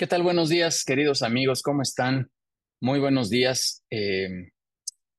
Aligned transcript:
¿Qué 0.00 0.06
tal? 0.06 0.22
Buenos 0.22 0.48
días, 0.48 0.82
queridos 0.82 1.20
amigos, 1.20 1.60
¿cómo 1.60 1.82
están? 1.82 2.30
Muy 2.80 3.00
buenos 3.00 3.28
días. 3.28 3.84
Eh, 3.90 4.48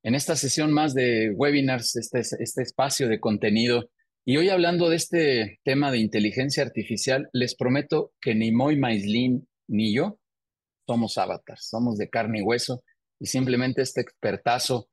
en 0.01 0.15
esta 0.15 0.35
sesión 0.35 0.71
más 0.71 0.95
de 0.95 1.29
webinars, 1.35 1.95
este, 1.97 2.21
este 2.21 2.63
espacio 2.63 3.07
de 3.07 3.19
contenido, 3.19 3.91
y 4.25 4.37
hoy 4.37 4.49
hablando 4.49 4.89
de 4.89 4.95
este 4.95 5.59
tema 5.63 5.91
de 5.91 5.99
inteligencia 5.99 6.63
artificial, 6.63 7.29
les 7.31 7.53
prometo 7.53 8.13
que 8.19 8.33
ni 8.33 8.51
Moy 8.51 8.75
Maislin 8.75 9.47
ni 9.67 9.93
yo 9.93 10.17
somos 10.87 11.15
avatars, 11.19 11.67
somos 11.69 11.99
de 11.99 12.09
carne 12.09 12.39
y 12.39 12.41
hueso, 12.41 12.83
y 13.19 13.27
simplemente 13.27 13.83
este 13.83 14.01
expertazo 14.01 14.89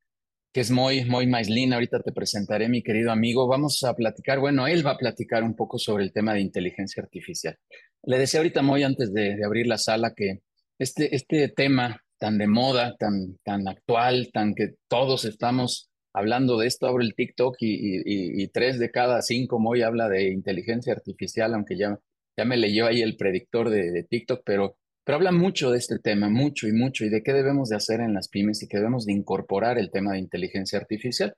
que 0.52 0.60
es 0.60 0.70
Moy, 0.70 1.06
Moy 1.06 1.26
Maislin, 1.26 1.72
ahorita 1.72 2.02
te 2.02 2.12
presentaré, 2.12 2.68
mi 2.68 2.82
querido 2.82 3.10
amigo, 3.10 3.48
vamos 3.48 3.82
a 3.84 3.94
platicar, 3.94 4.38
bueno, 4.38 4.66
él 4.66 4.86
va 4.86 4.92
a 4.92 4.98
platicar 4.98 5.44
un 5.44 5.56
poco 5.56 5.78
sobre 5.78 6.04
el 6.04 6.12
tema 6.12 6.34
de 6.34 6.40
inteligencia 6.42 7.02
artificial. 7.02 7.58
Le 8.04 8.18
decía 8.18 8.40
ahorita 8.40 8.62
Moy 8.62 8.82
antes 8.82 9.12
de, 9.12 9.44
abrir 9.44 9.66
la 9.66 9.78
sala 9.78 10.14
que 10.14 10.40
este, 10.78 11.14
este 11.14 11.48
tema 11.48 12.02
tan 12.18 12.38
de 12.38 12.46
moda, 12.46 12.96
tan, 12.98 13.36
tan 13.44 13.66
actual, 13.68 14.30
tan 14.32 14.54
que 14.54 14.74
todos 14.88 15.24
estamos 15.24 15.88
hablando 16.12 16.58
de 16.58 16.66
esto, 16.66 16.86
abro 16.86 17.02
el 17.02 17.14
TikTok 17.14 17.56
y, 17.60 18.48
tres 18.48 18.78
de 18.78 18.90
cada 18.90 19.22
cinco 19.22 19.58
Moy 19.58 19.82
habla 19.82 20.08
de 20.08 20.32
inteligencia 20.32 20.92
artificial, 20.92 21.54
aunque 21.54 21.76
ya, 21.76 21.98
ya 22.36 22.44
me 22.44 22.56
leyó 22.56 22.86
ahí 22.86 23.02
el 23.02 23.16
predictor 23.16 23.70
de, 23.70 24.04
TikTok, 24.08 24.42
pero 24.44 24.76
pero 25.04 25.16
habla 25.16 25.32
mucho 25.32 25.70
de 25.70 25.78
este 25.78 25.98
tema, 25.98 26.28
mucho 26.28 26.68
y 26.68 26.72
mucho, 26.72 27.02
y 27.02 27.08
de 27.08 27.22
qué 27.22 27.32
debemos 27.32 27.70
de 27.70 27.76
hacer 27.76 28.00
en 28.00 28.12
las 28.12 28.28
pymes 28.28 28.62
y 28.62 28.68
que 28.68 28.76
debemos 28.76 29.06
de 29.06 29.14
incorporar 29.14 29.78
el 29.78 29.90
tema 29.90 30.12
de 30.12 30.18
inteligencia 30.18 30.78
artificial. 30.78 31.34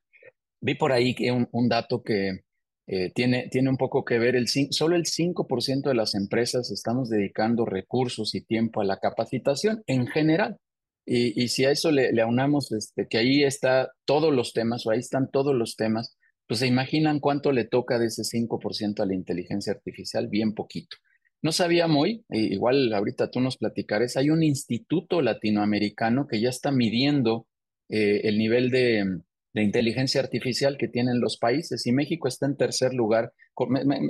Vi 0.60 0.74
por 0.74 0.90
ahí 0.90 1.14
que 1.14 1.30
un, 1.30 1.48
un 1.52 1.68
dato 1.68 2.02
que 2.02 2.40
eh, 2.86 3.10
tiene, 3.14 3.48
tiene 3.50 3.70
un 3.70 3.76
poco 3.76 4.04
que 4.04 4.18
ver, 4.18 4.36
el, 4.36 4.48
solo 4.48 4.96
el 4.96 5.04
5% 5.04 5.88
de 5.88 5.94
las 5.94 6.14
empresas 6.14 6.70
estamos 6.70 7.08
dedicando 7.08 7.64
recursos 7.64 8.34
y 8.34 8.40
tiempo 8.40 8.80
a 8.80 8.84
la 8.84 8.98
capacitación 8.98 9.82
en 9.86 10.06
general. 10.06 10.56
Y, 11.06 11.42
y 11.42 11.48
si 11.48 11.64
a 11.64 11.70
eso 11.70 11.90
le, 11.90 12.12
le 12.12 12.22
aunamos 12.22 12.72
este, 12.72 13.06
que 13.08 13.18
ahí 13.18 13.42
está 13.42 13.90
todos 14.04 14.34
los 14.34 14.52
temas, 14.52 14.86
o 14.86 14.90
ahí 14.90 14.98
están 14.98 15.30
todos 15.30 15.54
los 15.54 15.76
temas, 15.76 16.16
pues 16.50 16.60
se 16.60 16.66
imaginan 16.66 17.20
cuánto 17.20 17.52
le 17.52 17.64
toca 17.64 17.98
de 17.98 18.06
ese 18.06 18.22
5% 18.22 19.00
a 19.00 19.06
la 19.06 19.14
inteligencia 19.14 19.72
artificial, 19.72 20.26
bien 20.26 20.52
poquito. 20.52 20.96
No 21.42 21.52
sabía 21.52 21.86
muy, 21.86 22.24
igual 22.28 22.92
ahorita 22.92 23.30
tú 23.30 23.40
nos 23.40 23.56
platicarás, 23.56 24.16
hay 24.16 24.30
un 24.30 24.42
instituto 24.42 25.22
latinoamericano 25.22 26.26
que 26.26 26.40
ya 26.40 26.48
está 26.48 26.72
midiendo 26.72 27.46
eh, 27.88 28.22
el 28.24 28.36
nivel 28.36 28.70
de, 28.70 29.20
inteligencia 29.54 30.20
artificial 30.20 30.76
que 30.78 30.88
tienen 30.88 31.20
los 31.20 31.36
países 31.36 31.86
y 31.86 31.92
México 31.92 32.28
está 32.28 32.46
en 32.46 32.56
tercer 32.56 32.94
lugar. 32.94 33.32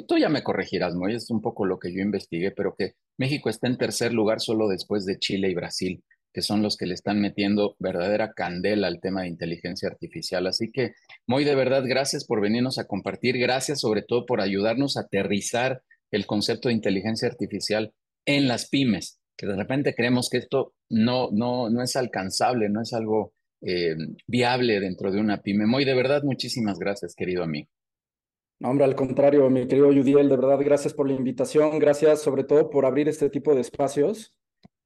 tú 0.06 0.18
ya 0.18 0.28
me 0.28 0.42
corregirás, 0.42 0.94
Moy, 0.94 1.14
es 1.14 1.30
un 1.30 1.40
poco 1.40 1.64
lo 1.64 1.78
que 1.78 1.92
yo 1.92 2.00
investigué, 2.00 2.50
pero 2.50 2.74
que 2.76 2.94
México 3.16 3.48
está 3.48 3.66
en 3.66 3.78
tercer 3.78 4.12
lugar 4.12 4.40
solo 4.40 4.68
después 4.68 5.06
de 5.06 5.18
Chile 5.18 5.48
y 5.48 5.54
Brasil, 5.54 6.04
que 6.32 6.42
son 6.42 6.62
los 6.62 6.76
que 6.76 6.86
le 6.86 6.94
están 6.94 7.20
metiendo 7.20 7.74
verdadera 7.78 8.32
candela 8.32 8.86
al 8.86 9.00
tema 9.00 9.22
de 9.22 9.28
inteligencia 9.28 9.88
artificial. 9.88 10.46
Así 10.46 10.70
que, 10.70 10.92
muy 11.26 11.44
de 11.44 11.54
verdad, 11.54 11.84
gracias 11.86 12.24
por 12.26 12.40
venirnos 12.40 12.78
a 12.78 12.86
compartir, 12.86 13.38
gracias 13.38 13.80
sobre 13.80 14.02
todo 14.02 14.26
por 14.26 14.40
ayudarnos 14.40 14.96
a 14.96 15.02
aterrizar 15.02 15.82
el 16.10 16.26
concepto 16.26 16.68
de 16.68 16.74
inteligencia 16.74 17.28
artificial 17.28 17.94
en 18.26 18.46
las 18.46 18.68
pymes, 18.68 19.20
que 19.36 19.46
de 19.46 19.56
repente 19.56 19.94
creemos 19.94 20.28
que 20.28 20.38
esto 20.38 20.74
no, 20.90 21.30
no, 21.32 21.70
no 21.70 21.82
es 21.82 21.96
alcanzable, 21.96 22.68
no 22.68 22.82
es 22.82 22.92
algo 22.92 23.32
eh, 23.62 23.96
viable 24.26 24.80
dentro 24.80 25.10
de 25.10 25.20
una 25.20 25.40
pyme. 25.42 25.66
Muy 25.66 25.84
de 25.84 25.94
verdad, 25.94 26.22
muchísimas 26.22 26.78
gracias, 26.78 27.14
querido 27.14 27.42
amigo. 27.42 27.68
No, 28.58 28.70
hombre, 28.70 28.84
al 28.84 28.94
contrario, 28.94 29.48
mi 29.48 29.66
querido 29.66 29.90
Yudiel, 29.90 30.28
de 30.28 30.36
verdad, 30.36 30.58
gracias 30.62 30.92
por 30.92 31.08
la 31.08 31.14
invitación, 31.14 31.78
gracias 31.78 32.20
sobre 32.20 32.44
todo 32.44 32.68
por 32.68 32.84
abrir 32.84 33.08
este 33.08 33.30
tipo 33.30 33.54
de 33.54 33.62
espacios 33.62 34.36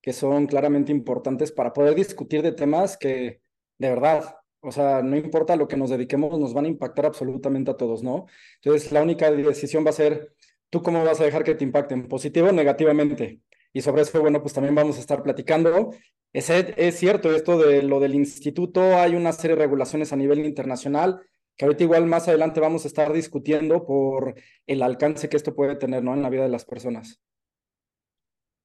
que 0.01 0.13
son 0.13 0.47
claramente 0.47 0.93
importantes 0.93 1.51
para 1.51 1.73
poder 1.73 1.95
discutir 1.95 2.43
de 2.43 2.53
temas 2.53 2.97
que, 2.97 3.41
de 3.79 3.89
verdad, 3.89 4.37
o 4.61 4.71
sea, 4.71 5.03
no 5.03 5.17
importa 5.17 5.57
lo 5.57 5.67
que 5.67 5.77
nos 5.77 5.91
dediquemos, 5.91 6.39
nos 6.39 6.55
van 6.55 6.67
a 6.67 6.69
impactar 6.69 7.07
absolutamente 7.07 7.71
a 7.71 7.77
todos, 7.77 8.03
¿no? 8.03 8.27
Entonces, 8.63 8.93
la 8.93 9.03
única 9.03 9.31
decisión 9.31 9.85
va 9.85 9.91
a 9.91 9.95
ser 9.95 10.35
¿Tú 10.75 10.83
cómo 10.83 11.05
vas 11.05 11.21
a 11.21 11.25
dejar 11.25 11.45
que 11.45 11.55
te 11.55 11.63
impacten? 11.63 12.09
¿Positivo 12.09 12.49
o 12.49 12.53
negativamente? 12.53 13.39
Y 13.73 13.81
sobre 13.81 14.03
eso, 14.03 14.21
bueno, 14.21 14.43
pues 14.43 14.55
también 14.55 14.75
vamos 14.75 14.97
a 14.97 15.01
estar 15.01 15.23
platicando. 15.23 15.93
Es, 16.35 16.99
cierto 16.99 17.33
esto 17.33 17.57
de 17.59 17.85
lo 17.85 18.01
del 18.01 18.17
instituto, 18.17 18.99
hay 18.99 19.15
una 19.15 19.33
serie 19.33 19.55
de 19.55 19.63
regulaciones 19.63 20.13
a 20.13 20.17
nivel 20.17 20.45
internacional 20.45 21.21
que 21.57 21.65
ahorita 21.65 21.85
igual 21.85 22.07
más 22.07 22.27
adelante 22.27 22.59
vamos 22.59 22.85
a 22.85 22.89
estar 22.89 23.13
discutiendo 23.13 23.87
por 23.87 24.35
el 24.67 24.83
alcance 24.83 25.29
que 25.29 25.37
esto 25.37 25.55
puede 25.55 25.77
tener, 25.77 26.03
¿no? 26.03 26.13
En 26.13 26.23
la 26.23 26.31
vida 26.31 26.43
de 26.43 26.49
las 26.49 26.65
personas. 26.65 27.21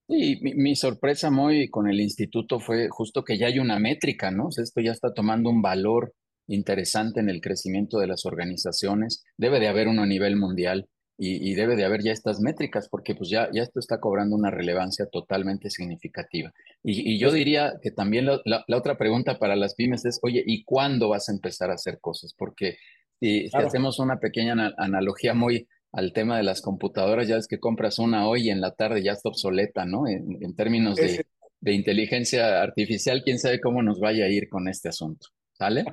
Mi, 0.08 0.40
mi, 0.42 0.76
sorpresa 0.76 1.30
muy 1.30 1.70
con 1.70 1.88
el 1.88 2.00
instituto 2.00 2.60
fue 2.60 2.90
justo 2.90 3.24
que 3.24 3.38
ya 3.38 3.46
hay 3.46 3.60
una 3.60 3.78
métrica, 3.78 4.32
¿no? 4.32 4.50
esto 4.50 4.82
ya 4.82 4.92
está 4.92 5.14
tomando 5.14 5.52
un 5.52 5.62
valor 5.62 6.16
interesante 6.48 7.20
en 7.20 7.30
el 7.30 7.40
crecimiento 7.40 8.00
de 8.00 8.08
las 8.08 8.26
organizaciones. 8.26 9.24
Debe 9.38 9.60
de 9.60 9.68
haber 9.68 9.88
uno 9.88 10.02
a 10.02 10.08
nivel 10.08 10.36
mundial 10.36 10.90
y, 11.22 11.54
debe 11.54 11.76
de 11.76 11.84
haber 11.84 12.02
ya 12.02 12.14
estas 12.14 12.40
métricas 12.40 12.88
porque 12.88 13.14
pues 13.14 13.30
ya, 13.30 13.50
ya 13.52 13.62
esto 13.62 13.82
está 13.82 14.00
cobrando 14.00 14.38
una 14.38 14.52
relevancia 14.52 15.06
totalmente 15.06 15.70
significativa. 15.70 16.54
Y, 16.82 17.20
yo 17.20 17.30
diría 17.32 17.74
que 17.82 17.92
también 17.92 18.26
la, 18.26 18.66
otra 18.72 18.98
pregunta 18.98 19.38
para 19.38 19.58
las 19.58 19.76
pymes 19.76 20.06
es, 20.06 20.20
oye, 20.24 20.42
¿y 20.46 20.64
cuándo 20.64 21.10
vas 21.10 21.28
a 21.28 21.34
empezar 21.34 21.72
a 21.72 21.74
hacer 21.74 22.00
cosas? 22.00 22.34
Porque 22.34 22.78
si, 23.20 23.50
hacemos 23.52 24.00
una 24.00 24.20
pequeña 24.20 24.74
analogía 24.78 25.34
muy 25.34 25.68
al 25.92 26.14
tema 26.14 26.38
de 26.38 26.44
las 26.44 26.62
computadoras, 26.62 27.28
ya 27.28 27.36
es 27.36 27.48
que 27.48 27.60
compras 27.60 28.00
una 28.00 28.26
hoy 28.26 28.48
y 28.48 28.50
en 28.50 28.62
la 28.62 28.72
tarde 28.72 29.04
ya 29.04 29.12
está 29.12 29.28
obsoleta, 29.28 29.86
¿no? 29.86 30.08
En, 30.08 30.56
términos 30.56 30.96
de, 30.96 31.26
de 31.60 31.74
inteligencia 31.74 32.62
artificial, 32.62 33.24
quién 33.26 33.40
sabe 33.40 33.60
cómo 33.60 33.84
nos 33.84 34.00
vaya 34.00 34.24
a 34.24 34.30
ir 34.30 34.48
con 34.48 34.70
este 34.70 34.88
asunto. 34.88 35.28
¿Sale? 35.52 35.84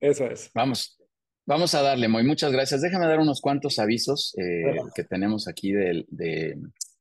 Eso 0.00 0.26
es. 0.26 0.50
Vamos. 0.52 0.98
Vamos 1.46 1.74
a 1.74 1.82
darle, 1.82 2.08
muy 2.08 2.24
muchas 2.24 2.52
gracias. 2.52 2.80
Déjame 2.80 3.06
dar 3.06 3.18
unos 3.18 3.42
cuantos 3.42 3.78
avisos 3.78 4.34
eh, 4.38 4.76
que 4.94 5.04
tenemos 5.04 5.46
aquí 5.46 5.72
de, 5.72 6.56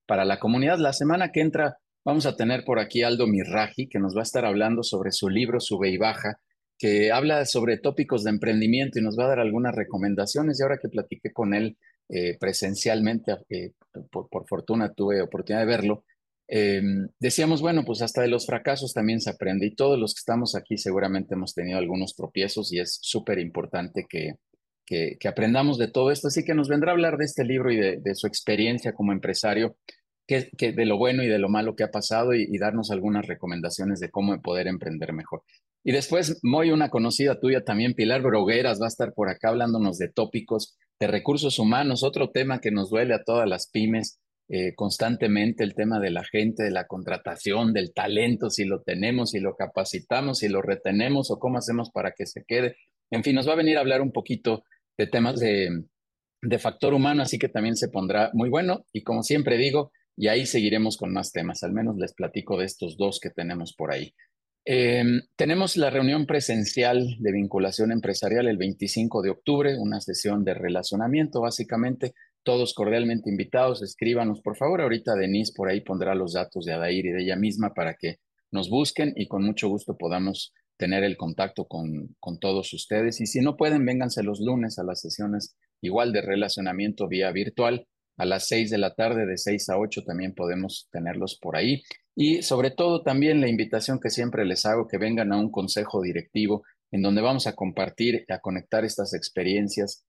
para 0.05 0.25
la 0.25 0.37
comunidad. 0.37 0.79
La 0.79 0.91
semana 0.91 1.31
que 1.31 1.39
entra 1.39 1.77
vamos 2.03 2.25
a 2.25 2.35
tener 2.35 2.65
por 2.65 2.79
aquí 2.79 3.03
Aldo 3.03 3.25
Mirraji, 3.25 3.87
que 3.87 3.99
nos 3.99 4.17
va 4.17 4.19
a 4.19 4.23
estar 4.23 4.43
hablando 4.43 4.83
sobre 4.83 5.11
su 5.11 5.29
libro 5.29 5.61
Sube 5.61 5.89
y 5.89 5.97
Baja, 5.97 6.41
que 6.77 7.13
habla 7.13 7.45
sobre 7.45 7.77
tópicos 7.77 8.25
de 8.25 8.31
emprendimiento 8.31 8.99
y 8.99 9.01
nos 9.01 9.17
va 9.17 9.25
a 9.25 9.29
dar 9.29 9.39
algunas 9.39 9.73
recomendaciones. 9.73 10.59
Y 10.59 10.63
ahora 10.63 10.77
que 10.77 10.89
platiqué 10.89 11.31
con 11.31 11.53
él 11.53 11.77
eh, 12.09 12.37
presencialmente, 12.37 13.37
eh, 13.49 13.71
por, 14.11 14.27
por, 14.27 14.45
fortuna 14.45 14.93
tuve 14.93 15.21
oportunidad 15.21 15.61
de 15.61 15.71
verlo, 15.71 16.03
decíamos, 16.47 17.61
bueno, 17.61 17.83
pues 17.85 18.01
hasta 18.01 18.21
de 18.21 18.27
los 18.27 18.45
fracasos 18.45 18.93
también 18.93 19.21
se 19.21 19.29
aprende 19.29 19.65
y 19.65 19.75
todos 19.75 19.97
los 19.97 20.13
que 20.13 20.19
estamos 20.19 20.55
aquí 20.55 20.77
seguramente 20.77 21.35
hemos 21.35 21.53
tenido 21.53 21.77
algunos 21.77 22.15
tropiezos 22.15 22.71
y 22.73 22.79
es 22.79 22.99
súper 23.01 23.39
importante 23.39 24.05
que, 24.07 24.35
que, 24.85 25.27
aprendamos 25.27 25.77
de 25.77 25.87
todo 25.87 26.11
esto. 26.11 26.27
Así 26.27 26.43
que 26.43 26.53
nos 26.53 26.67
vendrá 26.67 26.91
a 26.91 26.93
hablar 26.93 27.17
de 27.17 27.25
este 27.25 27.43
libro 27.43 27.71
y 27.71 27.77
de, 27.77 28.15
su 28.15 28.27
experiencia 28.27 28.93
como 28.93 29.11
empresario, 29.11 29.77
que, 30.27 30.49
que, 30.57 30.71
de 30.71 30.85
lo 30.85 30.97
bueno 30.97 31.23
y 31.23 31.27
de 31.27 31.39
lo 31.39 31.49
malo 31.49 31.75
que 31.75 31.83
ha 31.83 31.91
pasado 31.91 32.33
y, 32.33 32.57
darnos 32.57 32.91
algunas 32.91 33.25
recomendaciones 33.27 33.99
de 33.99 34.09
cómo 34.09 34.39
poder 34.41 34.67
emprender 34.67 35.13
mejor. 35.13 35.43
Y 35.83 35.91
después, 35.91 36.39
muy 36.43 36.71
una 36.71 36.89
conocida 36.89 37.39
tuya 37.39 37.63
también, 37.63 37.93
Pilar 37.93 38.21
Brogueras, 38.21 38.81
va 38.81 38.85
a 38.85 38.89
estar 38.89 39.13
por 39.13 39.29
acá 39.29 39.49
hablándonos 39.49 39.97
de 39.97 40.09
tópicos 40.09 40.77
de 40.99 41.07
recursos 41.07 41.59
humanos, 41.59 42.03
otro 42.03 42.29
tema 42.29 42.59
que 42.59 42.71
nos 42.71 42.89
duele 42.89 43.13
a 43.13 43.23
todas 43.23 43.49
las 43.49 43.69
pymes 43.69 44.19
eh, 44.49 44.73
constantemente 44.75 45.63
el 45.63 45.73
tema 45.73 45.99
de 45.99 46.11
la 46.11 46.23
gente, 46.23 46.63
de 46.63 46.71
la 46.71 46.85
contratación, 46.85 47.73
del 47.73 47.93
talento, 47.93 48.49
si 48.49 48.65
lo 48.65 48.81
tenemos, 48.81 49.31
si 49.31 49.39
lo 49.39 49.55
capacitamos, 49.55 50.39
si 50.39 50.49
lo 50.49 50.61
retenemos 50.61 51.31
o 51.31 51.39
cómo 51.39 51.57
hacemos 51.57 51.91
para 51.91 52.11
que 52.11 52.25
se 52.25 52.43
quede. 52.45 52.75
En 53.09 53.23
fin, 53.23 53.35
nos 53.35 53.47
va 53.47 53.53
a 53.53 53.57
venir 53.57 53.77
a 53.77 53.81
hablar 53.81 54.01
un 54.01 54.11
poquito 54.11 54.63
de 54.97 55.07
temas 55.07 55.39
de, 55.39 55.83
de 56.41 56.59
factor 56.59 56.93
humano, 56.93 57.23
así 57.23 57.39
que 57.39 57.49
también 57.49 57.77
se 57.77 57.89
pondrá 57.89 58.31
muy 58.33 58.49
bueno. 58.49 58.85
Y 58.91 59.03
como 59.03 59.23
siempre 59.23 59.57
digo, 59.57 59.91
y 60.15 60.27
ahí 60.27 60.45
seguiremos 60.45 60.97
con 60.97 61.13
más 61.13 61.31
temas, 61.31 61.63
al 61.63 61.73
menos 61.73 61.97
les 61.97 62.13
platico 62.13 62.57
de 62.57 62.65
estos 62.65 62.97
dos 62.97 63.19
que 63.19 63.29
tenemos 63.29 63.73
por 63.73 63.91
ahí. 63.91 64.13
Em, 64.65 65.21
tenemos 65.35 65.75
la 65.75 65.89
reunión 65.89 66.25
presencial 66.25 67.17
de 67.19 67.31
vinculación 67.33 67.91
empresarial 67.91 68.47
el 68.47 68.57
25 68.57 69.21
de 69.21 69.29
octubre, 69.29 69.77
una 69.77 69.99
sesión 69.99 70.45
de 70.45 70.53
relacionamiento 70.53 71.41
básicamente 71.41 72.13
todos 72.43 72.73
cordialmente 72.73 73.29
invitados, 73.29 73.81
escríbanos 73.81 74.41
por 74.41 74.55
favor. 74.55 74.81
Ahorita 74.81 75.15
Denise 75.15 75.53
por 75.55 75.69
ahí 75.69 75.81
pondrá 75.81 76.15
los 76.15 76.33
datos 76.33 76.65
de 76.65 76.73
Adair 76.73 77.05
y 77.05 77.11
de 77.11 77.23
ella 77.23 77.35
misma 77.35 77.73
para 77.73 77.95
que 77.95 78.19
nos 78.51 78.69
busquen 78.69 79.13
y 79.15 79.27
con 79.27 79.43
mucho 79.43 79.67
gusto 79.69 79.97
podamos 79.97 80.53
tener 80.77 81.03
el 81.03 81.17
contacto 81.17 81.65
con, 81.65 82.15
con 82.19 82.39
todos 82.39 82.73
ustedes. 82.73 83.21
Y 83.21 83.25
si 83.25 83.41
no 83.41 83.57
pueden, 83.57 83.85
vénganse 83.85 84.23
los 84.23 84.39
lunes 84.39 84.77
a 84.79 84.83
las 84.83 85.01
sesiones 85.01 85.55
igual 85.81 86.13
de 86.13 86.21
relacionamiento 86.21 87.07
vía 87.07 87.31
virtual. 87.31 87.87
A 88.17 88.25
las 88.25 88.47
seis 88.47 88.69
de 88.69 88.77
la 88.77 88.93
tarde, 88.93 89.25
de 89.25 89.37
seis 89.37 89.69
a 89.69 89.77
ocho, 89.77 90.03
también 90.03 90.35
podemos 90.35 90.87
tenerlos 90.91 91.39
por 91.41 91.55
ahí. 91.55 91.81
Y 92.15 92.43
sobre 92.43 92.69
todo 92.69 93.01
también 93.01 93.41
la 93.41 93.49
invitación 93.49 93.99
que 93.99 94.11
siempre 94.11 94.45
les 94.45 94.65
hago, 94.65 94.87
que 94.87 94.99
vengan 94.99 95.33
a 95.33 95.37
un 95.37 95.51
consejo 95.51 96.01
directivo 96.01 96.63
en 96.91 97.01
donde 97.01 97.21
vamos 97.21 97.47
a 97.47 97.55
compartir, 97.55 98.23
a 98.29 98.39
conectar 98.39 98.85
estas 98.85 99.15
experiencias 99.15 100.05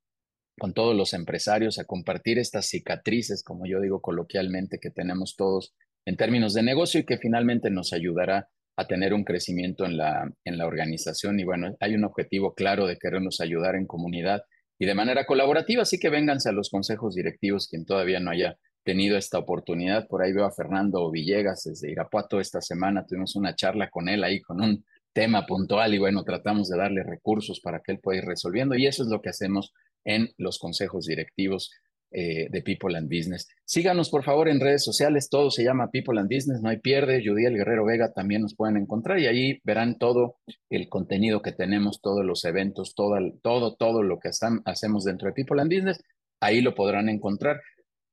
con 0.59 0.73
todos 0.73 0.97
los 0.97 1.15
empresarios 1.15 1.79
a 1.79 1.85
compartir 1.85 2.39
estas 2.39 2.67
cicatrices, 2.67 3.43
como 3.43 3.67
yo 3.67 3.81
digo 3.81 4.01
coloquialmente, 4.01 4.79
que 4.81 4.91
tenemos 4.91 5.37
todos 5.37 5.75
en 6.06 6.17
términos 6.17 6.55
de 6.55 6.62
negocio 6.62 7.01
y 7.01 7.05
que 7.05 7.19
finalmente 7.19 7.71
nos 7.71 7.93
ayudará 7.93 8.49
a 8.77 8.87
tener 8.87 9.15
un 9.15 9.25
crecimiento 9.25 9.85
en 9.85 9.97
la, 9.97 10.31
en 10.45 10.59
la 10.59 10.67
organización. 10.67 11.39
Y 11.41 11.45
bueno, 11.45 11.77
hay 11.81 11.95
un 11.95 12.05
objetivo 12.05 12.55
claro 12.55 12.87
de 12.87 12.99
querernos 12.99 13.41
ayudar 13.41 13.77
en 13.77 13.87
comunidad 13.87 14.43
y 14.79 14.87
de 14.87 14.95
manera 14.95 15.25
colaborativa, 15.27 15.83
así 15.83 15.99
que 15.99 16.11
vénganse 16.11 16.49
a 16.49 16.53
los 16.53 16.71
consejos 16.71 17.15
directivos 17.15 17.69
quien 17.69 17.85
todavía 17.85 18.21
no 18.21 18.31
haya 18.31 18.59
tenido 18.85 19.17
esta 19.17 19.39
oportunidad. 19.39 20.09
Por 20.09 20.23
ahí 20.23 20.33
veo 20.33 20.45
a 20.45 20.53
Fernando 20.53 21.11
Villegas 21.11 21.62
desde 21.65 21.91
Irapuato 21.91 22.41
esta 22.41 22.61
semana, 22.61 23.06
tuvimos 23.06 23.37
una 23.37 23.55
charla 23.55 23.89
con 23.89 24.09
él 24.09 24.25
ahí 24.25 24.41
con 24.41 24.61
un 24.61 24.85
tema 25.12 25.47
puntual 25.47 25.95
y 25.95 25.99
bueno, 25.99 26.25
tratamos 26.25 26.69
de 26.69 26.77
darle 26.77 27.05
recursos 27.05 27.61
para 27.61 27.81
que 27.81 27.93
él 27.93 28.01
pueda 28.01 28.19
ir 28.19 28.25
resolviendo 28.25 28.75
y 28.75 28.87
eso 28.87 29.05
es 29.05 29.09
lo 29.09 29.23
que 29.23 29.31
hacemos 29.31 29.73
en 30.05 30.31
los 30.39 30.59
consejos 30.59 31.06
directivos 31.06 31.71
eh, 32.17 32.47
de 32.49 32.62
People 32.62 32.97
and 32.97 33.09
Business. 33.09 33.49
Síganos 33.65 34.09
por 34.09 34.23
favor 34.23 34.49
en 34.49 34.61
redes 34.61 34.85
sociales, 34.85 35.29
todo 35.29 35.51
se 35.51 35.65
llama 35.65 35.91
People 35.91 36.21
and 36.21 36.33
Business, 36.33 36.61
no 36.62 36.69
hay 36.69 36.79
pierde, 36.79 37.21
Judiel 37.27 37.56
Guerrero 37.56 37.85
Vega 37.85 38.12
también 38.12 38.43
nos 38.43 38.55
pueden 38.55 38.77
encontrar 38.77 39.19
y 39.19 39.27
ahí 39.27 39.61
verán 39.65 39.99
todo 39.99 40.37
el 40.71 40.89
contenido 40.89 41.43
que 41.43 41.51
tenemos, 41.51 42.01
todos 42.01 42.25
los 42.25 42.45
eventos, 42.45 42.95
todo, 42.95 43.17
todo, 43.43 43.75
todo 43.75 44.05
lo 44.05 44.21
que 44.21 44.31
hacemos 44.65 45.03
dentro 45.03 45.27
de 45.27 45.35
People 45.35 45.61
and 45.61 45.75
Business, 45.75 46.05
ahí 46.41 46.61
lo 46.61 46.77
podrán 46.77 47.09
encontrar. 47.09 47.61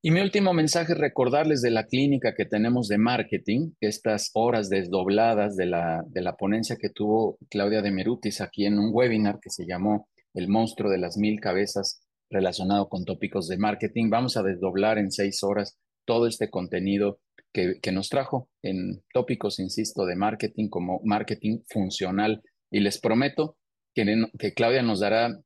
Y 0.02 0.10
mi 0.10 0.22
último 0.22 0.52
mensaje 0.52 0.94
es 0.94 0.98
recordarles 0.98 1.62
de 1.62 1.70
la 1.70 1.86
clínica 1.86 2.34
que 2.34 2.46
tenemos 2.46 2.88
de 2.88 2.98
marketing, 2.98 3.74
estas 3.82 4.32
horas 4.34 4.68
desdobladas 4.68 5.56
de 5.56 5.68
la, 5.68 6.04
de 6.08 6.22
la 6.22 6.36
ponencia 6.38 6.76
que 6.76 6.90
tuvo 6.90 7.38
Claudia 7.52 7.84
de 7.84 7.92
Merutis 7.92 8.42
aquí 8.42 8.66
en 8.66 8.80
un 8.80 8.90
webinar 8.92 9.40
que 9.40 9.52
se 9.52 9.68
llamó 9.68 10.08
El 10.34 10.48
monstruo 10.48 10.90
de 10.90 10.98
las 10.98 11.18
mil 11.18 11.40
cabezas 11.40 12.02
relacionado 12.30 12.90
con 12.90 13.06
tópicos 13.06 13.48
de 13.48 13.58
marketing. 13.58 14.10
Vamos 14.10 14.38
a 14.38 14.44
desdoblar 14.44 14.98
en 14.98 15.12
seis 15.12 15.44
horas 15.44 15.78
todo 16.06 16.28
este 16.28 16.50
contenido 16.50 17.20
que, 17.54 17.92
nos 17.92 18.10
trajo 18.10 18.50
en 18.62 19.04
tópicos, 19.14 19.60
insisto, 19.60 20.06
de 20.06 20.16
marketing 20.16 20.70
como 20.70 21.02
marketing 21.04 21.60
funcional. 21.68 22.42
Y 22.72 22.80
les 22.80 23.00
prometo 23.00 23.58
que, 23.94 24.06
que 24.40 24.54
Claudia 24.54 24.82
nos 24.82 25.02
dará 25.02 25.38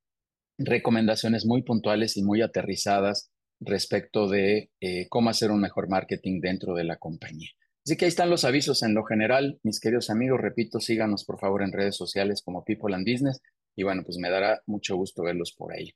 recomendaciones 0.58 1.46
muy 1.46 1.64
puntuales 1.64 2.16
y 2.18 2.24
muy 2.24 2.42
aterrizadas 2.42 3.32
respecto 3.60 4.30
de 4.30 4.70
eh, 4.80 5.08
cómo 5.10 5.30
hacer 5.30 5.52
un 5.52 5.62
mejor 5.62 5.90
marketing 5.90 6.40
dentro 6.42 6.76
de 6.76 6.84
la 6.84 6.98
compañía. 6.98 7.50
Así 7.86 7.98
que 7.98 8.06
ahí 8.06 8.10
están 8.10 8.30
los 8.30 8.46
avisos 8.46 8.84
en 8.84 8.94
lo 8.94 9.04
general. 9.04 9.60
Mis 9.64 9.80
queridos 9.80 10.10
amigos, 10.10 10.40
repito, 10.42 10.80
síganos 10.80 11.24
por 11.24 11.40
favor 11.40 11.64
en 11.64 11.72
redes 11.72 11.96
sociales 11.96 12.42
como 12.44 12.64
People 12.64 12.96
and 12.96 13.06
Business 13.10 13.42
y 13.76 13.84
bueno, 13.84 14.04
pues 14.04 14.18
me 14.18 14.30
dará 14.30 14.62
mucho 14.66 14.96
gusto 14.96 15.24
verlos 15.24 15.54
por 15.58 15.74
ahí. 15.74 15.92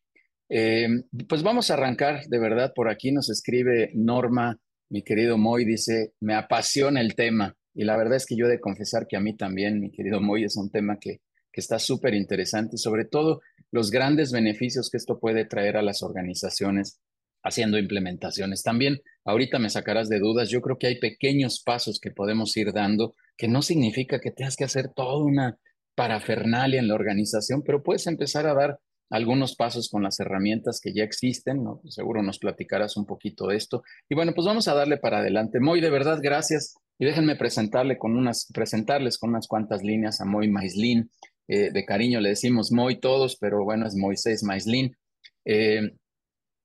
Eh, 0.50 0.88
pues 1.28 1.44
vamos 1.44 1.70
a 1.70 1.76
arrancar, 1.76 2.26
de 2.26 2.40
verdad, 2.40 2.74
por 2.76 2.90
aquí 2.90 3.12
nos 3.12 3.30
escribe 3.30 3.92
Norma, 3.94 4.58
mi 4.90 5.04
querido 5.04 5.38
Moy, 5.38 5.66
dice, 5.66 6.14
me 6.20 6.34
apasiona 6.34 7.02
el 7.02 7.16
tema 7.16 7.56
y 7.74 7.84
la 7.84 7.96
verdad 7.96 8.18
es 8.18 8.26
que 8.26 8.36
yo 8.36 8.48
he 8.48 8.50
de 8.50 8.60
confesar 8.60 9.06
que 9.08 9.16
a 9.16 9.20
mí 9.20 9.38
también, 9.38 9.80
mi 9.80 9.92
querido 9.92 10.20
Moy, 10.20 10.44
es 10.44 10.58
un 10.58 10.72
tema 10.72 10.98
que, 11.00 11.22
que 11.52 11.62
está 11.62 11.78
súper 11.78 12.16
interesante 12.16 12.76
y 12.76 12.80
sobre 12.80 13.06
todo 13.06 13.42
los 13.72 13.92
grandes 13.92 14.32
beneficios 14.32 14.90
que 14.90 14.98
esto 14.98 15.20
puede 15.20 15.46
traer 15.46 15.78
a 15.78 15.84
las 15.84 16.02
organizaciones 16.02 17.00
haciendo 17.44 17.78
implementaciones. 17.78 18.64
También 18.64 19.02
ahorita 19.24 19.60
me 19.60 19.70
sacarás 19.70 20.10
de 20.10 20.20
dudas, 20.20 20.50
yo 20.50 20.62
creo 20.62 20.78
que 20.78 20.88
hay 20.88 21.00
pequeños 21.00 21.62
pasos 21.64 22.00
que 22.00 22.12
podemos 22.12 22.56
ir 22.58 22.74
dando, 22.74 23.16
que 23.38 23.48
no 23.48 23.62
significa 23.62 24.20
que 24.20 24.32
tengas 24.32 24.56
que 24.56 24.66
hacer 24.66 24.90
toda 24.94 25.24
una 25.24 25.58
parafernalia 26.00 26.80
en 26.80 26.88
la 26.88 26.96
organización, 26.96 27.62
pero 27.62 27.84
puedes 27.84 28.07
empezar 28.07 28.48
a 28.48 28.54
dar 28.54 28.80
algunos 29.10 29.57
pasos 29.57 29.90
con 29.90 30.01
las 30.01 30.18
herramientas 30.22 30.80
que 30.81 30.94
ya 30.94 31.04
existen, 31.04 31.62
¿no? 31.62 31.81
Seguro 31.90 32.24
nos 32.24 32.40
platicarás 32.40 32.96
un 32.96 33.06
poquito 33.06 33.48
de 33.48 33.57
esto. 33.57 33.84
Y 34.07 34.16
bueno, 34.16 34.31
pues 34.34 34.48
vamos 34.48 34.69
a 34.69 34.75
darle 34.75 34.96
para 34.96 35.18
adelante. 35.18 35.60
Moy, 35.60 35.81
de 35.81 35.90
verdad, 35.90 36.19
gracias. 36.24 36.78
Y 36.98 37.06
déjenme 37.06 37.36
presentarle 37.36 37.98
con 37.98 38.16
unas, 38.16 38.48
presentarles 38.54 39.18
con 39.18 39.31
unas 39.31 39.46
cuantas 39.50 39.84
líneas 39.84 40.22
a 40.22 40.25
Moy 40.25 40.48
Maislin. 40.48 41.12
Eh, 41.50 41.69
de 41.74 41.84
cariño 41.84 42.22
le 42.22 42.30
decimos 42.30 42.72
Moy 42.72 43.01
todos, 43.01 43.36
pero 43.36 43.66
bueno, 43.66 43.86
es 43.86 43.98
Moisés 43.98 44.42
Maislin. 44.42 44.96
Eh, 45.44 45.81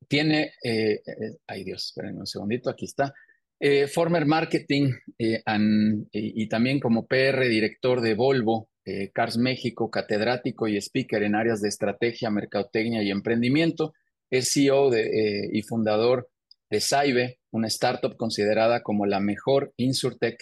tiene, 0.06 0.52
eh, 0.62 1.00
ay 1.48 1.64
Dios, 1.64 1.86
esperen 1.86 2.18
un 2.18 2.26
segundito, 2.28 2.70
aquí 2.70 2.84
está. 2.84 3.12
Former 3.92 4.26
Marketing 4.26 4.92
y, 5.16 6.48
también 6.48 6.78
como 6.78 7.06
PR, 7.06 7.48
director 7.48 8.00
de 8.02 8.14
Volvo, 8.14 8.68
Cars 9.12 9.38
México, 9.38 9.90
catedrático 9.90 10.68
y 10.68 10.76
speaker 10.76 11.22
en 11.22 11.34
áreas 11.34 11.60
de 11.60 11.68
estrategia, 11.68 12.30
mercadotecnia 12.30 13.02
y 13.02 13.10
emprendimiento. 13.10 13.94
Es 14.30 14.52
CEO 14.52 14.90
de, 14.90 15.48
y 15.52 15.62
fundador 15.62 16.28
de 16.70 16.80
Saibe, 16.80 17.38
una 17.50 17.68
startup 17.68 18.16
considerada 18.16 18.82
como 18.82 19.06
la 19.06 19.20
mejor 19.20 19.72
InsurTech, 19.76 20.38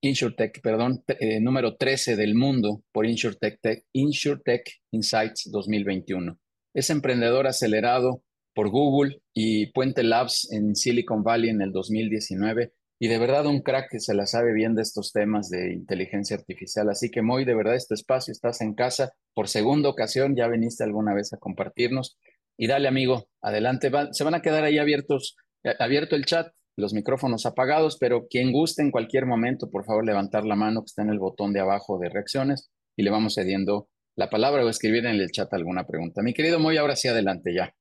InsurTech, 0.00 0.60
perdón, 0.62 1.04
número 1.40 1.76
13 1.76 2.16
del 2.16 2.34
mundo 2.34 2.82
por 2.90 3.06
InsurTech, 3.06 3.60
InsurTech 3.92 4.80
Insights 4.90 5.50
2021. 5.50 6.38
Es 6.74 6.90
emprendedor 6.90 7.46
acelerado, 7.46 8.24
por 8.54 8.70
Google 8.70 9.22
y 9.34 9.66
Puente 9.72 10.02
Labs 10.02 10.50
en 10.52 10.74
Silicon 10.76 11.22
Valley 11.22 11.50
en 11.50 11.62
el 11.62 11.72
2019. 11.72 12.72
Y 13.02 13.08
de 13.08 13.18
verdad 13.18 13.46
un 13.46 13.62
crack 13.62 13.90
que 13.90 13.98
se 13.98 14.14
la 14.14 14.26
sabe 14.26 14.52
bien 14.52 14.76
de 14.76 14.82
estos 14.82 15.10
temas 15.10 15.50
de 15.50 15.72
inteligencia 15.72 16.36
artificial. 16.36 16.88
Así 16.88 17.10
que 17.10 17.20
muy 17.20 17.44
de 17.44 17.56
verdad 17.56 17.74
este 17.74 17.94
espacio, 17.94 18.30
estás 18.30 18.60
en 18.60 18.74
casa 18.74 19.10
por 19.34 19.48
segunda 19.48 19.88
ocasión, 19.88 20.36
ya 20.36 20.46
viniste 20.46 20.84
alguna 20.84 21.12
vez 21.12 21.32
a 21.32 21.36
compartirnos. 21.36 22.16
Y 22.56 22.68
dale 22.68 22.86
amigo, 22.86 23.26
adelante, 23.40 23.90
se 24.12 24.22
van 24.22 24.36
a 24.36 24.40
quedar 24.40 24.62
ahí 24.62 24.78
abiertos, 24.78 25.34
eh, 25.64 25.74
abierto 25.80 26.14
el 26.14 26.26
chat, 26.26 26.52
los 26.76 26.94
micrófonos 26.94 27.44
apagados, 27.44 27.96
pero 27.98 28.28
quien 28.28 28.52
guste 28.52 28.82
en 28.82 28.92
cualquier 28.92 29.26
momento, 29.26 29.68
por 29.68 29.84
favor 29.84 30.06
levantar 30.06 30.44
la 30.44 30.54
mano 30.54 30.82
que 30.82 30.86
está 30.86 31.02
en 31.02 31.10
el 31.10 31.18
botón 31.18 31.52
de 31.52 31.58
abajo 31.58 31.98
de 31.98 32.08
reacciones 32.08 32.70
y 32.96 33.02
le 33.02 33.10
vamos 33.10 33.34
cediendo 33.34 33.88
la 34.14 34.30
palabra 34.30 34.64
o 34.64 34.68
escribir 34.68 35.06
en 35.06 35.16
el 35.16 35.32
chat 35.32 35.52
alguna 35.54 35.88
pregunta. 35.88 36.22
Mi 36.22 36.34
querido 36.34 36.60
Moy, 36.60 36.76
ahora 36.76 36.94
sí 36.94 37.08
adelante 37.08 37.52
ya. 37.52 37.74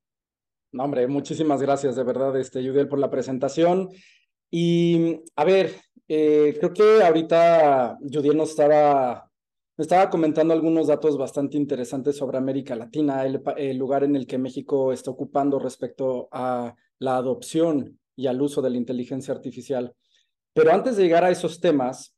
No, 0.72 0.86
hombre, 0.86 1.06
muchísimas 1.06 1.62
gracias 1.62 1.96
de 1.96 2.04
verdad, 2.04 2.36
este, 2.40 2.64
Yudiel, 2.64 2.88
por 2.88 2.98
la 2.98 3.12
presentación. 3.12 3.90
Y 4.52 5.22
a 5.38 5.46
ver, 5.46 5.76
eh, 6.08 6.56
creo 6.60 6.74
que 6.74 7.02
ahorita 7.02 7.98
Yudiel 8.02 8.36
nos 8.36 8.50
estaba, 8.50 9.32
estaba 9.78 10.10
comentando 10.10 10.54
algunos 10.54 10.88
datos 10.88 11.18
bastante 11.18 11.56
interesantes 11.56 12.18
sobre 12.18 12.38
América 12.38 12.76
Latina, 12.76 13.26
el, 13.26 13.42
el 13.56 13.78
lugar 13.78 14.04
en 14.04 14.18
el 14.18 14.28
que 14.28 14.38
México 14.38 14.92
está 14.92 15.10
ocupando 15.10 15.58
respecto 15.58 16.28
a 16.32 16.76
la 17.00 17.16
adopción 17.16 17.98
y 18.16 18.28
al 18.28 18.42
uso 18.42 18.62
de 18.62 18.72
la 18.72 18.78
inteligencia 18.78 19.34
artificial. 19.34 19.96
Pero 20.54 20.74
antes 20.74 20.98
de 20.98 21.04
llegar 21.04 21.24
a 21.24 21.32
esos 21.32 21.62
temas, 21.62 22.14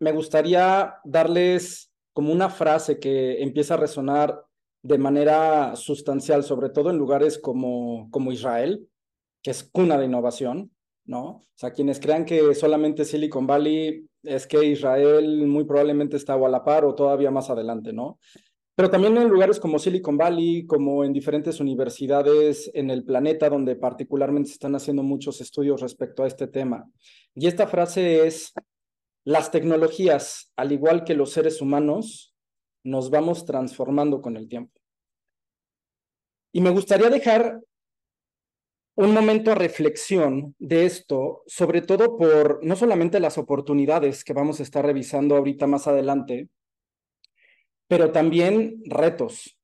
me 0.00 0.12
gustaría 0.12 0.94
darles 1.04 1.92
como 2.14 2.32
una 2.32 2.48
frase 2.48 2.98
que 2.98 3.42
empieza 3.42 3.74
a 3.74 3.78
resonar 3.78 4.42
de 4.82 4.98
manera 4.98 5.76
sustancial, 5.76 6.42
sobre 6.42 6.70
todo 6.70 6.88
en 6.88 6.96
lugares 6.96 7.38
como, 7.38 8.08
como 8.10 8.32
Israel, 8.32 8.88
que 9.42 9.50
es 9.50 9.62
cuna 9.62 9.98
de 9.98 10.06
innovación, 10.06 10.70
¿no? 11.06 11.24
O 11.24 11.46
sea, 11.54 11.72
quienes 11.72 12.00
crean 12.00 12.24
que 12.24 12.54
solamente 12.54 13.04
Silicon 13.04 13.46
Valley 13.46 14.06
es 14.22 14.46
que 14.46 14.64
Israel 14.64 15.46
muy 15.46 15.64
probablemente 15.64 16.16
está 16.16 16.34
a 16.34 16.48
la 16.48 16.64
par 16.64 16.84
o 16.84 16.94
todavía 16.94 17.30
más 17.30 17.48
adelante, 17.48 17.92
¿no? 17.92 18.18
Pero 18.74 18.90
también 18.90 19.16
en 19.16 19.28
lugares 19.28 19.58
como 19.58 19.78
Silicon 19.78 20.18
Valley, 20.18 20.66
como 20.66 21.02
en 21.02 21.12
diferentes 21.12 21.60
universidades 21.60 22.70
en 22.74 22.90
el 22.90 23.04
planeta 23.04 23.48
donde 23.48 23.74
particularmente 23.74 24.48
se 24.48 24.54
están 24.54 24.74
haciendo 24.74 25.02
muchos 25.02 25.40
estudios 25.40 25.80
respecto 25.80 26.22
a 26.22 26.26
este 26.26 26.46
tema. 26.46 26.86
Y 27.34 27.46
esta 27.46 27.66
frase 27.66 28.26
es, 28.26 28.52
las 29.24 29.50
tecnologías, 29.50 30.52
al 30.56 30.72
igual 30.72 31.04
que 31.04 31.14
los 31.14 31.30
seres 31.32 31.62
humanos, 31.62 32.34
nos 32.84 33.08
vamos 33.08 33.46
transformando 33.46 34.20
con 34.20 34.36
el 34.36 34.46
tiempo. 34.46 34.78
Y 36.52 36.60
me 36.60 36.70
gustaría 36.70 37.08
dejar 37.08 37.60
un 38.96 39.12
momento 39.12 39.52
a 39.52 39.54
reflexión 39.54 40.54
de 40.58 40.86
esto, 40.86 41.42
sobre 41.46 41.82
todo 41.82 42.16
por 42.16 42.64
no 42.64 42.76
solamente 42.76 43.20
las 43.20 43.36
oportunidades 43.36 44.24
que 44.24 44.32
vamos 44.32 44.58
a 44.58 44.62
estar 44.62 44.84
revisando 44.84 45.36
ahorita 45.36 45.66
más 45.66 45.86
adelante, 45.86 46.48
pero 47.88 48.10
también 48.10 48.82
retos, 48.86 49.58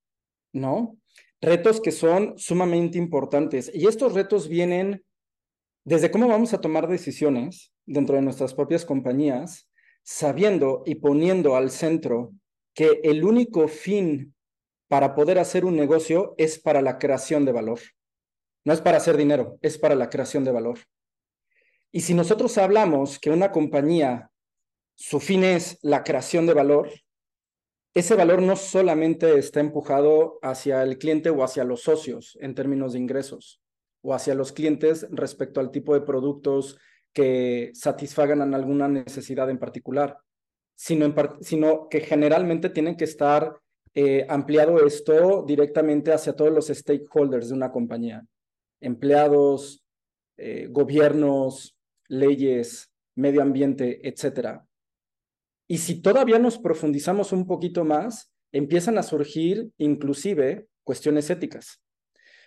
¿no? 0.52 0.98
Retos 1.40 1.80
que 1.80 1.92
son 1.92 2.34
sumamente 2.36 2.98
importantes. 2.98 3.70
Y 3.74 3.86
estos 3.86 4.12
retos 4.12 4.48
vienen 4.48 5.02
desde 5.84 6.10
cómo 6.10 6.28
vamos 6.28 6.52
a 6.52 6.60
tomar 6.60 6.86
decisiones 6.86 7.72
dentro 7.86 8.16
de 8.16 8.22
nuestras 8.22 8.52
propias 8.52 8.84
compañías, 8.84 9.68
sabiendo 10.02 10.82
y 10.84 10.96
poniendo 10.96 11.56
al 11.56 11.70
centro 11.70 12.32
que 12.74 13.00
el 13.02 13.24
único 13.24 13.66
fin 13.66 14.34
para 14.88 15.14
poder 15.14 15.38
hacer 15.38 15.64
un 15.64 15.74
negocio 15.74 16.34
es 16.36 16.58
para 16.58 16.82
la 16.82 16.98
creación 16.98 17.46
de 17.46 17.52
valor. 17.52 17.80
No 18.64 18.72
es 18.72 18.80
para 18.80 18.98
hacer 18.98 19.16
dinero, 19.16 19.58
es 19.62 19.78
para 19.78 19.94
la 19.94 20.08
creación 20.08 20.44
de 20.44 20.52
valor. 20.52 20.78
Y 21.90 22.00
si 22.00 22.14
nosotros 22.14 22.56
hablamos 22.58 23.18
que 23.18 23.30
una 23.30 23.50
compañía, 23.50 24.30
su 24.94 25.20
fin 25.20 25.44
es 25.44 25.78
la 25.82 26.04
creación 26.04 26.46
de 26.46 26.54
valor, 26.54 26.90
ese 27.94 28.14
valor 28.14 28.40
no 28.40 28.56
solamente 28.56 29.38
está 29.38 29.60
empujado 29.60 30.38
hacia 30.40 30.82
el 30.82 30.96
cliente 30.96 31.28
o 31.28 31.44
hacia 31.44 31.64
los 31.64 31.82
socios 31.82 32.38
en 32.40 32.54
términos 32.54 32.94
de 32.94 33.00
ingresos, 33.00 33.60
o 34.00 34.14
hacia 34.14 34.34
los 34.34 34.52
clientes 34.52 35.06
respecto 35.10 35.60
al 35.60 35.70
tipo 35.70 35.92
de 35.92 36.00
productos 36.00 36.78
que 37.12 37.70
satisfagan 37.74 38.54
alguna 38.54 38.88
necesidad 38.88 39.50
en 39.50 39.58
particular, 39.58 40.16
sino, 40.74 41.88
que 41.90 42.00
generalmente 42.00 42.70
tienen 42.70 42.96
que 42.96 43.04
estar 43.04 43.58
eh, 43.94 44.24
ampliado 44.28 44.84
esto 44.86 45.44
directamente 45.46 46.12
hacia 46.12 46.34
todos 46.34 46.50
los 46.50 46.68
stakeholders 46.68 47.50
de 47.50 47.54
una 47.54 47.70
compañía, 47.70 48.24
empleados, 48.82 49.84
eh, 50.36 50.68
gobiernos, 50.70 51.78
leyes, 52.08 52.92
medio 53.14 53.42
ambiente, 53.42 54.06
etcétera. 54.06 54.66
Y 55.68 55.78
si 55.78 56.02
todavía 56.02 56.38
nos 56.38 56.58
profundizamos 56.58 57.32
un 57.32 57.46
poquito 57.46 57.84
más, 57.84 58.32
empiezan 58.52 58.98
a 58.98 59.02
surgir 59.02 59.70
inclusive 59.78 60.66
cuestiones 60.84 61.30
éticas. 61.30 61.80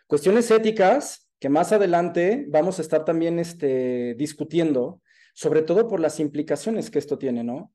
Cuestiones 0.08 0.52
éticas 0.52 1.28
que 1.40 1.50
más 1.50 1.72
adelante 1.72 2.46
vamos 2.50 2.80
a 2.80 2.82
estar 2.82 3.06
también 3.06 3.40
este, 3.40 4.16
discutiendo, 4.16 5.02
sobre 5.34 5.64
todo 5.64 5.88
por 5.88 6.00
las 6.00 6.20
implicaciones 6.20 6.90
que 6.90 7.00
esto 7.00 7.18
tiene, 7.18 7.44
¿no? 7.44 7.74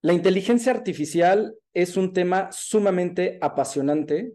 La 0.00 0.12
inteligencia 0.12 0.72
artificial 0.72 1.54
es 1.74 1.96
un 1.96 2.12
tema 2.12 2.50
sumamente 2.50 3.38
apasionante 3.40 4.32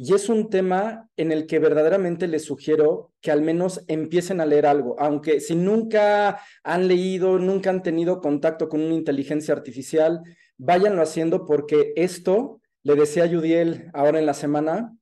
y 0.00 0.14
es 0.14 0.28
un 0.28 0.48
tema 0.48 1.10
en 1.16 1.32
el 1.32 1.48
que 1.48 1.58
verdaderamente 1.58 2.28
les 2.28 2.44
sugiero 2.44 3.12
que 3.20 3.32
al 3.32 3.42
menos 3.42 3.82
empiecen 3.88 4.40
a 4.40 4.46
leer 4.46 4.64
algo, 4.64 4.94
aunque 5.00 5.40
si 5.40 5.56
nunca 5.56 6.40
han 6.62 6.86
leído, 6.86 7.40
nunca 7.40 7.70
han 7.70 7.82
tenido 7.82 8.20
contacto 8.20 8.68
con 8.68 8.80
una 8.80 8.94
inteligencia 8.94 9.52
artificial, 9.52 10.22
váyanlo 10.56 11.02
haciendo 11.02 11.44
porque 11.44 11.92
esto, 11.96 12.60
le 12.84 12.94
decía 12.94 13.24
a 13.24 13.26
Yudiel 13.26 13.90
ahora 13.92 14.20
en 14.20 14.26
la 14.26 14.34
semana, 14.34 14.96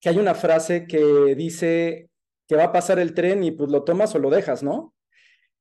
que 0.00 0.10
hay 0.10 0.18
una 0.18 0.34
frase 0.34 0.86
que 0.86 1.34
dice 1.34 2.10
que 2.46 2.56
va 2.56 2.64
a 2.64 2.72
pasar 2.72 2.98
el 2.98 3.14
tren 3.14 3.42
y 3.42 3.52
pues 3.52 3.70
lo 3.70 3.84
tomas 3.84 4.14
o 4.14 4.18
lo 4.18 4.28
dejas, 4.28 4.62
¿no? 4.62 4.94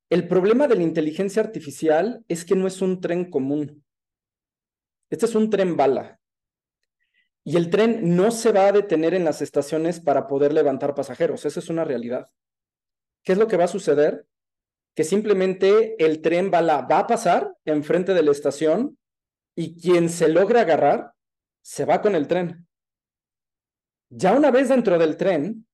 El 0.09 0.27
problema 0.27 0.67
de 0.67 0.75
la 0.75 0.83
inteligencia 0.83 1.41
artificial 1.41 2.25
es 2.27 2.43
que 2.43 2.55
no 2.55 2.67
es 2.67 2.81
un 2.81 2.99
tren 2.99 3.31
común. 3.31 3.85
Este 5.09 5.27
es 5.27 5.33
un 5.33 5.49
tren 5.49 5.77
bala. 5.77 6.19
Y 7.47 7.57
el 7.57 7.69
tren 7.69 8.15
no 8.15 8.31
se 8.31 8.51
va 8.51 8.67
a 8.67 8.71
detener 8.71 9.13
en 9.13 9.23
las 9.23 9.41
estaciones 9.43 9.99
para 9.99 10.25
poder 10.25 10.51
levantar 10.51 10.95
pasajeros. 10.95 11.45
Esa 11.45 11.59
es 11.59 11.69
una 11.69 11.83
realidad. 11.85 12.27
¿Qué 13.23 13.33
es 13.33 13.37
lo 13.37 13.47
que 13.47 13.55
va 13.55 13.65
a 13.65 13.69
suceder? 13.69 14.25
Que 14.95 15.03
simplemente 15.03 15.95
el 16.03 16.23
tren 16.23 16.49
va 16.51 16.79
a 16.79 17.07
pasar 17.07 17.55
enfrente 17.63 18.15
de 18.15 18.23
la 18.23 18.31
estación 18.31 18.97
y 19.55 19.79
quien 19.79 20.09
se 20.09 20.27
logra 20.27 20.61
agarrar 20.61 21.13
se 21.61 21.85
va 21.85 22.01
con 22.01 22.15
el 22.15 22.27
tren. 22.27 22.67
Ya 24.09 24.33
una 24.33 24.49
vez 24.49 24.69
dentro 24.69 24.97
del 24.97 25.15
tren, 25.15 25.67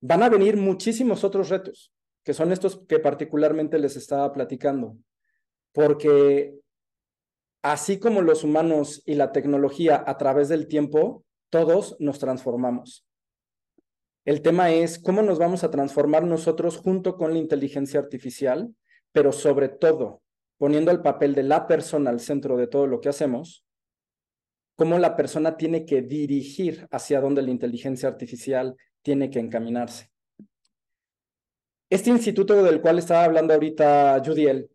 van 0.00 0.22
a 0.22 0.28
venir 0.28 0.58
muchísimos 0.58 1.24
otros 1.24 1.48
retos, 1.48 1.90
que 2.22 2.34
son 2.34 2.52
estos 2.52 2.84
que 2.86 2.98
particularmente 2.98 3.78
les 3.78 3.96
estaba 3.96 4.30
platicando. 4.32 4.98
Porque 5.72 6.54
así 7.62 7.98
como 7.98 8.22
los 8.22 8.44
humanos 8.44 9.02
y 9.04 9.14
la 9.14 9.32
tecnología 9.32 10.02
a 10.06 10.16
través 10.18 10.48
del 10.48 10.68
tiempo, 10.68 11.24
todos 11.50 11.96
nos 11.98 12.18
transformamos. 12.18 13.06
El 14.24 14.42
tema 14.42 14.70
es 14.70 14.98
cómo 14.98 15.22
nos 15.22 15.38
vamos 15.38 15.64
a 15.64 15.70
transformar 15.70 16.24
nosotros 16.24 16.76
junto 16.76 17.16
con 17.16 17.32
la 17.32 17.38
inteligencia 17.38 17.98
artificial, 17.98 18.74
pero 19.12 19.32
sobre 19.32 19.68
todo 19.68 20.22
poniendo 20.58 20.90
el 20.90 21.00
papel 21.00 21.34
de 21.34 21.44
la 21.44 21.66
persona 21.66 22.10
al 22.10 22.20
centro 22.20 22.56
de 22.56 22.66
todo 22.66 22.86
lo 22.86 23.00
que 23.00 23.08
hacemos, 23.08 23.64
cómo 24.76 24.98
la 24.98 25.16
persona 25.16 25.56
tiene 25.56 25.86
que 25.86 26.02
dirigir 26.02 26.86
hacia 26.90 27.20
dónde 27.20 27.42
la 27.42 27.50
inteligencia 27.50 28.08
artificial 28.08 28.76
tiene 29.02 29.30
que 29.30 29.38
encaminarse. 29.38 30.10
Este 31.88 32.10
instituto 32.10 32.62
del 32.62 32.80
cual 32.80 32.98
estaba 32.98 33.24
hablando 33.24 33.54
ahorita 33.54 34.20
Judiel 34.24 34.68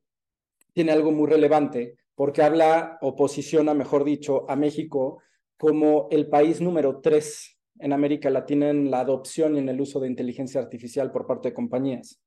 tiene 0.74 0.94
algo 0.94 1.12
muy 1.12 1.30
relevante 1.30 1.98
porque 2.16 2.42
habla 2.42 2.98
o 3.02 3.16
posiciona, 3.16 3.74
mejor 3.74 4.04
dicho, 4.04 4.50
a 4.50 4.56
México 4.56 5.22
como 5.58 6.08
el 6.12 6.28
país 6.28 6.62
número 6.62 7.00
tres 7.02 7.58
en 7.80 7.94
América 7.94 8.30
Latina 8.30 8.70
en 8.70 8.92
la 8.92 9.00
adopción 9.00 9.56
y 9.56 9.60
en 9.60 9.70
el 9.70 9.82
uso 9.82 10.00
de 10.00 10.08
inteligencia 10.08 10.62
artificial 10.62 11.12
por 11.12 11.26
parte 11.26 11.50
de 11.50 11.54
compañías. 11.54 12.20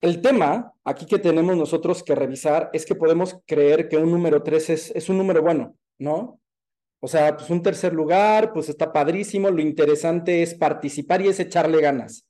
El 0.00 0.20
tema 0.20 0.74
aquí 0.84 1.06
que 1.06 1.18
tenemos 1.18 1.56
nosotros 1.56 2.02
que 2.02 2.14
revisar 2.14 2.70
es 2.72 2.84
que 2.84 2.94
podemos 2.94 3.38
creer 3.46 3.88
que 3.88 3.96
un 3.96 4.10
número 4.10 4.42
tres 4.42 4.68
es, 4.68 4.90
es 4.90 5.08
un 5.08 5.16
número 5.18 5.42
bueno, 5.42 5.76
¿no? 5.98 6.40
O 7.00 7.08
sea, 7.08 7.36
pues 7.36 7.50
un 7.50 7.62
tercer 7.62 7.92
lugar, 7.92 8.52
pues 8.52 8.68
está 8.68 8.92
padrísimo, 8.92 9.50
lo 9.50 9.60
interesante 9.60 10.42
es 10.42 10.54
participar 10.54 11.22
y 11.22 11.28
es 11.28 11.38
echarle 11.40 11.80
ganas. 11.80 12.26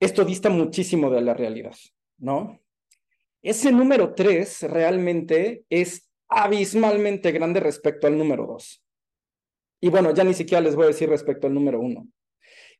Esto 0.00 0.24
dista 0.24 0.50
muchísimo 0.50 1.08
de 1.10 1.20
la 1.20 1.34
realidad, 1.34 1.76
¿no? 2.18 2.60
Ese 3.44 3.70
número 3.70 4.14
3 4.14 4.62
realmente 4.70 5.66
es 5.68 6.10
abismalmente 6.28 7.30
grande 7.30 7.60
respecto 7.60 8.06
al 8.06 8.16
número 8.16 8.46
2. 8.46 8.82
Y 9.82 9.90
bueno, 9.90 10.14
ya 10.14 10.24
ni 10.24 10.32
siquiera 10.32 10.62
les 10.62 10.74
voy 10.74 10.84
a 10.84 10.88
decir 10.88 11.10
respecto 11.10 11.46
al 11.46 11.52
número 11.52 11.78
1. 11.78 12.08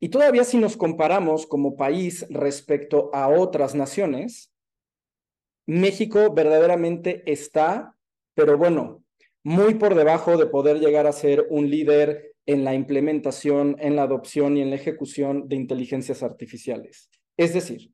Y 0.00 0.08
todavía 0.08 0.42
si 0.42 0.56
nos 0.56 0.78
comparamos 0.78 1.46
como 1.46 1.76
país 1.76 2.24
respecto 2.30 3.10
a 3.12 3.28
otras 3.28 3.74
naciones, 3.74 4.54
México 5.66 6.32
verdaderamente 6.32 7.30
está, 7.30 7.94
pero 8.34 8.56
bueno, 8.56 9.04
muy 9.42 9.74
por 9.74 9.94
debajo 9.94 10.38
de 10.38 10.46
poder 10.46 10.80
llegar 10.80 11.06
a 11.06 11.12
ser 11.12 11.46
un 11.50 11.68
líder 11.68 12.36
en 12.46 12.64
la 12.64 12.72
implementación, 12.72 13.76
en 13.80 13.96
la 13.96 14.04
adopción 14.04 14.56
y 14.56 14.62
en 14.62 14.70
la 14.70 14.76
ejecución 14.76 15.46
de 15.46 15.56
inteligencias 15.56 16.22
artificiales. 16.22 17.10
Es 17.36 17.52
decir, 17.52 17.90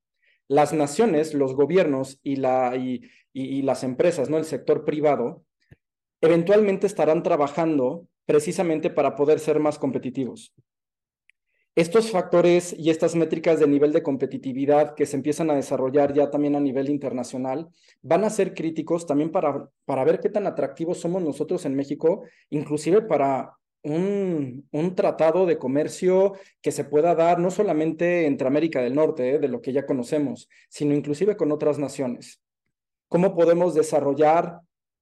las 0.50 0.72
naciones, 0.72 1.32
los 1.32 1.54
gobiernos 1.54 2.18
y, 2.24 2.34
la, 2.34 2.74
y, 2.74 3.02
y, 3.32 3.62
las 3.62 3.84
empresas, 3.84 4.28
¿no? 4.28 4.36
el 4.36 4.44
sector 4.44 4.84
privado, 4.84 5.44
eventualmente 6.20 6.88
estarán 6.88 7.22
trabajando 7.22 8.08
precisamente 8.26 8.90
para 8.90 9.14
poder 9.14 9.38
ser 9.38 9.60
más 9.60 9.78
competitivos. 9.78 10.52
Estos 11.76 12.10
factores 12.10 12.74
y 12.76 12.90
estas 12.90 13.14
métricas 13.14 13.60
de 13.60 13.68
nivel 13.68 13.92
de 13.92 14.02
competitividad 14.02 14.96
que 14.96 15.06
se 15.06 15.14
empiezan 15.14 15.52
a 15.52 15.54
desarrollar 15.54 16.12
ya 16.14 16.32
también 16.32 16.56
a 16.56 16.60
nivel 16.60 16.90
internacional 16.90 17.68
van 18.02 18.24
a 18.24 18.30
ser 18.30 18.52
críticos 18.52 19.06
también 19.06 19.30
para, 19.30 19.68
para 19.84 20.02
ver 20.02 20.18
qué 20.18 20.30
tan 20.30 20.48
atractivos 20.48 20.98
somos 20.98 21.22
nosotros 21.22 21.64
en 21.64 21.76
México, 21.76 22.24
inclusive 22.50 23.02
para 23.02 23.56
un, 23.82 24.68
un, 24.70 24.94
tratado 24.94 25.46
de 25.46 25.58
comercio 25.58 26.34
que 26.60 26.72
se 26.72 26.84
pueda 26.84 27.14
dar 27.14 27.38
no 27.38 27.50
solamente 27.50 28.26
entre 28.26 28.46
América 28.46 28.82
del 28.82 28.94
Norte, 28.94 29.34
eh, 29.34 29.38
de 29.38 29.48
lo 29.48 29.60
que 29.60 29.72
ya 29.72 29.86
conocemos, 29.86 30.48
sino 30.68 30.94
inclusive 30.94 31.36
con 31.36 31.50
otras 31.52 31.78
naciones. 31.78 32.40
¿Cómo 33.08 33.34
podemos 33.34 33.74
desarrollar 33.74 34.60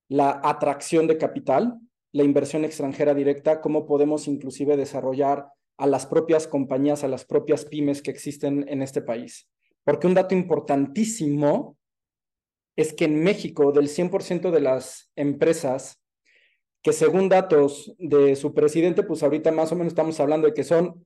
la 0.09 0.41
atracción 0.43 1.07
de 1.07 1.19
capital, 1.19 1.79
la 2.13 2.23
inversión 2.23 2.65
extranjera 2.65 3.15
directa? 3.15 3.61
¿Cómo 3.61 3.87
podemos 3.87 4.29
inclusive 4.29 4.77
desarrollar 4.77 5.49
a 5.77 5.87
las 5.87 6.07
propias 6.07 6.47
compañías, 6.47 7.05
a 7.05 7.09
las 7.09 7.25
propias 7.25 7.65
pymes 7.65 8.01
que 8.01 8.11
existen 8.11 8.65
en 8.69 8.83
este 8.83 9.03
país? 9.03 9.49
Porque 9.85 10.07
un 10.07 10.15
dato 10.15 10.35
importantísimo 10.35 11.77
es 12.77 12.93
que 12.93 13.07
en 13.07 13.23
México, 13.23 13.73
del 13.73 13.89
100% 13.89 14.51
de 14.51 14.61
las 14.61 15.11
empresas 15.17 16.01
que 16.83 16.93
según 16.93 17.29
datos 17.29 17.95
de 17.99 18.37
su 18.37 18.55
presidente, 18.55 19.03
pues 19.03 19.23
ahorita 19.23 19.53
más 19.53 19.73
o 19.73 19.77
menos 19.77 19.93
estamos 19.93 20.19
hablando 20.21 20.47
de 20.47 20.55
que 20.55 20.65
son 20.65 21.05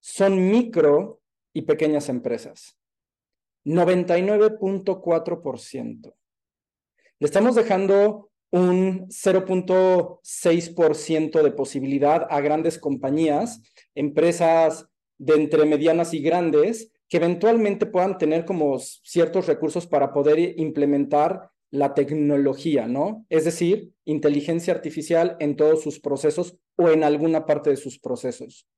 son 0.00 0.50
micro 0.50 1.20
y 1.52 1.62
pequeñas 1.62 2.08
empresas. 2.08 2.76
99.4%. 3.64 6.14
Le 7.18 7.26
estamos 7.26 7.54
dejando 7.54 8.30
un 8.50 9.08
0.6% 9.08 11.42
de 11.42 11.50
posibilidad 11.50 12.26
a 12.30 12.40
grandes 12.40 12.78
compañías, 12.78 13.62
empresas 13.94 14.88
de 15.18 15.34
entre 15.34 15.64
medianas 15.64 16.12
y 16.14 16.20
grandes, 16.20 16.92
que 17.08 17.16
eventualmente 17.16 17.86
puedan 17.86 18.18
tener 18.18 18.44
como 18.44 18.78
ciertos 18.78 19.46
recursos 19.46 19.86
para 19.86 20.12
poder 20.12 20.38
implementar 20.58 21.50
la 21.74 21.94
tecnología, 21.94 22.86
¿no? 22.86 23.26
Es 23.28 23.44
decir, 23.44 23.92
inteligencia 24.04 24.72
artificial 24.72 25.36
en 25.40 25.56
todos 25.56 25.82
sus 25.82 25.98
procesos 25.98 26.56
o 26.76 26.88
en 26.88 27.02
alguna 27.02 27.46
parte 27.46 27.70
de 27.70 27.76
sus 27.76 27.98
procesos. 27.98 28.68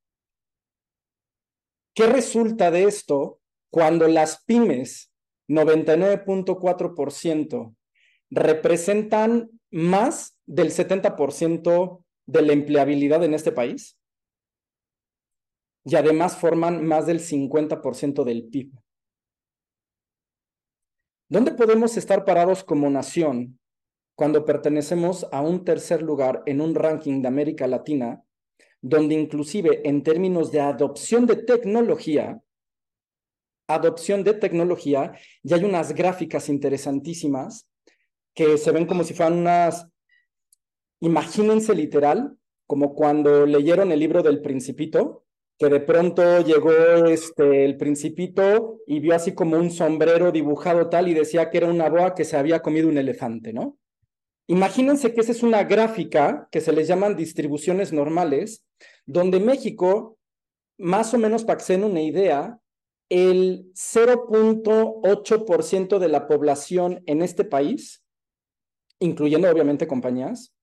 ¿Qué 1.95 2.07
resulta 2.07 2.71
de 2.71 2.85
esto 2.85 3.39
cuando 3.71 4.09
las 4.09 4.43
pymes, 4.45 5.13
99.4%, 5.49 7.77
representan 8.31 9.51
más 9.71 10.39
del 10.47 10.71
70% 10.71 12.03
de 12.27 12.43
la 12.43 12.55
empleabilidad 12.55 13.23
en 13.25 13.35
este 13.35 13.53
país? 13.53 13.99
Y 15.85 15.97
además 15.97 16.39
forman 16.39 16.87
más 16.87 17.05
del 17.07 17.21
50% 17.21 18.25
del 18.25 18.49
PIB. 18.49 18.73
¿Dónde 21.29 21.51
podemos 21.51 21.97
estar 21.97 22.25
parados 22.25 22.63
como 22.63 22.89
nación 22.89 23.59
cuando 24.15 24.45
pertenecemos 24.45 25.27
a 25.33 25.41
un 25.41 25.65
tercer 25.65 26.01
lugar 26.01 26.45
en 26.47 26.61
un 26.61 26.77
ranking 26.77 27.21
de 27.21 27.27
América 27.27 27.67
Latina, 27.67 28.23
donde 28.81 29.17
inclusive 29.17 29.89
en 29.89 30.05
términos 30.05 30.53
de 30.53 30.61
adopción 30.61 31.27
de 31.27 31.35
tecnología, 31.35 32.41
adopción 33.67 34.23
de 34.23 34.35
tecnología, 34.35 35.19
ya 35.43 35.57
hay 35.57 35.65
unas 35.65 35.93
gráficas 35.93 36.49
interesantísimas 36.49 37.69
que 38.33 38.57
se 38.57 38.71
ven 38.71 38.87
como 38.87 39.03
si 39.03 39.13
fueran 39.13 39.37
unas, 39.37 39.89
imagínense 41.01 41.75
literal, 41.75 42.39
como 42.69 42.95
cuando 42.95 43.47
leyeron 43.47 43.91
el 43.91 43.99
libro 43.99 44.23
del 44.23 44.43
principito, 44.43 45.26
que 45.59 45.69
de 45.69 45.81
pronto 45.81 46.41
llegó 46.41 46.71
este, 47.07 47.65
el 47.65 47.77
principito 47.77 48.81
y 48.87 49.01
vio 49.01 49.15
así 49.15 49.35
como 49.35 49.57
un 49.57 49.71
sombrero 49.71 50.31
dibujado 50.31 50.91
tal 50.91 51.09
y 51.09 51.15
decía 51.15 51.51
que 51.51 51.59
era 51.59 51.69
una 51.69 51.89
boa 51.89 52.15
que 52.15 52.25
se 52.25 52.37
había 52.37 52.61
comido 52.61 52.89
un 52.89 52.99
elefante, 52.99 53.53
¿no? 53.53 53.79
Imagínense 54.49 55.13
que 55.13 55.23
esa 55.23 55.33
es 55.33 55.43
una 55.43 55.65
gráfica 55.65 56.49
que 56.53 56.61
se 56.61 56.73
les 56.73 56.87
llaman 56.87 57.17
distribuciones 57.17 57.93
normales, 57.93 58.65
donde 59.05 59.41
México, 59.41 60.19
más 60.79 61.13
o 61.15 61.19
menos 61.19 61.45
para 61.45 61.59
que 61.59 61.65
se 61.65 61.73
den 61.73 61.83
una 61.85 62.03
idea, 62.03 62.61
el 63.09 63.73
0.8% 63.75 65.99
de 65.99 66.09
la 66.09 66.29
población 66.29 67.03
en 67.07 67.23
este 67.23 67.45
país, 67.45 68.05
incluyendo 69.01 69.51
obviamente 69.51 69.87
compañías, 69.87 70.56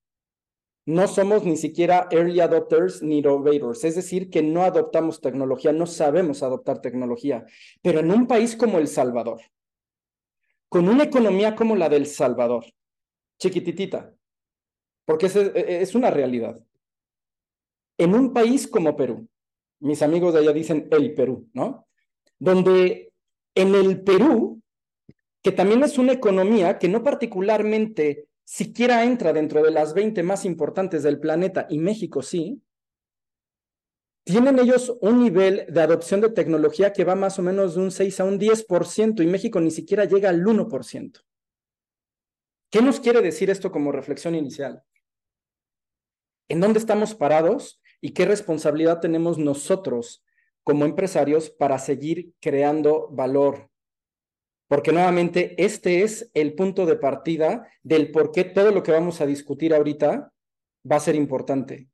no 0.86 1.08
somos 1.08 1.44
ni 1.44 1.56
siquiera 1.56 2.08
early 2.10 2.40
adopters 2.40 3.02
ni 3.02 3.18
innovators, 3.18 3.84
es 3.84 3.94
decir, 3.94 4.28
que 4.30 4.42
no 4.42 4.62
adoptamos 4.62 5.20
tecnología, 5.20 5.72
no 5.72 5.86
sabemos 5.86 6.42
adoptar 6.42 6.80
tecnología. 6.80 7.46
Pero 7.82 8.00
en 8.00 8.10
un 8.10 8.26
país 8.26 8.54
como 8.54 8.78
El 8.78 8.88
Salvador, 8.88 9.40
con 10.68 10.88
una 10.88 11.04
economía 11.04 11.54
como 11.54 11.74
la 11.76 11.88
del 11.88 12.06
Salvador, 12.06 12.66
chiquititita, 13.38 14.14
porque 15.06 15.26
es, 15.26 15.36
es 15.36 15.94
una 15.94 16.10
realidad. 16.10 16.62
En 17.96 18.14
un 18.14 18.32
país 18.32 18.66
como 18.66 18.96
Perú, 18.96 19.28
mis 19.80 20.02
amigos 20.02 20.34
de 20.34 20.40
allá 20.40 20.52
dicen 20.52 20.88
el 20.90 21.14
Perú, 21.14 21.48
¿no? 21.52 21.86
Donde 22.38 23.12
en 23.54 23.74
el 23.74 24.02
Perú, 24.02 24.60
que 25.42 25.52
también 25.52 25.82
es 25.82 25.98
una 25.98 26.12
economía 26.12 26.78
que 26.78 26.88
no 26.88 27.02
particularmente 27.02 28.26
siquiera 28.44 29.04
entra 29.04 29.32
dentro 29.32 29.62
de 29.62 29.70
las 29.70 29.94
20 29.94 30.22
más 30.22 30.44
importantes 30.44 31.02
del 31.02 31.18
planeta, 31.18 31.66
y 31.68 31.78
México 31.78 32.22
sí, 32.22 32.62
tienen 34.24 34.58
ellos 34.58 34.96
un 35.00 35.22
nivel 35.22 35.66
de 35.68 35.82
adopción 35.82 36.20
de 36.20 36.30
tecnología 36.30 36.92
que 36.92 37.04
va 37.04 37.14
más 37.14 37.38
o 37.38 37.42
menos 37.42 37.74
de 37.74 37.82
un 37.82 37.90
6 37.90 38.20
a 38.20 38.24
un 38.24 38.38
10%, 38.38 39.22
y 39.22 39.26
México 39.26 39.60
ni 39.60 39.70
siquiera 39.70 40.04
llega 40.04 40.30
al 40.30 40.42
1%. 40.42 41.20
¿Qué 42.70 42.82
nos 42.82 43.00
quiere 43.00 43.22
decir 43.22 43.50
esto 43.50 43.70
como 43.70 43.92
reflexión 43.92 44.34
inicial? 44.34 44.82
¿En 46.48 46.60
dónde 46.60 46.78
estamos 46.78 47.14
parados 47.14 47.80
y 48.00 48.12
qué 48.12 48.24
responsabilidad 48.24 49.00
tenemos 49.00 49.38
nosotros 49.38 50.24
como 50.62 50.84
empresarios 50.84 51.50
para 51.50 51.78
seguir 51.78 52.32
creando 52.40 53.08
valor 53.10 53.70
porque 54.74 54.90
nuevamente 54.90 55.54
este 55.56 56.02
es 56.02 56.32
el 56.34 56.54
punto 56.54 56.84
de 56.84 56.96
partida 56.96 57.68
del 57.84 58.10
por 58.10 58.32
qué 58.32 58.42
todo 58.42 58.72
lo 58.72 58.82
que 58.82 58.90
vamos 58.90 59.20
a 59.20 59.26
discutir 59.26 59.72
ahorita 59.72 60.32
va 60.90 60.96
a 60.96 60.98
ser 60.98 61.14
importante. 61.14 61.86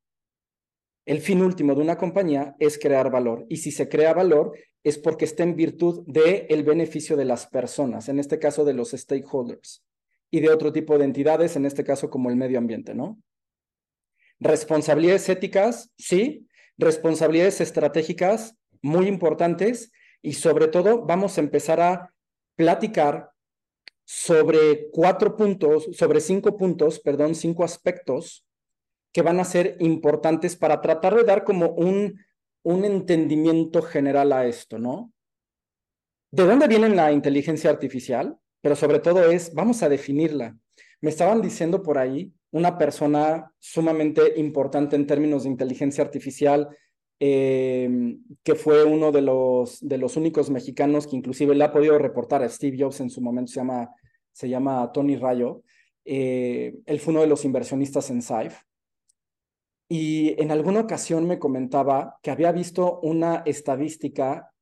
El 1.05 1.21
fin 1.21 1.43
último 1.43 1.75
de 1.75 1.83
una 1.83 1.99
compañía 1.99 2.57
es 2.59 2.79
crear 2.79 3.11
valor 3.11 3.45
y 3.51 3.59
si 3.59 3.71
se 3.71 3.90
crea 3.90 4.14
valor 4.14 4.57
es 4.83 4.97
porque 4.97 5.27
está 5.27 5.43
en 5.43 5.57
virtud 5.57 6.05
del 6.07 6.47
el 6.49 6.62
beneficio 6.62 7.19
de 7.19 7.27
las 7.27 7.47
personas, 7.47 8.09
en 8.09 8.19
este 8.19 8.38
caso 8.38 8.64
de 8.64 8.73
los 8.73 8.93
stakeholders 8.93 9.85
y 10.31 10.40
de 10.40 10.49
otro 10.49 10.73
tipo 10.73 10.97
de 10.97 11.05
entidades, 11.05 11.57
en 11.57 11.66
este 11.66 11.85
caso 11.85 12.09
como 12.09 12.31
el 12.31 12.37
medio 12.37 12.57
ambiente, 12.57 12.95
¿no? 12.95 13.21
Responsabilidades 14.38 15.29
éticas, 15.29 15.90
sí, 15.99 16.49
responsabilidades 16.79 17.61
estratégicas 17.61 18.57
muy 18.81 19.07
importantes 19.07 19.93
y 20.23 20.33
sobre 20.33 20.69
todo 20.69 21.05
vamos 21.05 21.37
a 21.37 21.43
empezar 21.43 21.83
a 21.83 22.14
platicar 22.61 23.33
sobre 24.05 24.90
cuatro 24.90 25.35
puntos, 25.35 25.88
sobre 25.92 26.20
cinco 26.20 26.59
puntos, 26.59 27.01
perdón, 27.01 27.35
cinco 27.35 27.64
aspectos 27.64 28.46
que 29.14 29.23
van 29.23 29.40
a 29.40 29.44
ser 29.44 29.79
importantes 29.81 30.57
para 30.57 30.83
tratar 30.83 31.14
de 31.14 31.25
dar 31.25 31.42
como 31.44 31.70
un, 31.70 32.20
un 32.62 32.85
entendimiento 32.85 33.81
general 33.81 34.35
a 34.35 34.44
esto, 34.44 34.79
¿no? 34.79 35.11
¿De 36.31 36.44
dónde 36.44 36.68
viene 36.68 36.90
la 36.90 37.12
inteligencia 37.12 37.70
artificial? 37.70 38.37
Pero 38.61 38.77
sobre 38.77 38.99
todo 38.99 39.31
es, 39.31 39.55
vamos 39.55 39.83
a 39.83 39.88
definirla. 39.88 40.55
Me 41.01 41.09
estaban 41.09 41.40
diciendo 41.40 41.83
por 41.83 41.96
ahí 41.96 42.31
una 42.51 42.77
persona 42.77 43.51
sumamente 43.59 44.35
importante 44.37 44.96
en 44.96 45.07
términos 45.07 45.44
de 45.44 45.49
inteligencia 45.49 46.05
artificial, 46.05 46.68
eh, 47.22 48.16
que 48.42 48.54
fue 48.54 48.83
uno 48.85 49.12
de 49.12 49.20
los, 49.20 49.87
de 49.87 49.98
los 49.98 50.16
únicos 50.16 50.48
mexicanos 50.48 51.06
que 51.06 51.16
inclusive 51.16 51.54
le 51.54 51.64
ha 51.64 51.72
podido 51.72 51.98
reportar 51.98 52.42
a 52.42 52.48
Steve 52.48 52.78
Jobs 52.80 53.00
en 53.00 53.11
su 53.11 53.20
momento, 53.20 53.52
se 53.52 53.61
llama, 53.61 53.90
se 54.33 54.48
llama 54.48 54.90
Tony 54.90 55.16
Rayo. 55.16 55.62
Eh, 56.06 56.78
él 56.87 56.98
fue 56.98 57.12
uno 57.12 57.20
de 57.20 57.26
los 57.26 57.44
inversionistas 57.44 58.11
en 58.11 58.22
SAIF. 58.22 58.62
Y 59.87 60.40
en 60.40 60.50
alguna 60.50 60.80
ocasión 60.80 61.26
me 61.26 61.38
comentaba 61.38 62.18
que 62.22 62.30
había 62.30 62.52
visto 62.52 63.00
una 63.00 63.42
estadística 63.44 64.54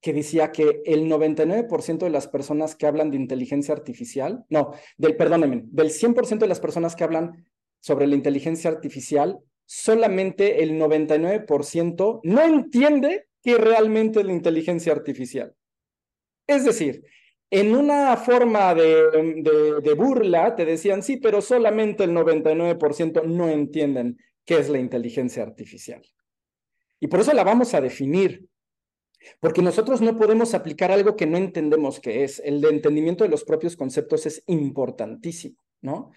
que 0.00 0.14
decía 0.14 0.52
que 0.52 0.82
el 0.86 1.10
99% 1.10 1.98
de 1.98 2.10
las 2.10 2.28
personas 2.28 2.76
que 2.76 2.86
hablan 2.86 3.10
de 3.10 3.16
inteligencia 3.16 3.74
artificial, 3.74 4.46
no, 4.48 4.72
del, 4.96 5.16
perdónenme, 5.16 5.64
del 5.66 5.90
100% 5.90 6.38
de 6.38 6.46
las 6.46 6.60
personas 6.60 6.96
que 6.96 7.04
hablan 7.04 7.44
sobre 7.80 8.06
la 8.06 8.14
inteligencia 8.14 8.70
artificial 8.70 9.40
solamente 9.66 10.62
el 10.62 10.78
99% 10.80 12.20
no 12.22 12.42
entiende 12.42 13.28
que 13.42 13.58
realmente 13.58 14.20
es 14.20 14.26
la 14.26 14.32
inteligencia 14.32 14.92
artificial. 14.92 15.54
Es 16.46 16.64
decir, 16.64 17.04
en 17.50 17.76
una 17.76 18.16
forma 18.16 18.74
de, 18.74 19.94
burla 19.96 20.54
te 20.54 20.64
decían, 20.64 21.02
sí, 21.02 21.16
pero 21.18 21.40
solamente 21.40 22.04
el 22.04 22.10
99% 22.10 23.24
no 23.24 23.48
entienden 23.48 24.18
qué 24.44 24.58
es 24.58 24.68
la 24.68 24.78
inteligencia 24.78 25.42
artificial. 25.42 26.02
Y 26.98 27.08
por 27.08 27.20
eso 27.20 27.32
la 27.32 27.44
vamos 27.44 27.74
a 27.74 27.80
definir, 27.80 28.48
porque 29.40 29.62
nosotros 29.62 30.00
no 30.00 30.16
podemos 30.16 30.54
aplicar 30.54 30.90
algo 30.90 31.16
que 31.16 31.26
no 31.26 31.36
entendemos 31.36 32.00
qué 32.00 32.24
es. 32.24 32.40
El 32.44 32.64
entendimiento 32.64 33.24
de 33.24 33.30
los 33.30 33.44
propios 33.44 33.76
conceptos 33.76 34.26
es 34.26 34.42
importantísimo, 34.46 35.56
¿no? 35.82 36.12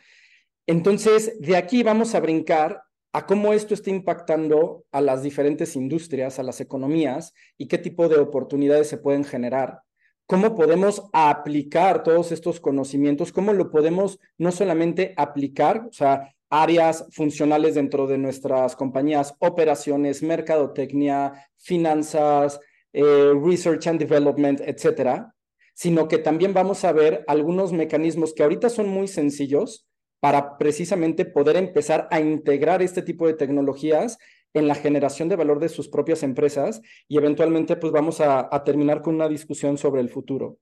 Entonces, 0.65 1.39
de 1.39 1.57
aquí 1.57 1.83
vamos 1.83 2.13
a 2.13 2.19
brincar 2.19 2.83
a 3.11 3.25
cómo 3.25 3.53
esto 3.53 3.73
está 3.73 3.89
impactando 3.89 4.85
a 4.91 5.01
las 5.01 5.23
diferentes 5.23 5.75
industrias, 5.75 6.39
a 6.39 6.43
las 6.43 6.61
economías 6.61 7.33
y 7.57 7.67
qué 7.67 7.77
tipo 7.77 8.07
de 8.07 8.17
oportunidades 8.17 8.87
se 8.87 8.97
pueden 8.97 9.23
generar. 9.23 9.81
¿Cómo 10.27 10.53
podemos 10.53 11.03
aplicar 11.11 12.03
todos 12.03 12.31
estos 12.31 12.59
conocimientos? 12.59 13.31
¿Cómo 13.31 13.51
lo 13.51 13.71
podemos 13.71 14.19
no 14.37 14.51
solamente 14.51 15.15
aplicar, 15.17 15.87
o 15.89 15.91
sea, 15.91 16.35
áreas 16.51 17.05
funcionales 17.11 17.75
dentro 17.75 18.05
de 18.05 18.19
nuestras 18.19 18.75
compañías, 18.75 19.35
operaciones, 19.39 20.21
mercadotecnia, 20.21 21.49
finanzas, 21.57 22.59
eh, 22.93 23.33
research 23.43 23.87
and 23.87 23.99
development, 23.99 24.61
etcétera, 24.61 25.33
sino 25.73 26.07
que 26.07 26.17
también 26.17 26.53
vamos 26.53 26.83
a 26.83 26.91
ver 26.91 27.23
algunos 27.27 27.71
mecanismos 27.71 28.33
que 28.33 28.43
ahorita 28.43 28.69
son 28.69 28.87
muy 28.89 29.07
sencillos, 29.07 29.87
para 30.19 30.57
precisamente 30.57 31.25
poder 31.25 31.55
empezar 31.55 32.07
a 32.11 32.19
integrar 32.19 32.81
este 32.81 33.01
tipo 33.01 33.27
de 33.27 33.33
tecnologías 33.33 34.17
en 34.53 34.67
la 34.67 34.75
generación 34.75 35.29
de 35.29 35.35
valor 35.35 35.59
de 35.59 35.69
sus 35.69 35.87
propias 35.87 36.23
empresas 36.23 36.81
y 37.07 37.17
eventualmente 37.17 37.75
pues 37.75 37.93
vamos 37.93 38.19
a, 38.19 38.49
terminar 38.63 39.01
con 39.01 39.15
una 39.15 39.29
discusión 39.29 39.77
sobre 39.77 40.01
el 40.01 40.09
futuro. 40.09 40.57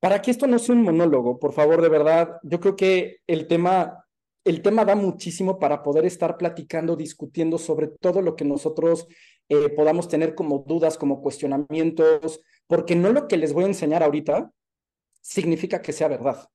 Para 0.00 0.22
que 0.22 0.30
esto 0.30 0.46
no 0.46 0.58
sea 0.58 0.74
un 0.74 0.82
monólogo, 0.82 1.38
por 1.38 1.52
favor, 1.52 1.80
de 1.80 1.88
verdad, 1.88 2.38
yo 2.42 2.60
creo 2.60 2.76
que 2.76 3.18
el 3.26 3.46
tema, 3.46 4.04
el 4.44 4.62
tema 4.62 4.84
da 4.84 4.96
muchísimo 4.96 5.58
para 5.58 5.82
poder 5.82 6.04
estar 6.04 6.36
platicando, 6.36 6.96
discutiendo 6.96 7.58
sobre 7.58 7.88
todo 7.88 8.20
lo 8.22 8.34
que 8.34 8.44
nosotros 8.44 9.06
eh, 9.48 9.68
podamos 9.68 10.08
tener 10.08 10.34
como 10.34 10.64
dudas, 10.66 10.96
como 10.96 11.20
cuestionamientos, 11.22 12.40
porque 12.66 12.96
no 12.96 13.12
lo 13.12 13.28
que 13.28 13.36
les 13.36 13.52
voy 13.52 13.64
a 13.64 13.68
enseñar 13.68 14.02
ahorita 14.02 14.50
significa 15.20 15.82
que 15.82 15.92
sea 15.92 16.08
verdad. 16.08 16.48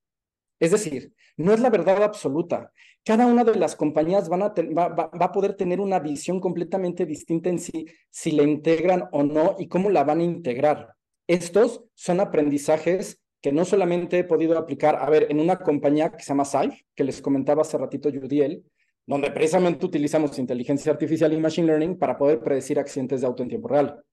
Es 0.60 0.72
decir, 0.72 1.14
no 1.38 1.54
es 1.54 1.60
la 1.60 1.70
verdad 1.70 2.04
absoluta. 2.04 2.72
Cada 3.04 3.28
una 3.28 3.44
de 3.44 3.56
las 3.56 3.76
compañías 3.76 4.30
va, 4.30 4.38
va, 4.38 5.10
a 5.14 5.32
poder 5.32 5.56
tener 5.56 5.80
una 5.80 6.00
visión 6.00 6.40
completamente 6.40 7.06
distinta 7.06 7.50
en 7.50 7.60
sí, 7.60 7.86
si 8.10 8.32
la 8.32 8.44
integran 8.44 9.08
o 9.12 9.24
no 9.24 9.56
y 9.60 9.68
cómo 9.68 9.90
la 9.90 10.04
van 10.04 10.20
a 10.20 10.24
integrar. 10.24 10.96
Estos 11.28 11.84
son 11.94 12.20
aprendizajes 12.20 13.22
que 13.42 13.52
no 13.52 13.66
solamente 13.66 14.20
he 14.20 14.24
podido 14.24 14.58
aplicar, 14.58 14.96
a 14.96 15.10
ver, 15.10 15.28
en 15.30 15.40
una 15.40 15.58
compañía 15.58 16.12
que 16.12 16.24
se 16.24 16.30
llama 16.30 16.46
Saif, 16.46 16.82
que 16.96 17.04
les 17.04 17.22
comentaba 17.22 17.62
hace 17.62 17.78
ratito 17.78 18.10
Judiel, 18.10 18.64
donde 19.06 19.32
precisamente 19.32 19.86
utilizamos 19.86 20.38
inteligencia 20.38 20.92
artificial 20.92 21.32
y 21.32 21.38
machine 21.38 21.68
learning 21.68 21.98
para 21.98 22.18
poder 22.18 22.42
predecir 22.42 22.78
accidentes 22.80 23.22
de 23.22 23.28
auto 23.28 23.44
en 23.44 23.50
tiempo 23.50 23.70
real 23.70 24.04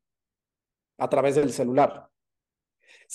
a 0.98 1.08
través 1.08 1.34
del 1.34 1.52
celular. 1.52 2.08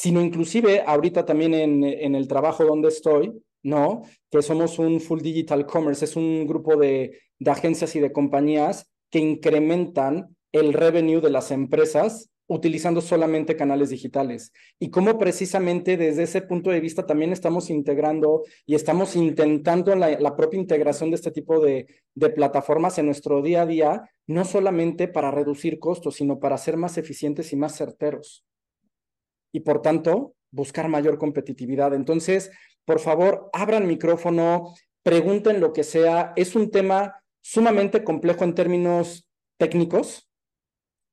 Sino 0.01 0.21
inclusive 0.21 0.81
ahorita 0.85 1.25
también 1.25 1.53
en, 1.53 1.83
en 1.83 2.15
el 2.15 2.25
trabajo 2.29 2.63
donde 2.63 2.87
estoy, 2.87 3.43
¿no? 3.63 4.03
Que 4.31 4.41
somos 4.41 4.79
un 4.79 5.01
full 5.01 5.19
digital 5.19 5.65
commerce, 5.65 6.05
es 6.05 6.15
un 6.15 6.47
grupo 6.47 6.77
de, 6.77 7.19
de 7.37 7.51
agencias 7.51 7.97
y 7.97 7.99
de 7.99 8.13
compañías 8.13 8.89
que 9.09 9.19
incrementan 9.19 10.37
el 10.53 10.71
revenue 10.71 11.19
de 11.19 11.31
las 11.31 11.51
empresas 11.51 12.29
utilizando 12.47 13.01
solamente 13.01 13.55
canales 13.55 13.91
digitales 13.91 14.51
y 14.79 14.89
cómo 14.89 15.19
precisamente 15.19 15.97
desde 15.97 16.23
ese 16.23 16.41
punto 16.41 16.71
de 16.71 16.79
vista 16.79 17.05
también 17.05 17.31
estamos 17.31 17.69
integrando 17.69 18.43
y 18.65 18.73
estamos 18.73 19.15
intentando 19.15 19.95
la, 19.95 20.35
propia 20.35 20.59
integración 20.59 21.11
de 21.11 21.17
este 21.17 21.29
tipo 21.29 21.59
de, 21.59 21.87
de, 22.15 22.29
plataformas 22.29 22.97
en 22.97 23.05
nuestro 23.05 23.43
día 23.43 23.61
a 23.61 23.65
día, 23.67 24.09
no 24.25 24.45
solamente 24.45 25.07
para 25.07 25.29
reducir 25.29 25.77
costos, 25.77 26.15
sino 26.15 26.39
para 26.39 26.57
ser 26.57 26.75
más 26.75 26.97
eficientes 26.97 27.53
y 27.53 27.55
más 27.55 27.77
certeros. 27.77 28.43
Y 29.51 29.61
por 29.61 29.81
tanto, 29.81 30.35
buscar 30.51 30.87
mayor 30.87 31.17
competitividad. 31.17 31.93
Entonces, 31.93 32.51
por 32.85 32.99
favor, 32.99 33.49
abran 33.53 33.87
micrófono, 33.87 34.73
pregunten 35.03 35.59
lo 35.59 35.73
que 35.73 35.83
sea. 35.83 36.33
Es 36.35 36.55
un 36.55 36.71
tema 36.71 37.21
sumamente 37.41 38.03
complejo 38.03 38.43
en 38.43 38.55
términos 38.55 39.27
técnicos, 39.57 40.29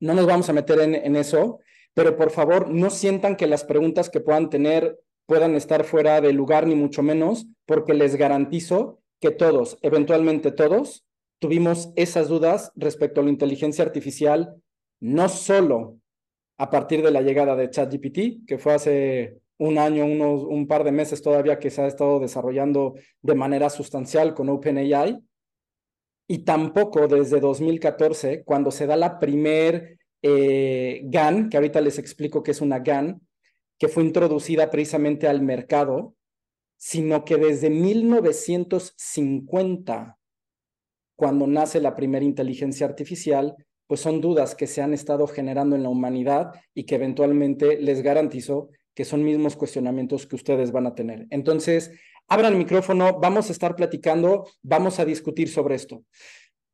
no 0.01 0.15
nos 0.15 0.27
vamos 0.27 0.49
a 0.49 0.53
meter 0.53 0.79
en, 0.81 1.17
eso, 1.17 1.61
pero 1.95 2.17
por 2.17 2.31
favor 2.31 2.69
no 2.69 2.91
sientan 2.91 3.37
que 3.37 3.47
las 3.47 3.65
preguntas 3.65 4.11
que 4.11 4.21
puedan 4.21 4.51
tener 4.51 5.01
puedan 5.27 5.55
estar 5.57 5.85
fuera 5.85 6.21
de 6.21 6.33
lugar, 6.33 6.67
ni 6.67 6.77
mucho 6.77 7.03
menos, 7.03 7.47
porque 7.65 7.95
les 7.95 8.15
garantizo 8.15 9.01
que 9.21 9.33
todos, 9.33 9.77
eventualmente 9.83 10.53
todos, 10.53 11.05
tuvimos 11.41 11.91
esas 11.97 12.29
dudas 12.29 12.71
respecto 12.77 13.21
a 13.21 13.25
la 13.25 13.31
inteligencia 13.31 13.85
artificial, 13.85 14.63
no 15.01 15.29
solo 15.29 15.99
a 16.59 16.71
partir 16.71 17.03
de 17.03 17.11
la 17.11 17.23
llegada 17.23 17.57
de 17.57 17.71
ChatGPT, 17.71 18.47
que 18.47 18.59
fue 18.59 18.75
hace 18.75 19.39
un 19.59 19.79
año, 19.79 20.05
unos, 20.05 20.45
un 20.45 20.67
par 20.67 20.85
de 20.85 20.93
meses 20.93 21.23
todavía 21.23 21.59
que 21.59 21.71
se 21.71 21.83
ha 21.83 21.87
estado 21.87 22.21
desarrollando 22.21 22.95
de 23.23 23.35
manera 23.35 23.71
sustancial 23.71 24.35
con 24.35 24.49
OpenAI, 24.49 25.19
y 26.29 26.39
tampoco 26.39 27.07
desde 27.07 27.41
2014, 27.41 28.43
cuando 28.45 28.71
se 28.71 28.87
da 28.87 28.97
la 28.97 29.19
primer 29.19 29.99
eh, 30.23 31.03
GAN, 31.05 31.49
que 31.49 31.57
ahorita 31.57 31.81
les 31.81 31.99
explico 31.99 32.43
qué 32.43 32.51
es 32.51 32.61
una 32.61 32.81
GAN, 32.81 33.21
que 33.79 33.89
fue 33.89 34.03
introducida 34.03 34.71
precisamente 34.71 35.29
al 35.29 35.43
mercado, 35.43 36.15
sino 36.77 37.25
que 37.25 37.37
desde 37.37 37.71
1950, 37.71 40.19
cuando 41.15 41.47
nace 41.47 41.81
la 41.81 41.95
primera 41.95 42.25
inteligencia 42.25 42.87
artificial, 42.87 43.55
pues 43.87 44.01
son 44.01 44.21
dudas 44.21 44.55
que 44.55 44.67
se 44.67 44.83
han 44.83 44.93
estado 44.95 45.27
generando 45.27 45.77
en 45.77 45.83
la 45.83 45.89
humanidad 45.89 46.53
y 46.75 46.85
que 46.85 46.97
eventualmente 46.97 47.81
les 47.81 48.03
garantizo 48.03 48.71
que 48.95 49.05
son 49.05 49.23
mismos 49.23 49.57
cuestionamientos 49.57 50.27
que 50.27 50.37
ustedes 50.37 50.73
van 50.73 50.87
a 50.87 50.95
tener. 50.95 51.27
Entonces, 51.31 51.93
Abran 52.29 52.53
el 52.53 52.59
micrófono, 52.59 53.21
vamos 53.21 53.49
a 53.49 53.53
estar 53.53 53.77
platicando, 53.77 54.49
vamos 54.63 54.99
a 54.99 55.05
discutir 55.05 55.49
sobre 55.49 55.77
esto. 55.77 56.03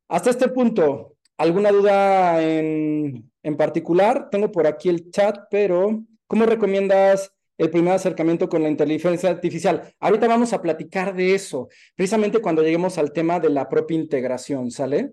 Hasta 0.08 0.30
este 0.30 0.48
punto, 0.48 1.16
¿alguna 1.36 1.70
duda 1.70 2.42
en, 2.42 3.30
en 3.42 3.56
particular? 3.58 4.30
Tengo 4.30 4.50
por 4.50 4.66
aquí 4.66 4.88
el 4.88 5.10
chat, 5.10 5.36
pero 5.50 6.04
¿cómo 6.26 6.46
recomiendas 6.46 7.34
el 7.58 7.68
primer 7.68 7.92
acercamiento 7.92 8.48
con 8.48 8.62
la 8.62 8.70
inteligencia 8.70 9.28
artificial? 9.28 9.94
Ahorita 10.00 10.26
vamos 10.26 10.54
a 10.54 10.62
platicar 10.62 11.14
de 11.14 11.34
eso, 11.34 11.68
precisamente 11.94 12.38
cuando 12.38 12.62
lleguemos 12.62 12.96
al 12.96 13.12
tema 13.12 13.38
de 13.38 13.50
la 13.50 13.68
propia 13.68 13.98
integración, 13.98 14.70
¿sale? 14.70 15.12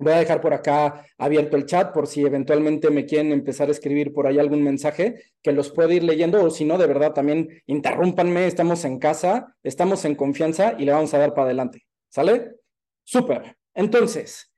Voy 0.00 0.12
a 0.12 0.18
dejar 0.18 0.40
por 0.40 0.54
acá 0.54 1.04
abierto 1.18 1.56
el 1.56 1.66
chat 1.66 1.92
por 1.92 2.06
si 2.06 2.24
eventualmente 2.24 2.88
me 2.90 3.04
quieren 3.04 3.32
empezar 3.32 3.68
a 3.68 3.72
escribir 3.72 4.12
por 4.12 4.28
ahí 4.28 4.38
algún 4.38 4.62
mensaje 4.62 5.32
que 5.42 5.50
los 5.50 5.72
puedo 5.72 5.90
ir 5.90 6.04
leyendo 6.04 6.42
o 6.42 6.50
si 6.50 6.64
no, 6.64 6.78
de 6.78 6.86
verdad 6.86 7.12
también 7.12 7.62
interrúmpanme, 7.66 8.46
estamos 8.46 8.84
en 8.84 9.00
casa, 9.00 9.56
estamos 9.64 10.04
en 10.04 10.14
confianza 10.14 10.76
y 10.78 10.84
le 10.84 10.92
vamos 10.92 11.12
a 11.14 11.18
dar 11.18 11.34
para 11.34 11.46
adelante. 11.46 11.84
¿Sale? 12.08 12.58
Súper. 13.02 13.56
Entonces, 13.74 14.52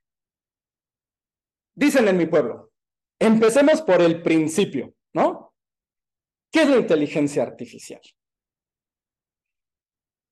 dicen 1.75 2.07
en 2.07 2.19
mi 2.19 2.27
pueblo, 2.27 2.73
empecemos 3.19 3.81
por 3.81 4.03
el 4.03 4.23
principio, 4.23 4.95
¿no? 5.15 5.55
¿Qué 6.53 6.63
es 6.63 6.69
la 6.69 6.77
inteligencia 6.77 7.43
artificial? 7.45 8.01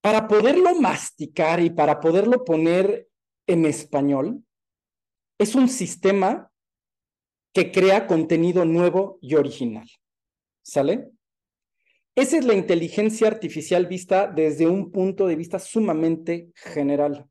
Para 0.02 0.28
poderlo 0.28 0.74
masticar 0.74 1.60
y 1.60 1.70
para 1.70 1.98
poderlo 1.98 2.44
poner 2.44 3.08
en 3.46 3.64
español, 3.64 4.44
es 5.38 5.54
un 5.54 5.68
sistema 5.68 6.50
que 7.54 7.72
crea 7.72 8.06
contenido 8.06 8.64
nuevo 8.64 9.18
y 9.20 9.36
original. 9.36 9.88
¿Sale? 10.62 11.10
Esa 12.14 12.38
es 12.38 12.44
la 12.44 12.54
inteligencia 12.54 13.28
artificial 13.28 13.86
vista 13.86 14.26
desde 14.26 14.66
un 14.66 14.90
punto 14.90 15.26
de 15.28 15.36
vista 15.36 15.58
sumamente 15.60 16.50
general. 16.56 17.26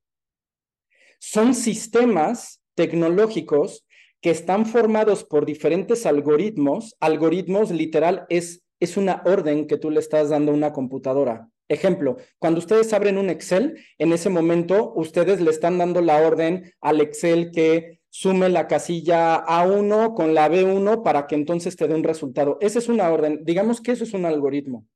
Son 1.20 1.54
sistemas 1.54 2.62
tecnológicos 2.74 3.86
que 4.22 4.30
están 4.30 4.65
formados 4.65 5.24
por 5.24 5.46
diferentes 5.46 6.06
algoritmos. 6.06 6.96
Algoritmos 7.00 7.72
literal 7.72 8.26
es, 8.30 8.63
es 8.80 8.98
una 8.98 9.22
orden 9.26 9.67
que 9.67 9.78
tú 9.78 9.91
le 9.91 10.00
estás 10.00 10.30
dando 10.30 10.52
a 10.52 10.56
una 10.56 10.72
computadora. 10.72 11.50
Ejemplo, 11.70 12.15
cuando 12.39 12.60
ustedes 12.60 12.93
abren 12.93 13.17
un 13.17 13.30
Excel, 13.30 13.78
en 13.98 14.13
ese 14.13 14.30
momento 14.30 14.93
ustedes 14.96 15.41
le 15.41 15.52
están 15.52 15.78
dando 15.78 16.02
la 16.02 16.26
orden 16.26 16.74
al 16.80 17.02
Excel 17.02 17.52
que 17.52 17.97
sume 18.19 18.49
la 18.49 18.67
casilla 18.67 19.45
A1 19.45 20.15
con 20.15 20.34
la 20.34 20.49
B1 20.49 21.03
para 21.03 21.27
que 21.27 21.36
entonces 21.36 21.75
te 21.75 21.88
dé 21.88 21.93
un 21.93 22.03
resultado. 22.03 22.58
Esa 22.62 22.80
es 22.80 22.89
una 22.89 23.12
orden. 23.12 23.41
Digamos 23.43 23.80
que 23.80 23.91
eso 23.91 24.06
es 24.06 24.13
un 24.15 24.25
algoritmo. 24.25 24.88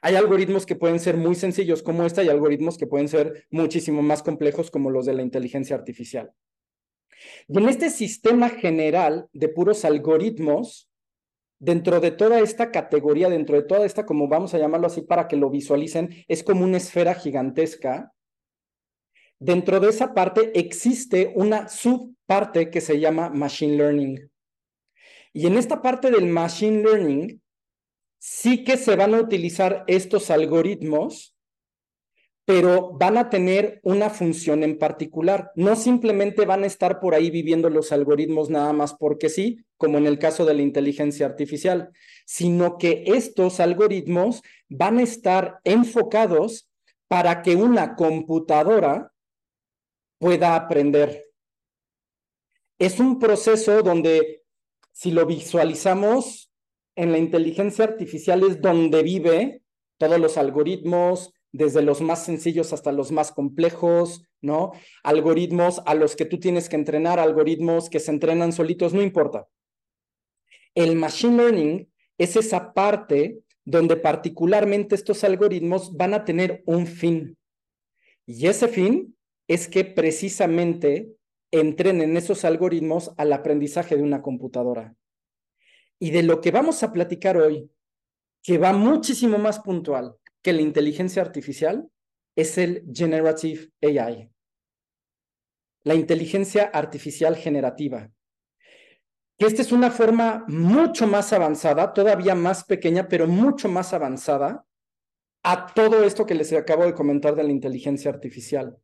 Hay 0.00 0.14
algoritmos 0.14 0.64
que 0.64 0.76
pueden 0.76 1.00
ser 1.00 1.16
muy 1.16 1.34
sencillos 1.34 1.82
como 1.82 2.04
esta 2.04 2.22
y 2.22 2.28
algoritmos 2.28 2.78
que 2.78 2.86
pueden 2.86 3.08
ser 3.08 3.46
muchísimo 3.50 4.00
más 4.00 4.22
complejos 4.22 4.70
como 4.70 4.90
los 4.90 5.06
de 5.06 5.14
la 5.14 5.22
inteligencia 5.22 5.74
artificial. 5.74 6.30
Y 7.48 7.58
en 7.58 7.68
este 7.68 7.90
sistema 7.90 8.48
general 8.48 9.28
de 9.32 9.48
puros 9.48 9.84
algoritmos, 9.84 10.88
dentro 11.58 11.98
de 11.98 12.12
toda 12.12 12.38
esta 12.38 12.70
categoría, 12.70 13.28
dentro 13.28 13.56
de 13.56 13.64
toda 13.64 13.86
esta, 13.86 14.06
como 14.06 14.28
vamos 14.28 14.54
a 14.54 14.58
llamarlo 14.58 14.86
así 14.86 15.02
para 15.02 15.26
que 15.26 15.34
lo 15.34 15.50
visualicen, 15.50 16.10
es 16.28 16.44
como 16.44 16.62
una 16.62 16.76
esfera 16.76 17.16
gigantesca. 17.16 18.12
Dentro 19.38 19.80
de 19.80 19.90
esa 19.90 20.14
parte 20.14 20.58
existe 20.58 21.32
una 21.34 21.68
subparte 21.68 22.70
que 22.70 22.80
se 22.80 22.98
llama 22.98 23.30
Machine 23.30 23.76
Learning. 23.76 24.30
Y 25.32 25.46
en 25.46 25.56
esta 25.56 25.80
parte 25.80 26.10
del 26.10 26.26
Machine 26.26 26.82
Learning 26.82 27.40
sí 28.18 28.64
que 28.64 28.76
se 28.76 28.96
van 28.96 29.14
a 29.14 29.20
utilizar 29.20 29.84
estos 29.86 30.30
algoritmos 30.30 31.36
pero 32.48 32.92
van 32.94 33.18
a 33.18 33.28
tener 33.28 33.78
una 33.82 34.08
función 34.08 34.62
en 34.62 34.78
particular. 34.78 35.52
No 35.54 35.76
simplemente 35.76 36.46
van 36.46 36.64
a 36.64 36.66
estar 36.66 36.98
por 36.98 37.14
ahí 37.14 37.30
viviendo 37.30 37.68
los 37.68 37.92
algoritmos 37.92 38.48
nada 38.48 38.72
más 38.72 38.94
porque 38.94 39.28
sí, 39.28 39.66
como 39.76 39.98
en 39.98 40.06
el 40.06 40.18
caso 40.18 40.46
de 40.46 40.54
la 40.54 40.62
inteligencia 40.62 41.26
artificial, 41.26 41.90
sino 42.24 42.78
que 42.78 43.04
estos 43.04 43.60
algoritmos 43.60 44.40
van 44.70 44.96
a 44.96 45.02
estar 45.02 45.58
enfocados 45.62 46.70
para 47.06 47.42
que 47.42 47.54
una 47.54 47.96
computadora 47.96 49.12
pueda 50.18 50.56
aprender. 50.56 51.24
Es 52.78 53.00
un 53.00 53.18
proceso 53.18 53.82
donde, 53.82 54.44
si 54.92 55.10
lo 55.10 55.26
visualizamos, 55.26 56.52
en 56.94 57.12
la 57.12 57.18
inteligencia 57.18 57.84
artificial 57.84 58.42
es 58.42 58.60
donde 58.60 59.02
vive 59.02 59.62
todos 59.98 60.18
los 60.18 60.36
algoritmos, 60.36 61.32
desde 61.52 61.82
los 61.82 62.00
más 62.00 62.24
sencillos 62.24 62.72
hasta 62.72 62.92
los 62.92 63.10
más 63.10 63.32
complejos, 63.32 64.24
¿no? 64.40 64.72
Algoritmos 65.02 65.80
a 65.86 65.94
los 65.94 66.14
que 66.14 66.24
tú 66.24 66.38
tienes 66.38 66.68
que 66.68 66.76
entrenar, 66.76 67.18
algoritmos 67.18 67.88
que 67.88 68.00
se 68.00 68.10
entrenan 68.10 68.52
solitos, 68.52 68.94
no 68.94 69.02
importa. 69.02 69.48
El 70.74 70.96
machine 70.96 71.36
learning 71.36 71.92
es 72.18 72.36
esa 72.36 72.72
parte 72.72 73.40
donde 73.64 73.96
particularmente 73.96 74.94
estos 74.94 75.24
algoritmos 75.24 75.96
van 75.96 76.14
a 76.14 76.24
tener 76.24 76.62
un 76.66 76.86
fin. 76.86 77.36
Y 78.26 78.46
ese 78.46 78.68
fin 78.68 79.16
es 79.48 79.66
que 79.66 79.84
precisamente 79.84 81.16
entrenen 81.50 82.16
esos 82.16 82.44
algoritmos 82.44 83.12
al 83.16 83.32
aprendizaje 83.32 83.96
de 83.96 84.02
una 84.02 84.20
computadora. 84.20 84.94
Y 85.98 86.10
de 86.10 86.22
lo 86.22 86.40
que 86.40 86.50
vamos 86.50 86.82
a 86.82 86.92
platicar 86.92 87.38
hoy, 87.38 87.70
que 88.42 88.58
va 88.58 88.72
muchísimo 88.72 89.38
más 89.38 89.58
puntual, 89.58 90.16
que 90.42 90.52
la 90.52 90.62
inteligencia 90.62 91.22
artificial 91.22 91.90
es 92.36 92.58
el 92.58 92.84
Generative 92.92 93.70
AI, 93.82 94.30
la 95.82 95.94
inteligencia 95.94 96.64
artificial 96.64 97.34
generativa. 97.34 98.10
Que 99.38 99.46
esta 99.46 99.62
es 99.62 99.72
una 99.72 99.90
forma 99.90 100.44
mucho 100.48 101.06
más 101.06 101.32
avanzada, 101.32 101.92
todavía 101.92 102.34
más 102.34 102.64
pequeña, 102.64 103.08
pero 103.08 103.26
mucho 103.26 103.68
más 103.68 103.94
avanzada 103.94 104.64
a 105.42 105.72
todo 105.72 106.04
esto 106.04 106.26
que 106.26 106.34
les 106.34 106.52
acabo 106.52 106.84
de 106.84 106.94
comentar 106.94 107.34
de 107.34 107.44
la 107.44 107.52
inteligencia 107.52 108.10
artificial. 108.10 108.76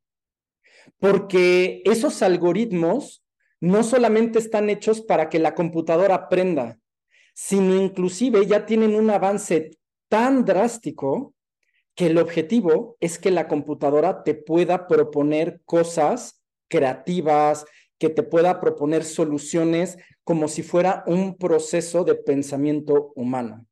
Porque 0.99 1.83
esos 1.85 2.23
algoritmos 2.23 3.25
no 3.61 3.83
solamente 3.83 4.39
están 4.39 4.71
hechos 4.71 5.01
para 5.01 5.29
que 5.29 5.39
la 5.39 5.55
computadora 5.55 6.15
aprenda, 6.15 6.79
sino 7.35 7.75
inclusive 7.75 8.47
ya 8.47 8.67
tienen 8.67 8.95
un 8.95 9.11
avance 9.11 9.71
tan 10.09 10.45
drástico 10.45 11.35
que 11.95 12.07
el 12.07 12.19
objetivo 12.19 12.97
es 13.01 13.19
que 13.19 13.31
la 13.31 13.49
computadora 13.49 14.23
te 14.23 14.35
pueda 14.35 14.87
proponer 14.87 15.61
cosas 15.65 16.43
creativas, 16.69 17.65
que 17.99 18.11
te 18.11 18.23
pueda 18.23 18.61
proponer 18.61 19.05
soluciones 19.05 19.97
como 20.25 20.49
si 20.49 20.63
fuera 20.63 21.05
un 21.07 21.37
proceso 21.37 22.05
de 22.05 22.15
pensamiento 22.15 23.13
humano. 23.15 23.67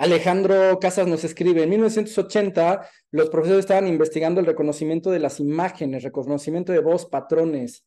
Alejandro 0.00 0.78
Casas 0.80 1.06
nos 1.06 1.24
escribe, 1.24 1.62
en 1.62 1.68
1980 1.68 2.88
los 3.10 3.28
profesores 3.28 3.60
estaban 3.60 3.86
investigando 3.86 4.40
el 4.40 4.46
reconocimiento 4.46 5.10
de 5.10 5.18
las 5.18 5.40
imágenes, 5.40 6.04
reconocimiento 6.04 6.72
de 6.72 6.78
voz, 6.78 7.04
patrones. 7.04 7.84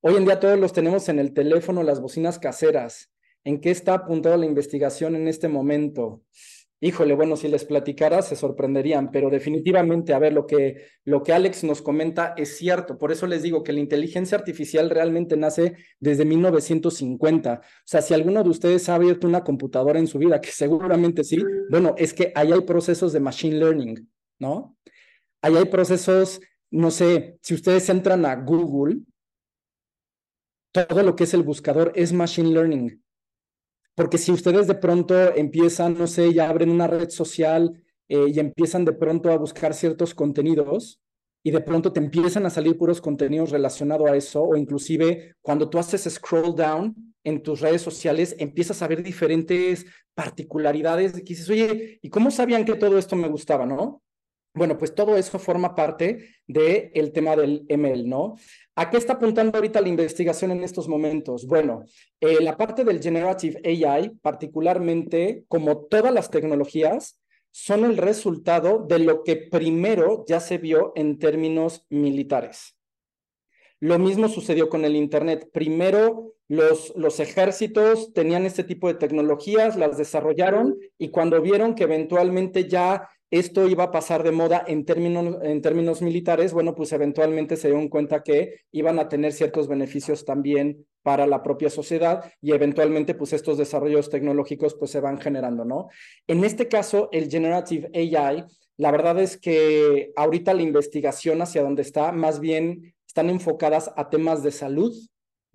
Hoy 0.00 0.14
en 0.14 0.26
día 0.26 0.38
todos 0.38 0.60
los 0.60 0.72
tenemos 0.72 1.08
en 1.08 1.18
el 1.18 1.34
teléfono, 1.34 1.82
las 1.82 2.00
bocinas 2.00 2.38
caseras. 2.38 3.10
¿En 3.42 3.60
qué 3.60 3.72
está 3.72 3.94
apuntada 3.94 4.36
la 4.36 4.46
investigación 4.46 5.16
en 5.16 5.26
este 5.26 5.48
momento? 5.48 6.22
Híjole, 6.78 7.14
bueno, 7.14 7.36
si 7.36 7.48
les 7.48 7.64
platicara 7.64 8.20
se 8.20 8.36
sorprenderían, 8.36 9.10
pero 9.10 9.30
definitivamente, 9.30 10.12
a 10.12 10.18
ver, 10.18 10.34
lo 10.34 10.46
que, 10.46 10.88
lo 11.04 11.22
que 11.22 11.32
Alex 11.32 11.64
nos 11.64 11.80
comenta 11.80 12.34
es 12.36 12.58
cierto. 12.58 12.98
Por 12.98 13.12
eso 13.12 13.26
les 13.26 13.42
digo 13.42 13.62
que 13.62 13.72
la 13.72 13.80
inteligencia 13.80 14.36
artificial 14.36 14.90
realmente 14.90 15.38
nace 15.38 15.74
desde 16.00 16.26
1950. 16.26 17.60
O 17.62 17.66
sea, 17.84 18.02
si 18.02 18.12
alguno 18.12 18.42
de 18.42 18.50
ustedes 18.50 18.90
ha 18.90 18.96
abierto 18.96 19.26
una 19.26 19.42
computadora 19.42 19.98
en 19.98 20.06
su 20.06 20.18
vida, 20.18 20.38
que 20.42 20.50
seguramente 20.50 21.24
sí, 21.24 21.42
bueno, 21.70 21.94
es 21.96 22.12
que 22.12 22.30
ahí 22.34 22.52
hay 22.52 22.60
procesos 22.60 23.14
de 23.14 23.20
machine 23.20 23.56
learning, 23.56 24.10
¿no? 24.38 24.76
Ahí 25.40 25.56
hay 25.56 25.66
procesos, 25.66 26.40
no 26.70 26.90
sé, 26.90 27.38
si 27.40 27.54
ustedes 27.54 27.88
entran 27.88 28.26
a 28.26 28.36
Google, 28.36 28.98
todo 30.72 31.02
lo 31.02 31.16
que 31.16 31.24
es 31.24 31.32
el 31.32 31.42
buscador 31.42 31.90
es 31.94 32.12
machine 32.12 32.50
learning. 32.50 33.02
Porque 33.96 34.18
si 34.18 34.30
ustedes 34.30 34.66
de 34.66 34.74
pronto 34.74 35.34
empiezan, 35.34 35.98
no 35.98 36.06
sé, 36.06 36.32
ya 36.32 36.48
abren 36.48 36.70
una 36.70 36.86
red 36.86 37.08
social 37.08 37.82
eh, 38.08 38.26
y 38.28 38.38
empiezan 38.38 38.84
de 38.84 38.92
pronto 38.92 39.32
a 39.32 39.38
buscar 39.38 39.74
ciertos 39.74 40.14
contenidos 40.14 41.00
y 41.42 41.50
de 41.50 41.60
pronto 41.62 41.92
te 41.92 42.00
empiezan 42.00 42.44
a 42.44 42.50
salir 42.50 42.76
puros 42.76 43.00
contenidos 43.00 43.50
relacionados 43.50 44.08
a 44.10 44.14
eso 44.14 44.42
o 44.42 44.56
inclusive 44.56 45.36
cuando 45.40 45.70
tú 45.70 45.78
haces 45.78 46.02
scroll 46.12 46.54
down 46.54 47.14
en 47.24 47.42
tus 47.42 47.60
redes 47.60 47.82
sociales 47.82 48.36
empiezas 48.38 48.82
a 48.82 48.86
ver 48.86 49.02
diferentes 49.02 49.86
particularidades 50.14 51.12
que 51.12 51.20
dices, 51.20 51.48
oye, 51.48 51.98
¿y 52.02 52.10
cómo 52.10 52.30
sabían 52.30 52.64
que 52.64 52.74
todo 52.74 52.98
esto 52.98 53.16
me 53.16 53.28
gustaba, 53.28 53.64
no? 53.64 54.02
Bueno, 54.56 54.78
pues 54.78 54.94
todo 54.94 55.18
eso 55.18 55.38
forma 55.38 55.74
parte 55.74 56.30
del 56.46 57.12
tema 57.12 57.36
del 57.36 57.66
ML, 57.68 58.08
¿no? 58.08 58.36
¿A 58.74 58.88
qué 58.88 58.96
está 58.96 59.12
apuntando 59.12 59.58
ahorita 59.58 59.82
la 59.82 59.90
investigación 59.90 60.50
en 60.50 60.64
estos 60.64 60.88
momentos? 60.88 61.46
Bueno, 61.46 61.84
eh, 62.22 62.40
la 62.40 62.56
parte 62.56 62.82
del 62.82 63.02
Generative 63.02 63.60
AI, 63.62 64.12
particularmente, 64.22 65.44
como 65.48 65.84
todas 65.84 66.12
las 66.12 66.30
tecnologías, 66.30 67.20
son 67.50 67.84
el 67.84 67.98
resultado 67.98 68.78
de 68.88 68.98
lo 68.98 69.24
que 69.24 69.36
primero 69.36 70.24
ya 70.26 70.40
se 70.40 70.56
vio 70.56 70.92
en 70.96 71.18
términos 71.18 71.84
militares. 71.90 72.78
Lo 73.78 73.98
mismo 73.98 74.28
sucedió 74.30 74.70
con 74.70 74.86
el 74.86 74.96
Internet. 74.96 75.50
Primero, 75.52 76.32
los, 76.48 76.94
los 76.96 77.20
ejércitos 77.20 78.14
tenían 78.14 78.46
este 78.46 78.64
tipo 78.64 78.88
de 78.88 78.94
tecnologías, 78.94 79.76
las 79.76 79.98
desarrollaron 79.98 80.78
y 80.96 81.10
cuando 81.10 81.42
vieron 81.42 81.74
que 81.74 81.84
eventualmente 81.84 82.68
ya 82.68 83.10
esto 83.30 83.66
iba 83.68 83.84
a 83.84 83.90
pasar 83.90 84.22
de 84.22 84.30
moda 84.30 84.64
en 84.66 84.84
términos, 84.84 85.38
en 85.42 85.60
términos 85.60 86.00
militares, 86.02 86.52
bueno, 86.52 86.74
pues 86.74 86.92
eventualmente 86.92 87.56
se 87.56 87.68
dieron 87.68 87.88
cuenta 87.88 88.22
que 88.22 88.60
iban 88.72 88.98
a 88.98 89.08
tener 89.08 89.32
ciertos 89.32 89.66
beneficios 89.68 90.24
también 90.24 90.86
para 91.02 91.26
la 91.26 91.42
propia 91.42 91.70
sociedad 91.70 92.32
y 92.40 92.52
eventualmente 92.52 93.14
pues 93.14 93.32
estos 93.32 93.58
desarrollos 93.58 94.10
tecnológicos 94.10 94.74
pues 94.74 94.90
se 94.90 95.00
van 95.00 95.18
generando, 95.18 95.64
¿no? 95.64 95.88
En 96.26 96.44
este 96.44 96.68
caso, 96.68 97.08
el 97.12 97.30
Generative 97.30 97.90
AI, 97.94 98.44
la 98.76 98.90
verdad 98.90 99.18
es 99.20 99.36
que 99.36 100.12
ahorita 100.16 100.54
la 100.54 100.62
investigación 100.62 101.42
hacia 101.42 101.62
donde 101.62 101.82
está, 101.82 102.12
más 102.12 102.40
bien 102.40 102.94
están 103.06 103.30
enfocadas 103.30 103.90
a 103.96 104.10
temas 104.10 104.42
de 104.42 104.52
salud, 104.52 104.94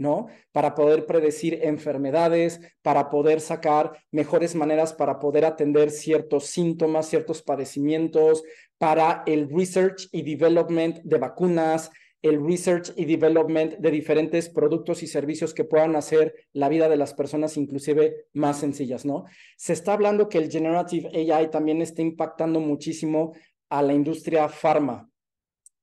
¿no? 0.02 0.28
Para 0.52 0.76
poder 0.76 1.06
predecir 1.06 1.60
enfermedades, 1.64 2.60
para 2.82 3.10
poder 3.10 3.40
sacar 3.40 3.94
mejores 4.12 4.56
maneras 4.56 4.94
para 4.94 5.20
poder 5.20 5.46
atender 5.46 5.92
ciertos 5.92 6.48
síntomas, 6.48 7.08
ciertos 7.08 7.42
padecimientos, 7.42 8.44
para 8.78 9.24
el 9.28 9.48
research 9.50 10.10
y 10.12 10.24
development 10.24 10.98
de 11.04 11.18
vacunas, 11.20 11.92
el 12.24 12.44
research 12.44 12.94
y 12.96 13.06
development 13.06 13.74
de 13.78 13.92
diferentes 13.92 14.50
productos 14.50 15.04
y 15.04 15.08
servicios 15.08 15.54
que 15.54 15.64
puedan 15.64 15.96
hacer 15.96 16.34
la 16.54 16.70
vida 16.70 16.90
de 16.90 16.98
las 16.98 17.14
personas 17.14 17.58
inclusive 17.58 18.26
más 18.34 18.60
sencillas, 18.60 19.06
¿no? 19.06 19.26
Se 19.56 19.74
está 19.74 19.94
hablando 19.94 20.30
que 20.30 20.40
el 20.40 20.50
generative 20.50 21.10
AI 21.14 21.50
también 21.50 21.82
está 21.82 22.02
impactando 22.02 22.60
muchísimo 22.60 23.34
a 23.70 23.82
la 23.82 23.94
industria 23.94 24.50
farma, 24.50 25.11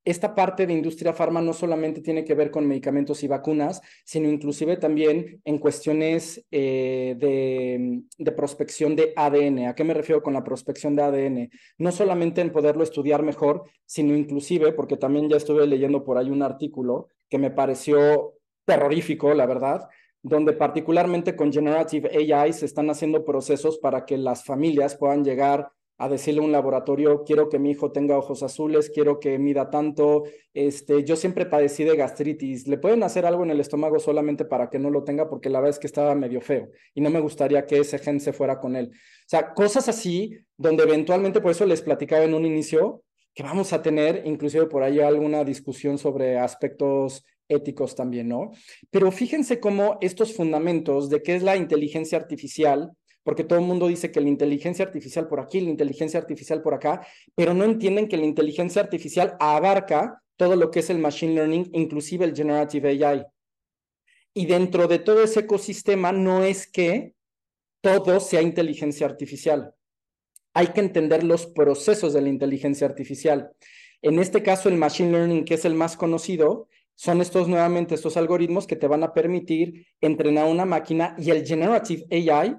esta 0.05 0.35
parte 0.35 0.67
de 0.67 0.73
industria 0.73 1.13
farma 1.13 1.41
no 1.41 1.53
solamente 1.53 2.01
tiene 2.01 2.25
que 2.25 2.35
ver 2.35 2.51
con 2.51 2.67
medicamentos 2.67 3.23
y 3.23 3.29
vacunas, 3.29 3.83
sino 4.05 4.29
inclusive 4.29 4.77
también 4.77 5.41
en 5.45 5.59
cuestiones 5.59 6.45
eh, 6.51 7.15
de, 7.19 8.03
de, 8.17 8.33
prospección 8.33 8.97
de 8.97 9.13
ADN. 9.15 9.67
¿A 9.67 9.75
qué 9.75 9.85
me 9.85 9.95
refiero 9.95 10.23
con 10.23 10.35
la 10.35 10.45
prospección 10.45 10.97
de 10.97 11.03
ADN? 11.03 11.51
No 11.79 11.93
solamente 11.93 12.41
en 12.41 12.53
poderlo 12.53 12.83
estudiar 12.83 13.23
mejor, 13.23 13.65
sino 13.85 14.17
inclusive, 14.17 14.73
porque 14.73 14.97
también 14.97 15.29
ya 15.29 15.37
estuve 15.37 15.67
leyendo 15.67 16.05
por 16.05 16.17
ahí 16.17 16.31
un 16.31 16.43
artículo 16.43 17.09
que 17.29 17.39
me 17.39 17.51
pareció 17.51 18.35
terrorífico, 18.65 19.35
la 19.35 19.47
verdad, 19.47 19.89
donde 20.23 20.53
particularmente 20.53 21.37
con 21.37 21.53
Generative 21.53 22.11
AI 22.35 22.53
se 22.53 22.67
están 22.67 22.91
haciendo 22.91 23.25
procesos 23.25 23.79
para 23.79 24.05
que 24.05 24.19
las 24.19 24.45
familias 24.45 24.97
puedan 24.97 25.25
llegar 25.25 25.71
a 25.99 26.09
decirle 26.09 26.41
a 26.41 26.45
un 26.45 26.53
laboratorio, 26.53 27.25
quiero 27.25 27.49
que 27.49 27.59
mi 27.59 27.73
hijo 27.73 27.91
tenga 27.91 28.17
ojos 28.17 28.43
azules, 28.43 28.91
quiero 28.91 29.19
que 29.19 29.39
mida 29.39 29.69
tanto, 29.69 30.25
este, 30.55 31.05
yo 31.05 31.17
siempre 31.17 31.45
padecí 31.45 31.83
de 31.85 31.97
gastritis, 31.97 32.69
le 32.69 32.79
pueden 32.79 33.03
hacer 33.03 33.27
algo 33.27 33.43
en 33.43 33.51
el 33.51 33.61
estómago 33.61 33.99
solamente 33.99 34.45
para 34.45 34.71
que 34.71 34.79
no 34.79 34.91
lo 34.91 35.03
tenga 35.03 35.29
porque 35.29 35.51
la 35.51 35.59
verdad 35.59 35.77
es 35.77 35.81
que 35.81 35.89
estaba 35.89 36.15
medio 36.15 36.41
feo 36.41 36.71
y 36.95 37.01
no 37.01 37.11
me 37.11 37.21
gustaría 37.21 37.67
que 37.67 37.81
ese 37.81 37.99
gen 37.99 38.21
se 38.21 38.33
fuera 38.33 38.61
con 38.61 38.77
él. 38.77 38.91
O 38.93 39.29
sea, 39.29 39.53
cosas 39.53 39.89
así 39.89 40.39
donde 40.57 40.85
eventualmente, 40.85 41.41
por 41.41 41.51
eso 41.51 41.67
les 41.67 41.83
platicaba 41.83 42.25
en 42.25 42.35
un 42.35 42.47
inicio, 42.47 43.03
que 43.35 43.43
vamos 43.43 43.73
a 43.73 43.83
tener 43.83 44.23
inclusive 44.25 44.67
por 44.67 44.83
ahí 44.83 45.01
alguna 45.01 45.45
discusión 45.45 45.99
sobre 45.99 46.39
aspectos 46.39 47.25
éticos 47.49 47.95
también, 47.95 48.29
¿no? 48.29 48.51
Pero 48.91 49.11
fíjense 49.11 49.61
cómo 49.61 49.99
estos 50.01 50.35
fundamentos 50.35 51.09
de 51.09 51.23
qué 51.23 51.37
es 51.37 51.43
la 51.43 51.57
inteligencia 51.57 52.19
artificial, 52.19 52.93
porque 53.29 53.45
todo 53.45 53.59
el 53.59 53.67
mundo 53.67 53.88
dice 53.88 54.11
que 54.11 54.23
la 54.23 54.29
inteligencia 54.31 54.87
artificial 54.87 55.29
por 55.29 55.38
aquí, 55.38 55.61
la 55.61 55.69
inteligencia 55.69 56.19
artificial 56.19 56.62
por 56.62 56.73
acá, 56.73 57.07
pero 57.35 57.53
no 57.53 57.64
entienden 57.64 58.09
que 58.09 58.17
la 58.17 58.25
inteligencia 58.25 58.81
artificial 58.81 59.37
abarca 59.38 60.23
todo 60.38 60.57
lo 60.57 60.71
que 60.71 60.79
es 60.79 60.88
el 60.88 60.97
machine 60.97 61.35
learning, 61.35 61.69
inclusive 61.75 62.25
el 62.25 62.35
generative 62.35 62.88
AI. 62.88 63.27
Y 64.33 64.47
dentro 64.47 64.88
de 64.88 64.99
todo 64.99 65.23
ese 65.23 65.41
ecosistema 65.41 66.11
no 66.11 66.43
es 66.43 66.67
que 66.67 67.12
todo 67.83 68.19
sea 68.19 68.41
inteligencia 68.41 69.07
artificial. 69.07 69.75
Hay 70.55 70.69
que 70.69 70.81
entender 70.81 71.23
los 71.23 71.45
procesos 71.45 72.14
de 72.14 72.23
la 72.23 72.31
inteligencia 72.31 72.87
artificial. 72.87 73.53
En 74.01 74.19
este 74.21 74.43
caso, 74.43 74.71
el 74.71 74.77
machine 74.77 75.12
learning, 75.12 75.45
que 75.45 75.53
es 75.53 75.67
el 75.67 75.75
más 75.75 75.99
conocido, 75.99 76.67
son 76.95 77.21
estos 77.21 77.47
nuevamente 77.47 77.95
estos 77.95 78.17
algoritmos 78.17 78.67
que 78.67 78.77
te 78.77 78.87
van 78.87 79.03
a 79.03 79.12
permitir 79.12 79.87
entrenar 80.01 80.47
una 80.47 80.64
máquina 80.64 81.14
y 81.19 81.31
el 81.31 81.47
generative 81.47 82.07
AI 82.11 82.57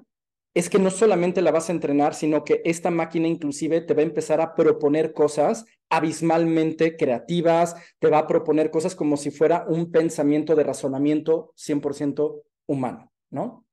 es 0.54 0.68
que 0.68 0.78
no 0.78 0.90
solamente 0.90 1.42
la 1.42 1.52
vas 1.52 1.68
a 1.68 1.72
entrenar, 1.72 2.14
sino 2.14 2.44
que 2.44 2.60
esta 2.64 2.90
máquina 2.90 3.28
inclusive 3.28 3.80
te 3.80 3.94
va 3.94 4.00
a 4.00 4.04
empezar 4.04 4.40
a 4.40 4.54
proponer 4.54 5.12
cosas 5.12 5.64
abismalmente 5.88 6.96
creativas, 6.96 7.76
te 7.98 8.08
va 8.08 8.18
a 8.18 8.26
proponer 8.26 8.70
cosas 8.70 8.94
como 8.94 9.16
si 9.16 9.30
fuera 9.30 9.64
un 9.68 9.90
pensamiento 9.90 10.54
de 10.54 10.64
razonamiento 10.64 11.52
100% 11.56 12.42
humano, 12.66 13.12
¿no? 13.30 13.64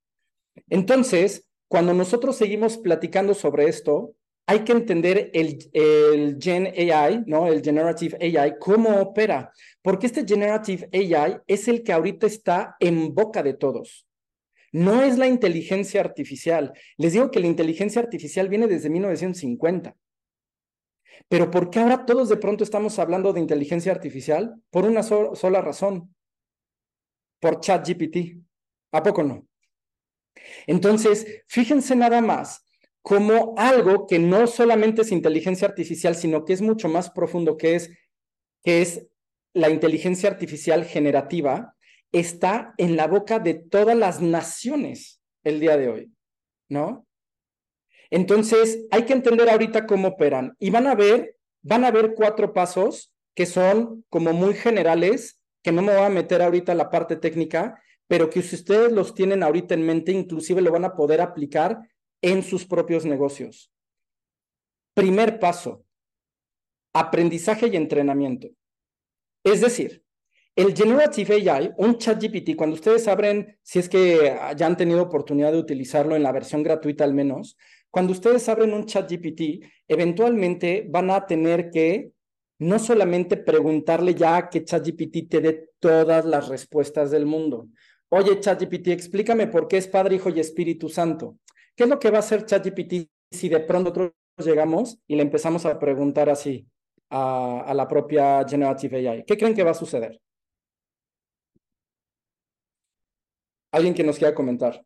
Entonces, 0.69 1.47
cuando 1.67 1.93
nosotros 1.93 2.35
seguimos 2.35 2.77
platicando 2.77 3.33
sobre 3.33 3.67
esto, 3.67 4.13
hay 4.47 4.59
que 4.61 4.71
entender 4.71 5.29
el, 5.33 5.59
el 5.73 6.37
Gen 6.39 6.67
AI, 6.67 7.23
¿no? 7.27 7.47
El 7.47 7.61
Generative 7.61 8.17
AI, 8.19 8.55
cómo 8.59 9.01
opera, 9.01 9.51
porque 9.81 10.07
este 10.07 10.25
Generative 10.25 10.89
AI 10.93 11.39
es 11.47 11.67
el 11.67 11.83
que 11.83 11.91
ahorita 11.91 12.25
está 12.25 12.75
en 12.79 13.13
boca 13.13 13.43
de 13.43 13.53
todos. 13.53 14.06
No 14.77 15.01
es 15.01 15.17
la 15.17 15.27
inteligencia 15.27 16.01
artificial. 16.01 16.73
Les 16.97 17.13
digo 17.13 17.31
que 17.31 17.39
la 17.39 17.47
inteligencia 17.47 18.01
artificial 18.01 18.47
viene 18.47 18.67
desde 18.67 18.89
1950. 18.89 19.95
Pero 21.27 21.49
¿por 21.49 21.71
qué 21.71 21.79
ahora 21.79 22.05
todos 22.05 22.29
de 22.29 22.37
pronto 22.37 22.63
estamos 22.63 22.99
hablando 22.99 23.33
de 23.33 23.39
inteligencia 23.39 23.91
artificial? 23.91 24.61
Por 24.69 24.85
una 24.85 25.01
sola 25.01 25.61
razón. 25.61 26.13
Por 27.39 27.59
ChatGPT. 27.59 28.39
¿A 28.91 29.01
poco 29.01 29.23
no? 29.23 29.47
Entonces, 30.67 31.43
fíjense 31.47 31.95
nada 31.95 32.21
más 32.21 32.63
como 33.01 33.55
algo 33.57 34.05
que 34.05 34.19
no 34.19 34.45
solamente 34.47 35.01
es 35.01 35.11
inteligencia 35.11 35.67
artificial, 35.67 36.15
sino 36.15 36.45
que 36.45 36.53
es 36.53 36.61
mucho 36.61 36.87
más 36.87 37.09
profundo, 37.09 37.57
que 37.57 37.75
es, 37.75 37.89
que 38.63 38.81
es 38.81 39.07
la 39.53 39.69
inteligencia 39.69 40.29
artificial 40.29 40.83
generativa, 40.83 41.76
está 42.11 42.73
en 42.77 42.95
la 42.95 43.07
boca 43.07 43.39
de 43.39 43.53
todas 43.53 43.95
las 43.95 44.21
naciones 44.21 45.21
el 45.43 45.59
día 45.59 45.77
de 45.77 45.89
hoy, 45.89 46.11
¿no? 46.69 47.05
Entonces, 48.09 48.85
hay 48.91 49.03
que 49.03 49.13
entender 49.13 49.49
ahorita 49.49 49.85
cómo 49.85 50.09
operan 50.09 50.55
y 50.59 50.69
van 50.69 50.87
a 50.87 50.95
ver, 50.95 51.37
van 51.61 51.83
a 51.83 51.91
ver 51.91 52.13
cuatro 52.15 52.53
pasos 52.53 53.13
que 53.35 53.45
son 53.45 54.05
como 54.09 54.33
muy 54.33 54.53
generales, 54.53 55.41
que 55.61 55.71
no 55.71 55.81
me 55.81 55.93
voy 55.93 56.05
a 56.05 56.09
meter 56.09 56.41
ahorita 56.41 56.73
la 56.73 56.89
parte 56.89 57.17
técnica, 57.17 57.81
pero 58.07 58.29
que 58.29 58.41
si 58.41 58.55
ustedes 58.55 58.91
los 58.91 59.13
tienen 59.13 59.43
ahorita 59.43 59.73
en 59.73 59.85
mente, 59.85 60.11
inclusive 60.11 60.61
lo 60.61 60.71
van 60.71 60.85
a 60.85 60.95
poder 60.95 61.21
aplicar 61.21 61.79
en 62.21 62.41
sus 62.41 62.65
propios 62.65 63.05
negocios. 63.05 63.71
Primer 64.95 65.39
paso, 65.39 65.85
aprendizaje 66.93 67.67
y 67.67 67.75
entrenamiento. 67.75 68.47
Es 69.43 69.61
decir, 69.61 70.03
el 70.57 70.75
Generative 70.75 71.35
AI, 71.51 71.71
un 71.77 71.99
chat 71.99 72.19
GPT, 72.19 72.55
cuando 72.55 72.73
ustedes 72.73 73.07
abren, 73.07 73.59
si 73.61 73.77
es 73.77 73.87
que 73.87 74.35
ya 74.57 74.65
han 74.65 74.75
tenido 74.75 75.03
oportunidad 75.03 75.51
de 75.51 75.59
utilizarlo 75.59 76.15
en 76.15 76.23
la 76.23 76.31
versión 76.31 76.63
gratuita 76.63 77.03
al 77.03 77.13
menos, 77.13 77.57
cuando 77.91 78.11
ustedes 78.11 78.49
abren 78.49 78.73
un 78.73 78.87
chat 78.87 79.07
GPT, 79.07 79.63
eventualmente 79.87 80.87
van 80.89 81.11
a 81.11 81.27
tener 81.27 81.69
que 81.69 82.11
no 82.57 82.79
solamente 82.79 83.37
preguntarle 83.37 84.15
ya 84.15 84.49
que 84.49 84.63
ChatGPT 84.63 85.29
te 85.29 85.41
dé 85.41 85.69
todas 85.77 86.25
las 86.25 86.47
respuestas 86.47 87.11
del 87.11 87.27
mundo. 87.27 87.67
Oye, 88.09 88.39
ChatGPT, 88.39 88.87
explícame 88.87 89.45
por 89.45 89.67
qué 89.67 89.77
es 89.77 89.87
Padre, 89.87 90.15
Hijo 90.15 90.31
y 90.31 90.39
Espíritu 90.39 90.89
Santo. 90.89 91.37
¿Qué 91.75 91.83
es 91.83 91.89
lo 91.89 91.99
que 91.99 92.09
va 92.09 92.17
a 92.17 92.21
hacer 92.21 92.47
ChatGPT 92.47 93.07
si 93.29 93.47
de 93.47 93.59
pronto 93.59 93.91
nosotros 93.91 94.13
llegamos 94.39 94.97
y 95.05 95.17
le 95.17 95.21
empezamos 95.21 95.67
a 95.67 95.77
preguntar 95.77 96.31
así 96.31 96.67
a, 97.11 97.61
a 97.61 97.75
la 97.75 97.87
propia 97.87 98.43
Generative 98.49 99.07
AI? 99.07 99.23
¿Qué 99.23 99.37
creen 99.37 99.53
que 99.53 99.63
va 99.63 99.71
a 99.71 99.75
suceder? 99.75 100.19
Alguien 103.71 103.93
que 103.93 104.03
nos 104.03 104.17
quiera 104.17 104.35
comentar. 104.35 104.85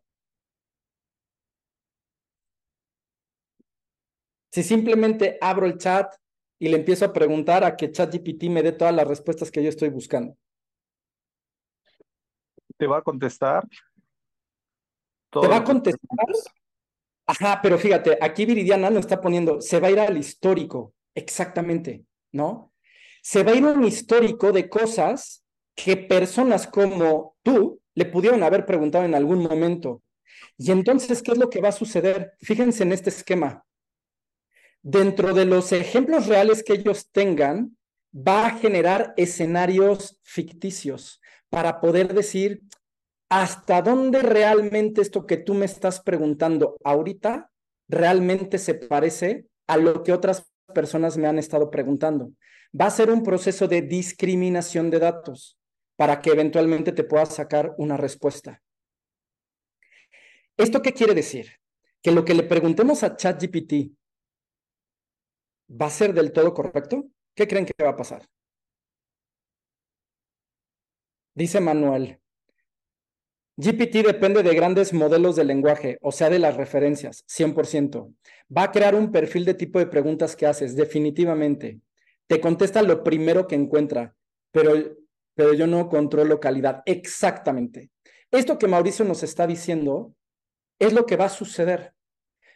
Si 4.52 4.62
simplemente 4.62 5.38
abro 5.40 5.66
el 5.66 5.78
chat 5.78 6.14
y 6.58 6.68
le 6.68 6.76
empiezo 6.76 7.04
a 7.04 7.12
preguntar 7.12 7.64
a 7.64 7.76
que 7.76 7.90
ChatGPT 7.90 8.44
me 8.44 8.62
dé 8.62 8.72
todas 8.72 8.94
las 8.94 9.08
respuestas 9.08 9.50
que 9.50 9.62
yo 9.62 9.68
estoy 9.68 9.88
buscando. 9.88 10.36
¿Te 12.76 12.86
va 12.86 12.98
a 12.98 13.02
contestar? 13.02 13.66
¿Te 15.30 15.48
va 15.48 15.56
a 15.56 15.64
contestar? 15.64 16.26
Ajá, 17.26 17.60
pero 17.62 17.78
fíjate, 17.78 18.18
aquí 18.20 18.44
Viridiana 18.44 18.90
nos 18.90 19.00
está 19.00 19.20
poniendo, 19.20 19.60
se 19.60 19.80
va 19.80 19.88
a 19.88 19.90
ir 19.90 20.00
al 20.00 20.16
histórico, 20.16 20.94
exactamente, 21.14 22.04
¿no? 22.32 22.72
Se 23.22 23.42
va 23.42 23.52
a 23.52 23.54
ir 23.54 23.64
a 23.64 23.72
un 23.72 23.84
histórico 23.84 24.52
de 24.52 24.68
cosas 24.68 25.44
que 25.74 25.96
personas 25.96 26.66
como 26.66 27.36
tú 27.42 27.81
le 27.94 28.06
pudieron 28.06 28.42
haber 28.42 28.66
preguntado 28.66 29.04
en 29.04 29.14
algún 29.14 29.42
momento. 29.42 30.02
Y 30.56 30.70
entonces, 30.70 31.22
¿qué 31.22 31.32
es 31.32 31.38
lo 31.38 31.50
que 31.50 31.60
va 31.60 31.68
a 31.68 31.72
suceder? 31.72 32.34
Fíjense 32.40 32.82
en 32.82 32.92
este 32.92 33.10
esquema. 33.10 33.64
Dentro 34.82 35.32
de 35.34 35.44
los 35.44 35.72
ejemplos 35.72 36.26
reales 36.26 36.62
que 36.62 36.74
ellos 36.74 37.10
tengan, 37.10 37.76
va 38.14 38.46
a 38.46 38.58
generar 38.58 39.14
escenarios 39.16 40.18
ficticios 40.22 41.20
para 41.48 41.80
poder 41.80 42.12
decir 42.12 42.62
hasta 43.28 43.80
dónde 43.80 44.20
realmente 44.20 45.00
esto 45.00 45.26
que 45.26 45.38
tú 45.38 45.54
me 45.54 45.64
estás 45.64 46.00
preguntando 46.00 46.76
ahorita 46.84 47.50
realmente 47.88 48.58
se 48.58 48.74
parece 48.74 49.46
a 49.66 49.76
lo 49.76 50.02
que 50.02 50.12
otras 50.12 50.50
personas 50.74 51.16
me 51.16 51.26
han 51.26 51.38
estado 51.38 51.70
preguntando. 51.70 52.32
Va 52.78 52.86
a 52.86 52.90
ser 52.90 53.10
un 53.10 53.22
proceso 53.22 53.68
de 53.68 53.82
discriminación 53.82 54.90
de 54.90 54.98
datos 54.98 55.58
para 56.02 56.20
que 56.20 56.30
eventualmente 56.30 56.90
te 56.90 57.04
puedas 57.04 57.32
sacar 57.32 57.76
una 57.78 57.96
respuesta. 57.96 58.60
¿Esto 60.56 60.82
qué 60.82 60.92
quiere 60.92 61.14
decir? 61.14 61.60
Que 62.02 62.10
lo 62.10 62.24
que 62.24 62.34
le 62.34 62.42
preguntemos 62.42 63.04
a 63.04 63.14
ChatGPT 63.14 63.94
va 65.80 65.86
a 65.86 65.90
ser 65.90 66.12
del 66.12 66.32
todo 66.32 66.52
correcto. 66.54 67.04
¿Qué 67.36 67.46
creen 67.46 67.66
que 67.66 67.84
va 67.84 67.90
a 67.90 67.96
pasar? 67.96 68.28
Dice 71.36 71.60
Manuel, 71.60 72.20
GPT 73.54 74.04
depende 74.04 74.42
de 74.42 74.56
grandes 74.56 74.92
modelos 74.92 75.36
de 75.36 75.44
lenguaje, 75.44 75.98
o 76.02 76.10
sea, 76.10 76.30
de 76.30 76.40
las 76.40 76.56
referencias, 76.56 77.24
100%. 77.28 78.12
Va 78.50 78.64
a 78.64 78.72
crear 78.72 78.96
un 78.96 79.12
perfil 79.12 79.44
de 79.44 79.54
tipo 79.54 79.78
de 79.78 79.86
preguntas 79.86 80.34
que 80.34 80.46
haces, 80.46 80.74
definitivamente. 80.74 81.78
Te 82.26 82.40
contesta 82.40 82.82
lo 82.82 83.04
primero 83.04 83.46
que 83.46 83.54
encuentra, 83.54 84.16
pero 84.50 85.00
pero 85.34 85.54
yo 85.54 85.66
no 85.66 85.88
controlo 85.88 86.40
calidad. 86.40 86.82
Exactamente. 86.86 87.90
Esto 88.30 88.58
que 88.58 88.68
Mauricio 88.68 89.04
nos 89.04 89.22
está 89.22 89.46
diciendo 89.46 90.14
es 90.78 90.92
lo 90.92 91.06
que 91.06 91.16
va 91.16 91.26
a 91.26 91.30
suceder. 91.30 91.94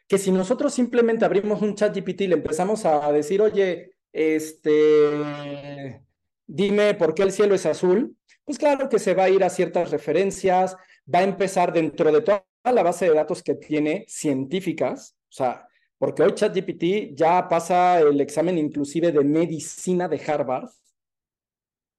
Que 0.09 0.19
si 0.19 0.31
nosotros 0.31 0.73
simplemente 0.73 1.25
abrimos 1.25 1.63
un 1.63 1.75
chat 1.75 1.95
GPT 1.97 2.23
y 2.23 2.27
le 2.29 2.35
empezamos 2.35 2.85
a 2.85 3.11
decir, 3.13 3.43
oye, 3.43 3.97
este, 4.13 6.01
dime 6.47 6.95
por 6.95 7.15
qué 7.15 7.23
el 7.23 7.33
cielo 7.33 7.55
es 7.55 7.67
azul, 7.67 8.17
pues 8.45 8.59
claro 8.59 8.89
que 8.89 8.99
se 8.99 9.15
va 9.15 9.25
a 9.25 9.29
ir 9.29 9.45
a 9.45 9.51
ciertas 9.51 9.91
referencias, 9.91 10.77
va 11.13 11.19
a 11.19 11.25
empezar 11.25 11.73
dentro 11.73 12.11
de 12.11 12.23
toda 12.23 12.47
la 12.65 12.83
base 12.83 13.07
de 13.07 13.15
datos 13.15 13.43
que 13.43 13.57
tiene 13.57 14.05
científicas, 14.09 15.17
o 15.29 15.33
sea, 15.33 15.67
porque 15.99 16.23
hoy 16.23 16.33
ChatGPT 16.33 17.15
ya 17.15 17.49
pasa 17.49 18.01
el 18.01 18.21
examen 18.21 18.59
inclusive 18.59 19.13
de 19.13 19.25
medicina 19.25 20.09
de 20.09 20.21
Harvard, 20.27 20.69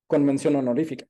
con 0.07 0.25
mención 0.25 0.55
honorífica. 0.55 1.05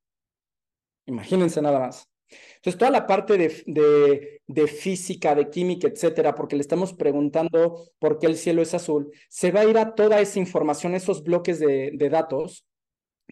Imagínense 1.05 1.61
nada 1.61 1.79
más. 1.79 2.09
Entonces, 2.57 2.77
toda 2.77 2.91
la 2.91 3.07
parte 3.07 3.37
de, 3.37 4.41
de, 4.45 4.67
física, 4.67 5.33
de 5.33 5.49
química, 5.49 5.87
etcétera, 5.87 6.35
porque 6.35 6.55
le 6.55 6.61
estamos 6.61 6.93
preguntando 6.93 7.85
por 7.99 8.19
qué 8.19 8.27
el 8.27 8.35
cielo 8.35 8.61
es 8.61 8.73
azul, 8.73 9.11
se 9.29 9.51
va 9.51 9.61
a 9.61 9.65
ir 9.65 9.77
a 9.77 9.95
toda 9.95 10.19
esa 10.19 10.39
información, 10.39 10.93
esos 10.93 11.23
bloques 11.23 11.59
de, 11.59 11.91
de 11.93 12.09
datos, 12.09 12.65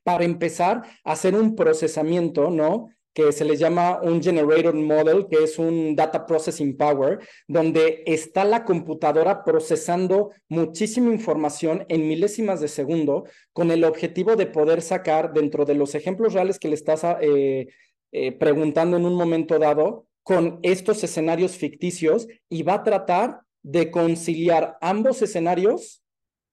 para 0.03 0.23
empezar 0.23 0.83
a 1.03 1.11
hacer 1.11 1.35
un 1.35 1.55
procesamiento, 1.55 2.49
¿no? 2.49 2.89
Que 3.15 3.31
se 3.31 3.45
le 3.45 3.55
llama 3.55 4.01
un 4.01 4.21
Generator 4.21 4.75
Model, 4.75 5.27
que 5.29 5.45
es 5.45 5.57
un 5.57 5.95
Data 5.95 6.25
Processing 6.25 6.75
Power, 6.75 7.19
donde 7.47 8.03
está 8.05 8.43
la 8.43 8.65
computadora 8.65 9.45
procesando 9.45 10.31
muchísima 10.49 11.13
información 11.13 11.85
en 11.87 12.09
milésimas 12.09 12.59
de 12.59 12.67
segundo 12.67 13.23
con 13.53 13.71
el 13.71 13.85
objetivo 13.85 14.35
de 14.35 14.47
poder 14.47 14.81
sacar 14.81 15.31
dentro 15.31 15.63
de 15.63 15.75
los 15.75 15.95
ejemplos 15.95 16.33
reales 16.33 16.59
que 16.59 16.67
le 16.67 16.75
estás 16.75 17.05
eh, 17.21 17.67
eh, 18.11 18.31
preguntando 18.33 18.97
en 18.97 19.05
un 19.05 19.15
momento 19.15 19.59
dado 19.59 20.07
con 20.21 20.59
estos 20.61 21.01
escenarios 21.01 21.55
ficticios 21.55 22.27
y 22.49 22.63
va 22.63 22.73
a 22.73 22.83
tratar 22.83 23.39
de 23.63 23.91
conciliar 23.91 24.77
ambos 24.81 25.21
escenarios 25.21 26.03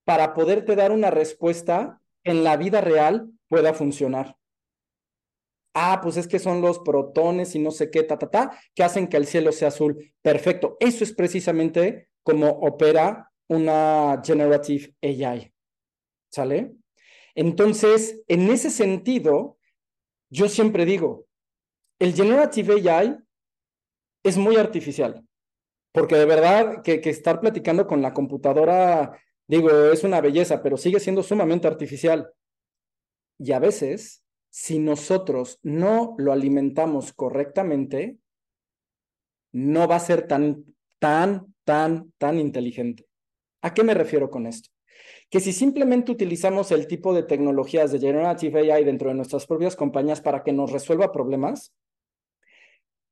para 0.05 0.33
poderte 0.33 0.77
dar 0.77 0.93
una 0.93 1.11
respuesta 1.11 2.01
en 2.23 2.45
la 2.45 2.57
vida 2.57 2.81
real 2.81 3.31
pueda 3.49 3.75
funcionar 3.75 4.37
ah, 5.75 6.01
pues 6.03 6.17
es 6.17 6.29
que 6.29 6.39
son 6.39 6.61
los 6.61 6.79
protones 6.81 7.55
y 7.55 7.59
no 7.59 7.71
sé 7.71 7.91
qué, 7.91 8.03
ta, 8.03 8.19
ta, 8.19 8.31
ta, 8.31 8.61
que 8.75 8.83
hacen 8.83 9.09
que 9.09 9.17
el 9.17 9.27
cielo 9.27 9.53
sea 9.53 9.69
azul. 9.69 10.13
Perfecto. 10.23 10.77
Eso 10.81 11.05
es 11.05 11.13
precisamente 11.13 12.09
como 12.23 12.49
opera 12.49 13.31
una 13.49 14.21
generative 14.25 14.95
AI. 15.03 15.53
¿Sale? 16.31 16.73
Entonces, 17.35 18.23
en 18.29 18.51
ese 18.51 18.71
sentido, 18.71 19.59
yo 20.31 20.49
siempre 20.49 20.85
digo, 20.85 21.27
el 21.99 22.15
generative 22.15 22.91
AI 22.91 23.19
es 24.25 24.37
muy 24.37 24.57
artificial, 24.57 25.27
porque 25.93 26.17
de 26.17 26.25
verdad 26.25 26.83
que, 26.83 27.01
que 27.01 27.11
estar 27.11 27.41
platicando 27.41 27.87
con 27.87 28.03
la 28.03 28.15
computadora, 28.15 29.19
digo, 29.47 29.71
es 29.93 30.05
una 30.05 30.21
belleza, 30.21 30.63
pero 30.63 30.77
sigue 30.77 31.01
siendo 31.01 31.23
sumamente 31.23 31.67
artificial. 31.67 32.33
Y 33.39 33.53
a 33.53 33.59
veces 33.59 34.22
si 34.53 34.79
nosotros 34.79 35.59
no 35.63 36.15
lo 36.19 36.31
alimentamos 36.31 37.15
correctamente, 37.15 38.19
no 39.53 39.89
va 39.89 39.97
a 39.97 40.01
ser 40.01 40.27
tan, 40.27 40.67
tan, 40.99 41.55
tan, 41.65 42.13
tan 42.19 42.39
inteligente. 42.39 43.07
¿A 43.63 43.73
qué 43.73 43.83
me 43.83 43.95
refiero 43.95 44.29
con 44.29 44.47
esto? 44.47 44.69
Que 45.31 45.41
si 45.41 45.55
simplemente 45.55 46.13
utilizamos 46.13 46.71
el 46.71 46.87
tipo 46.87 47.15
de 47.15 47.23
tecnologías 47.23 47.93
de 47.93 47.99
Generative 47.99 48.71
AI 48.71 48.85
dentro 48.85 49.09
de 49.09 49.15
nuestras 49.15 49.47
propias 49.47 49.75
compañías 49.75 50.21
para 50.21 50.43
que 50.43 50.53
nos 50.53 50.71
resuelva 50.71 51.13
problemas, 51.13 51.73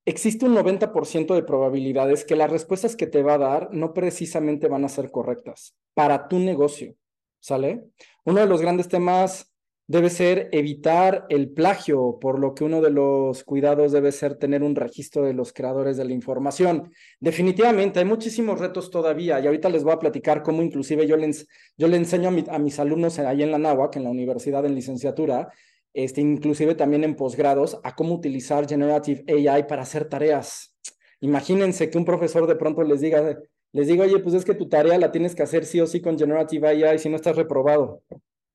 existe 0.05 0.45
un 0.45 0.55
90% 0.55 1.35
de 1.35 1.43
probabilidades 1.43 2.27
que 2.27 2.37
las 2.37 2.51
respuestas 2.51 2.97
que 2.97 3.07
te 3.07 3.23
va 3.23 3.35
a 3.35 3.39
dar 3.39 3.73
no 3.73 3.95
precisamente 3.95 4.69
van 4.69 4.85
a 4.85 4.91
ser 4.91 5.11
correctas 5.11 5.75
para 5.95 6.29
tu 6.29 6.39
negocio, 6.39 6.97
¿sale? 7.41 7.87
Uno 8.27 8.41
de 8.41 8.47
los 8.47 8.61
grandes 8.61 8.89
temas 8.89 9.50
debe 9.91 10.09
ser 10.09 10.49
evitar 10.53 11.27
el 11.31 11.51
plagio, 11.51 12.19
por 12.21 12.39
lo 12.39 12.55
que 12.55 12.63
uno 12.63 12.81
de 12.81 12.91
los 12.91 13.43
cuidados 13.43 13.91
debe 13.91 14.13
ser 14.13 14.37
tener 14.37 14.63
un 14.63 14.77
registro 14.77 15.25
de 15.25 15.35
los 15.35 15.53
creadores 15.53 15.97
de 15.97 16.05
la 16.05 16.13
información. 16.13 16.93
Definitivamente, 17.19 17.99
hay 17.99 18.05
muchísimos 18.05 18.61
retos 18.61 18.89
todavía 18.93 19.41
y 19.41 19.47
ahorita 19.49 19.69
les 19.69 19.83
voy 19.83 19.93
a 19.93 19.99
platicar 19.99 20.45
cómo 20.45 20.63
inclusive 20.63 21.09
yo 21.09 21.17
les, 21.17 21.49
yo 21.77 21.89
le 21.89 21.97
enseño 21.97 22.29
a, 22.29 22.59
mis 22.61 22.79
alumnos 22.79 23.19
ahí 23.19 23.43
en 23.43 23.51
la 23.51 23.59
NAWAC, 23.59 23.97
en 23.97 24.05
la 24.05 24.11
universidad 24.11 24.65
en 24.65 24.77
licenciatura, 24.77 25.49
este, 25.93 26.21
inclusive 26.21 26.77
también 26.77 27.03
en 27.03 27.17
posgrados, 27.17 27.81
a 27.83 27.97
cómo 27.97 28.15
utilizar 28.15 28.69
Generative 28.69 29.25
AI 29.27 29.65
para 29.67 29.83
hacer 29.83 30.05
tareas. 30.05 30.73
Imagínense 31.19 31.91
que 31.91 31.99
un 31.99 32.05
profesor 32.05 32.47
de 32.47 32.55
pronto 32.55 32.85
les 32.85 33.01
diga, 33.01 33.41
les 33.73 33.89
diga, 33.89 34.05
oye, 34.05 34.21
pues 34.21 34.37
es 34.37 34.45
que 34.45 34.55
tu 34.55 34.69
tarea 34.69 34.99
la 34.99 35.11
tienes 35.11 35.35
que 35.35 35.43
hacer 35.43 35.65
sí 35.65 35.81
o 35.81 35.89
sí 35.89 36.01
con 36.01 36.17
Generative 36.17 36.69
AI 36.69 37.01
si 37.01 37.09
no 37.09 37.17
estás 37.17 37.35
reprobado. 37.35 38.05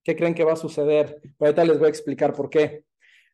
¿Qué 0.05 0.15
creen 0.15 0.35
que 0.35 0.43
va 0.43 0.53
a 0.53 0.55
suceder? 0.55 1.19
ahorita 1.39 1.65
les 1.65 1.79
voy 1.79 1.87
a 1.87 1.89
explicar 1.89 2.31
por 2.31 2.47
qué. 2.47 2.83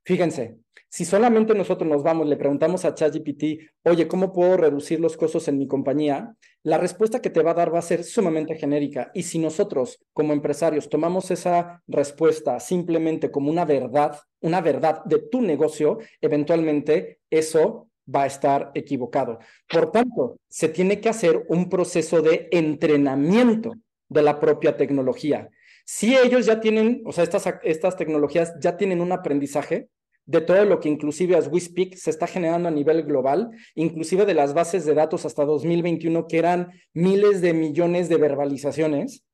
Fíjense, 0.06 0.58
si 0.88 1.04
solamente 1.04 1.54
nosotros 1.54 1.88
nos 1.88 2.02
vamos, 2.02 2.28
le 2.28 2.38
preguntamos 2.38 2.86
a 2.86 2.96
ChatGPT, 2.96 3.44
oye, 3.84 4.08
¿cómo 4.08 4.32
puedo 4.32 4.56
reducir 4.56 5.02
los 5.02 5.18
costos 5.18 5.50
en 5.50 5.58
mi 5.58 5.68
compañía? 5.68 6.34
La 6.64 6.78
respuesta 6.78 7.22
que 7.22 7.30
te 7.30 7.44
va 7.44 7.52
a 7.52 7.56
dar 7.56 7.74
va 7.74 7.80
a 7.80 7.84
ser 7.84 8.06
sumamente 8.06 8.56
genérica. 8.56 9.12
Y 9.14 9.24
si 9.24 9.38
nosotros, 9.38 10.00
como 10.14 10.32
empresarios, 10.32 10.88
tomamos 10.88 11.30
esa 11.30 11.84
respuesta 11.88 12.60
simplemente 12.62 13.32
como 13.32 13.52
una 13.52 13.66
verdad, 13.66 14.18
una 14.40 14.62
verdad 14.62 15.04
de 15.04 15.20
tu 15.20 15.42
negocio, 15.42 16.00
eventualmente 16.22 17.20
eso 17.30 17.90
va 18.14 18.24
a 18.24 18.28
estar 18.28 18.72
equivocado. 18.76 19.40
Por 19.70 19.92
tanto, 19.92 20.38
se 20.48 20.70
tiene 20.70 21.02
que 21.02 21.10
hacer 21.10 21.46
un 21.50 21.70
proceso 21.70 22.22
de 22.22 22.48
entrenamiento 22.50 23.74
de 24.08 24.22
la 24.22 24.40
propia 24.40 24.78
tecnología. 24.78 25.50
Si 25.86 26.16
ellos 26.16 26.46
ya 26.46 26.60
tienen, 26.60 27.02
o 27.06 27.12
sea, 27.12 27.24
estas, 27.24 27.48
estas 27.64 27.96
tecnologías 27.96 28.54
ya 28.60 28.78
tienen 28.78 29.02
un 29.02 29.12
aprendizaje 29.12 29.90
de 30.26 30.42
todo 30.42 30.64
lo 30.66 30.80
que 30.80 30.90
inclusive 30.90 31.36
as 31.36 31.48
we 31.48 31.60
speak 31.60 31.96
se 31.96 32.10
está 32.10 32.28
generando 32.28 32.68
a 32.68 32.72
nivel 32.72 33.04
global, 33.04 33.50
inclusive 33.76 34.26
de 34.26 34.34
las 34.34 34.54
bases 34.54 34.86
de 34.86 34.94
datos 34.94 35.26
hasta 35.26 35.46
2021 35.46 36.28
que 36.28 36.38
eran 36.38 36.72
miles 36.94 37.42
de 37.42 37.54
millones 37.54 38.08
de 38.08 38.18
verbalizaciones. 38.18 39.26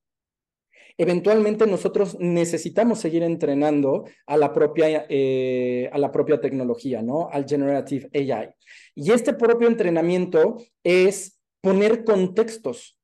Eventualmente 0.99 1.67
nosotros 1.67 2.17
necesitamos 2.19 2.99
seguir 2.99 3.21
entrenando 3.21 4.05
a 4.25 4.37
la 4.37 4.51
propia, 4.51 5.05
eh, 5.09 5.89
a 5.93 5.99
la 5.99 6.11
propia 6.11 6.41
tecnología, 6.41 7.03
¿no? 7.03 7.29
Al 7.31 7.45
generative 7.45 8.09
AI. 8.13 8.49
Y 8.95 9.11
este 9.11 9.33
propio 9.33 9.67
entrenamiento 9.67 10.57
es 10.83 11.39
poner 11.61 12.03
contextos 12.03 12.97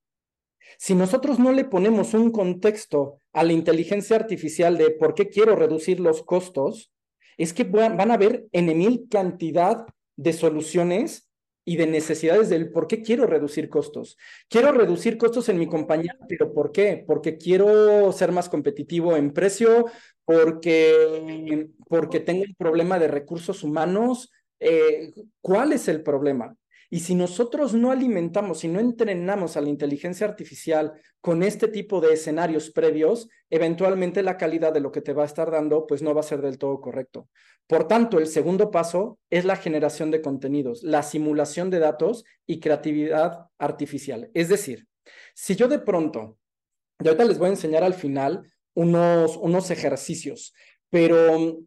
si 0.77 0.95
nosotros 0.95 1.39
no 1.39 1.51
le 1.51 1.65
ponemos 1.65 2.13
un 2.13 2.31
contexto 2.31 3.19
a 3.33 3.43
la 3.43 3.53
inteligencia 3.53 4.15
artificial 4.15 4.77
de 4.77 4.91
por 4.91 5.15
qué 5.15 5.29
quiero 5.29 5.55
reducir 5.55 5.99
los 5.99 6.23
costos, 6.23 6.91
es 7.37 7.53
que 7.53 7.63
van 7.63 8.11
a 8.11 8.13
haber 8.13 8.45
en 8.51 8.77
mil 8.77 9.07
cantidad 9.09 9.87
de 10.15 10.33
soluciones 10.33 11.29
y 11.65 11.77
de 11.77 11.87
necesidades 11.87 12.49
del 12.49 12.71
por 12.71 12.87
qué 12.87 13.01
quiero 13.01 13.25
reducir 13.25 13.69
costos. 13.69 14.17
Quiero 14.49 14.71
reducir 14.71 15.17
costos 15.17 15.49
en 15.49 15.57
mi 15.57 15.67
compañía, 15.67 16.17
pero 16.27 16.53
¿por 16.53 16.71
qué? 16.71 17.03
Porque 17.07 17.37
quiero 17.37 18.11
ser 18.11 18.31
más 18.31 18.49
competitivo 18.49 19.15
en 19.15 19.31
precio, 19.31 19.85
porque, 20.25 21.69
porque 21.87 22.19
tengo 22.19 22.43
un 22.43 22.55
problema 22.55 22.99
de 22.99 23.07
recursos 23.07 23.63
humanos. 23.63 24.31
Eh, 24.59 25.11
¿Cuál 25.41 25.73
es 25.73 25.87
el 25.87 26.03
problema? 26.03 26.55
Y 26.93 26.99
si 26.99 27.15
nosotros 27.15 27.73
no 27.73 27.89
alimentamos 27.89 28.63
y 28.63 28.67
no 28.67 28.79
entrenamos 28.79 29.57
a 29.57 29.61
la 29.61 29.69
inteligencia 29.69 30.27
artificial 30.27 30.93
con 31.21 31.41
este 31.41 31.67
tipo 31.67 31.99
de 32.01 32.13
escenarios 32.13 32.69
previos, 32.69 33.29
eventualmente 33.49 34.21
la 34.21 34.37
calidad 34.37 34.71
de 34.71 34.79
lo 34.79 34.91
que 34.91 35.01
te 35.01 35.11
va 35.11 35.23
a 35.23 35.25
estar 35.25 35.49
dando 35.49 35.87
pues 35.87 36.03
no 36.03 36.13
va 36.13 36.19
a 36.19 36.23
ser 36.23 36.43
del 36.43 36.59
todo 36.59 36.79
correcto. 36.79 37.29
Por 37.65 37.87
tanto, 37.87 38.19
el 38.19 38.27
segundo 38.27 38.69
paso 38.69 39.17
es 39.31 39.43
la 39.43 39.55
generación 39.55 40.11
de 40.11 40.21
contenidos, 40.21 40.83
la 40.83 41.01
simulación 41.01 41.71
de 41.71 41.79
datos 41.79 42.25
y 42.45 42.59
creatividad 42.59 43.47
artificial. 43.57 44.29
Es 44.35 44.49
decir, 44.49 44.87
si 45.33 45.55
yo 45.55 45.67
de 45.67 45.79
pronto, 45.79 46.37
y 47.03 47.07
ahorita 47.07 47.25
les 47.25 47.39
voy 47.39 47.47
a 47.47 47.53
enseñar 47.53 47.83
al 47.83 47.95
final 47.95 48.53
unos, 48.75 49.35
unos 49.37 49.71
ejercicios, 49.71 50.53
pero 50.91 51.57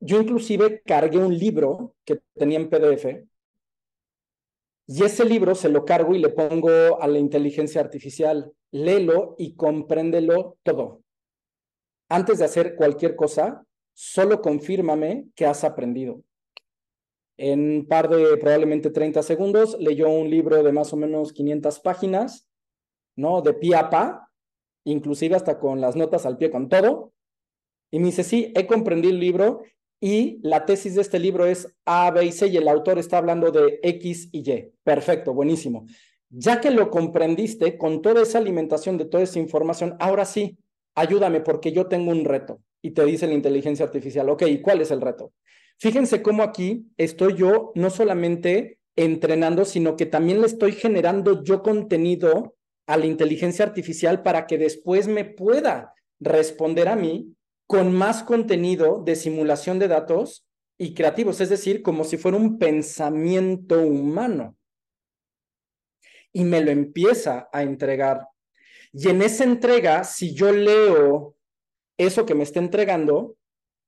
yo 0.00 0.20
inclusive 0.20 0.82
cargué 0.84 1.16
un 1.16 1.38
libro 1.38 1.94
que 2.04 2.20
tenía 2.34 2.58
en 2.58 2.68
PDF 2.68 3.30
y 4.92 5.04
ese 5.04 5.24
libro 5.24 5.54
se 5.54 5.68
lo 5.68 5.84
cargo 5.84 6.16
y 6.16 6.18
le 6.18 6.30
pongo 6.30 7.00
a 7.00 7.06
la 7.06 7.20
inteligencia 7.20 7.80
artificial, 7.80 8.52
léelo 8.72 9.36
y 9.38 9.54
compréndelo 9.54 10.58
todo. 10.64 11.02
Antes 12.08 12.40
de 12.40 12.44
hacer 12.46 12.74
cualquier 12.74 13.14
cosa, 13.14 13.64
solo 13.94 14.42
confírmame 14.42 15.28
que 15.36 15.46
has 15.46 15.62
aprendido. 15.62 16.24
En 17.36 17.60
un 17.60 17.86
par 17.86 18.08
de 18.08 18.36
probablemente 18.36 18.90
30 18.90 19.22
segundos, 19.22 19.76
leyó 19.78 20.08
un 20.08 20.28
libro 20.28 20.60
de 20.60 20.72
más 20.72 20.92
o 20.92 20.96
menos 20.96 21.32
500 21.32 21.78
páginas, 21.78 22.48
¿no? 23.14 23.42
De 23.42 23.54
pie 23.54 23.76
a 23.76 23.90
pa, 23.90 24.28
inclusive 24.82 25.36
hasta 25.36 25.60
con 25.60 25.80
las 25.80 25.94
notas 25.94 26.26
al 26.26 26.36
pie, 26.36 26.50
con 26.50 26.68
todo. 26.68 27.12
Y 27.92 28.00
me 28.00 28.06
dice, 28.06 28.24
sí, 28.24 28.52
he 28.56 28.66
comprendido 28.66 29.14
el 29.14 29.20
libro 29.20 29.62
y 30.00 30.40
la 30.42 30.64
tesis 30.64 30.94
de 30.94 31.02
este 31.02 31.18
libro 31.18 31.44
es 31.44 31.68
A, 31.84 32.10
B 32.10 32.24
y 32.24 32.32
C 32.32 32.48
y 32.48 32.56
el 32.56 32.68
autor 32.68 32.98
está 32.98 33.18
hablando 33.18 33.50
de 33.50 33.78
X 33.82 34.30
y 34.32 34.50
Y. 34.50 34.72
Perfecto, 34.82 35.34
buenísimo. 35.34 35.86
Ya 36.30 36.60
que 36.60 36.70
lo 36.70 36.90
comprendiste 36.90 37.76
con 37.76 38.00
toda 38.00 38.22
esa 38.22 38.38
alimentación 38.38 38.96
de 38.96 39.04
toda 39.04 39.22
esa 39.22 39.38
información, 39.38 39.96
ahora 40.00 40.24
sí, 40.24 40.58
ayúdame 40.94 41.40
porque 41.40 41.72
yo 41.72 41.86
tengo 41.86 42.10
un 42.10 42.24
reto. 42.24 42.60
Y 42.82 42.92
te 42.92 43.04
dice 43.04 43.26
la 43.26 43.34
inteligencia 43.34 43.84
artificial, 43.84 44.30
ok, 44.30 44.42
¿y 44.46 44.62
cuál 44.62 44.80
es 44.80 44.90
el 44.90 45.02
reto? 45.02 45.32
Fíjense 45.78 46.22
cómo 46.22 46.42
aquí 46.42 46.86
estoy 46.96 47.34
yo 47.34 47.72
no 47.74 47.90
solamente 47.90 48.78
entrenando, 48.96 49.64
sino 49.64 49.96
que 49.96 50.06
también 50.06 50.40
le 50.40 50.46
estoy 50.46 50.72
generando 50.72 51.42
yo 51.42 51.62
contenido 51.62 52.56
a 52.86 52.96
la 52.96 53.06
inteligencia 53.06 53.64
artificial 53.64 54.22
para 54.22 54.46
que 54.46 54.56
después 54.56 55.08
me 55.08 55.24
pueda 55.24 55.94
responder 56.18 56.88
a 56.88 56.96
mí 56.96 57.34
con 57.70 57.94
más 57.94 58.24
contenido 58.24 59.00
de 59.00 59.14
simulación 59.14 59.78
de 59.78 59.86
datos 59.86 60.44
y 60.76 60.92
creativos, 60.92 61.40
es 61.40 61.50
decir, 61.50 61.82
como 61.82 62.02
si 62.02 62.16
fuera 62.16 62.36
un 62.36 62.58
pensamiento 62.58 63.80
humano. 63.80 64.56
Y 66.32 66.42
me 66.42 66.62
lo 66.62 66.72
empieza 66.72 67.48
a 67.52 67.62
entregar. 67.62 68.26
Y 68.92 69.08
en 69.08 69.22
esa 69.22 69.44
entrega, 69.44 70.02
si 70.02 70.34
yo 70.34 70.50
leo 70.50 71.36
eso 71.96 72.26
que 72.26 72.34
me 72.34 72.42
está 72.42 72.58
entregando, 72.58 73.36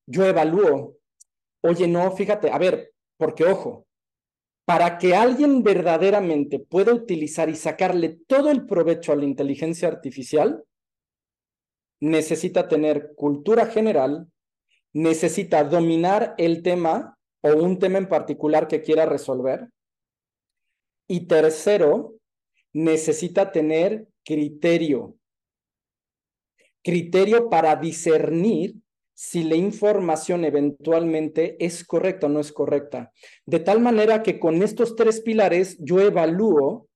yo 0.07 0.27
evalúo. 0.27 0.97
Oye, 1.65 1.89
no, 1.89 2.09
fíjate, 2.13 2.53
a 2.53 2.59
ver, 2.59 2.95
porque 3.17 3.47
ojo, 3.47 3.89
para 4.65 4.97
que 4.97 5.17
alguien 5.17 5.65
verdaderamente 5.65 6.61
pueda 6.61 6.95
utilizar 6.95 7.51
y 7.51 7.57
sacarle 7.57 8.21
todo 8.29 8.49
el 8.49 8.65
provecho 8.65 9.11
a 9.11 9.17
la 9.17 9.25
inteligencia 9.25 9.89
artificial, 9.89 10.65
necesita 12.03 12.67
tener 12.67 13.15
cultura 13.15 13.67
general, 13.67 14.27
necesita 14.93 15.63
dominar 15.63 16.35
el 16.37 16.63
tema 16.63 17.17
o 17.43 17.53
un 17.55 17.79
tema 17.79 17.99
en 17.99 18.09
particular 18.09 18.67
que 18.67 18.83
quiera 18.83 19.07
resolver. 19.07 19.69
Y 21.09 21.29
tercero, 21.29 22.17
necesita 22.73 23.53
tener 23.53 24.09
criterio. 24.25 25.15
Criterio 26.83 27.49
para 27.49 27.77
discernir 27.77 28.75
si 29.15 29.45
la 29.45 29.55
información 29.55 30.45
eventualmente 30.45 31.57
es 31.65 31.85
correcta 31.85 32.27
o 32.27 32.31
no 32.31 32.41
es 32.41 32.51
correcta. 32.51 33.13
De 33.47 33.61
tal 33.61 33.81
manera 33.81 34.25
que 34.25 34.41
con 34.41 34.61
estos 34.65 34.97
tres 34.97 35.21
pilares 35.21 35.77
yo 35.79 36.01
evalúo 36.01 36.89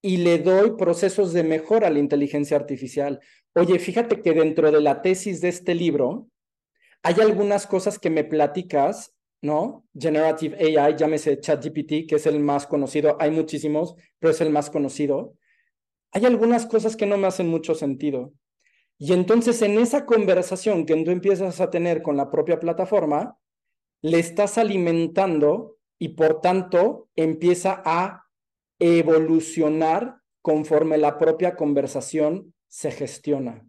y 0.00 0.16
le 0.16 0.38
doy 0.38 0.72
procesos 0.76 1.34
de 1.34 1.44
mejora 1.44 1.88
a 1.88 1.90
la 1.90 2.00
inteligencia 2.00 2.56
artificial. 2.56 3.20
Oye, 3.54 3.78
fíjate 3.78 4.22
que 4.22 4.32
dentro 4.32 4.70
de 4.70 4.80
la 4.80 5.02
tesis 5.02 5.40
de 5.42 5.48
este 5.48 5.74
libro 5.74 6.28
hay 7.02 7.16
algunas 7.20 7.66
cosas 7.66 7.98
que 7.98 8.08
me 8.08 8.24
platicas, 8.24 9.12
¿no? 9.42 9.84
Generative 9.98 10.56
AI, 10.78 10.96
llámese 10.96 11.38
ChatGPT, 11.38 12.08
que 12.08 12.14
es 12.16 12.26
el 12.26 12.40
más 12.40 12.66
conocido. 12.66 13.16
Hay 13.20 13.30
muchísimos, 13.30 13.94
pero 14.18 14.30
es 14.30 14.40
el 14.40 14.50
más 14.50 14.70
conocido. 14.70 15.34
Hay 16.12 16.24
algunas 16.24 16.64
cosas 16.64 16.96
que 16.96 17.06
no 17.06 17.18
me 17.18 17.26
hacen 17.26 17.48
mucho 17.48 17.74
sentido. 17.74 18.32
Y 18.98 19.12
entonces 19.12 19.60
en 19.62 19.78
esa 19.78 20.06
conversación 20.06 20.86
que 20.86 20.96
tú 21.04 21.10
empiezas 21.10 21.60
a 21.60 21.70
tener 21.70 22.02
con 22.02 22.16
la 22.16 22.30
propia 22.30 22.58
plataforma, 22.58 23.36
le 24.00 24.18
estás 24.18 24.56
alimentando 24.58 25.76
y 25.98 26.10
por 26.10 26.40
tanto 26.40 27.08
empieza 27.16 27.82
a 27.84 28.24
evolucionar 28.78 30.18
conforme 30.40 30.98
la 30.98 31.18
propia 31.18 31.54
conversación 31.54 32.51
se 32.72 32.90
gestiona. 32.90 33.68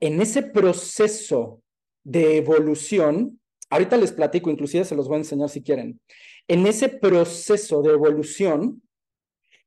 En 0.00 0.22
ese 0.22 0.42
proceso 0.42 1.60
de 2.04 2.38
evolución, 2.38 3.38
ahorita 3.68 3.98
les 3.98 4.12
platico, 4.12 4.50
inclusive 4.50 4.86
se 4.86 4.94
los 4.94 5.08
voy 5.08 5.16
a 5.16 5.18
enseñar 5.18 5.50
si 5.50 5.62
quieren. 5.62 6.00
En 6.48 6.66
ese 6.66 6.88
proceso 6.88 7.82
de 7.82 7.92
evolución 7.92 8.82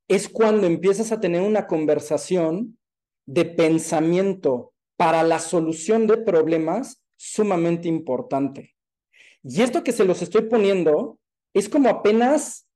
es 0.07 0.27
cuando 0.27 0.65
empiezas 0.65 1.11
a 1.11 1.19
tener 1.19 1.41
una 1.41 1.67
conversación 1.67 2.79
de 3.27 3.45
pensamiento 3.45 4.73
para 4.97 5.21
la 5.21 5.37
solución 5.37 6.07
de 6.07 6.17
problemas 6.17 7.03
sumamente 7.15 7.87
importante. 7.87 8.75
Y 9.43 9.61
esto 9.61 9.83
que 9.83 9.91
se 9.91 10.03
los 10.03 10.23
estoy 10.23 10.49
poniendo 10.49 11.19
es 11.53 11.69
como 11.69 11.89
apenas, 11.89 12.67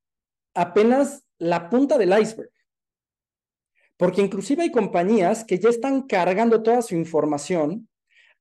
apenas 0.53 1.23
la 1.39 1.71
punta 1.71 1.97
del 1.97 2.17
iceberg. 2.21 2.52
Porque 4.03 4.21
inclusive 4.21 4.63
hay 4.63 4.69
compañías 4.69 5.45
que 5.45 5.57
ya 5.57 5.69
están 5.69 6.01
cargando 6.01 6.61
toda 6.61 6.81
su 6.81 6.93
información 6.93 7.87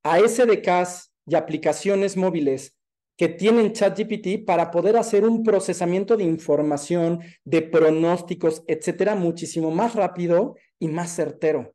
a 0.03 0.19
SDKs 0.19 1.13
y 1.25 1.35
aplicaciones 1.35 2.17
móviles 2.17 2.75
que 3.15 3.29
tienen 3.29 3.71
ChatGPT 3.71 4.45
para 4.45 4.71
poder 4.71 4.97
hacer 4.97 5.23
un 5.23 5.41
procesamiento 5.41 6.17
de 6.17 6.25
información, 6.25 7.21
de 7.45 7.61
pronósticos, 7.61 8.61
etcétera, 8.67 9.15
muchísimo 9.15 9.71
más 9.71 9.95
rápido 9.95 10.57
y 10.79 10.89
más 10.89 11.15
certero. 11.15 11.73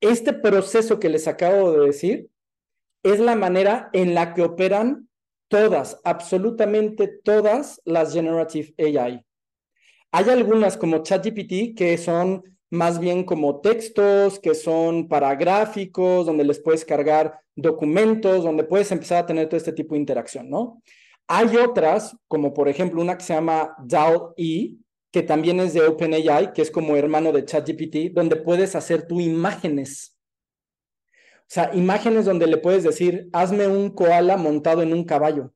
Este 0.00 0.32
proceso 0.32 0.98
que 0.98 1.08
les 1.08 1.28
acabo 1.28 1.70
de 1.70 1.86
decir 1.86 2.30
es 3.04 3.20
la 3.20 3.36
manera 3.36 3.90
en 3.92 4.16
la 4.16 4.34
que 4.34 4.42
operan 4.42 5.08
todas, 5.46 6.00
absolutamente 6.02 7.06
todas 7.06 7.80
las 7.84 8.12
Generative 8.12 8.74
AI. 8.76 9.24
Hay 10.12 10.28
algunas 10.28 10.76
como 10.76 11.02
ChatGPT 11.02 11.74
que 11.76 11.96
son 11.96 12.44
más 12.70 12.98
bien 12.98 13.24
como 13.24 13.60
textos, 13.60 14.38
que 14.38 14.54
son 14.54 15.08
para 15.08 15.34
gráficos, 15.34 16.26
donde 16.26 16.44
les 16.44 16.58
puedes 16.60 16.84
cargar 16.84 17.40
documentos, 17.56 18.44
donde 18.44 18.64
puedes 18.64 18.92
empezar 18.92 19.18
a 19.22 19.26
tener 19.26 19.48
todo 19.48 19.56
este 19.56 19.72
tipo 19.72 19.94
de 19.94 20.00
interacción, 20.00 20.48
¿no? 20.48 20.82
Hay 21.28 21.56
otras, 21.56 22.16
como 22.28 22.52
por 22.52 22.68
ejemplo 22.68 23.00
una 23.00 23.16
que 23.16 23.24
se 23.24 23.34
llama 23.34 23.74
DAL-E, 23.78 24.74
que 25.10 25.22
también 25.22 25.60
es 25.60 25.74
de 25.74 25.86
OpenAI, 25.86 26.52
que 26.52 26.62
es 26.62 26.70
como 26.70 26.96
hermano 26.96 27.32
de 27.32 27.44
ChatGPT, 27.44 28.12
donde 28.12 28.36
puedes 28.36 28.74
hacer 28.74 29.06
tú 29.06 29.20
imágenes. 29.20 30.16
O 31.04 31.54
sea, 31.54 31.70
imágenes 31.74 32.24
donde 32.24 32.46
le 32.46 32.56
puedes 32.56 32.84
decir, 32.84 33.28
hazme 33.32 33.66
un 33.66 33.90
koala 33.90 34.38
montado 34.38 34.82
en 34.82 34.92
un 34.92 35.04
caballo. 35.04 35.52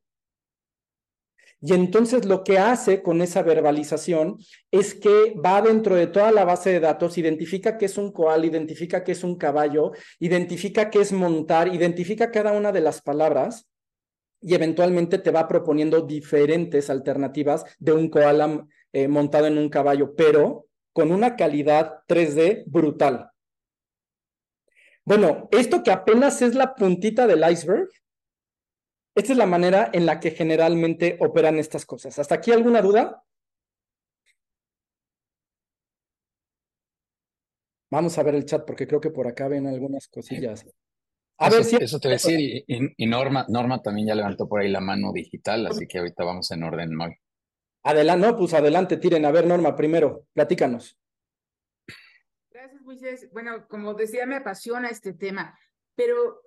Y 1.67 1.73
entonces 1.75 2.25
lo 2.27 2.45
que 2.45 2.59
hace 2.59 3.03
con 3.03 3.21
esa 3.21 3.43
verbalización 3.43 4.39
es 4.71 4.95
que 4.95 5.35
va 5.35 5.61
dentro 5.61 5.97
de 5.97 6.07
toda 6.07 6.31
la 6.31 6.45
base 6.45 6.71
de 6.71 6.79
datos, 6.79 7.19
identifica 7.19 7.77
qué 7.77 7.87
es 7.87 7.99
un 7.99 8.12
koala, 8.12 8.47
identifica 8.47 9.03
qué 9.03 9.11
es 9.11 9.25
un 9.25 9.35
caballo, 9.35 9.91
identifica 10.21 10.91
qué 10.91 11.01
es 11.01 11.11
montar, 11.11 11.75
identifica 11.75 12.31
cada 12.31 12.53
una 12.53 12.71
de 12.71 12.83
las 12.83 13.03
palabras 13.03 13.69
y 14.41 14.55
eventualmente 14.55 15.19
te 15.19 15.33
va 15.33 15.49
proponiendo 15.49 16.03
diferentes 16.03 16.89
alternativas 16.89 17.64
de 17.81 17.95
un 17.95 18.11
koala 18.11 18.64
eh, 18.93 19.09
montado 19.09 19.49
en 19.49 19.59
un 19.59 19.69
caballo, 19.69 20.14
pero 20.14 20.69
con 20.93 21.11
una 21.11 21.35
calidad 21.35 22.05
3D 22.07 22.62
brutal. 22.67 23.33
Bueno, 25.05 25.49
esto 25.51 25.83
que 25.83 25.91
apenas 25.91 26.43
es 26.43 26.55
la 26.55 26.77
puntita 26.77 27.27
del 27.27 27.43
iceberg, 27.51 27.89
esta 29.17 29.33
es 29.33 29.39
la 29.39 29.47
manera 29.47 29.89
en 29.95 30.05
la 30.05 30.21
que 30.21 30.31
generalmente 30.31 31.17
operan 31.21 31.59
estas 31.59 31.87
cosas. 31.87 32.19
¿Hasta 32.19 32.35
aquí 32.35 32.53
alguna 32.53 32.83
duda? 32.83 33.25
Vamos 37.91 38.19
a 38.19 38.23
ver 38.23 38.35
el 38.35 38.45
chat 38.45 38.67
porque 38.67 38.87
creo 38.87 39.01
que 39.01 39.11
por 39.11 39.27
acá 39.27 39.49
ven 39.49 39.67
algunas 39.67 40.07
cosillas. 40.09 40.67
A 41.39 41.49
ver 41.49 41.64
si... 41.64 41.77
Eso 41.77 41.99
te 41.99 42.09
voy 42.09 42.12
a 42.12 42.17
decir, 42.17 42.64
y, 42.67 43.07
Norma, 43.07 43.47
Norma 43.49 43.81
también 43.81 44.09
ya 44.09 44.14
levantó 44.14 44.47
por 44.47 44.61
ahí 44.61 44.69
la 44.69 44.81
mano 44.81 45.12
digital, 45.14 45.67
así 45.67 45.87
que 45.87 45.99
ahorita 45.99 46.23
vamos 46.23 46.51
en 46.51 46.62
orden, 46.62 46.95
Mag. 46.95 47.14
Adelante, 47.85 48.27
no, 48.27 48.37
pues 48.37 48.53
adelante, 48.53 48.99
tiren. 48.99 49.25
A 49.25 49.31
ver, 49.31 49.47
Norma, 49.47 49.75
primero, 49.75 50.27
platícanos. 50.35 50.99
Gracias, 52.51 52.83
Moisés. 52.83 53.31
Bueno, 53.33 53.67
como 53.67 53.95
decía, 53.95 54.27
me 54.27 54.37
apasiona 54.37 54.91
este 54.91 55.14
tema, 55.14 55.59
pero 55.95 56.43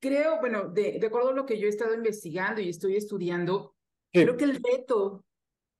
creo, 0.00 0.40
bueno, 0.40 0.68
de, 0.68 1.00
acuerdo 1.06 1.30
a 1.30 1.34
lo 1.34 1.46
que 1.46 1.58
yo 1.58 1.66
he 1.66 1.70
estado 1.70 1.94
investigando 1.94 2.60
y 2.60 2.68
estoy 2.68 2.96
estudiando, 2.96 3.74
creo 4.12 4.36
que 4.36 4.44
el 4.44 4.62
reto 4.62 5.24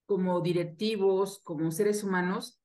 como 0.07 0.41
directivos, 0.41 1.41
como 1.43 1.71
seres 1.71 2.05
humanos, 2.05 2.61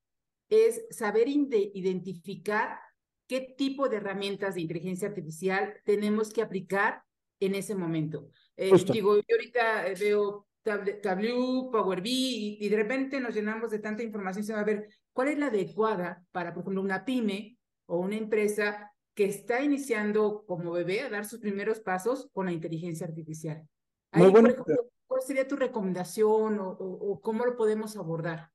es 0.48 0.84
saber 0.90 1.28
identificar 1.28 2.78
qué 3.26 3.54
tipo 3.56 3.88
de 3.88 3.96
herramientas 3.96 4.54
de 4.54 4.60
inteligencia 4.60 5.08
artificial 5.08 5.74
tenemos 5.84 6.32
que 6.32 6.42
aplicar 6.42 7.02
en 7.40 7.54
ese 7.54 7.74
momento. 7.74 8.28
Eh, 8.56 8.70
digo, 8.92 9.16
yo 9.16 9.36
ahorita 9.36 9.88
eh, 9.88 9.94
veo 9.98 10.46
Tableau, 10.62 11.70
Power 11.72 12.00
BI 12.00 12.58
y, 12.60 12.66
y, 12.66 12.68
de 12.68 12.76
repente 12.76 13.18
nos 13.18 13.34
llenamos 13.34 13.70
de 13.70 13.80
tanta 13.80 14.02
información, 14.02 14.44
se 14.44 14.52
va 14.52 14.60
a 14.60 14.64
ver 14.64 14.88
cuál 15.12 15.28
es 15.28 15.38
la 15.38 15.46
adecuada 15.46 16.24
para, 16.30 16.52
por 16.52 16.62
ejemplo, 16.62 16.82
una 16.82 17.04
pyme 17.04 17.58
o 17.86 17.98
una 17.98 18.16
empresa 18.16 18.91
que 19.14 19.24
está 19.24 19.62
iniciando 19.62 20.44
como 20.46 20.72
bebé 20.72 21.02
a 21.02 21.10
dar 21.10 21.24
sus 21.24 21.40
primeros 21.40 21.80
pasos 21.80 22.28
con 22.32 22.46
la 22.46 22.52
inteligencia 22.52 23.06
artificial. 23.06 23.66
Ahí, 24.10 24.30
por 24.30 24.48
ejemplo, 24.48 24.64
¿cuál 25.06 25.22
sería 25.22 25.46
tu 25.46 25.56
recomendación 25.56 26.58
o, 26.60 27.20
cómo 27.22 27.44
lo 27.44 27.56
podemos 27.56 27.96
abordar? 27.96 28.50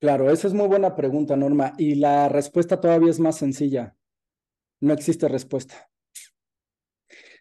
Claro, 0.00 0.30
esa 0.30 0.48
es 0.48 0.54
muy 0.54 0.66
buena 0.66 0.94
pregunta, 0.94 1.36
Norma. 1.36 1.72
Y 1.78 1.94
la 1.94 2.28
respuesta 2.28 2.80
todavía 2.80 3.10
es 3.10 3.20
más 3.20 3.38
sencilla. 3.38 3.96
No 4.80 4.92
existe 4.92 5.28
respuesta. 5.28 5.88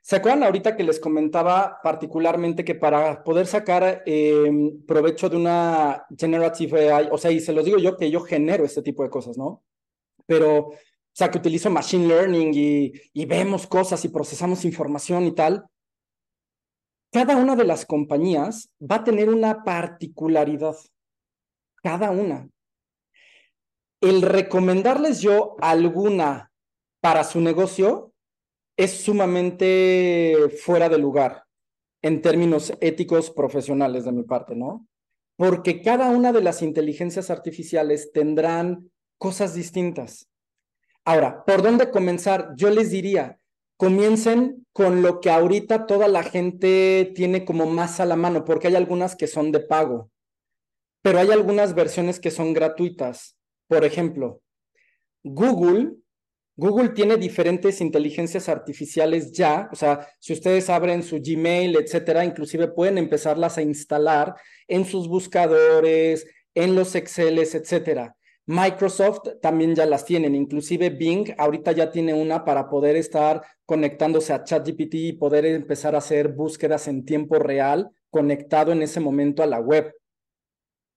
¿Se 0.01 0.17
acuerdan 0.17 0.43
ahorita 0.43 0.75
que 0.75 0.83
les 0.83 0.99
comentaba 0.99 1.79
particularmente 1.81 2.65
que 2.65 2.75
para 2.75 3.23
poder 3.23 3.47
sacar 3.47 4.03
em, 4.05 4.83
provecho 4.85 5.29
de 5.29 5.37
una 5.37 6.05
generative 6.17 6.91
AI, 6.91 7.07
o 7.09 7.17
sea, 7.17 7.31
y 7.31 7.39
se 7.39 7.53
los 7.53 7.63
digo 7.63 7.77
yo 7.77 7.95
que 7.95 8.11
yo 8.11 8.19
genero 8.19 8.65
este 8.65 8.81
tipo 8.81 9.03
de 9.03 9.09
cosas, 9.09 9.37
¿no? 9.37 9.63
Pero 10.25 10.71
o 11.13 11.15
sea, 11.15 11.29
que 11.29 11.37
utilizo 11.37 11.69
machine 11.69 12.07
learning 12.07 12.51
y, 12.55 13.25
vemos 13.25 13.67
cosas 13.67 14.03
y 14.03 14.09
procesamos 14.09 14.65
información 14.65 15.27
y 15.27 15.31
tal. 15.31 15.63
Cada 17.11 17.37
una 17.37 17.55
de 17.55 17.65
las 17.65 17.85
compañías 17.85 18.71
va 18.81 18.95
a 18.95 19.03
tener 19.03 19.29
una 19.29 19.63
particularidad. 19.63 20.75
Cada 21.83 22.09
una. 22.09 22.49
El 24.01 24.23
recomendarles 24.23 25.21
yo 25.21 25.55
alguna 25.61 26.51
para 26.99 27.23
su 27.23 27.41
negocio 27.41 28.11
es 28.75 29.03
sumamente 29.03 30.35
fuera 30.63 30.89
de 30.89 30.97
lugar 30.97 31.43
en 32.01 32.23
términos 32.23 32.73
éticos 32.81 33.29
profesionales 33.29 34.05
de 34.05 34.13
mi 34.13 34.23
parte, 34.23 34.55
¿no? 34.55 34.87
Porque 35.37 35.83
cada 35.83 36.09
una 36.09 36.33
de 36.33 36.41
las 36.41 36.63
inteligencias 36.63 37.29
artificiales 37.29 38.11
tendrán 38.11 38.89
cosas 39.19 39.53
distintas. 39.53 40.27
Ahora, 41.05 41.43
¿por 41.45 41.61
dónde 41.61 41.91
comenzar? 41.91 42.53
Yo 42.55 42.69
les 42.69 42.89
diría, 42.89 43.39
comiencen 43.77 44.65
con 44.71 45.01
lo 45.01 45.19
que 45.19 45.29
ahorita 45.29 45.85
toda 45.85 46.07
la 46.07 46.23
gente 46.23 47.11
tiene 47.15 47.43
como 47.43 47.65
más 47.65 47.99
a 47.99 48.05
la 48.05 48.15
mano, 48.15 48.45
porque 48.45 48.67
hay 48.67 48.75
algunas 48.75 49.15
que 49.15 49.27
son 49.27 49.51
de 49.51 49.59
pago, 49.59 50.09
pero 51.01 51.19
hay 51.19 51.31
algunas 51.31 51.75
versiones 51.75 52.19
que 52.19 52.31
son 52.31 52.53
gratuitas. 52.53 53.37
Por 53.67 53.83
ejemplo, 53.83 54.41
Google, 55.23 55.95
Google 56.55 56.89
tiene 56.89 57.17
diferentes 57.17 57.81
inteligencias 57.81 58.47
artificiales 58.47 59.31
ya, 59.33 59.69
o 59.71 59.75
sea, 59.75 60.07
si 60.19 60.33
ustedes 60.33 60.69
abren 60.69 61.03
su 61.03 61.19
Gmail, 61.19 61.75
etcétera, 61.75 62.23
inclusive 62.23 62.69
pueden 62.69 62.97
empezarlas 62.97 63.57
a 63.57 63.61
instalar 63.61 64.35
en 64.67 64.85
sus 64.85 65.07
buscadores, 65.09 66.25
en 66.53 66.75
los 66.75 66.95
Exceles, 66.95 67.55
etcétera. 67.55 68.15
Microsoft 68.45 69.39
también 69.41 69.73
ya 69.73 69.85
las 69.85 70.03
tienen, 70.03 70.35
inclusive 70.35 70.89
Bing 70.89 71.33
ahorita 71.37 71.71
ya 71.71 71.89
tiene 71.91 72.13
una 72.13 72.43
para 72.43 72.69
poder 72.69 72.97
estar 72.97 73.41
conectándose 73.65 74.33
a 74.33 74.43
ChatGPT 74.43 74.95
y 74.95 75.13
poder 75.13 75.45
empezar 75.45 75.95
a 75.95 75.99
hacer 75.99 76.27
búsquedas 76.29 76.87
en 76.89 77.05
tiempo 77.05 77.39
real 77.39 77.89
conectado 78.09 78.73
en 78.73 78.81
ese 78.81 78.99
momento 78.99 79.43
a 79.43 79.47
la 79.47 79.59
web, 79.59 79.95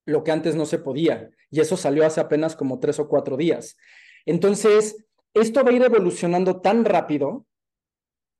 lo 0.07 0.24
que 0.24 0.32
antes 0.32 0.57
no 0.57 0.66
se 0.66 0.78
podía. 0.78 1.30
Y 1.51 1.61
eso 1.61 1.76
salió 1.76 2.05
hace 2.05 2.20
apenas 2.20 2.57
como 2.57 2.80
tres 2.80 2.99
o 2.99 3.09
cuatro 3.09 3.36
días. 3.36 3.76
Entonces, 4.24 5.07
esto 5.32 5.62
va 5.62 5.70
a 5.70 5.74
ir 5.74 5.82
evolucionando 5.82 6.61
tan 6.61 6.84
rápido 6.84 7.47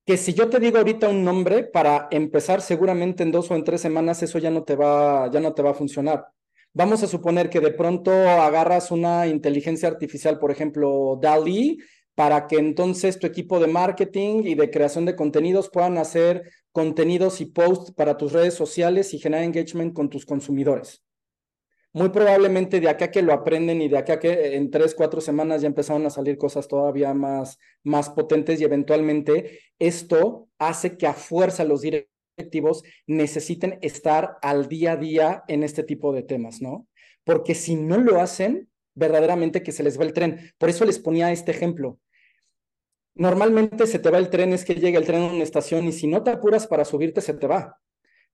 que 0.04 0.16
si 0.16 0.34
yo 0.34 0.48
te 0.48 0.61
digo 0.61 0.78
ahorita 0.78 1.09
un 1.09 1.24
nombre 1.24 1.64
para 1.64 2.09
empezar 2.11 2.61
seguramente 2.61 3.22
en 3.22 3.32
dos 3.32 3.50
o 3.50 3.54
en 3.54 3.64
tres 3.64 3.80
semanas 3.80 4.22
eso 4.22 4.38
ya 4.38 4.50
no 4.50 4.62
te 4.62 4.76
va 4.76 5.28
ya 5.30 5.40
no 5.40 5.52
te 5.52 5.62
va 5.62 5.70
a 5.70 5.74
funcionar 5.74 6.28
Vamos 6.79 7.03
a 7.03 7.07
suponer 7.07 7.49
que 7.49 7.61
de 7.61 7.70
pronto 7.70 8.11
agarras 8.11 8.91
una 8.91 9.27
inteligencia 9.27 9.89
artificial, 9.89 10.39
por 10.39 10.51
ejemplo, 10.51 11.18
DALI, 11.18 11.79
para 12.14 12.47
que 12.47 12.57
entonces 12.57 13.18
tu 13.18 13.27
equipo 13.27 13.59
de 13.61 13.66
marketing 13.66 14.43
y 14.45 14.55
de 14.57 14.70
creación 14.70 15.07
de 15.07 15.16
contenidos 15.16 15.70
puedan 15.70 15.97
hacer 15.97 16.43
contenidos 16.72 17.41
y 17.41 17.47
posts 17.47 17.93
para 17.93 18.18
tus 18.18 18.33
redes 18.33 18.53
sociales 18.53 19.14
y 19.14 19.18
generar 19.18 19.45
engagement 19.45 19.95
con 19.95 20.11
tus 20.11 20.27
consumidores. 20.27 21.03
muy 21.93 22.11
probablemente 22.11 22.79
de 22.79 22.91
acá 22.91 23.11
que 23.11 23.22
lo 23.22 23.33
aprenden 23.33 23.81
y 23.81 23.89
de 23.89 23.97
acá 23.97 24.18
que 24.20 24.55
en 24.57 24.70
tres, 24.70 24.95
cuatro 24.95 25.22
semanas 25.22 25.62
ya 25.62 25.68
empezaron 25.68 26.05
a 26.05 26.11
salir 26.11 26.37
cosas 26.37 26.68
todavía 26.68 27.14
más, 27.14 27.59
más 27.85 28.11
potentes 28.11 28.61
y 28.61 28.64
eventualmente 28.64 29.61
esto 29.79 30.49
hace 30.59 30.99
que 30.99 31.07
a 31.07 31.14
fuerza 31.14 31.64
los 31.64 31.81
directivos 32.37 32.82
necesiten 33.07 33.78
estar 33.82 34.37
al 34.43 34.68
día 34.68 34.93
a 34.93 34.97
día 34.97 35.45
en 35.49 35.62
este 35.62 35.82
tipo 35.82 36.12
de 36.12 36.22
temas, 36.22 36.61
¿no? 36.61 36.87
Porque 37.24 37.55
si 37.55 37.76
no 37.76 37.99
lo 37.99 38.20
hacen, 38.20 38.68
verdaderamente 38.95 39.62
que 39.62 39.72
se 39.72 39.82
les 39.82 39.99
va 39.99 40.05
el 40.05 40.12
tren. 40.12 40.53
Por 40.59 40.68
eso 40.68 40.84
les 40.84 40.99
ponía 40.99 41.32
este 41.32 41.51
ejemplo. 41.53 41.99
Normalmente 43.14 43.87
se 43.87 43.99
te 43.99 44.11
va 44.11 44.18
el 44.18 44.30
tren, 44.30 44.53
es 44.53 44.64
que 44.64 44.74
llega 44.74 44.99
el 44.99 45.07
tren 45.07 45.22
a 45.22 45.32
una 45.32 45.43
estación 45.43 45.87
y 45.87 45.93
si 45.93 46.07
no 46.07 46.22
te 46.22 46.30
apuras 46.30 46.66
para 46.66 46.84
subirte, 46.84 47.20
se 47.20 47.34
te 47.34 47.47
va. 47.47 47.80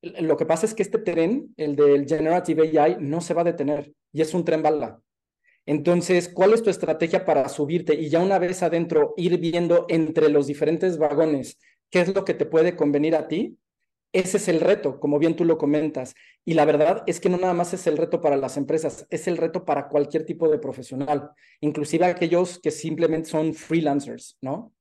Lo 0.03 0.37
que 0.37 0.47
pasa 0.47 0.67
es 0.67 0.75
que 0.75 0.83
este 0.83 0.99
tren, 0.99 1.55
el 1.57 1.77
del 1.77 2.07
Generative 2.07 2.79
AI, 2.79 2.97
no 2.99 3.21
se 3.21 3.35
va 3.35 3.43
a 3.43 3.45
detener 3.45 3.93
y 4.13 4.21
es 4.21 4.35
un 4.35 4.45
tren 4.45 4.63
bala. 4.63 5.01
Entonces, 5.65 6.29
¿cuál 6.29 6.55
es 6.55 6.63
tu 6.65 6.71
estrategia 6.71 7.25
para 7.25 7.49
subirte 7.49 7.95
y 7.95 8.09
ya 8.09 8.21
una 8.21 8.41
vez 8.41 8.65
adentro 8.65 9.15
ir 9.17 9.39
viendo 9.39 9.87
entre 9.89 10.29
los 10.29 10.49
diferentes 10.49 10.99
vagones 10.99 11.59
qué 11.89 12.01
es 12.01 12.13
lo 12.13 12.25
que 12.25 12.35
te 12.35 12.47
puede 12.47 12.75
convenir 12.75 13.15
a 13.15 13.29
ti? 13.29 13.59
Ese 14.13 14.37
es 14.37 14.49
el 14.49 14.61
reto, 14.61 15.01
como 15.01 15.19
bien 15.19 15.37
tú 15.37 15.45
lo 15.45 15.57
comentas. 15.57 16.15
Y 16.45 16.55
la 16.55 16.65
verdad 16.65 17.03
es 17.07 17.19
que 17.19 17.31
no 17.31 17.39
nada 17.39 17.55
más 17.55 17.73
es 17.73 17.87
el 17.87 17.97
reto 17.97 18.21
para 18.21 18.37
las 18.37 18.57
empresas, 18.57 19.07
es 19.11 19.27
el 19.27 19.39
reto 19.39 19.65
para 19.65 19.89
cualquier 19.89 20.27
tipo 20.27 20.49
de 20.49 20.59
profesional, 20.59 21.31
inclusive 21.61 22.05
aquellos 22.05 22.59
que 22.59 22.71
simplemente 22.71 23.31
son 23.31 23.55
freelancers, 23.55 24.37
¿no? 24.43 24.73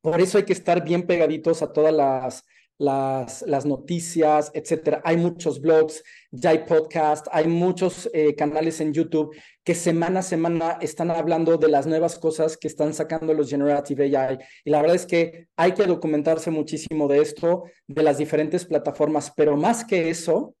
Por 0.00 0.20
eso 0.20 0.38
hay 0.38 0.44
que 0.44 0.52
estar 0.52 0.84
bien 0.84 1.06
pegaditos 1.06 1.62
a 1.62 1.72
todas 1.72 1.92
las 1.92 2.44
las, 2.78 3.64
noticias, 3.64 4.50
etcétera. 4.54 5.00
Hay 5.04 5.16
muchos 5.16 5.60
blogs, 5.60 6.02
ya 6.30 6.50
hay 6.50 6.58
podcasts, 6.58 7.28
hay 7.32 7.46
muchos 7.46 8.08
eh, 8.12 8.34
canales 8.34 8.80
en 8.80 8.92
YouTube 8.92 9.34
que 9.66 9.74
semana 9.74 10.20
a 10.20 10.22
semana 10.22 10.78
están 10.80 11.10
hablando 11.10 11.56
de 11.56 11.68
las 11.68 11.88
nuevas 11.88 12.18
cosas 12.18 12.56
que 12.56 12.68
están 12.68 12.94
sacando 12.94 13.34
los 13.34 13.50
Generative 13.50 14.16
AI. 14.16 14.38
Y 14.64 14.70
la 14.70 14.80
verdad 14.80 14.94
es 14.94 15.06
que 15.06 15.48
hay 15.56 15.72
que 15.72 15.86
documentarse 15.86 16.52
muchísimo 16.52 17.08
de 17.08 17.20
esto, 17.20 17.64
de 17.88 18.04
las 18.04 18.18
diferentes 18.18 18.64
plataformas, 18.64 19.32
pero 19.36 19.56
más 19.56 19.84
que 19.84 20.08
eso, 20.08 20.54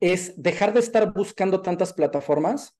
es 0.00 0.40
dejar 0.40 0.72
de 0.72 0.80
estar 0.80 1.12
buscando 1.12 1.60
tantas 1.60 1.92
plataformas 1.92 2.76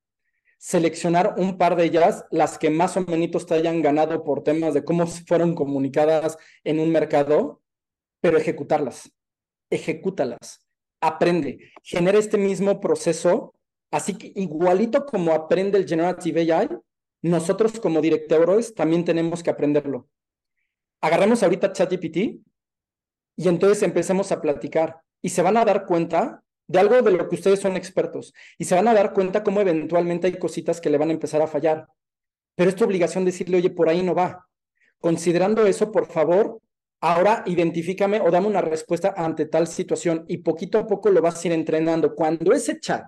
seleccionar 0.56 1.34
un 1.36 1.58
par 1.58 1.74
de 1.76 1.84
ellas, 1.84 2.24
las 2.30 2.56
que 2.56 2.70
más 2.70 2.96
o 2.96 3.02
menos 3.02 3.44
te 3.44 3.54
hayan 3.54 3.82
ganado 3.82 4.22
por 4.22 4.44
temas 4.44 4.72
de 4.72 4.84
cómo 4.84 5.06
fueron 5.06 5.54
comunicadas 5.54 6.38
en 6.62 6.78
un 6.80 6.90
mercado 6.90 7.60
pero 8.20 8.38
ejecutarlas, 8.38 9.12
ejecútalas, 9.68 10.66
aprende, 11.02 11.58
genera 11.82 12.18
este 12.18 12.38
mismo 12.38 12.80
proceso, 12.80 13.53
así 13.94 14.18
que 14.18 14.32
igualito 14.34 15.06
como 15.06 15.32
aprende 15.32 15.78
el 15.78 15.86
Generative 15.86 16.52
AI, 16.52 16.68
nosotros 17.22 17.78
como 17.78 18.00
directores 18.00 18.74
también 18.74 19.04
tenemos 19.04 19.40
que 19.40 19.50
aprenderlo. 19.50 20.08
Agarremos 21.00 21.44
ahorita 21.44 21.72
ChatGPT 21.72 22.16
y 23.36 23.48
entonces 23.48 23.84
empecemos 23.84 24.32
a 24.32 24.40
platicar 24.40 25.00
y 25.22 25.28
se 25.28 25.42
van 25.42 25.56
a 25.56 25.64
dar 25.64 25.86
cuenta 25.86 26.42
de 26.66 26.78
algo 26.80 27.00
de 27.00 27.12
lo 27.12 27.28
que 27.28 27.36
ustedes 27.36 27.60
son 27.60 27.76
expertos 27.76 28.34
y 28.58 28.64
se 28.64 28.74
van 28.74 28.88
a 28.88 28.94
dar 28.94 29.12
cuenta 29.12 29.44
cómo 29.44 29.60
eventualmente 29.60 30.26
hay 30.26 30.38
cositas 30.40 30.80
que 30.80 30.90
le 30.90 30.98
van 30.98 31.10
a 31.10 31.12
empezar 31.12 31.40
a 31.40 31.46
fallar. 31.46 31.86
Pero 32.56 32.70
es 32.70 32.76
tu 32.76 32.84
obligación 32.84 33.24
decirle, 33.24 33.58
oye, 33.58 33.70
por 33.70 33.88
ahí 33.88 34.02
no 34.02 34.14
va. 34.14 34.48
Considerando 34.98 35.66
eso, 35.66 35.92
por 35.92 36.06
favor, 36.06 36.60
Ahora 37.06 37.42
identifícame 37.44 38.18
o 38.22 38.30
dame 38.30 38.46
una 38.46 38.62
respuesta 38.62 39.12
ante 39.14 39.44
tal 39.44 39.66
situación 39.66 40.24
y 40.26 40.38
poquito 40.38 40.78
a 40.78 40.86
poco 40.86 41.10
lo 41.10 41.20
vas 41.20 41.44
a 41.44 41.48
ir 41.48 41.52
entrenando. 41.52 42.14
Cuando 42.14 42.54
ese 42.54 42.80
chat 42.80 43.04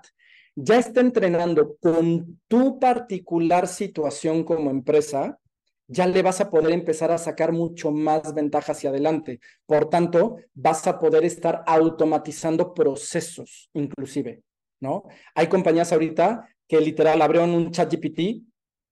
ya 0.56 0.78
está 0.78 1.00
entrenando 1.02 1.76
con 1.76 2.40
tu 2.48 2.80
particular 2.80 3.68
situación 3.68 4.42
como 4.42 4.70
empresa, 4.70 5.38
ya 5.86 6.06
le 6.06 6.22
vas 6.22 6.40
a 6.40 6.50
poder 6.50 6.72
empezar 6.72 7.12
a 7.12 7.18
sacar 7.18 7.52
mucho 7.52 7.92
más 7.92 8.34
ventaja 8.34 8.72
hacia 8.72 8.90
adelante. 8.90 9.38
Por 9.66 9.88
tanto, 9.88 10.38
vas 10.54 10.86
a 10.86 10.98
poder 10.98 11.24
estar 11.24 11.62
automatizando 11.66 12.74
procesos, 12.74 13.70
inclusive, 13.74 14.42
¿no? 14.80 15.04
Hay 15.34 15.46
compañías 15.46 15.92
ahorita 15.92 16.48
que 16.66 16.80
literal 16.80 17.22
abrieron 17.22 17.50
un 17.50 17.70
chat 17.70 17.92
GPT 17.92 18.42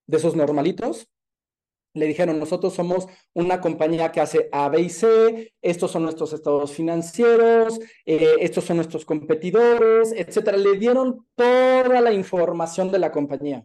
de 0.06 0.16
esos 0.16 0.36
normalitos 0.36 1.08
le 1.94 2.06
dijeron, 2.06 2.38
nosotros 2.38 2.74
somos 2.74 3.06
una 3.32 3.60
compañía 3.60 4.10
que 4.10 4.20
hace 4.20 4.48
A, 4.52 4.68
B 4.68 4.80
y 4.82 4.90
C, 4.90 5.54
estos 5.62 5.92
son 5.92 6.02
nuestros 6.02 6.32
estados 6.32 6.72
financieros, 6.72 7.78
eh, 8.04 8.34
estos 8.40 8.64
son 8.64 8.76
nuestros 8.76 9.04
competidores, 9.04 10.12
etcétera. 10.12 10.56
Le 10.56 10.76
dieron 10.76 11.26
toda 11.36 12.00
la 12.00 12.12
información 12.12 12.90
de 12.90 12.98
la 12.98 13.12
compañía. 13.12 13.64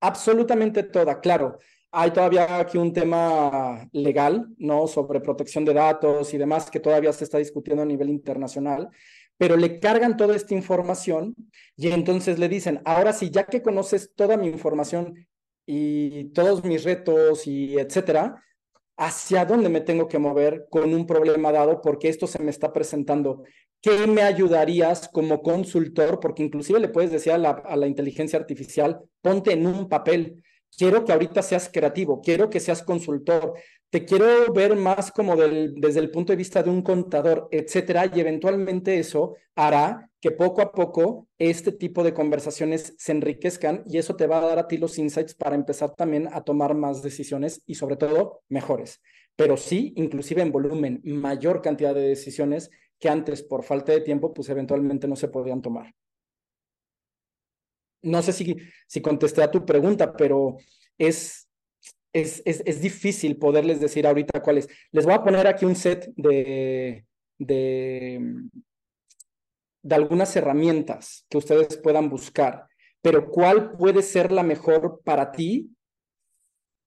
Absolutamente 0.00 0.82
toda, 0.82 1.20
claro. 1.20 1.58
Hay 1.90 2.10
todavía 2.10 2.58
aquí 2.58 2.78
un 2.78 2.92
tema 2.92 3.88
legal, 3.92 4.48
¿no? 4.58 4.86
Sobre 4.86 5.20
protección 5.20 5.64
de 5.64 5.74
datos 5.74 6.32
y 6.34 6.38
demás 6.38 6.70
que 6.70 6.80
todavía 6.80 7.12
se 7.12 7.24
está 7.24 7.38
discutiendo 7.38 7.82
a 7.82 7.86
nivel 7.86 8.08
internacional, 8.10 8.90
pero 9.38 9.56
le 9.56 9.80
cargan 9.80 10.16
toda 10.16 10.36
esta 10.36 10.54
información 10.54 11.34
y 11.76 11.88
entonces 11.88 12.38
le 12.38 12.48
dicen, 12.48 12.82
ahora 12.84 13.12
sí, 13.12 13.30
ya 13.30 13.44
que 13.44 13.62
conoces 13.62 14.12
toda 14.14 14.36
mi 14.36 14.48
información 14.48 15.26
y 15.66 16.24
todos 16.32 16.64
mis 16.64 16.84
retos 16.84 17.46
y 17.46 17.78
etcétera, 17.78 18.42
hacia 18.96 19.44
dónde 19.44 19.68
me 19.68 19.80
tengo 19.80 20.08
que 20.08 20.18
mover 20.18 20.66
con 20.70 20.94
un 20.94 21.06
problema 21.06 21.52
dado 21.52 21.80
porque 21.80 22.08
esto 22.08 22.26
se 22.26 22.42
me 22.42 22.50
está 22.50 22.72
presentando. 22.72 23.42
¿Qué 23.80 24.06
me 24.06 24.22
ayudarías 24.22 25.08
como 25.08 25.42
consultor? 25.42 26.20
Porque 26.20 26.44
inclusive 26.44 26.78
le 26.78 26.88
puedes 26.88 27.10
decir 27.10 27.32
a 27.32 27.38
la, 27.38 27.50
a 27.50 27.76
la 27.76 27.86
inteligencia 27.86 28.38
artificial, 28.38 29.00
ponte 29.20 29.52
en 29.52 29.66
un 29.66 29.88
papel. 29.88 30.42
Quiero 30.76 31.04
que 31.04 31.12
ahorita 31.12 31.42
seas 31.42 31.68
creativo, 31.68 32.20
quiero 32.20 32.48
que 32.48 32.60
seas 32.60 32.82
consultor, 32.82 33.54
te 33.92 34.06
quiero 34.06 34.50
ver 34.54 34.74
más 34.74 35.12
como 35.12 35.36
desde 35.36 36.00
el 36.00 36.10
punto 36.10 36.32
de 36.32 36.38
vista 36.38 36.62
de 36.62 36.70
un 36.70 36.80
contador, 36.80 37.48
etcétera, 37.50 38.06
y 38.06 38.20
eventualmente 38.20 38.98
eso 38.98 39.36
hará 39.54 40.10
que 40.18 40.30
poco 40.30 40.62
a 40.62 40.72
poco 40.72 41.28
este 41.36 41.72
tipo 41.72 42.02
de 42.02 42.14
conversaciones 42.14 42.94
se 42.96 43.12
enriquezcan 43.12 43.82
y 43.84 43.98
eso 43.98 44.16
te 44.16 44.26
va 44.26 44.38
a 44.38 44.46
dar 44.46 44.58
a 44.58 44.66
ti 44.66 44.78
los 44.78 44.96
insights 44.96 45.34
para 45.34 45.56
empezar 45.56 45.94
también 45.94 46.26
a 46.32 46.40
tomar 46.40 46.74
más 46.74 47.02
decisiones 47.02 47.60
y 47.66 47.74
sobre 47.74 47.96
todo 47.96 48.40
mejores. 48.48 49.02
Pero 49.36 49.58
sí, 49.58 49.92
inclusive 49.96 50.40
en 50.40 50.52
volumen, 50.52 51.02
mayor 51.04 51.60
cantidad 51.60 51.94
de 51.94 52.00
decisiones 52.00 52.70
que 52.98 53.10
antes 53.10 53.42
por 53.42 53.62
falta 53.62 53.92
de 53.92 54.00
tiempo, 54.00 54.32
pues 54.32 54.48
eventualmente 54.48 55.06
no 55.06 55.16
se 55.16 55.28
podían 55.28 55.60
tomar. 55.60 55.94
No 58.00 58.22
sé 58.22 58.32
si, 58.32 58.56
si 58.86 59.02
contesté 59.02 59.42
a 59.42 59.50
tu 59.50 59.66
pregunta, 59.66 60.14
pero 60.16 60.56
es 60.96 61.41
es, 62.12 62.42
es, 62.44 62.80
difícil 62.80 63.36
poderles 63.38 63.80
decir 63.80 64.06
ahorita 64.06 64.42
cuáles. 64.42 64.68
Les 64.90 65.04
voy 65.04 65.14
a 65.14 65.22
poner 65.24 65.46
aquí 65.46 65.64
un 65.64 65.76
set 65.76 66.12
de, 66.16 67.06
de, 67.38 68.20
de 69.82 69.94
algunas 69.94 70.34
herramientas 70.36 71.24
que 71.28 71.38
ustedes 71.38 71.76
puedan 71.78 72.08
buscar, 72.08 72.66
pero 73.00 73.30
cuál 73.30 73.72
puede 73.72 74.02
ser 74.02 74.30
la 74.30 74.42
mejor 74.42 75.00
para 75.04 75.32
ti 75.32 75.70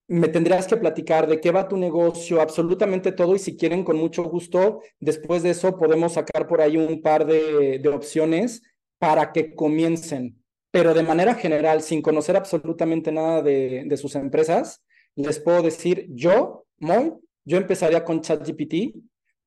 me 0.08 0.28
tendrás 0.28 0.68
que 0.68 0.78
platicar 0.78 1.28
de 1.28 1.42
qué 1.42 1.52
va 1.52 1.68
tu 1.68 1.78
negocio, 1.78 2.42
absolutamente 2.42 3.12
todo, 3.12 3.36
y 3.36 3.40
si 3.40 3.58
quieren, 3.58 3.84
con 3.84 3.98
mucho 3.98 4.24
gusto, 4.24 4.82
después 5.00 5.42
de 5.42 5.52
eso 5.52 5.78
podemos 5.78 6.14
sacar 6.14 6.48
por 6.48 6.62
ahí 6.62 6.78
un 6.78 7.02
par 7.02 7.26
de, 7.26 7.80
de, 7.80 7.90
opciones 7.90 8.62
para 9.00 9.32
que 9.32 9.56
comiencen, 9.56 10.44
pero 10.72 10.94
de 10.94 11.04
manera 11.04 11.34
general, 11.34 11.82
sin 11.82 12.02
conocer 12.02 12.38
absolutamente 12.38 13.12
nada 13.12 13.42
de, 13.42 13.84
de 13.88 13.98
sus 13.98 14.16
empresas, 14.16 14.85
les 15.16 15.40
puedo 15.40 15.62
decir, 15.62 16.08
yo, 16.10 16.66
Moy, 16.80 17.14
yo 17.46 17.58
empezaría 17.58 18.04
con 18.04 18.22
ChatGPT 18.22 18.96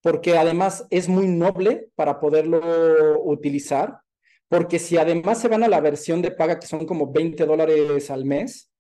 porque 0.00 0.38
además 0.38 0.86
es 0.90 1.08
muy 1.08 1.26
noble 1.26 1.88
para 1.94 2.20
poderlo 2.20 3.20
utilizar, 3.24 4.00
porque 4.48 4.78
si 4.78 4.96
además 4.96 5.40
se 5.40 5.48
van 5.48 5.64
a 5.64 5.68
la 5.68 5.80
versión 5.80 6.22
de 6.22 6.30
paga 6.30 6.58
que 6.58 6.66
son 6.66 6.86
como 6.86 7.12
20 7.12 7.44
dólares 7.44 8.10
al 8.10 8.24
mes, 8.24 8.70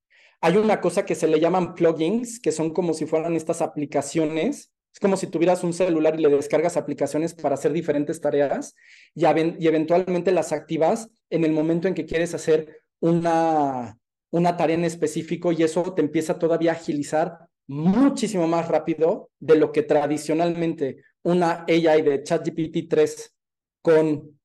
hay 0.40 0.56
una 0.56 0.80
cosa 0.80 1.04
que 1.04 1.16
se 1.16 1.26
le 1.26 1.40
llaman 1.40 1.74
plugins, 1.74 2.40
que 2.40 2.52
son 2.52 2.70
como 2.72 2.94
si 2.94 3.06
fueran 3.06 3.34
estas 3.34 3.60
aplicaciones. 3.60 4.72
Es 4.92 5.00
como 5.00 5.16
si 5.16 5.26
tuvieras 5.26 5.64
un 5.64 5.72
celular 5.72 6.18
y 6.18 6.22
le 6.22 6.28
descargas 6.28 6.76
aplicaciones 6.76 7.34
para 7.34 7.54
hacer 7.54 7.72
diferentes 7.72 8.20
tareas 8.20 8.74
y, 9.14 9.24
y 9.24 9.66
eventualmente 9.66 10.32
las 10.32 10.52
activas 10.52 11.10
en 11.28 11.44
el 11.44 11.52
momento 11.52 11.88
en 11.88 11.94
que 11.94 12.06
quieres 12.06 12.34
hacer 12.34 12.82
una, 13.00 13.98
una 14.30 14.56
tarea 14.56 14.76
en 14.76 14.84
específico 14.84 15.52
y 15.52 15.62
eso 15.62 15.94
te 15.94 16.02
empieza 16.02 16.38
todavía 16.38 16.72
a 16.72 16.74
agilizar 16.74 17.48
muchísimo 17.66 18.46
más 18.48 18.68
rápido 18.68 19.30
de 19.38 19.56
lo 19.56 19.72
que 19.72 19.82
tradicionalmente 19.82 21.04
una 21.22 21.64
AI 21.68 22.02
de 22.02 22.22
ChatGPT 22.22 22.88
3 22.88 23.34
con 23.82 24.38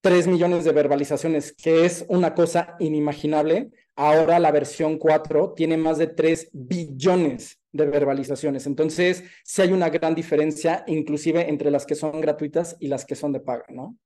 3 0.00 0.26
millones 0.28 0.64
de 0.64 0.72
verbalizaciones, 0.72 1.52
que 1.52 1.84
es 1.84 2.04
una 2.08 2.34
cosa 2.34 2.76
inimaginable. 2.78 3.70
Ahora 3.96 4.38
la 4.38 4.52
versión 4.52 4.96
4 4.96 5.54
tiene 5.54 5.76
más 5.76 5.98
de 5.98 6.06
3 6.06 6.50
billones 6.52 7.58
de 7.72 7.86
verbalizaciones. 7.86 8.66
Entonces, 8.66 9.24
sí 9.44 9.62
hay 9.62 9.72
una 9.72 9.90
gran 9.90 10.14
diferencia, 10.14 10.84
inclusive 10.86 11.50
entre 11.50 11.70
las 11.70 11.84
que 11.84 11.96
son 11.96 12.20
gratuitas 12.20 12.76
y 12.78 12.88
las 12.88 13.04
que 13.04 13.16
son 13.16 13.32
de 13.32 13.40
paga, 13.40 13.66
¿no? 13.70 13.96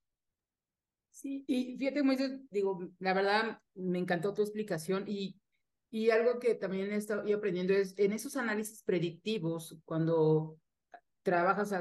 Sí, 1.23 1.45
y 1.47 1.77
fíjate, 1.79 2.03
Moisés, 2.03 2.33
digo, 2.51 2.81
la 2.99 3.15
verdad 3.15 3.61
me 3.77 4.01
encantó 4.01 4.35
tu 4.35 4.43
explicación 4.43 5.05
y, 5.07 5.41
y 5.89 6.11
algo 6.11 6.41
que 6.41 6.57
también 6.57 6.91
he 6.91 6.97
estado 6.97 7.23
aprendiendo 7.33 7.75
es 7.75 7.97
en 7.97 8.11
esos 8.11 8.37
análisis 8.37 8.83
predictivos, 8.83 9.79
cuando 9.85 10.59
trabajas 11.23 11.73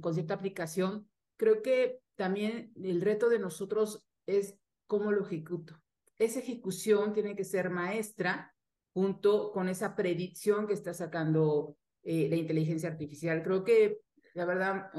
con 0.00 0.14
cierta 0.14 0.34
aplicación, 0.34 1.08
creo 1.36 1.60
que 1.60 1.98
también 2.14 2.72
el 2.76 3.00
reto 3.00 3.28
de 3.28 3.40
nosotros 3.40 4.06
es 4.26 4.60
cómo 4.86 5.10
lo 5.10 5.26
ejecuto. 5.26 5.74
Esa 6.16 6.38
ejecución 6.38 7.12
tiene 7.14 7.34
que 7.34 7.42
ser 7.42 7.70
maestra 7.70 8.54
junto 8.92 9.50
con 9.50 9.68
esa 9.68 9.96
predicción 9.96 10.68
que 10.68 10.74
está 10.74 10.94
sacando 10.94 11.76
eh, 12.04 12.28
la 12.28 12.36
inteligencia 12.36 12.90
artificial. 12.90 13.42
Creo 13.42 13.64
que 13.64 13.98
la 14.34 14.44
verdad 14.44 14.92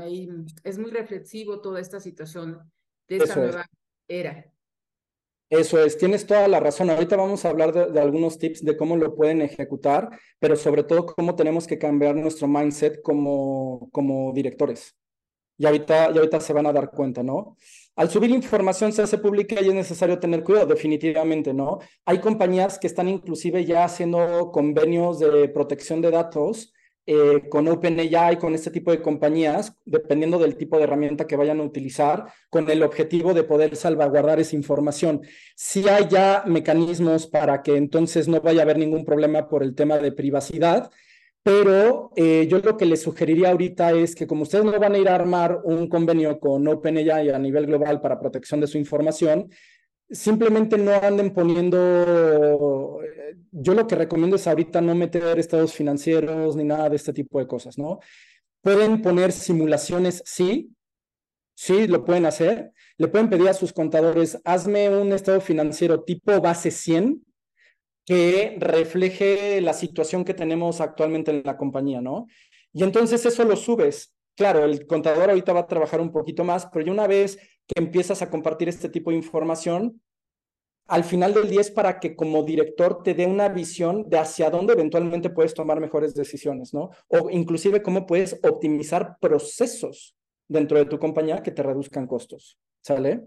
es 0.66 0.78
muy 0.80 0.92
reflexivo 0.92 1.62
toda 1.62 1.80
esta 1.80 2.02
situación 2.02 2.70
de 3.08 3.18
esta 3.18 3.38
nueva 3.38 3.66
era. 4.08 4.52
Eso 5.50 5.84
es, 5.84 5.98
tienes 5.98 6.26
toda 6.26 6.48
la 6.48 6.60
razón. 6.60 6.90
Ahorita 6.90 7.16
vamos 7.16 7.46
a 7.46 7.50
hablar 7.50 7.92
de, 7.92 8.00
algunos 8.00 8.40
tips 8.40 8.64
de 8.66 8.76
cómo 8.76 8.98
lo 8.98 9.16
pueden 9.16 9.42
ejecutar, 9.42 10.10
pero 10.40 10.56
sobre 10.56 10.84
todo 10.84 11.06
cómo 11.06 11.36
tenemos 11.36 11.68
que 11.68 11.78
cambiar 11.78 12.16
nuestro 12.16 12.48
mindset 12.48 13.02
como, 13.02 13.90
como 13.92 14.34
directores. 14.34 14.96
Y 15.58 15.66
ahorita, 15.66 16.12
y 16.14 16.18
ahorita 16.18 16.40
se 16.40 16.52
van 16.52 16.66
a 16.66 16.74
dar 16.74 16.92
cuenta, 16.92 17.24
¿no? 17.24 17.56
Al 17.96 18.10
subir 18.10 18.32
información 18.32 18.92
se 18.92 19.04
hace 19.04 19.18
pública 19.18 19.62
y 19.62 19.70
es 19.70 19.74
necesario 19.74 20.20
tener 20.20 20.44
cuidado, 20.44 20.66
definitivamente, 20.66 21.54
¿no? 21.54 21.80
Hay 22.06 22.20
compañías 22.20 22.78
que 22.78 22.88
están 22.88 23.08
inclusive 23.08 23.64
ya 23.64 23.86
haciendo 23.86 24.52
convenios 24.52 25.20
de 25.20 25.48
protección 25.48 26.02
de 26.02 26.12
datos 26.12 26.74
eh, 27.08 27.48
con 27.50 27.68
OpenAI, 27.68 28.38
con 28.40 28.56
este 28.56 28.72
tipo 28.72 28.92
de 28.92 29.02
compañías, 29.02 29.78
dependiendo 29.86 30.40
del 30.40 30.58
tipo 30.58 30.78
de 30.78 30.86
herramienta 30.86 31.28
que 31.28 31.36
vayan 31.36 31.60
a 31.60 31.64
utilizar, 31.64 32.26
con 32.50 32.70
el 32.70 32.82
objetivo 32.82 33.34
de 33.34 33.44
poder 33.44 33.76
salvaguardar 33.76 34.40
esa 34.40 34.56
información. 34.56 35.22
Si 35.56 35.88
hay 35.88 36.08
ya 36.10 36.44
mecanismos 36.48 37.28
para 37.28 37.62
que 37.62 37.76
entonces 37.78 38.28
no 38.28 38.42
vaya 38.42 38.62
a 38.62 38.64
haber 38.64 38.80
ningún 38.80 39.06
problema 39.06 39.48
por 39.48 39.62
el 39.62 39.76
tema 39.76 39.98
de 39.98 40.12
privacidad, 40.12 40.92
pero 41.44 42.10
eh, 42.16 42.48
yo 42.50 42.58
lo 42.58 42.76
que 42.76 42.88
les 42.88 43.04
sugeriría 43.04 43.52
ahorita 43.52 43.92
es 43.92 44.16
que 44.16 44.26
como 44.26 44.42
ustedes 44.42 44.66
no 44.66 44.80
van 44.80 44.96
a 44.96 44.98
ir 44.98 45.08
a 45.08 45.14
armar 45.14 45.62
un 45.64 45.88
convenio 45.88 46.40
con 46.40 46.68
OpenAI 46.68 47.30
a 47.30 47.38
nivel 47.38 47.68
global 47.68 48.02
para 48.02 48.20
protección 48.20 48.62
de 48.62 48.68
su 48.68 48.80
información, 48.80 49.52
simplemente 50.10 50.78
no 50.78 50.94
anden 50.94 51.34
poniendo, 51.34 53.00
yo 53.52 53.74
lo 53.74 53.88
que 53.88 53.96
recomiendo 53.96 54.36
es 54.36 54.48
ahorita 54.48 54.82
no 54.82 54.96
meter 54.96 55.40
estados 55.40 55.74
financieros 55.74 56.56
ni 56.56 56.64
nada 56.64 56.90
de 56.90 56.96
este 56.96 57.14
tipo 57.14 57.40
de 57.40 57.48
cosas, 57.48 57.78
¿no? 57.78 58.00
Pueden 58.62 59.02
poner 59.02 59.32
simulaciones, 59.32 60.24
sí, 60.26 60.76
sí, 61.56 61.88
lo 61.88 62.04
pueden 62.04 62.26
hacer. 62.26 62.72
Le 62.98 63.08
pueden 63.08 63.30
pedir 63.30 63.50
a 63.50 63.54
sus 63.54 63.74
contadores, 63.74 64.40
hazme 64.44 64.90
un 64.90 65.12
estado 65.12 65.42
financiero 65.42 66.04
tipo 66.04 66.40
base 66.42 66.72
100 66.72 67.24
que 68.06 68.56
refleje 68.60 69.60
la 69.62 69.74
situación 69.74 70.24
que 70.24 70.34
tenemos 70.34 70.80
actualmente 70.80 71.32
en 71.32 71.42
la 71.44 71.58
compañía, 71.58 72.02
¿no? 72.02 72.28
Y 72.72 72.84
entonces 72.84 73.26
eso 73.26 73.44
lo 73.44 73.56
subes. 73.56 74.14
Claro, 74.36 74.66
el 74.66 74.86
contador 74.86 75.30
ahorita 75.30 75.54
va 75.54 75.62
a 75.62 75.68
trabajar 75.68 76.02
un 76.02 76.12
poquito 76.12 76.44
más, 76.44 76.68
pero 76.68 76.86
ya 76.86 76.92
una 76.92 77.08
vez 77.08 77.38
que 77.66 77.82
empiezas 77.82 78.22
a 78.22 78.30
compartir 78.30 78.70
este 78.70 78.90
tipo 78.90 79.10
de 79.10 79.18
información, 79.18 80.02
al 80.88 81.04
final 81.04 81.34
del 81.34 81.50
día 81.50 81.62
es 81.62 81.72
para 81.72 82.00
que 82.00 82.16
como 82.16 82.44
director 82.44 83.02
te 83.04 83.14
dé 83.14 83.26
una 83.26 83.50
visión 83.50 84.08
de 84.10 84.20
hacia 84.20 84.50
dónde 84.50 84.74
eventualmente 84.74 85.30
puedes 85.30 85.54
tomar 85.54 85.80
mejores 85.80 86.14
decisiones, 86.14 86.74
¿no? 86.74 86.92
O 87.08 87.30
inclusive 87.30 87.82
cómo 87.82 88.06
puedes 88.06 88.40
optimizar 88.44 89.18
procesos 89.20 90.16
dentro 90.48 90.78
de 90.78 90.86
tu 90.86 91.00
compañía 91.00 91.42
que 91.42 91.52
te 91.52 91.64
reduzcan 91.64 92.06
costos, 92.06 92.60
¿sale? 92.82 93.24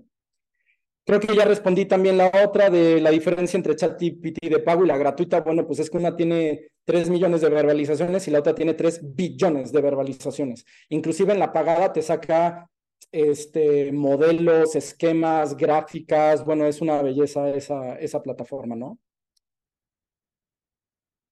Creo 1.04 1.20
que 1.20 1.34
ya 1.34 1.46
respondí 1.46 1.86
también 1.86 2.18
la 2.18 2.30
otra 2.44 2.68
de 2.68 3.00
la 3.00 3.10
diferencia 3.10 3.56
entre 3.56 3.74
ChatGPT 3.74 4.46
de 4.46 4.58
pago 4.58 4.84
y 4.84 4.88
la 4.88 4.98
gratuita. 4.98 5.40
Bueno, 5.40 5.66
pues 5.66 5.78
es 5.78 5.88
que 5.88 5.96
una 5.96 6.14
tiene 6.14 6.68
3 6.84 7.08
millones 7.08 7.40
de 7.40 7.48
verbalizaciones 7.48 8.28
y 8.28 8.30
la 8.30 8.40
otra 8.40 8.54
tiene 8.54 8.74
3 8.74 9.14
billones 9.16 9.72
de 9.72 9.80
verbalizaciones. 9.80 10.66
Inclusive 10.90 11.32
en 11.32 11.38
la 11.38 11.50
pagada 11.50 11.94
te 11.94 12.02
saca 12.02 12.70
este, 13.12 13.92
modelos, 13.92 14.76
esquemas, 14.76 15.56
gráficas. 15.56 16.44
Bueno, 16.44 16.66
es 16.66 16.80
una 16.80 17.02
belleza 17.02 17.48
esa, 17.50 17.98
esa 17.98 18.22
plataforma, 18.22 18.76
¿no? 18.76 18.98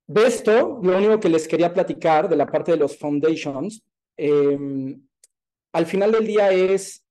De 0.09 0.27
esto, 0.27 0.79
lo 0.83 0.97
único 0.97 1.19
que 1.19 1.29
les 1.29 1.49
quería 1.49 1.73
platicar 1.75 2.29
de 2.29 2.37
la 2.37 2.47
parte 2.47 2.71
de 2.73 2.79
los 2.79 2.97
foundations, 2.97 3.83
em, 4.17 5.03
al 5.73 5.87
final 5.87 6.13
del 6.13 6.27
día 6.27 6.53
es 6.53 7.05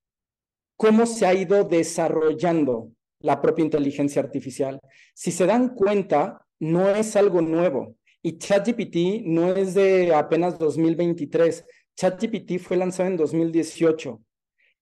cómo 0.76 1.04
se 1.06 1.26
ha 1.26 1.34
ido 1.34 1.64
desarrollando 1.64 2.90
la 3.20 3.40
propia 3.40 3.64
inteligencia 3.64 4.22
artificial. 4.22 4.80
Si 5.14 5.30
se 5.30 5.46
dan 5.46 5.74
cuenta, 5.74 6.46
no 6.58 6.88
es 6.88 7.16
algo 7.16 7.42
nuevo. 7.42 7.96
Y 8.22 8.38
ChatGPT 8.38 9.24
no 9.24 9.54
es 9.54 9.74
de 9.74 10.14
apenas 10.14 10.58
2023. 10.58 11.64
ChatGPT 11.94 12.58
fue 12.58 12.76
lanzado 12.76 13.08
en 13.10 13.16
2018 13.16 14.20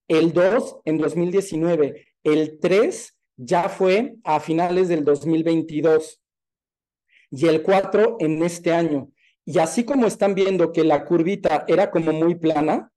el 0.08 0.32
2 0.32 0.80
en 0.84 0.98
2019, 0.98 2.06
el 2.22 2.58
3 2.60 3.16
ya 3.36 3.68
fue 3.68 4.16
a 4.24 4.40
finales 4.40 4.88
del 4.88 5.04
2022 5.04 6.22
y 7.30 7.46
el 7.46 7.62
4 7.62 8.16
en 8.20 8.42
este 8.42 8.72
año. 8.72 9.10
Y 9.44 9.58
así 9.58 9.84
como 9.84 10.06
están 10.06 10.34
viendo 10.34 10.72
que 10.72 10.84
la 10.84 11.04
curvita 11.04 11.64
era 11.68 11.90
como 11.90 12.12
muy 12.12 12.36
plana 12.36 12.92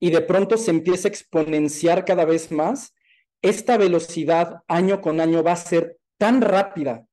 y 0.00 0.10
de 0.10 0.20
pronto 0.20 0.56
se 0.56 0.70
empieza 0.70 1.08
a 1.08 1.10
exponenciar 1.10 2.04
cada 2.04 2.24
vez 2.24 2.50
más, 2.50 2.92
esta 3.40 3.76
velocidad 3.76 4.62
año 4.68 5.00
con 5.00 5.20
año 5.20 5.42
va 5.42 5.52
a 5.52 5.56
ser 5.56 5.98
tan 6.18 6.40
rápida, 6.40 7.06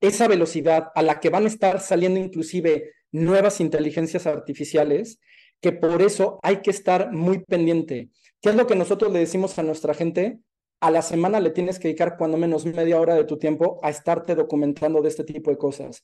esa 0.00 0.26
velocidad 0.26 0.88
a 0.94 1.02
la 1.02 1.20
que 1.20 1.30
van 1.30 1.44
a 1.44 1.48
estar 1.48 1.80
saliendo 1.80 2.18
inclusive 2.18 2.92
nuevas 3.12 3.60
inteligencias 3.60 4.26
artificiales, 4.26 5.20
que 5.60 5.72
por 5.72 6.02
eso 6.02 6.38
hay 6.42 6.58
que 6.58 6.70
estar 6.70 7.12
muy 7.12 7.40
pendiente. 7.40 8.10
¿Qué 8.40 8.50
es 8.50 8.54
lo 8.54 8.66
que 8.66 8.76
nosotros 8.76 9.12
le 9.12 9.18
decimos 9.18 9.58
a 9.58 9.62
nuestra 9.62 9.94
gente? 9.94 10.38
A 10.80 10.90
la 10.90 11.02
semana 11.02 11.40
le 11.40 11.50
tienes 11.50 11.78
que 11.78 11.88
dedicar 11.88 12.16
cuando 12.16 12.38
menos 12.38 12.64
media 12.64 12.98
hora 12.98 13.14
de 13.14 13.24
tu 13.24 13.38
tiempo 13.38 13.78
a 13.82 13.90
estarte 13.90 14.34
documentando 14.34 15.02
de 15.02 15.08
este 15.08 15.24
tipo 15.24 15.50
de 15.50 15.58
cosas. 15.58 16.02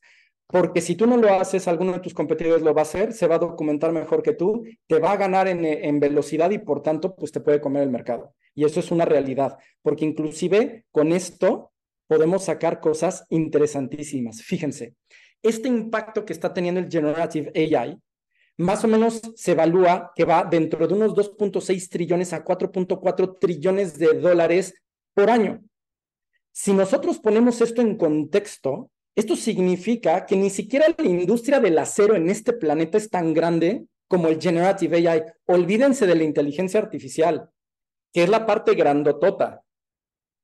Porque 0.49 0.81
si 0.81 0.95
tú 0.95 1.07
no 1.07 1.17
lo 1.17 1.33
haces, 1.33 1.67
alguno 1.67 1.93
de 1.93 2.01
tus 2.01 2.15
competidores 2.15 2.63
lo 2.63 2.75
va 2.75 2.83
a 2.83 2.83
hacer, 2.83 3.13
se 3.13 3.27
va 3.27 3.37
a 3.37 3.41
documentar 3.41 3.91
mejor 3.93 4.23
que 4.23 4.35
tú, 4.35 4.65
te 4.87 4.99
va 4.99 5.13
a 5.13 5.17
ganar 5.17 5.49
en, 5.49 5.65
en 5.65 5.99
velocidad 5.99 6.51
y 6.51 6.59
por 6.59 6.83
tanto, 6.83 7.17
pues 7.17 7.33
te 7.33 7.41
puede 7.41 7.61
comer 7.61 7.83
el 7.83 7.91
mercado. 7.91 8.35
Y 8.55 8.65
eso 8.65 8.81
es 8.81 8.91
una 8.91 9.05
realidad, 9.05 9.59
porque 9.83 10.05
inclusive 10.05 10.85
con 10.93 11.13
esto 11.13 11.73
podemos 12.07 12.45
sacar 12.45 12.81
cosas 12.81 13.25
interesantísimas. 13.29 14.43
Fíjense, 14.43 14.95
este 15.43 15.69
impacto 15.69 16.25
que 16.25 16.33
está 16.33 16.53
teniendo 16.53 16.81
el 16.81 16.91
Generative 16.91 17.53
AI 17.55 17.99
más 18.59 18.85
o 18.85 18.89
menos 18.89 19.21
se 19.35 19.53
evalúa 19.53 20.13
que 20.15 20.25
va 20.25 20.45
dentro 20.45 20.87
de 20.87 20.95
unos 20.95 21.15
2.6 21.15 21.89
trillones 21.89 22.33
a 22.33 22.45
4.4 22.45 23.39
trillones 23.39 23.99
de 23.99 24.15
dólares 24.15 24.75
por 25.15 25.31
año. 25.31 25.63
Si 26.53 26.73
nosotros 26.73 27.19
ponemos 27.19 27.61
esto 27.61 27.83
en 27.83 27.97
contexto, 27.97 28.91
esto 29.15 29.37
significa 29.37 30.25
que 30.25 30.37
ni 30.37 30.51
siquiera 30.51 30.87
la 30.97 31.05
industria 31.05 31.61
del 31.61 31.79
acero 31.79 32.15
en 32.15 32.31
este 32.31 32.53
planeta 32.53 32.97
es 32.99 33.11
tan 33.11 33.35
grande 33.35 33.87
como 34.09 34.29
el 34.29 34.41
generative 34.41 35.09
AI. 35.09 35.25
Olvídense 35.47 36.07
de 36.07 36.15
la 36.15 36.25
inteligencia 36.25 36.81
artificial, 36.81 37.51
que 38.13 38.23
es 38.23 38.29
la 38.29 38.47
parte 38.47 38.75
grandotota. 38.75 39.63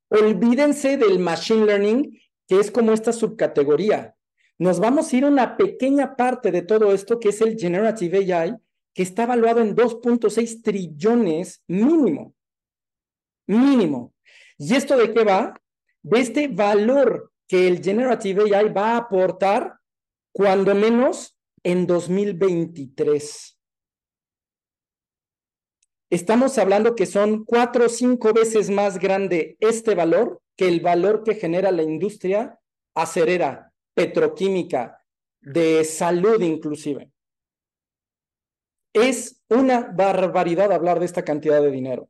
Olvídense 0.08 0.98
del 0.98 1.18
machine 1.18 1.64
learning, 1.64 2.18
que 2.46 2.60
es 2.60 2.70
como 2.70 2.92
esta 2.92 3.12
subcategoría 3.12 4.14
nos 4.62 4.78
vamos 4.78 5.12
a 5.12 5.16
ir 5.16 5.24
a 5.24 5.28
una 5.28 5.56
pequeña 5.56 6.14
parte 6.14 6.52
de 6.52 6.62
todo 6.62 6.92
esto 6.92 7.18
que 7.18 7.30
es 7.30 7.40
el 7.40 7.58
Generative 7.58 8.32
AI, 8.32 8.54
que 8.94 9.02
está 9.02 9.24
evaluado 9.24 9.60
en 9.60 9.74
2.6 9.74 10.62
trillones 10.62 11.64
mínimo. 11.66 12.36
Mínimo. 13.48 14.14
¿Y 14.58 14.76
esto 14.76 14.96
de 14.96 15.12
qué 15.12 15.24
va? 15.24 15.60
De 16.02 16.20
este 16.20 16.46
valor 16.46 17.32
que 17.48 17.66
el 17.66 17.82
Generative 17.82 18.54
AI 18.54 18.68
va 18.68 18.92
a 18.92 18.98
aportar 18.98 19.80
cuando 20.32 20.76
menos 20.76 21.36
en 21.64 21.84
2023. 21.84 23.58
Estamos 26.08 26.56
hablando 26.58 26.94
que 26.94 27.06
son 27.06 27.44
cuatro 27.44 27.86
o 27.86 27.88
cinco 27.88 28.32
veces 28.32 28.70
más 28.70 29.00
grande 29.00 29.56
este 29.58 29.96
valor 29.96 30.40
que 30.56 30.68
el 30.68 30.80
valor 30.80 31.24
que 31.24 31.34
genera 31.34 31.72
la 31.72 31.82
industria 31.82 32.60
acerera 32.94 33.71
petroquímica, 33.94 34.98
de 35.40 35.84
salud 35.84 36.40
inclusive. 36.40 37.10
Es 38.92 39.42
una 39.48 39.90
barbaridad 39.92 40.72
hablar 40.72 41.00
de 41.00 41.06
esta 41.06 41.24
cantidad 41.24 41.60
de 41.60 41.70
dinero. 41.70 42.08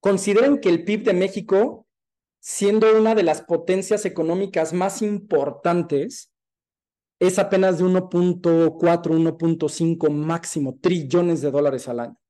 Consideren 0.00 0.60
que 0.60 0.68
el 0.68 0.84
PIB 0.84 1.04
de 1.04 1.14
México, 1.14 1.86
siendo 2.40 2.96
una 2.96 3.14
de 3.14 3.22
las 3.22 3.42
potencias 3.42 4.04
económicas 4.04 4.72
más 4.72 5.02
importantes, 5.02 6.32
es 7.18 7.38
apenas 7.38 7.78
de 7.78 7.84
1.4, 7.84 8.72
1.5 8.78 10.10
máximo 10.10 10.78
trillones 10.80 11.40
de 11.40 11.50
dólares 11.50 11.88
al 11.88 12.00
año. 12.00 12.20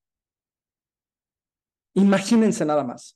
Imagínense 1.95 2.65
nada 2.65 2.85
más. 2.85 3.16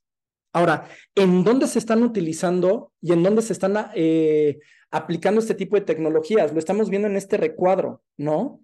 Ahora, 0.52 0.88
¿en 1.14 1.44
dónde 1.44 1.66
se 1.66 1.78
están 1.78 2.02
utilizando 2.02 2.92
y 3.00 3.12
en 3.12 3.22
dónde 3.22 3.42
se 3.42 3.52
están 3.52 3.90
eh, 3.94 4.58
aplicando 4.90 5.40
este 5.40 5.54
tipo 5.54 5.76
de 5.76 5.82
tecnologías? 5.82 6.52
Lo 6.52 6.58
estamos 6.58 6.90
viendo 6.90 7.08
en 7.08 7.16
este 7.16 7.36
recuadro, 7.36 8.02
¿no? 8.16 8.60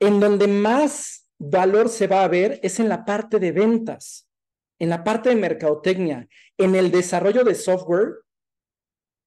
En 0.00 0.18
donde 0.18 0.48
más 0.48 1.28
valor 1.38 1.88
se 1.88 2.06
va 2.06 2.24
a 2.24 2.28
ver 2.28 2.58
es 2.62 2.80
en 2.80 2.88
la 2.88 3.04
parte 3.04 3.38
de 3.38 3.52
ventas, 3.52 4.28
en 4.78 4.88
la 4.90 5.04
parte 5.04 5.28
de 5.28 5.36
mercadotecnia, 5.36 6.28
en 6.58 6.74
el 6.74 6.90
desarrollo 6.90 7.44
de 7.44 7.54
software 7.54 8.22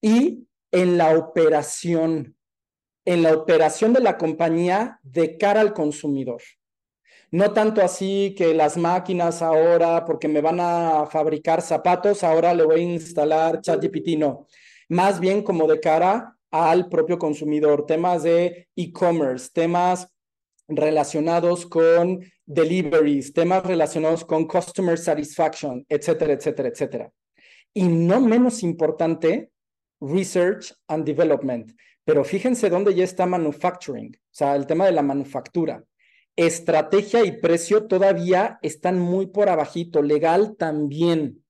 y 0.02 0.46
en 0.72 0.98
la 0.98 1.18
operación, 1.18 2.36
en 3.06 3.24
la 3.24 3.34
operación 3.34 3.94
de 3.94 4.02
la 4.02 4.18
compañía 4.18 5.00
de 5.04 5.38
cara 5.38 5.62
al 5.62 5.74
consumidor. 5.74 6.42
No 7.30 7.52
tanto 7.52 7.82
así 7.82 8.34
que 8.38 8.54
las 8.54 8.78
máquinas 8.78 9.42
ahora, 9.42 10.06
porque 10.06 10.30
me 10.30 10.40
van 10.40 10.62
a 10.62 11.06
fabricar 11.08 11.62
zapatos, 11.62 12.24
ahora 12.24 12.54
le 12.54 12.64
voy 12.64 12.80
a 12.80 12.84
instalar 12.84 13.60
ChatGPT, 13.60 14.18
no. 14.18 14.48
Más 14.88 15.20
bien 15.20 15.44
como 15.44 15.68
de 15.68 15.82
cara 15.82 16.38
al 16.52 16.88
propio 16.88 17.20
consumidor, 17.20 17.86
temas 17.86 18.24
de 18.24 18.70
e-commerce, 18.78 19.50
temas 19.54 20.08
relacionados 20.70 21.66
con 21.66 22.24
deliveries, 22.46 23.34
temas 23.34 23.66
relacionados 23.66 24.24
con 24.24 24.48
customer 24.48 24.98
satisfaction, 24.98 25.86
etcétera, 25.90 26.32
etcétera, 26.32 26.70
etcétera. 26.70 27.12
Y 27.74 27.90
no 27.90 28.22
menos 28.22 28.64
importante, 28.64 29.52
research 30.00 30.74
and 30.88 31.04
development. 31.04 31.74
Pero 32.06 32.24
fíjense 32.24 32.70
dónde 32.70 32.96
ya 32.96 33.04
está 33.04 33.26
manufacturing, 33.26 34.16
o 34.16 34.20
sea, 34.32 34.56
el 34.56 34.66
tema 34.66 34.86
de 34.86 34.94
la 34.94 35.02
manufactura 35.02 35.84
estrategia 36.38 37.26
y 37.26 37.34
precio 37.34 37.88
todavía 37.88 38.60
están 38.62 39.00
muy 39.00 39.26
por 39.26 39.50
abajito, 39.50 40.02
legal 40.02 40.56
también, 40.56 41.44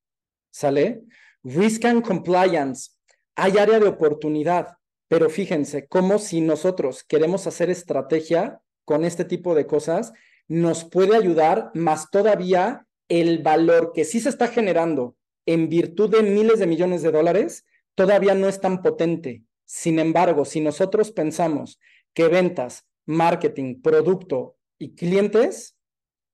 ¿sale? 0.49 1.03
Risk 1.43 1.85
and 1.85 2.03
compliance, 2.03 2.91
hay 3.35 3.57
área 3.57 3.79
de 3.79 3.87
oportunidad, 3.87 4.77
pero 5.07 5.29
fíjense, 5.29 5.87
como 5.87 6.17
si 6.19 6.41
nosotros 6.41 7.03
queremos 7.03 7.45
hacer 7.47 7.69
estrategia 7.69 8.61
con 8.85 9.03
este 9.03 9.25
tipo 9.25 9.53
de 9.53 9.67
cosas, 9.67 10.13
nos 10.47 10.85
puede 10.85 11.15
ayudar 11.15 11.69
más 11.73 12.09
todavía 12.09 12.87
el 13.09 13.43
valor 13.43 13.91
que 13.93 14.05
sí 14.05 14.21
se 14.21 14.29
está 14.29 14.47
generando 14.47 15.15
en 15.45 15.69
virtud 15.69 16.09
de 16.09 16.23
miles 16.23 16.59
de 16.59 16.67
millones 16.67 17.01
de 17.01 17.11
dólares, 17.11 17.65
todavía 17.95 18.35
no 18.35 18.47
es 18.47 18.59
tan 18.61 18.81
potente. 18.81 19.43
Sin 19.65 19.99
embargo, 19.99 20.45
si 20.45 20.61
nosotros 20.61 21.11
pensamos 21.11 21.79
que 22.13 22.27
ventas, 22.27 22.85
marketing, 23.05 23.81
producto 23.81 24.56
y 24.79 24.95
clientes 24.95 25.77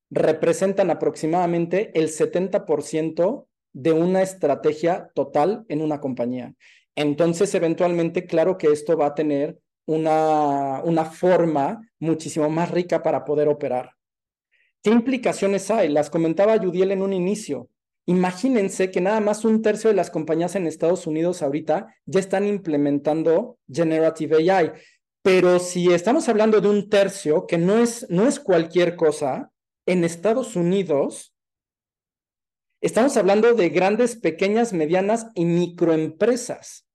representan 0.10 0.91
aproximadamente 0.91 1.91
el 2.00 2.10
70% 2.10 3.48
de 3.74 3.91
una 3.91 4.22
estrategia 4.22 5.12
total 5.16 5.66
en 5.70 5.82
una 5.82 6.00
compañía. 6.00 6.54
Entonces, 6.96 7.54
eventualmente, 7.56 8.26
claro 8.26 8.58
que 8.58 8.68
esto 8.68 8.96
va 8.96 9.08
a 9.08 9.16
tener 9.16 9.58
una, 9.86 10.82
una 10.84 11.06
forma 11.06 11.82
muchísimo 12.00 12.50
más 12.50 12.70
rica 12.70 13.02
para 13.02 13.26
poder 13.26 13.48
operar. 13.48 13.91
¿Qué 14.84 14.91
implicaciones 14.91 15.72
hay? 15.72 15.89
Las 15.89 16.10
comentaba 16.10 16.56
Yudiel 16.58 16.91
en 16.91 17.02
un 17.02 17.14
inicio. 17.14 17.70
Imagínense 18.06 18.91
que 18.91 19.00
nada 19.00 19.22
más 19.22 19.46
un 19.46 19.62
tercio 19.62 19.89
de 19.89 19.96
las 19.96 20.12
compañías 20.12 20.56
en 20.56 20.68
Estados 20.68 21.08
Unidos 21.08 21.41
ahorita 21.41 21.88
ya 22.06 22.20
están 22.20 22.46
implementando 22.46 23.58
Generative 23.72 24.52
AI. 24.52 24.74
Pero 25.24 25.60
si 25.60 25.92
estamos 25.92 26.28
hablando 26.28 26.60
de 26.60 26.68
un 26.68 26.90
tercio, 26.90 27.48
que 27.48 27.58
no 27.58 27.80
es, 27.80 28.06
no 28.10 28.28
es 28.28 28.42
cualquier 28.42 28.98
cosa, 28.98 29.52
en 29.86 30.04
Estados 30.04 30.56
Unidos 30.58 31.34
estamos 32.82 33.16
hablando 33.16 33.54
de 33.54 33.70
grandes, 33.70 34.18
pequeñas, 34.18 34.74
medianas 34.74 35.28
y 35.34 35.46
microempresas. 35.46 36.86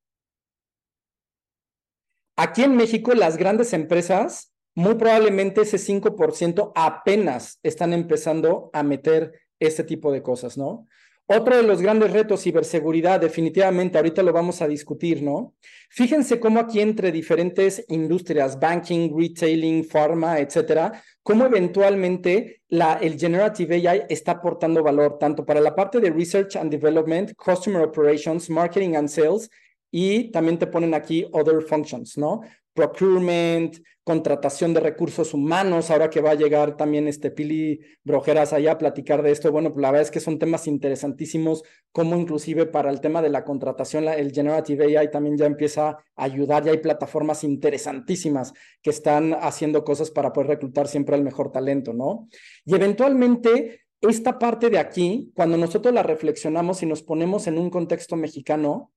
Aquí 2.37 2.63
en 2.63 2.77
México, 2.77 3.15
las 3.15 3.39
grandes 3.39 3.73
empresas, 3.73 4.55
muy 4.75 4.97
probablemente 4.97 5.63
ese 5.63 5.79
5% 5.79 6.73
apenas 6.77 7.59
están 7.63 7.95
empezando 7.95 8.71
a 8.75 8.83
meter 8.83 9.33
este 9.59 9.85
tipo 9.85 10.13
de 10.13 10.23
cosas, 10.23 10.59
¿no? 10.59 10.87
Otro 11.31 11.59
de 11.59 11.63
los 11.63 11.83
grandes 11.83 12.11
retos, 12.11 12.43
ciberseguridad, 12.43 13.21
definitivamente, 13.21 13.99
ahorita 13.99 14.23
lo 14.23 14.33
vamos 14.33 14.63
a 14.63 14.67
discutir, 14.67 15.23
¿no? 15.23 15.55
Fíjense 15.91 16.41
cómo 16.41 16.59
aquí 16.59 16.81
entre 16.81 17.13
diferentes 17.13 17.85
industrias, 17.89 18.59
banking, 18.59 19.11
retailing, 19.15 19.85
pharma, 19.85 20.39
etcétera, 20.39 21.03
cómo 21.23 21.45
eventualmente 21.45 22.63
el 22.71 23.19
Generative 23.19 23.87
AI 23.87 24.05
está 24.09 24.33
aportando 24.33 24.83
valor, 24.83 25.19
tanto 25.19 25.45
para 25.45 25.61
la 25.61 25.75
parte 25.75 26.01
de 26.01 26.09
Research 26.09 26.57
and 26.57 26.71
Development, 26.71 27.35
Customer 27.37 27.83
Operations, 27.83 28.49
Marketing 28.49 28.95
and 28.97 29.09
Sales, 29.09 29.51
y 29.91 30.31
también 30.31 30.59
te 30.59 30.67
ponen 30.67 30.95
aquí 30.95 31.27
Other 31.33 31.61
Functions, 31.61 32.17
¿no? 32.17 32.41
Procurement, 32.75 33.77
contratación 34.09 34.73
de 34.73 34.81
recursos 34.81 35.35
humanos, 35.35 35.91
ahora 35.91 36.09
que 36.09 36.23
va 36.23 36.31
a 36.31 36.35
llegar 36.35 36.79
también 36.79 37.09
este 37.09 37.31
Pili 37.31 37.81
Brojeras 38.05 38.55
allá 38.55 38.73
a 38.73 38.79
platicar 38.79 39.23
de 39.23 39.33
esto, 39.33 39.53
bueno, 39.53 39.71
pues 39.71 39.83
la 39.83 39.91
verdad 39.91 40.07
es 40.07 40.11
que 40.11 40.21
son 40.21 40.39
temas 40.39 40.67
interesantísimos, 40.67 41.63
como 41.93 42.17
inclusive 42.17 42.65
para 42.65 42.91
el 42.91 43.03
tema 43.03 43.21
de 43.21 43.29
la 43.29 43.45
contratación, 43.45 44.09
el 44.09 44.33
Generative 44.33 44.97
AI 44.97 45.11
también 45.11 45.37
ya 45.37 45.45
empieza 45.45 45.89
a 45.91 45.99
ayudar, 46.17 46.65
ya 46.65 46.71
hay 46.71 46.79
plataformas 46.79 47.45
interesantísimas 47.45 48.55
que 48.81 48.89
están 48.89 49.35
haciendo 49.35 49.85
cosas 49.85 50.11
para 50.11 50.33
poder 50.33 50.49
reclutar 50.49 50.89
siempre 50.89 51.15
al 51.15 51.23
mejor 51.23 51.53
talento, 51.53 51.93
¿no? 51.93 52.29
Y 52.65 52.75
eventualmente 52.75 53.83
esta 54.01 54.39
parte 54.39 54.71
de 54.71 54.79
aquí, 54.79 55.33
cuando 55.35 55.57
nosotros 55.57 55.93
la 55.93 56.03
reflexionamos 56.03 56.83
y 56.83 56.87
nos 56.87 57.03
ponemos 57.03 57.47
en 57.47 57.59
un 57.59 57.69
contexto 57.69 58.17
mexicano, 58.17 58.91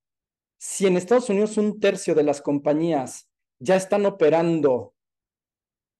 si 0.56 0.86
en 0.86 0.96
Estados 0.96 1.28
Unidos 1.28 1.58
un 1.58 1.80
tercio 1.80 2.14
de 2.14 2.22
las 2.22 2.40
compañías 2.40 3.28
ya 3.62 3.76
están 3.76 4.04
operando 4.06 4.94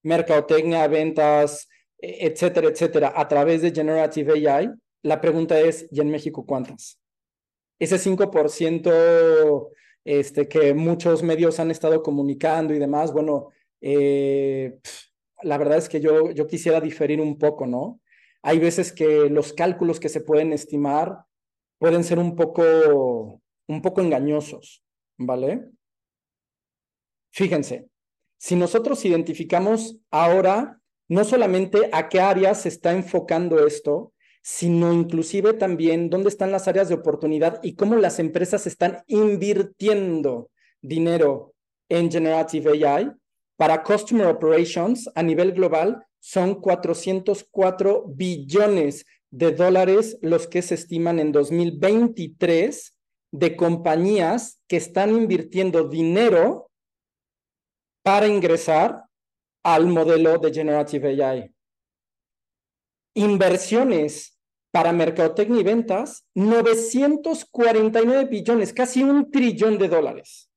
mercadotecnia, 0.03 0.87
ventas, 0.87 1.69
e, 1.97 2.27
etcétera, 2.27 2.67
etcétera, 2.67 3.13
a 3.15 3.27
través 3.27 3.61
de 3.61 3.71
Generative 3.71 4.33
AI, 4.49 4.69
la 5.01 5.21
pregunta 5.21 5.59
es, 5.59 5.87
¿y 5.91 6.01
en 6.01 6.11
México 6.11 6.45
cuántas? 6.45 6.99
Ese 7.79 7.97
5% 7.97 9.71
este, 10.03 10.47
que 10.47 10.73
muchos 10.73 11.23
medios 11.23 11.59
han 11.59 11.71
estado 11.71 12.03
comunicando 12.03 12.73
y 12.73 12.79
demás, 12.79 13.13
bueno, 13.13 13.49
eh, 13.81 14.77
la 15.41 15.57
verdad 15.57 15.77
es 15.77 15.87
que 15.87 16.01
yo, 16.01 16.31
yo 16.31 16.47
quisiera 16.47 16.81
diferir 16.81 17.21
un 17.21 17.37
poco, 17.37 17.65
¿no? 17.65 18.01
Hay 18.41 18.59
veces 18.59 18.91
que 18.91 19.29
los 19.29 19.53
cálculos 19.53 20.01
que 20.01 20.09
se 20.09 20.21
pueden 20.21 20.51
estimar 20.51 21.23
pueden 21.79 22.03
ser 22.03 22.19
un 22.19 22.35
poco, 22.35 23.41
un 23.67 23.81
poco 23.81 24.01
engañosos, 24.01 24.83
¿vale? 25.17 25.69
Fíjense, 27.33 27.87
si 28.37 28.55
nosotros 28.55 29.03
identificamos 29.05 29.97
ahora 30.11 30.79
no 31.09 31.23
solamente 31.23 31.89
a 31.91 32.07
qué 32.07 32.19
áreas 32.19 32.61
se 32.61 32.69
está 32.69 32.93
enfocando 32.93 33.65
esto, 33.65 34.13
sino 34.43 34.93
inclusive 34.93 35.53
también 35.53 36.11
dónde 36.11 36.29
están 36.29 36.51
las 36.51 36.67
áreas 36.67 36.89
de 36.89 36.95
oportunidad 36.95 37.59
y 37.63 37.73
cómo 37.73 37.95
las 37.95 38.19
empresas 38.19 38.67
están 38.67 39.03
invirtiendo 39.07 40.51
dinero 40.79 41.55
en 41.89 42.11
Generative 42.11 42.85
AI. 42.87 43.11
Para 43.57 43.81
Customer 43.81 44.27
Operations 44.27 45.09
a 45.15 45.23
nivel 45.23 45.53
global 45.53 46.05
son 46.19 46.61
404 46.61 48.05
billones 48.09 49.05
de 49.31 49.53
dólares 49.53 50.19
los 50.21 50.45
que 50.45 50.61
se 50.61 50.75
estiman 50.75 51.19
en 51.19 51.31
2023 51.31 52.95
de 53.31 53.55
compañías 53.55 54.59
que 54.67 54.77
están 54.77 55.15
invirtiendo 55.15 55.87
dinero 55.87 56.69
para 58.03 58.27
ingresar 58.27 59.03
al 59.63 59.87
modelo 59.87 60.37
de 60.37 60.53
Generative 60.53 61.23
AI. 61.23 61.55
Inversiones 63.15 64.37
para 64.71 64.91
mercadotecnia 64.91 65.61
y 65.61 65.63
ventas, 65.63 66.25
949 66.33 68.25
billones, 68.25 68.73
casi 68.73 69.03
un 69.03 69.31
trillón 69.31 69.77
de 69.77 69.87
dólares. 69.87 70.49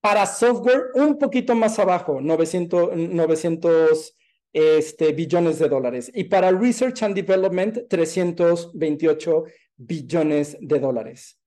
Para 0.00 0.26
software, 0.26 0.90
un 0.94 1.18
poquito 1.18 1.54
más 1.54 1.78
abajo, 1.78 2.20
900, 2.20 2.96
900 2.96 4.16
este, 4.52 5.12
billones 5.12 5.60
de 5.60 5.68
dólares. 5.68 6.10
Y 6.12 6.24
para 6.24 6.50
Research 6.50 7.04
and 7.04 7.14
Development, 7.14 7.88
328 7.88 9.44
billones 9.76 10.56
de 10.60 10.78
dólares. 10.80 11.38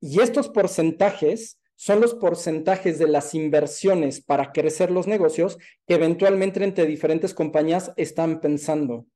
Y 0.00 0.20
estos 0.20 0.48
porcentajes 0.48 1.58
son 1.76 2.00
los 2.00 2.14
porcentajes 2.14 2.98
de 2.98 3.06
las 3.06 3.34
inversiones 3.34 4.20
para 4.20 4.50
crecer 4.52 4.90
los 4.90 5.06
negocios 5.06 5.58
que 5.86 5.94
eventualmente 5.94 6.64
entre 6.64 6.86
diferentes 6.86 7.34
compañías 7.34 7.92
están 7.96 8.40
pensando. 8.40 9.06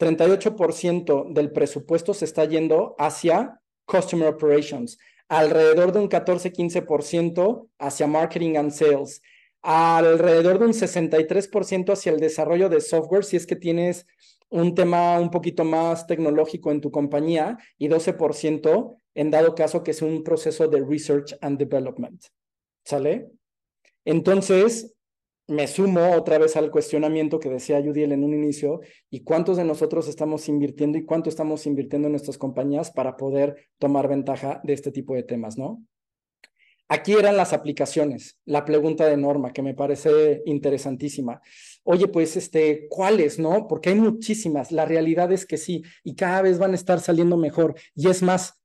38% 0.00 1.32
del 1.32 1.52
presupuesto 1.52 2.12
se 2.14 2.24
está 2.24 2.44
yendo 2.44 2.94
hacia 2.98 3.60
Customer 3.86 4.28
Operations, 4.28 4.98
alrededor 5.28 5.92
de 5.92 6.00
un 6.00 6.08
14-15% 6.08 7.68
hacia 7.78 8.06
Marketing 8.06 8.56
and 8.56 8.72
Sales, 8.72 9.22
alrededor 9.62 10.58
de 10.58 10.66
un 10.66 10.72
63% 10.72 11.92
hacia 11.92 12.12
el 12.12 12.20
desarrollo 12.20 12.68
de 12.68 12.80
software, 12.80 13.24
si 13.24 13.36
es 13.36 13.46
que 13.46 13.56
tienes 13.56 14.06
un 14.48 14.74
tema 14.74 15.18
un 15.18 15.30
poquito 15.30 15.64
más 15.64 16.06
tecnológico 16.06 16.70
en 16.70 16.80
tu 16.80 16.90
compañía 16.90 17.58
y 17.78 17.88
12% 17.88 18.96
en 19.16 19.30
dado 19.30 19.54
caso 19.54 19.82
que 19.82 19.90
es 19.90 20.02
un 20.02 20.22
proceso 20.22 20.68
de 20.68 20.84
research 20.84 21.36
and 21.40 21.58
development. 21.58 22.22
¿Sale? 22.84 23.32
Entonces, 24.04 24.94
me 25.48 25.66
sumo 25.66 26.12
otra 26.12 26.38
vez 26.38 26.56
al 26.56 26.70
cuestionamiento 26.70 27.40
que 27.40 27.48
decía 27.48 27.82
Judiel 27.82 28.12
en 28.12 28.22
un 28.22 28.34
inicio, 28.34 28.80
¿y 29.10 29.24
cuántos 29.24 29.56
de 29.56 29.64
nosotros 29.64 30.06
estamos 30.06 30.48
invirtiendo 30.48 30.98
y 30.98 31.04
cuánto 31.04 31.30
estamos 31.30 31.66
invirtiendo 31.66 32.06
en 32.06 32.12
nuestras 32.12 32.36
compañías 32.36 32.90
para 32.90 33.16
poder 33.16 33.68
tomar 33.78 34.06
ventaja 34.06 34.60
de 34.62 34.74
este 34.74 34.92
tipo 34.92 35.14
de 35.14 35.22
temas, 35.22 35.56
¿no? 35.56 35.82
Aquí 36.88 37.14
eran 37.14 37.36
las 37.36 37.52
aplicaciones, 37.52 38.38
la 38.44 38.64
pregunta 38.64 39.06
de 39.06 39.16
Norma, 39.16 39.52
que 39.52 39.62
me 39.62 39.74
parece 39.74 40.42
interesantísima. 40.44 41.40
Oye, 41.82 42.06
pues, 42.06 42.36
este, 42.36 42.86
¿cuáles, 42.88 43.40
no? 43.40 43.66
Porque 43.66 43.88
hay 43.88 43.96
muchísimas. 43.96 44.70
La 44.70 44.84
realidad 44.84 45.32
es 45.32 45.46
que 45.46 45.56
sí, 45.56 45.82
y 46.04 46.14
cada 46.14 46.42
vez 46.42 46.58
van 46.58 46.72
a 46.72 46.76
estar 46.76 47.00
saliendo 47.00 47.36
mejor. 47.36 47.74
Y 47.96 48.08
es 48.08 48.22
más, 48.22 48.60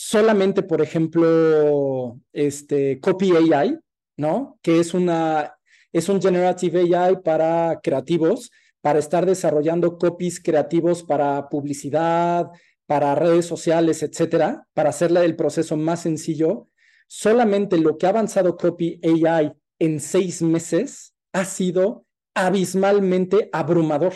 solamente, 0.00 0.62
por 0.62 0.80
ejemplo, 0.80 2.20
este, 2.32 3.00
Copy 3.00 3.32
AI, 3.52 3.76
¿no? 4.16 4.56
Que 4.62 4.78
es 4.78 4.94
una, 4.94 5.58
es 5.92 6.08
un 6.08 6.22
Generative 6.22 6.94
AI 6.94 7.16
para 7.24 7.80
creativos, 7.82 8.52
para 8.80 9.00
estar 9.00 9.26
desarrollando 9.26 9.98
copies 9.98 10.40
creativos 10.40 11.02
para 11.02 11.48
publicidad, 11.48 12.46
para 12.86 13.16
redes 13.16 13.46
sociales, 13.46 14.04
etcétera, 14.04 14.68
para 14.72 14.90
hacerle 14.90 15.24
el 15.24 15.34
proceso 15.34 15.76
más 15.76 16.02
sencillo 16.02 16.68
solamente 17.08 17.76
lo 17.78 17.98
que 17.98 18.06
ha 18.06 18.10
avanzado 18.10 18.56
Copy 18.56 19.00
AI 19.02 19.52
en 19.80 19.98
seis 19.98 20.42
meses 20.42 21.14
ha 21.32 21.44
sido 21.44 22.04
abismalmente 22.34 23.48
abrumador. 23.52 24.12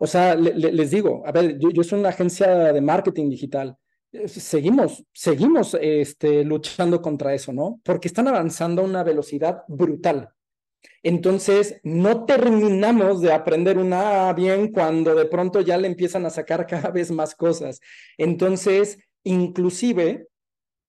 O 0.00 0.06
sea, 0.06 0.34
les 0.34 0.90
digo, 0.90 1.22
a 1.26 1.32
ver, 1.32 1.58
yo, 1.58 1.82
soy 1.84 2.00
una 2.00 2.08
agencia 2.08 2.72
de 2.72 2.80
marketing 2.80 3.30
digital. 3.30 3.76
Seguimos, 4.26 5.04
seguimos 5.12 5.76
este, 5.80 6.44
luchando 6.44 7.00
contra 7.00 7.34
eso, 7.34 7.52
¿no? 7.52 7.80
Porque 7.84 8.08
están 8.08 8.28
avanzando 8.28 8.82
a 8.82 8.84
una 8.84 9.02
velocidad 9.02 9.62
brutal. 9.68 10.30
Entonces, 11.02 11.80
no 11.82 12.24
terminamos 12.24 13.20
de 13.20 13.32
aprender 13.32 13.78
una 13.78 14.32
bien 14.32 14.72
cuando 14.72 15.14
de 15.14 15.26
pronto 15.26 15.60
ya 15.60 15.76
le 15.76 15.88
empiezan 15.88 16.26
a 16.26 16.30
sacar 16.30 16.66
cada 16.68 16.90
vez 16.90 17.10
más 17.10 17.34
cosas. 17.34 17.80
Entonces, 18.16 18.98
inclusive, 19.24 20.28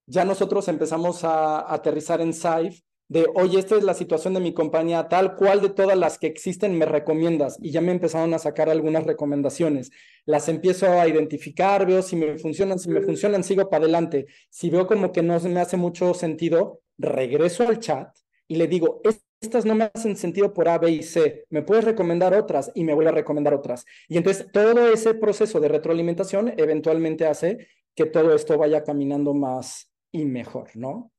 ya 0.07 0.25
nosotros 0.25 0.67
empezamos 0.67 1.23
a, 1.23 1.71
aterrizar 1.71 2.21
en 2.21 2.33
SAIF 2.33 2.81
de, 3.09 3.27
oye, 3.35 3.59
esta 3.59 3.75
es 3.75 3.83
la 3.83 3.93
situación 3.93 4.35
de 4.35 4.39
mi 4.39 4.53
compañía, 4.53 5.09
tal 5.09 5.35
cual 5.35 5.61
de 5.61 5.69
todas 5.69 5.97
las 5.97 6.17
que 6.17 6.27
existen 6.27 6.77
me 6.77 6.85
recomiendas. 6.85 7.57
Y 7.59 7.71
ya 7.71 7.81
me 7.81 7.91
empezaron 7.91 8.33
a 8.33 8.39
sacar 8.39 8.69
algunas 8.69 9.03
recomendaciones. 9.03 9.91
Las 10.25 10.47
empiezo 10.47 10.87
a 10.87 11.07
identificar, 11.07 11.85
veo 11.85 12.01
si 12.01 12.15
me 12.15 12.37
funcionan, 12.37 12.79
si 12.79 12.89
me 12.89 13.01
funcionan, 13.01 13.43
sigo 13.43 13.69
para 13.69 13.83
adelante. 13.83 14.27
Si 14.49 14.69
veo 14.69 14.87
como 14.87 15.11
que 15.11 15.23
no 15.23 15.39
me 15.39 15.59
hace 15.59 15.75
mucho 15.75 16.13
sentido, 16.13 16.81
regreso 16.97 17.67
al 17.67 17.79
chat 17.79 18.15
y 18.47 18.55
le 18.55 18.67
digo, 18.67 19.01
estas 19.41 19.65
no 19.65 19.73
me 19.73 19.89
hacen 19.93 20.15
sentido 20.15 20.53
por 20.53 20.67
A, 20.67 20.77
B 20.77 20.91
y 20.91 21.03
C, 21.03 21.45
me 21.49 21.63
puedes 21.63 21.85
recomendar 21.85 22.33
otras 22.33 22.71
y 22.75 22.83
me 22.83 22.93
voy 22.93 23.07
a 23.07 23.11
recomendar 23.11 23.53
otras. 23.53 23.85
Y 24.07 24.17
entonces 24.17 24.47
todo 24.51 24.91
ese 24.91 25.13
proceso 25.15 25.59
de 25.59 25.69
retroalimentación 25.69 26.53
eventualmente 26.57 27.25
hace 27.25 27.67
que 27.95 28.05
todo 28.05 28.35
esto 28.35 28.57
vaya 28.57 28.83
caminando 28.83 29.33
más, 29.33 29.91
y 30.11 30.25
mejor, 30.25 30.69
¿no? 30.75 31.11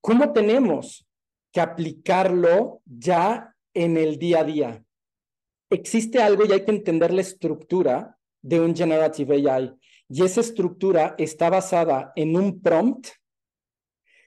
¿Cómo 0.00 0.32
tenemos 0.32 1.07
aplicarlo 1.60 2.82
ya 2.84 3.54
en 3.74 3.96
el 3.96 4.18
día 4.18 4.40
a 4.40 4.44
día? 4.44 4.84
Existe 5.70 6.22
algo 6.22 6.44
y 6.44 6.52
hay 6.52 6.64
que 6.64 6.70
entender 6.70 7.12
la 7.12 7.20
estructura 7.20 8.18
de 8.42 8.60
un 8.60 8.74
Generative 8.74 9.50
AI. 9.50 9.74
Y 10.08 10.24
esa 10.24 10.40
estructura 10.40 11.14
está 11.18 11.50
basada 11.50 12.12
en 12.16 12.36
un 12.36 12.60
prompt. 12.60 13.08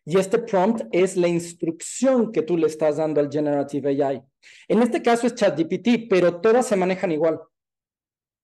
Y 0.05 0.17
este 0.17 0.39
prompt 0.39 0.83
es 0.91 1.17
la 1.17 1.27
instrucción 1.27 2.31
que 2.31 2.43
tú 2.43 2.57
le 2.57 2.67
estás 2.67 2.97
dando 2.97 3.19
al 3.19 3.31
Generative 3.31 3.89
AI. 3.89 4.21
En 4.67 4.81
este 4.81 5.01
caso 5.01 5.27
es 5.27 5.35
ChatGPT, 5.35 6.07
pero 6.09 6.41
todas 6.41 6.67
se 6.67 6.75
manejan 6.75 7.11
igual. 7.11 7.39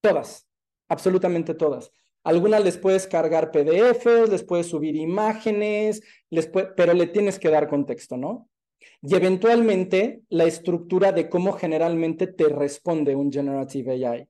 Todas, 0.02 0.48
absolutamente 0.88 1.54
todas. 1.54 1.92
Algunas 2.24 2.64
les 2.64 2.78
puedes 2.78 3.08
cargar 3.08 3.52
PDFs, 3.52 4.30
les 4.30 4.44
puedes 4.44 4.68
subir 4.68 4.96
imágenes, 4.96 6.02
les 6.30 6.48
pero 6.48 6.94
le 6.94 7.08
tienes 7.08 7.40
que 7.40 7.50
dar 7.50 7.70
contexto, 7.70 8.18
¿no? 8.18 8.50
Y 9.02 9.16
eventualmente 9.16 10.22
la 10.30 10.46
estructura 10.46 11.12
de 11.12 11.30
cómo 11.30 11.54
generalmente 11.54 12.28
te 12.28 12.50
responde 12.50 13.16
un 13.16 13.32
Generative 13.32 14.06
AI 14.06 14.28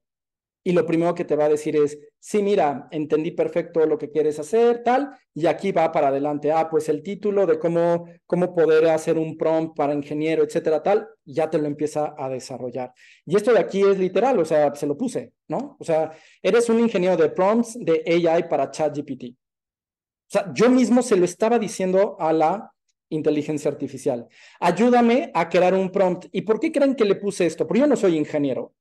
y 0.67 0.73
lo 0.73 0.85
primero 0.85 1.15
que 1.15 1.23
te 1.23 1.37
va 1.37 1.45
a 1.45 1.49
decir 1.49 1.77
es, 1.77 1.97
sí, 2.19 2.43
mira, 2.43 2.89
entendí 2.91 3.31
perfecto 3.31 3.85
lo 3.85 3.97
que 3.97 4.11
quieres 4.11 4.37
hacer, 4.37 4.83
tal, 4.83 5.17
y 5.33 5.45
aquí 5.45 5.71
va 5.71 5.89
para 5.93 6.09
adelante. 6.09 6.51
Ah, 6.51 6.69
pues 6.69 6.89
el 6.89 7.01
título 7.01 7.45
de 7.45 7.57
cómo, 7.57 8.05
cómo 8.25 8.53
poder 8.53 8.85
hacer 8.89 9.17
un 9.17 9.37
prompt 9.37 9.77
para 9.77 9.93
ingeniero, 9.93 10.43
etcétera, 10.43 10.83
tal, 10.83 11.07
ya 11.23 11.49
te 11.49 11.57
lo 11.57 11.67
empieza 11.67 12.15
a 12.17 12.27
desarrollar. 12.27 12.91
Y 13.25 13.37
esto 13.37 13.53
de 13.53 13.59
aquí 13.59 13.81
es 13.81 13.97
literal, 13.97 14.37
o 14.39 14.43
sea, 14.43 14.75
se 14.75 14.85
lo 14.85 14.97
puse, 14.97 15.31
¿no? 15.47 15.77
O 15.79 15.85
sea, 15.85 16.11
eres 16.43 16.67
un 16.67 16.81
ingeniero 16.81 17.15
de 17.15 17.29
prompts 17.29 17.77
de 17.79 18.03
AI 18.05 18.49
para 18.49 18.69
ChatGPT. 18.69 19.23
O 19.29 20.29
sea, 20.29 20.51
yo 20.53 20.69
mismo 20.69 21.01
se 21.01 21.15
lo 21.15 21.23
estaba 21.23 21.57
diciendo 21.57 22.17
a 22.19 22.33
la 22.33 22.73
inteligencia 23.09 23.71
artificial. 23.71 24.27
Ayúdame 24.59 25.31
a 25.33 25.49
crear 25.49 25.73
un 25.73 25.91
prompt. 25.91 26.25
¿Y 26.31 26.41
por 26.41 26.59
qué 26.59 26.71
creen 26.71 26.95
que 26.95 27.05
le 27.05 27.15
puse 27.15 27.45
esto? 27.45 27.65
Porque 27.65 27.81
yo 27.81 27.87
no 27.87 27.95
soy 27.95 28.17
ingeniero. 28.17 28.73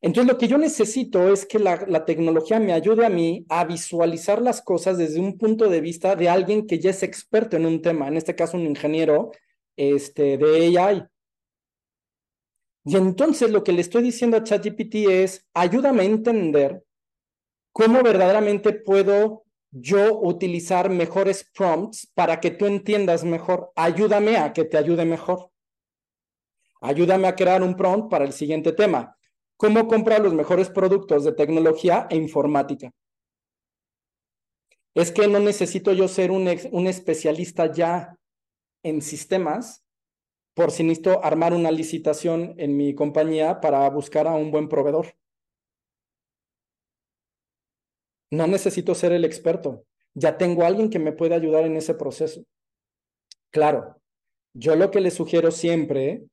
Entonces, 0.00 0.30
lo 0.30 0.38
que 0.38 0.48
yo 0.48 0.58
necesito 0.58 1.32
es 1.32 1.46
que 1.46 1.58
la, 1.58 2.04
tecnología 2.04 2.60
me 2.60 2.74
ayude 2.74 3.06
a 3.06 3.08
mí 3.08 3.46
a 3.48 3.64
visualizar 3.64 4.42
las 4.42 4.60
cosas 4.60 4.98
desde 4.98 5.18
un 5.18 5.38
punto 5.38 5.70
de 5.70 5.80
vista 5.80 6.14
de 6.14 6.28
alguien 6.28 6.66
que 6.66 6.78
ya 6.78 6.90
es 6.90 7.02
experto 7.02 7.56
en 7.56 7.64
un 7.64 7.80
tema, 7.80 8.08
en 8.08 8.18
este 8.18 8.34
caso 8.34 8.58
un 8.58 8.66
ingeniero 8.66 9.32
este, 9.76 10.36
de 10.36 10.78
AI. 10.78 11.04
Y 12.84 12.96
entonces 12.96 13.50
lo 13.50 13.64
que 13.64 13.72
le 13.72 13.80
estoy 13.80 14.02
diciendo 14.02 14.36
a 14.36 14.44
ChatGPT 14.44 14.94
es, 15.08 15.46
ayúdame 15.54 16.02
a 16.02 16.06
entender 16.06 16.84
cómo 17.72 18.02
verdaderamente 18.02 18.74
puedo 18.74 19.43
yo 19.74 20.18
utilizar 20.20 20.88
mejores 20.88 21.50
prompts 21.54 22.06
para 22.14 22.40
que 22.40 22.50
tú 22.50 22.66
entiendas 22.66 23.24
mejor. 23.24 23.72
Ayúdame 23.76 24.36
a 24.38 24.52
que 24.52 24.64
te 24.64 24.78
ayude 24.78 25.04
mejor. 25.04 25.50
Ayúdame 26.80 27.28
a 27.28 27.34
crear 27.34 27.62
un 27.62 27.76
prompt 27.76 28.10
para 28.10 28.24
el 28.24 28.32
siguiente 28.32 28.72
tema 28.72 29.16
cómo 29.56 29.86
comprar 29.88 30.20
los 30.20 30.34
mejores 30.34 30.68
productos 30.68 31.24
de 31.24 31.32
tecnología 31.32 32.06
e 32.10 32.16
informática. 32.16 32.90
Es 34.94 35.10
que 35.10 35.26
no 35.26 35.40
necesito 35.40 35.92
yo 35.92 36.06
ser 36.06 36.30
un, 36.30 36.46
especialista 36.86 37.72
ya 37.72 38.16
en 38.82 39.02
sistemas 39.02 39.82
por 40.54 40.70
si 40.70 40.84
necesito 40.84 41.24
armar 41.24 41.52
una 41.52 41.72
licitación 41.72 42.54
en 42.58 42.76
mi 42.76 42.94
compañía 42.94 43.60
para 43.60 43.88
buscar 43.90 44.28
a 44.28 44.34
un 44.34 44.52
buen 44.52 44.68
proveedor. 44.68 45.16
No 48.34 48.48
necesito 48.48 48.96
ser 48.96 49.12
el 49.12 49.24
experto. 49.24 49.84
Ya 50.14 50.36
tengo 50.36 50.64
a 50.64 50.66
alguien 50.66 50.90
que 50.90 50.98
me 50.98 51.12
puede 51.12 51.36
ayudar 51.36 51.64
en 51.64 51.76
ese 51.76 51.94
proceso. 51.94 52.44
Claro, 53.50 54.00
yo 54.54 54.74
lo 54.74 54.90
que 54.90 55.00
le 55.00 55.12
sugiero 55.12 55.52
siempre 55.52 56.24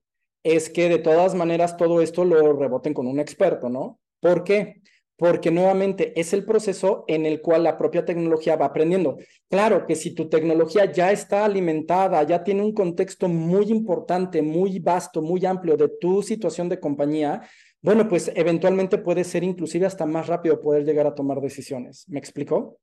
es 0.43 0.69
que 0.71 0.89
de 0.89 0.97
todas 0.97 1.35
maneras 1.35 1.77
todo 1.77 2.01
esto 2.01 2.25
lo 2.25 2.53
reboten 2.53 2.95
con 2.95 3.05
un 3.05 3.19
experto, 3.19 3.69
¿no? 3.69 3.99
¿Por 4.19 4.43
qué? 4.43 4.81
Porque 5.15 5.51
nuevamente 5.51 6.19
es 6.19 6.33
el 6.33 6.43
proceso 6.43 7.05
en 7.07 7.27
el 7.27 7.39
cual 7.41 7.63
la 7.63 7.77
propia 7.77 8.03
tecnología 8.03 8.55
va 8.55 8.65
aprendiendo. 8.65 9.17
Claro 9.47 9.85
que 9.85 9.95
si 9.95 10.15
tu 10.15 10.27
tecnología 10.27 10.91
ya 10.91 11.11
está 11.11 11.45
alimentada, 11.45 12.23
ya 12.23 12.43
tiene 12.43 12.63
un 12.63 12.73
contexto 12.73 13.27
muy 13.27 13.69
importante, 13.69 14.41
muy 14.41 14.79
vasto, 14.79 15.21
muy 15.21 15.45
amplio 15.45 15.77
de 15.77 15.89
tu 15.99 16.23
situación 16.23 16.67
de 16.67 16.79
compañía, 16.79 17.47
bueno, 17.81 18.07
pues 18.07 18.31
eventualmente 18.35 18.97
puede 18.97 19.23
ser 19.23 19.43
inclusive 19.43 19.85
hasta 19.85 20.05
más 20.05 20.27
rápido 20.27 20.61
poder 20.61 20.85
llegar 20.85 21.07
a 21.07 21.15
tomar 21.15 21.41
decisiones. 21.41 22.07
¿Me 22.07 22.19
explico? 22.19 22.79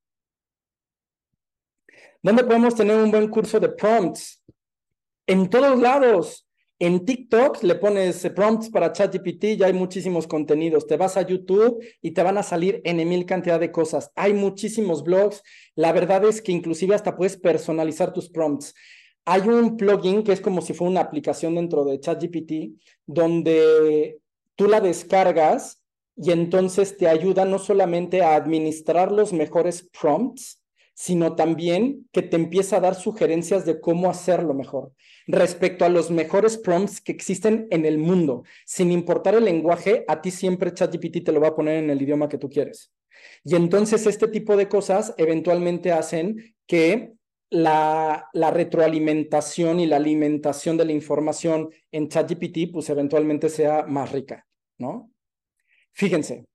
¿Dónde 2.20 2.44
podemos 2.44 2.74
tener 2.74 2.96
un 2.96 3.10
buen 3.10 3.28
curso 3.28 3.60
de 3.60 3.68
prompts? 3.68 4.42
En 5.26 5.48
todos 5.48 5.78
lados. 5.78 6.44
En 6.80 7.04
TikTok 7.04 7.64
le 7.64 7.74
pones 7.74 8.24
prompts 8.36 8.70
para 8.70 8.92
ChatGPT, 8.92 9.58
ya 9.58 9.66
hay 9.66 9.72
muchísimos 9.72 10.28
contenidos. 10.28 10.86
Te 10.86 10.96
vas 10.96 11.16
a 11.16 11.22
YouTube 11.22 11.84
y 12.00 12.12
te 12.12 12.22
van 12.22 12.38
a 12.38 12.44
salir 12.44 12.80
en 12.84 12.96
mil 13.08 13.26
cantidad 13.26 13.58
de 13.58 13.72
cosas. 13.72 14.12
Hay 14.14 14.32
muchísimos 14.32 15.02
blogs. 15.02 15.42
La 15.74 15.90
verdad 15.92 16.24
es 16.24 16.40
que 16.40 16.52
inclusive 16.52 16.94
hasta 16.94 17.16
puedes 17.16 17.36
personalizar 17.36 18.12
tus 18.12 18.30
prompts. 18.30 18.74
Hay 19.24 19.48
un 19.48 19.76
plugin 19.76 20.22
que 20.22 20.32
es 20.32 20.40
como 20.40 20.60
si 20.60 20.72
fuera 20.72 20.92
una 20.92 21.00
aplicación 21.00 21.56
dentro 21.56 21.84
de 21.84 21.98
ChatGPT 21.98 22.80
donde 23.04 24.20
tú 24.58 24.66
la 24.66 24.80
descargas 24.80 25.84
y 26.16 26.32
entonces 26.32 26.96
te 26.96 27.06
ayuda 27.06 27.44
no 27.44 27.60
solamente 27.60 28.22
a 28.22 28.34
administrar 28.34 29.12
los 29.12 29.32
mejores 29.32 29.88
prompts, 30.00 30.64
sino 30.94 31.36
también 31.36 32.08
que 32.10 32.22
te 32.22 32.34
empieza 32.34 32.78
a 32.78 32.80
dar 32.80 32.96
sugerencias 32.96 33.64
de 33.64 33.80
cómo 33.80 34.10
hacerlo 34.10 34.52
mejor 34.52 34.92
respecto 35.28 35.84
a 35.84 35.88
los 35.88 36.10
mejores 36.10 36.58
prompts 36.58 37.00
que 37.00 37.12
existen 37.12 37.68
en 37.70 37.86
el 37.86 37.98
mundo. 37.98 38.42
Sin 38.66 38.90
importar 38.90 39.36
el 39.36 39.44
lenguaje, 39.44 40.04
a 40.08 40.20
ti 40.20 40.32
siempre 40.32 40.74
ChatGPT 40.74 41.24
te 41.24 41.32
lo 41.32 41.40
va 41.40 41.48
a 41.48 41.54
poner 41.54 41.76
en 41.76 41.90
el 41.90 42.02
idioma 42.02 42.28
que 42.28 42.38
tú 42.38 42.50
quieres. 42.50 42.92
Y 43.44 43.54
entonces 43.54 44.06
este 44.08 44.26
tipo 44.26 44.56
de 44.56 44.68
cosas 44.68 45.14
eventualmente 45.18 45.92
hacen 45.92 46.56
que 46.66 47.12
la, 47.50 48.28
retroalimentación 48.34 49.80
y 49.80 49.86
la 49.86 49.96
alimentación 49.96 50.76
de 50.76 50.84
la 50.84 50.92
información 50.92 51.70
en 51.92 52.08
ChatGPT, 52.08 52.72
pues 52.72 52.90
eventualmente 52.90 53.48
sea 53.48 53.84
más 53.86 54.12
rica, 54.12 54.46
¿no? 54.78 55.10
Fíjense, 55.92 56.46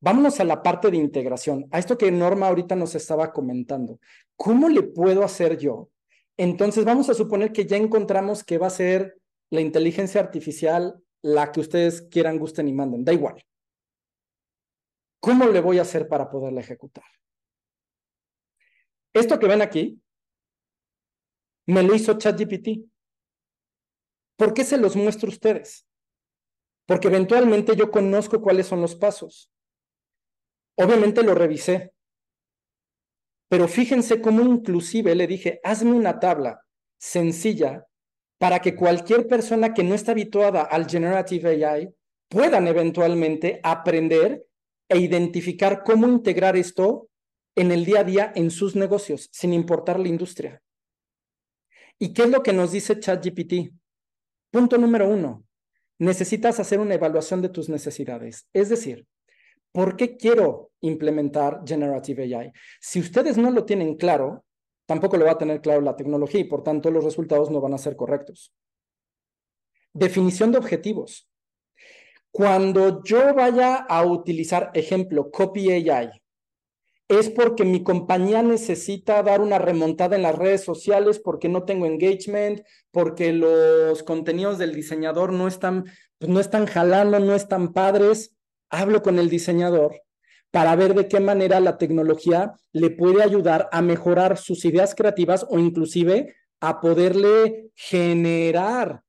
vámonos 0.00 0.40
a 0.40 0.44
la 0.44 0.62
parte 0.62 0.90
de 0.90 0.96
integración, 0.96 1.66
a 1.70 1.78
esto 1.78 1.98
que 1.98 2.10
Norma 2.10 2.48
ahorita 2.48 2.76
nos 2.76 2.94
estaba 2.94 3.32
comentando. 3.32 3.98
¿Cómo 4.36 4.68
le 4.68 4.82
puedo 4.82 5.24
hacer 5.24 5.58
yo? 5.58 5.90
Entonces, 6.36 6.84
vamos 6.84 7.10
a 7.10 7.14
suponer 7.14 7.52
que 7.52 7.66
ya 7.66 7.76
encontramos 7.76 8.42
que 8.42 8.58
va 8.58 8.68
a 8.68 8.70
ser 8.70 9.18
la 9.50 9.60
inteligencia 9.60 10.20
artificial 10.20 11.02
la 11.22 11.52
que 11.52 11.60
ustedes 11.60 12.02
quieran, 12.02 12.38
gusten 12.38 12.68
y 12.68 12.72
manden, 12.72 13.04
da 13.04 13.12
igual. 13.12 13.44
¿Cómo 15.20 15.46
le 15.46 15.60
voy 15.60 15.78
a 15.78 15.82
hacer 15.82 16.08
para 16.08 16.28
poderla 16.28 16.60
ejecutar? 16.60 17.04
Esto 19.12 19.38
que 19.38 19.46
ven 19.46 19.62
aquí 19.62 20.02
me 21.66 21.82
lo 21.82 21.94
hizo 21.94 22.18
ChatGPT. 22.18 22.90
¿Por 24.36 24.52
qué 24.52 24.64
se 24.64 24.78
los 24.78 24.96
muestro 24.96 25.28
a 25.28 25.32
ustedes? 25.32 25.86
Porque 26.86 27.08
eventualmente 27.08 27.76
yo 27.76 27.90
conozco 27.90 28.40
cuáles 28.40 28.66
son 28.66 28.80
los 28.80 28.94
pasos. 28.96 29.50
Obviamente 30.76 31.22
lo 31.22 31.34
revisé. 31.34 31.92
Pero 33.48 33.68
fíjense 33.68 34.20
cómo 34.20 34.42
inclusive 34.42 35.14
le 35.14 35.26
dije, 35.26 35.60
hazme 35.62 35.92
una 35.92 36.18
tabla 36.18 36.64
sencilla 36.98 37.86
para 38.38 38.60
que 38.60 38.74
cualquier 38.74 39.28
persona 39.28 39.74
que 39.74 39.84
no 39.84 39.94
está 39.94 40.12
habituada 40.12 40.62
al 40.62 40.88
Generative 40.88 41.64
AI 41.64 41.94
puedan 42.28 42.66
eventualmente 42.66 43.60
aprender 43.62 44.46
e 44.88 44.98
identificar 44.98 45.84
cómo 45.84 46.08
integrar 46.08 46.56
esto 46.56 47.08
en 47.54 47.70
el 47.70 47.84
día 47.84 48.00
a 48.00 48.04
día 48.04 48.32
en 48.34 48.50
sus 48.50 48.74
negocios, 48.74 49.28
sin 49.32 49.52
importar 49.52 50.00
la 50.00 50.08
industria. 50.08 50.62
¿Y 51.98 52.14
qué 52.14 52.22
es 52.22 52.30
lo 52.30 52.42
que 52.42 52.52
nos 52.52 52.72
dice 52.72 52.98
ChatGPT? 52.98 53.74
Punto 54.50 54.78
número 54.78 55.08
uno, 55.08 55.44
necesitas 56.02 56.58
hacer 56.58 56.80
una 56.80 56.94
evaluación 56.94 57.40
de 57.42 57.48
tus 57.48 57.68
necesidades. 57.68 58.48
Es 58.52 58.68
decir, 58.68 59.06
¿por 59.70 59.96
qué 59.96 60.16
quiero 60.16 60.72
implementar 60.80 61.62
Generative 61.64 62.24
AI? 62.24 62.52
Si 62.80 62.98
ustedes 62.98 63.38
no 63.38 63.52
lo 63.52 63.64
tienen 63.64 63.96
claro, 63.96 64.44
tampoco 64.84 65.16
lo 65.16 65.26
va 65.26 65.32
a 65.32 65.38
tener 65.38 65.60
claro 65.60 65.80
la 65.80 65.94
tecnología 65.94 66.40
y 66.40 66.44
por 66.44 66.64
tanto 66.64 66.90
los 66.90 67.04
resultados 67.04 67.52
no 67.52 67.60
van 67.60 67.74
a 67.74 67.78
ser 67.78 67.94
correctos. 67.94 68.52
Definición 69.92 70.50
de 70.50 70.58
objetivos. 70.58 71.28
Cuando 72.32 73.04
yo 73.04 73.32
vaya 73.32 73.76
a 73.76 74.04
utilizar, 74.04 74.72
ejemplo, 74.74 75.30
Copy 75.30 75.70
AI, 75.70 76.10
es 77.08 77.30
porque 77.30 77.64
mi 77.64 77.82
compañía 77.82 78.42
necesita 78.42 79.22
dar 79.22 79.40
una 79.40 79.58
remontada 79.58 80.16
en 80.16 80.22
las 80.22 80.34
redes 80.34 80.64
sociales 80.64 81.18
porque 81.18 81.48
no 81.48 81.64
tengo 81.64 81.86
engagement, 81.86 82.62
porque 82.90 83.32
los 83.32 84.02
contenidos 84.02 84.58
del 84.58 84.74
diseñador 84.74 85.32
no 85.32 85.48
están, 85.48 85.84
pues 86.18 86.30
no 86.30 86.40
están 86.40 86.66
jalando, 86.66 87.18
no 87.20 87.34
están 87.34 87.72
padres. 87.72 88.34
Hablo 88.70 89.02
con 89.02 89.18
el 89.18 89.28
diseñador 89.28 90.00
para 90.50 90.76
ver 90.76 90.94
de 90.94 91.08
qué 91.08 91.20
manera 91.20 91.60
la 91.60 91.78
tecnología 91.78 92.54
le 92.72 92.90
puede 92.90 93.22
ayudar 93.22 93.68
a 93.72 93.82
mejorar 93.82 94.38
sus 94.38 94.64
ideas 94.64 94.94
creativas 94.94 95.46
o 95.48 95.58
inclusive 95.58 96.34
a 96.60 96.80
poderle 96.80 97.70
generar 97.74 99.02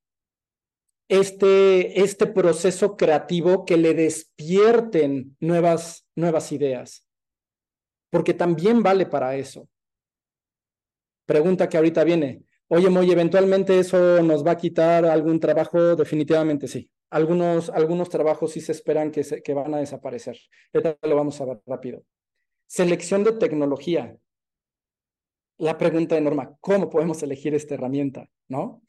este, 1.08 2.02
este 2.02 2.28
proceso 2.28 2.98
creativo 2.98 3.66
que 3.66 3.78
le 3.78 3.94
despierten 3.94 5.38
nuevas, 5.40 6.06
nuevas 6.16 6.52
ideas 6.52 7.06
porque 8.14 8.36
también 8.36 8.84
vale 8.84 9.08
para 9.08 9.36
eso. 9.36 9.68
Pregunta 11.26 11.68
que 11.68 11.78
ahorita 11.78 12.04
viene. 12.04 12.44
Oye, 12.68 12.88
Moy, 12.88 13.10
eventualmente 13.10 13.80
eso 13.80 14.22
nos 14.22 14.46
va 14.46 14.52
a 14.52 14.58
quitar 14.58 15.04
algún 15.06 15.40
trabajo, 15.40 15.96
definitivamente 15.96 16.68
sí. 16.68 16.92
Algunos, 17.10 17.72
algunos 17.72 18.10
trabajos 18.10 18.52
sí 18.52 18.62
se 18.62 18.72
esperan 18.72 19.10
que, 19.10 19.24
que 19.42 19.54
van 19.56 19.74
a 19.74 19.80
desaparecer. 19.80 20.38
Esto 20.72 20.96
lo 21.02 21.16
vamos 21.16 21.42
a 21.42 21.46
ver 21.46 21.62
rápido. 21.66 22.04
Selección 22.68 23.24
de 23.24 23.32
tecnología. 23.32 24.16
La 25.58 25.80
pregunta 25.80 26.14
de 26.14 26.22
Norma, 26.22 26.56
¿cómo 26.62 26.92
podemos 26.92 27.24
elegir 27.24 27.56
esta 27.56 27.74
herramienta? 27.74 28.30
¿No? 28.48 28.84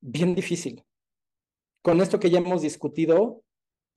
Bien 0.00 0.34
difícil. 0.34 0.84
Con 1.80 2.02
esto 2.02 2.20
que 2.20 2.28
ya 2.28 2.40
hemos 2.40 2.60
discutido, 2.60 3.42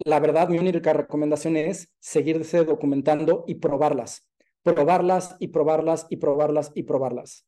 la 0.05 0.22
verdad, 0.22 0.47
mi 0.47 0.57
única 0.57 0.93
recomendación 0.93 1.57
es 1.57 1.91
seguirse 1.99 2.64
documentando 2.64 3.43
y 3.45 3.55
probarlas 3.55 4.30
probarlas 4.64 5.36
y 5.39 5.49
probarlas 5.49 6.07
y 6.09 6.18
probarlas 6.18 6.72
y 6.74 6.84
probarlas. 6.84 7.45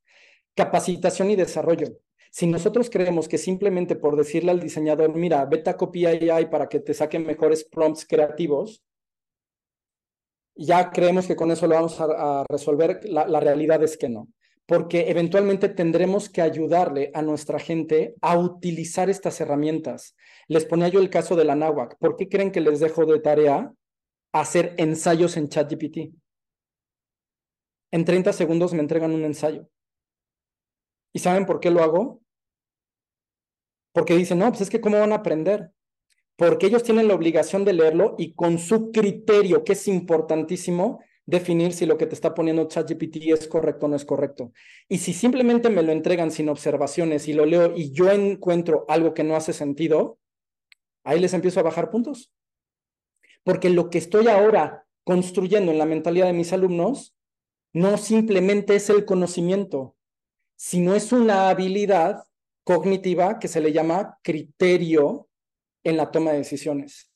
Capacitación 0.54 1.32
y 1.32 1.36
desarrollo. 1.36 1.88
Si 2.32 2.48
nosotros 2.48 2.90
creemos 2.90 3.30
que 3.30 3.38
simplemente 3.38 3.96
por 3.96 4.18
decirle 4.18 4.52
al 4.52 4.60
diseñador, 4.60 5.16
mira, 5.16 5.46
vete 5.46 5.70
a 5.70 5.78
copia 5.78 6.10
AI 6.10 6.50
para 6.50 6.68
que 6.68 6.82
te 6.82 6.94
saquen 6.94 7.26
mejores 7.26 7.64
prompts 7.64 8.06
creativos, 8.06 8.84
ya 10.54 10.90
creemos 10.92 11.28
que 11.28 11.36
con 11.36 11.52
eso 11.52 11.68
lo 11.68 11.76
vamos 11.76 12.00
a, 12.00 12.46
resolver, 12.50 13.00
la, 13.06 13.28
la 13.28 13.40
realidad 13.40 13.84
es 13.84 13.98
que 13.98 14.10
no, 14.10 14.28
porque 14.66 15.10
eventualmente 15.10 15.70
tendremos 15.70 16.30
que 16.30 16.42
ayudarle 16.42 17.12
a 17.14 17.22
nuestra 17.22 17.60
gente 17.60 18.16
a 18.22 18.38
utilizar 18.38 19.10
estas 19.10 19.40
herramientas. 19.40 20.16
Les 20.48 20.66
ponía 20.66 20.88
yo 20.88 21.00
el 21.00 21.10
caso 21.10 21.36
de 21.36 21.46
la 21.46 21.56
NAWAC. 21.56 21.98
¿Por 22.00 22.16
qué 22.16 22.30
creen 22.30 22.52
que 22.52 22.62
les 22.62 22.80
dejo 22.80 23.06
de 23.06 23.20
tarea 23.20 23.72
hacer 24.34 24.74
ensayos 24.78 25.38
en 25.38 25.50
ChatGPT? 25.50 26.16
En 27.96 28.04
30 28.04 28.34
segundos 28.34 28.74
me 28.74 28.82
entregan 28.82 29.14
un 29.14 29.24
ensayo. 29.24 29.70
¿Y 31.14 31.20
saben 31.20 31.46
por 31.46 31.62
qué 31.62 31.72
lo 31.72 31.82
hago? 31.82 32.22
Porque 33.94 34.18
dicen, 34.18 34.40
no, 34.40 34.50
pues 34.50 34.60
es 34.60 34.70
que 34.70 34.82
¿cómo 34.82 35.00
van 35.00 35.14
a 35.14 35.16
aprender? 35.16 35.72
Porque 36.36 36.66
ellos 36.66 36.84
tienen 36.84 37.08
la 37.08 37.16
obligación 37.16 37.64
de 37.64 37.72
leerlo 37.72 38.16
y 38.18 38.34
con 38.34 38.60
su 38.60 38.92
criterio, 38.92 39.64
que 39.64 39.72
es 39.72 39.88
importantísimo, 39.88 41.00
definir 41.26 41.72
si 41.72 41.86
lo 41.86 41.98
que 41.98 42.06
te 42.06 42.16
está 42.16 42.36
poniendo 42.36 42.68
ChatGPT 42.68 43.28
es 43.28 43.48
correcto 43.48 43.86
o 43.86 43.90
no 43.90 43.96
es 43.96 44.04
correcto. 44.04 44.52
Y 44.90 44.98
si 44.98 45.14
simplemente 45.14 45.70
me 45.70 45.82
lo 45.82 45.94
entregan 45.94 46.32
sin 46.32 46.50
observaciones 46.50 47.30
y 47.30 47.34
lo 47.34 47.46
leo 47.46 47.78
y 47.78 47.94
yo 47.94 48.12
encuentro 48.12 48.84
algo 48.90 49.14
que 49.14 49.24
no 49.24 49.38
hace 49.38 49.54
sentido, 49.54 50.20
ahí 51.06 51.22
les 51.22 51.34
empiezo 51.34 51.62
a 51.62 51.64
bajar 51.64 51.92
puntos. 51.92 52.30
Porque 53.46 53.70
lo 53.70 53.90
que 53.90 54.00
estoy 54.00 54.28
ahora 54.28 54.86
construyendo 55.06 55.72
en 55.72 55.78
la 55.78 55.86
mentalidad 55.86 56.26
de 56.26 56.34
mis 56.34 56.52
alumnos 56.52 57.15
no 57.76 57.98
simplemente 57.98 58.78
es 58.78 58.90
el 58.90 59.04
conocimiento, 59.04 59.98
sino 60.56 60.96
es 60.96 61.12
una 61.12 61.50
habilidad 61.50 62.24
cognitiva 62.64 63.38
que 63.38 63.50
se 63.50 63.60
le 63.60 63.74
llama 63.74 64.18
criterio 64.24 65.28
en 65.84 65.98
la 65.98 66.10
toma 66.10 66.32
de 66.32 66.38
decisiones. 66.38 67.12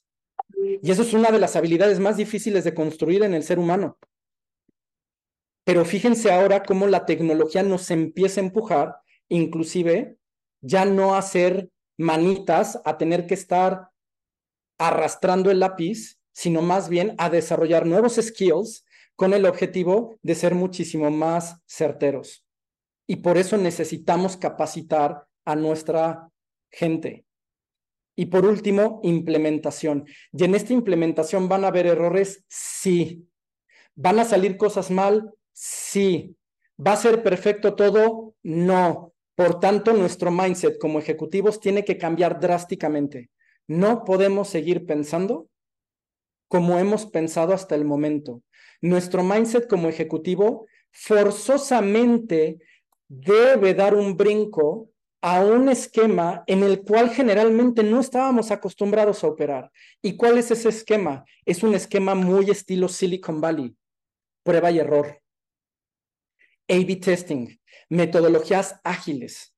Y 0.81 0.91
eso 0.91 1.03
es 1.03 1.14
una 1.14 1.31
de 1.31 1.40
las 1.40 1.56
habilidades 1.56 2.02
más 2.02 2.18
difíciles 2.18 2.65
de 2.65 2.73
construir 2.73 3.23
en 3.23 3.34
el 3.34 3.44
ser 3.44 3.57
humano. 3.57 3.98
Pero 5.64 5.86
fíjense 5.86 6.30
ahora 6.30 6.61
cómo 6.64 6.88
la 6.88 7.06
tecnología 7.06 7.64
nos 7.64 7.90
empieza 7.90 8.41
a 8.41 8.44
empujar, 8.44 8.98
inclusive 9.30 10.18
ya 10.60 10.84
no 10.84 11.15
a 11.15 11.19
hacer 11.19 11.69
manitas, 11.98 12.81
a 12.84 12.98
tener 12.98 13.27
que 13.27 13.36
estar 13.36 13.91
arrastrando 14.77 15.52
el 15.52 15.61
lápiz, 15.61 16.19
sino 16.34 16.61
más 16.61 16.90
bien 16.90 17.15
a 17.18 17.30
desarrollar 17.30 17.86
nuevos 17.86 18.15
skills 18.22 18.84
con 19.20 19.34
el 19.34 19.46
objetivo 19.46 20.18
de 20.24 20.34
ser 20.34 20.56
muchísimo 20.56 21.12
más 21.12 21.58
certeros. 21.68 22.46
Y 23.06 23.18
por 23.18 23.38
eso 23.38 23.58
necesitamos 23.58 24.38
capacitar 24.38 25.26
a 25.44 25.58
nuestra 25.58 26.30
gente. 26.72 27.26
Y 28.16 28.28
por 28.28 28.46
último, 28.46 29.02
implementación. 29.04 30.06
Y 30.32 30.46
en 30.46 30.56
esta 30.56 30.72
implementación 30.72 31.50
van 31.50 31.66
a 31.66 31.68
haber 31.68 31.88
errores, 31.88 32.46
sí. 32.48 33.28
¿Van 33.94 34.20
a 34.20 34.24
salir 34.24 34.56
cosas 34.56 34.90
mal? 34.90 35.34
Sí. 35.52 36.38
¿Va 36.80 36.94
a 36.94 36.96
ser 36.96 37.22
perfecto 37.22 37.76
todo? 37.76 38.36
No. 38.41 39.14
Por 39.36 39.60
tanto, 39.60 39.91
nuestro 39.91 40.32
mindset 40.32 40.80
como 40.80 40.98
ejecutivos 40.98 41.60
tiene 41.60 41.84
que 41.84 41.98
cambiar 41.98 42.40
drásticamente. 42.40 43.30
No 43.68 44.06
podemos 44.06 44.48
seguir 44.48 44.86
pensando 44.86 45.50
como 46.48 46.80
hemos 46.80 47.06
pensado 47.06 47.54
hasta 47.54 47.76
el 47.76 47.84
momento 47.84 48.44
nuestro 48.81 49.23
mindset 49.23 49.68
como 49.68 49.89
ejecutivo 49.89 50.68
forzosamente 50.91 52.60
debe 53.07 53.73
dar 53.73 53.95
un 53.95 54.15
brinco 54.15 54.89
a 55.22 55.43
un 55.43 55.68
esquema 55.68 56.43
en 56.47 56.64
el 56.64 56.81
cual 56.81 57.10
generalmente 57.10 57.84
no 57.84 57.99
estábamos 57.99 58.51
acostumbrados 58.51 59.23
a 59.23 59.27
operar. 59.27 59.72
¿Y 60.01 60.15
cuál 60.15 60.38
es 60.38 60.49
ese 60.51 60.69
esquema? 60.69 61.26
Es 61.45 61.61
un 61.64 61.76
esquema 61.76 62.15
muy 62.15 62.49
estilo 62.49 62.88
Silicon 62.88 63.41
Valley, 63.41 63.76
prueba 64.43 64.72
y 64.72 64.80
error. 64.80 65.22
A-B 66.69 66.95
testing, 66.97 67.60
metodologías 67.89 68.80
ágiles. 68.84 69.53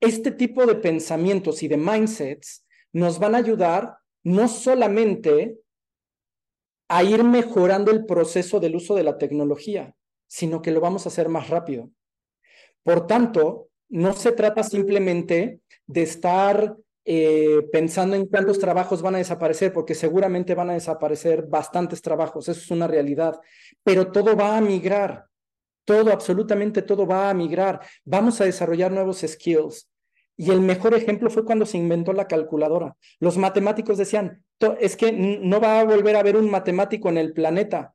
Este 0.00 0.32
tipo 0.32 0.66
de 0.66 0.74
pensamientos 0.74 1.62
y 1.62 1.68
de 1.68 1.76
mindsets 1.76 2.66
nos 2.92 3.20
van 3.20 3.36
a 3.36 3.38
ayudar 3.38 3.98
no 4.24 4.48
solamente 4.48 5.61
a 6.96 7.02
ir 7.02 7.24
mejorando 7.24 7.90
el 7.90 8.04
proceso 8.04 8.60
del 8.60 8.76
uso 8.76 8.94
de 8.94 9.02
la 9.02 9.18
tecnología, 9.18 9.94
sino 10.26 10.60
que 10.60 10.70
lo 10.70 10.80
vamos 10.80 11.06
a 11.06 11.08
hacer 11.08 11.28
más 11.28 11.48
rápido. 11.48 11.90
Por 12.82 13.06
tanto, 13.06 13.68
no 13.88 14.12
se 14.12 14.32
trata 14.32 14.62
simplemente 14.62 15.60
de 15.86 16.02
estar 16.02 16.76
eh, 17.04 17.62
pensando 17.72 18.14
en 18.14 18.26
cuántos 18.26 18.58
trabajos 18.58 19.02
van 19.02 19.14
a 19.14 19.18
desaparecer, 19.18 19.72
porque 19.72 19.94
seguramente 19.94 20.54
van 20.54 20.70
a 20.70 20.74
desaparecer 20.74 21.46
bastantes 21.46 22.00
trabajos, 22.00 22.48
eso 22.48 22.60
es 22.60 22.70
una 22.70 22.86
realidad, 22.86 23.40
pero 23.82 24.12
todo 24.12 24.36
va 24.36 24.56
a 24.56 24.60
migrar, 24.60 25.26
todo, 25.84 26.12
absolutamente 26.12 26.82
todo 26.82 27.06
va 27.06 27.28
a 27.28 27.34
migrar. 27.34 27.80
Vamos 28.04 28.40
a 28.40 28.44
desarrollar 28.44 28.92
nuevos 28.92 29.24
skills. 29.26 29.88
Y 30.42 30.50
el 30.50 30.60
mejor 30.60 30.92
ejemplo 30.94 31.30
fue 31.30 31.44
cuando 31.44 31.64
se 31.64 31.78
inventó 31.78 32.12
la 32.12 32.26
calculadora. 32.26 32.96
Los 33.20 33.38
matemáticos 33.38 33.96
decían, 33.96 34.44
es 34.80 34.96
que 34.96 35.12
no 35.12 35.60
va 35.60 35.78
a 35.78 35.84
volver 35.84 36.16
a 36.16 36.18
haber 36.18 36.36
un 36.36 36.50
matemático 36.50 37.08
en 37.08 37.18
el 37.18 37.32
planeta. 37.32 37.94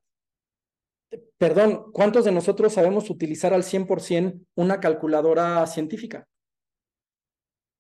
Perdón, 1.38 1.92
¿cuántos 1.92 2.24
de 2.24 2.32
nosotros 2.32 2.72
sabemos 2.72 3.10
utilizar 3.10 3.54
al 3.54 3.64
100% 3.64 4.40
una 4.56 4.80
calculadora 4.80 5.68
científica? 5.68 6.26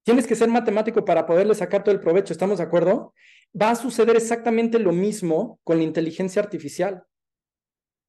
Tienes 0.03 0.27
que 0.27 0.35
ser 0.35 0.49
matemático 0.49 1.06
para 1.06 1.26
poderle 1.26 1.56
sacar 1.56 1.81
todo 1.85 1.95
el 1.95 2.02
provecho, 2.02 2.34
¿estamos 2.34 2.57
de 2.57 2.65
acuerdo? 2.65 3.14
Va 3.60 3.72
a 3.72 3.76
suceder 3.76 4.18
exactamente 4.18 4.80
lo 4.80 4.91
mismo 4.91 5.61
con 5.64 5.77
la 5.77 5.84
inteligencia 5.84 6.41
artificial. 6.41 7.06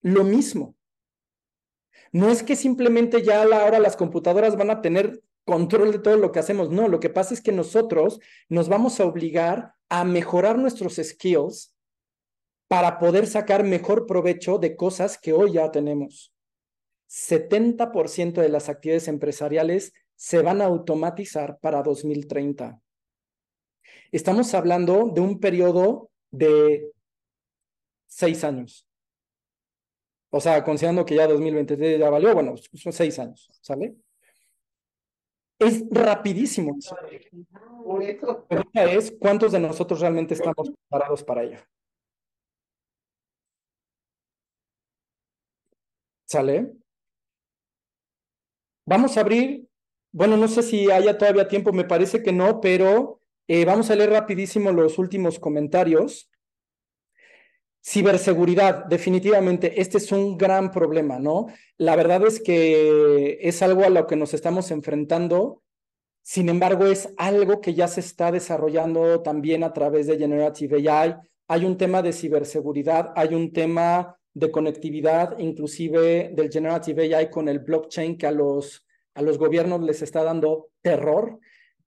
Lo 0.02 0.24
mismo. 0.24 0.74
No 2.10 2.30
es 2.30 2.43
que 2.43 2.56
simplemente 2.56 3.22
ya 3.22 3.43
a 3.43 3.44
la 3.44 3.64
hora 3.64 3.78
las 3.78 3.97
computadoras 3.97 4.56
van 4.56 4.70
a 4.70 4.82
tener 4.82 5.22
control 5.49 5.93
de 5.93 5.99
todo 5.99 6.19
lo 6.19 6.31
que 6.31 6.41
hacemos. 6.41 6.69
No, 6.69 6.89
lo 6.89 7.01
que 7.01 7.09
pasa 7.09 7.33
es 7.33 7.41
que 7.41 7.53
nosotros 7.53 8.20
nos 8.51 8.69
vamos 8.69 9.01
a 9.01 9.07
obligar 9.07 9.73
a 9.89 10.05
mejorar 10.05 10.59
nuestros 10.59 10.97
skills 10.97 11.75
para 12.69 12.99
poder 12.99 13.27
sacar 13.27 13.65
mejor 13.65 14.05
provecho 14.05 14.59
de 14.59 14.77
cosas 14.77 15.16
que 15.16 15.33
hoy 15.33 15.55
ya 15.55 15.70
tenemos. 15.70 16.35
70% 17.09 18.43
de 18.43 18.51
las 18.51 18.69
actividades 18.69 19.09
empresariales 19.09 19.95
se 20.16 20.43
van 20.43 20.61
a 20.61 20.66
automatizar 20.66 21.59
para 21.61 21.83
2030. 21.83 22.79
Estamos 24.12 24.53
hablando 24.53 25.11
de 25.15 25.23
un 25.23 25.41
periodo 25.41 26.11
de 26.31 26.93
seis 28.07 28.45
años. 28.45 28.87
O 30.29 30.43
sea, 30.43 30.62
considerando 30.62 31.07
que 31.07 31.15
ya 31.15 31.27
2023 31.27 31.99
ya 31.99 32.11
valió, 32.11 32.35
bueno, 32.35 32.55
son 32.75 32.93
seis 32.93 33.19
años, 33.19 33.49
¿sale? 33.62 33.97
Es 35.59 35.85
rapidísimo. 35.90 36.76
La 38.20 38.47
pregunta 38.47 38.85
es, 38.85 39.12
¿cuántos 39.18 39.52
de 39.52 39.60
nosotros 39.60 40.01
realmente 40.01 40.35
estamos 40.35 40.70
preparados 40.70 41.24
para 41.24 41.43
ello? 41.43 41.59
¿Sale? 46.26 46.72
Vamos 48.86 49.16
a 49.16 49.20
abrir 49.20 49.68
bueno, 50.12 50.36
no 50.36 50.48
sé 50.48 50.62
si 50.62 50.90
haya 50.90 51.18
todavía 51.18 51.48
tiempo, 51.48 51.72
me 51.72 51.85
parece 51.85 52.22
que 52.22 52.32
no, 52.32 52.60
pero 52.60 53.20
eh, 53.47 53.64
vamos 53.64 53.90
a 53.90 53.94
leer 53.94 54.10
rapidísimo 54.10 54.72
los 54.72 54.98
últimos 54.98 55.39
comentarios. 55.39 56.30
Ciberseguridad, 57.90 58.85
definitivamente, 58.85 59.81
este 59.81 59.97
es 59.97 60.12
un 60.12 60.36
gran 60.36 60.70
problema, 60.70 61.19
¿no? 61.19 61.47
La 61.78 61.97
verdad 61.97 62.27
es 62.27 62.39
que 62.39 63.39
es 63.40 63.62
algo 63.62 63.82
a 63.82 63.89
lo 63.89 64.06
que 64.06 64.15
nos 64.15 64.35
estamos 64.35 64.70
enfrentando, 64.70 65.62
sin 66.23 66.51
embargo, 66.51 66.85
es 66.85 67.09
algo 67.16 67.62
que 67.62 67.73
ya 67.73 67.89
se 67.89 68.01
está 68.01 68.31
desarrollando 68.31 69.23
también 69.23 69.65
a 69.65 69.73
través 69.73 70.06
de 70.06 70.19
Generative 70.19 70.86
AI. 70.86 71.15
Hay 71.47 71.65
un 71.65 71.78
tema 71.78 72.02
de 72.02 72.12
ciberseguridad, 72.12 73.15
hay 73.16 73.35
un 73.35 73.55
tema 73.55 74.19
de 74.35 74.51
conectividad, 74.51 75.39
inclusive 75.39 76.31
del 76.35 76.52
Generative 76.52 77.16
AI 77.16 77.31
con 77.31 77.48
el 77.48 77.60
blockchain 77.60 78.19
que 78.19 78.27
a 78.27 78.32
los 78.32 78.85
a 79.15 79.23
los 79.23 79.39
gobiernos 79.39 79.81
les 79.81 80.02
está 80.02 80.23
dando 80.23 80.69
terror 80.82 81.40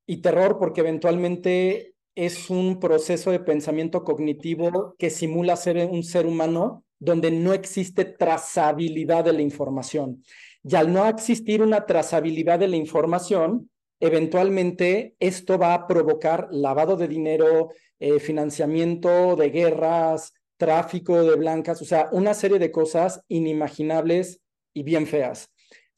y 0.08 0.18
terror 0.18 0.58
porque 0.58 0.82
eventualmente 0.82 1.91
es 2.16 2.50
un 2.50 2.80
proceso 2.80 3.32
de 3.32 3.40
pensamiento 3.40 4.04
cognitivo 4.04 4.96
que 4.98 5.10
simula 5.10 5.56
ser 5.56 5.78
un 5.90 6.04
ser 6.04 6.26
humano 6.26 6.84
donde 7.00 7.32
no 7.32 7.54
existe 7.54 8.06
trazabilidad 8.06 9.26
de 9.26 9.34
la 9.34 9.42
información. 9.42 10.24
Y 10.64 10.76
al 10.76 10.94
no 10.94 11.08
existir 11.08 11.62
una 11.62 11.86
trazabilidad 11.86 12.60
de 12.60 12.68
la 12.68 12.76
información, 12.76 13.70
eventualmente 14.00 15.16
esto 15.20 15.58
va 15.58 15.74
a 15.74 15.88
provocar 15.88 16.48
lavado 16.52 16.98
de 16.98 17.08
dinero, 17.08 17.70
eh, 18.00 18.20
financiamiento 18.20 19.36
de 19.36 19.50
guerras, 19.50 20.34
tráfico 20.58 21.24
de 21.24 21.36
blancas, 21.36 21.82
o 21.82 21.86
sea, 21.86 22.10
una 22.12 22.36
serie 22.36 22.60
de 22.60 22.72
cosas 22.72 23.22
inimaginables 23.28 24.42
y 24.74 24.84
bien 24.84 25.08
feas 25.08 25.50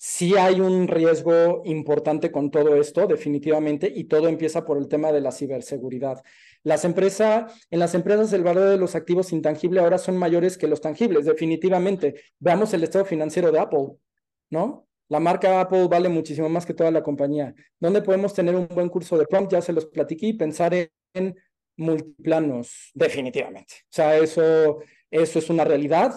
sí 0.05 0.35
hay 0.35 0.59
un 0.59 0.89
riesgo 0.89 1.61
importante 1.63 2.29
con 2.29 2.51
todo 2.51 2.75
esto, 2.75 3.07
definitivamente, 3.07 3.89
y 3.95 4.03
todo 4.03 4.27
empieza 4.27 4.65
por 4.65 4.77
el 4.77 4.89
tema 4.89 5.13
de 5.13 5.21
la 5.21 5.31
ciberseguridad. 5.31 6.21
Las 6.61 6.83
empresas, 6.83 7.65
en 7.71 7.79
las 7.79 7.95
empresas 7.95 8.33
el 8.33 8.43
valor 8.43 8.67
de 8.67 8.77
los 8.77 8.95
activos 8.95 9.31
intangibles 9.31 9.81
ahora 9.81 9.97
son 9.97 10.17
mayores 10.17 10.57
que 10.57 10.67
los 10.67 10.81
tangibles, 10.81 11.23
definitivamente. 11.23 12.15
Veamos 12.37 12.73
el 12.73 12.83
estado 12.83 13.05
financiero 13.05 13.49
de 13.49 13.59
Apple, 13.59 13.93
¿no? 14.49 14.89
La 15.07 15.21
marca 15.21 15.61
Apple 15.61 15.87
vale 15.87 16.09
muchísimo 16.09 16.49
más 16.49 16.65
que 16.65 16.73
toda 16.73 16.91
la 16.91 17.01
compañía. 17.01 17.55
¿Dónde 17.79 18.01
podemos 18.01 18.33
tener 18.33 18.57
un 18.57 18.67
buen 18.67 18.89
curso 18.89 19.17
de 19.17 19.25
prompt? 19.25 19.53
Ya 19.53 19.61
se 19.61 19.71
los 19.71 19.85
platiqué 19.85 20.27
y 20.27 20.33
pensar 20.33 20.73
en, 21.13 21.35
multiplanos, 21.77 22.91
definitivamente. 22.93 23.75
O 23.83 23.93
sea, 23.93 24.17
eso, 24.17 24.79
eso 25.09 25.39
es 25.39 25.49
una 25.49 25.63
realidad. 25.63 26.11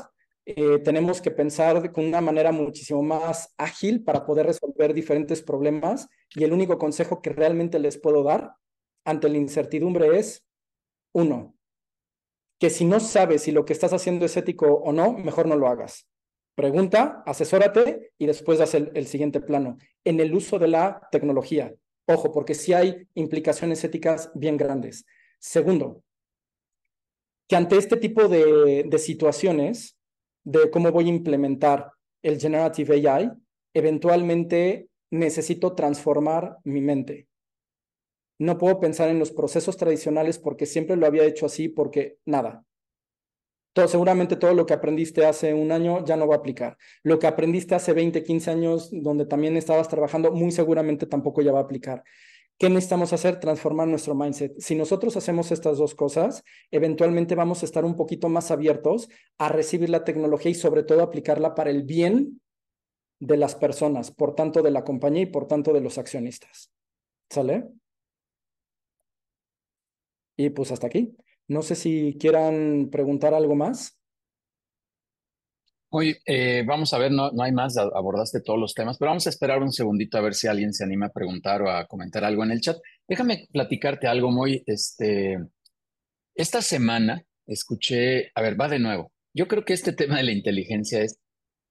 Eh, 0.49 0.79
tenemos 0.79 1.21
que 1.21 1.33
pensar 1.33 1.91
con 1.91 2.07
una 2.07 2.21
manera 2.21 2.53
muchísimo 2.53 3.03
más 3.03 3.53
ágil 3.59 4.05
para 4.05 4.25
poder 4.25 4.47
resolver 4.47 4.95
diferentes 4.95 5.43
problemas 5.43 6.09
y 6.37 6.45
el 6.45 6.53
único 6.53 6.79
consejo 6.79 7.21
que 7.21 7.31
realmente 7.31 7.81
les 7.81 7.99
puedo 7.99 8.23
dar 8.23 8.55
ante 9.05 9.29
la 9.29 9.39
incertidumbre 9.39 10.17
es, 10.21 10.47
uno, 11.13 11.57
que 12.61 12.71
si 12.71 12.85
no 12.85 13.01
sabes 13.01 13.43
si 13.43 13.51
lo 13.51 13.65
que 13.65 13.73
estás 13.73 13.93
haciendo 13.93 14.25
es 14.25 14.37
ético 14.37 14.73
o 14.73 14.93
no, 14.93 15.15
mejor 15.15 15.47
no 15.47 15.57
lo 15.57 15.67
hagas. 15.67 16.07
Pregunta, 16.55 17.25
asesórate 17.27 18.13
y 18.17 18.27
después 18.27 18.61
haz 18.61 18.75
el, 18.75 19.07
siguiente 19.09 19.41
plano. 19.41 19.79
En 20.05 20.21
el 20.21 20.33
uso 20.33 20.61
de 20.61 20.69
la 20.69 21.09
tecnología. 21.11 21.75
Ojo, 22.07 22.31
porque 22.31 22.55
sí 22.55 22.73
hay 22.73 23.09
implicaciones 23.15 23.83
éticas 23.83 24.31
bien 24.33 24.57
grandes. 24.57 25.05
Segundo, 25.41 26.05
que 27.49 27.57
ante 27.57 27.77
este 27.77 27.97
tipo 27.97 28.29
de 28.29 28.99
situaciones, 28.99 29.96
de 30.47 30.71
cómo 30.71 30.93
voy 30.93 31.07
a 31.07 31.09
implementar 31.09 31.91
el 32.23 32.39
Generative 32.39 33.11
AI, 33.11 33.33
eventualmente 33.75 34.89
necesito 35.11 35.75
transformar 35.75 36.59
mi 36.63 36.81
mente. 36.81 37.27
No 38.39 38.57
puedo 38.57 38.79
pensar 38.79 39.09
en 39.09 39.19
los 39.19 39.33
procesos 39.33 39.77
tradicionales 39.77 40.39
porque 40.39 40.67
siempre 40.67 40.97
lo 40.97 41.07
había 41.07 41.25
hecho 41.25 41.47
así, 41.47 41.69
porque 41.69 42.19
nada. 42.25 42.65
Todo, 43.73 43.89
seguramente 43.89 44.37
todo 44.37 44.55
lo 44.55 44.67
que 44.67 44.75
aprendiste 44.75 45.27
hace 45.27 45.53
un 45.53 45.73
año 45.73 46.05
ya 46.05 46.17
no 46.17 46.29
va 46.29 46.37
a 46.37 46.39
aplicar. 46.39 46.79
Lo 47.03 47.19
que 47.19 47.27
aprendiste 47.27 47.75
hace 47.75 47.93
20, 47.93 48.23
15 48.23 48.51
años, 48.51 48.89
donde 48.93 49.27
también 49.27 49.57
estabas 49.57 49.89
trabajando, 49.89 50.31
muy 50.31 50.53
seguramente 50.53 51.07
tampoco 51.07 51.43
ya 51.43 51.51
va 51.51 51.59
a 51.59 51.63
aplicar. 51.63 52.05
¿Qué 52.59 52.71
necesitamos 52.71 53.13
hacer? 53.13 53.39
Transformar 53.39 53.87
nuestro 53.87 54.15
mindset. 54.15 54.59
Si 54.59 54.75
nosotros 54.75 55.17
hacemos 55.17 55.53
estas 55.53 55.77
dos 55.77 55.95
cosas, 55.95 56.43
eventualmente 56.71 57.35
vamos 57.35 57.63
a 57.63 57.67
estar 57.67 57.85
un 57.85 57.97
poquito 57.97 58.31
más 58.31 58.51
abiertos 58.51 59.09
a 59.37 59.51
recibir 59.51 59.91
la 59.91 60.05
tecnología 60.05 60.51
y 60.51 60.55
sobre 60.55 60.83
todo 60.83 61.03
aplicarla 61.03 61.55
para 61.55 61.71
el 61.71 61.83
bien 61.83 62.41
de 63.21 63.37
las 63.37 63.55
personas, 63.55 64.11
por 64.11 64.35
tanto 64.35 64.63
de 64.63 64.71
la 64.71 64.85
compañía 64.85 65.23
y 65.23 65.27
por 65.27 65.47
tanto 65.47 65.73
de 65.75 65.83
los 65.83 65.99
accionistas. 65.99 66.73
¿Sale? 67.29 67.69
Y 70.37 70.51
pues 70.51 70.73
hasta 70.73 70.87
aquí. 70.87 71.15
No 71.49 71.63
sé 71.63 71.75
si 71.75 72.17
quieran 72.19 72.89
preguntar 72.91 73.35
algo 73.35 73.55
más. 73.55 73.96
Oye, 75.89 76.21
eh, 76.27 76.65
vamos 76.67 76.93
a 76.93 76.99
ver, 76.99 77.13
no, 77.13 77.31
no 77.31 77.43
hay 77.43 77.53
más, 77.53 77.77
abordaste 77.77 78.41
todos 78.41 78.59
los 78.59 78.75
temas, 78.75 78.99
pero 78.99 79.11
vamos 79.11 79.27
a 79.27 79.31
esperar 79.31 79.63
un 79.63 79.73
segundito 79.73 80.19
a 80.19 80.21
ver 80.21 80.35
si 80.35 80.49
alguien 80.49 80.73
se 80.73 80.85
anima 80.85 81.07
a 81.07 81.13
preguntar 81.13 81.63
o 81.63 81.71
a 81.71 81.87
comentar 81.87 82.25
algo 82.25 82.43
en 82.43 82.51
el 82.51 82.61
chat. 82.61 82.77
Déjame 83.09 83.47
platicarte 83.53 84.09
algo 84.09 84.31
muy, 84.33 84.63
este, 84.67 85.39
esta 86.35 86.61
semana 86.61 87.23
escuché, 87.47 88.31
a 88.35 88.43
ver, 88.43 88.61
va 88.61 88.69
de 88.69 88.81
nuevo. 88.81 89.13
Yo 89.33 89.47
creo 89.47 89.65
que 89.65 89.75
este 89.75 89.93
tema 89.93 90.17
de 90.17 90.25
la 90.25 90.33
inteligencia 90.33 91.03
es 91.03 91.19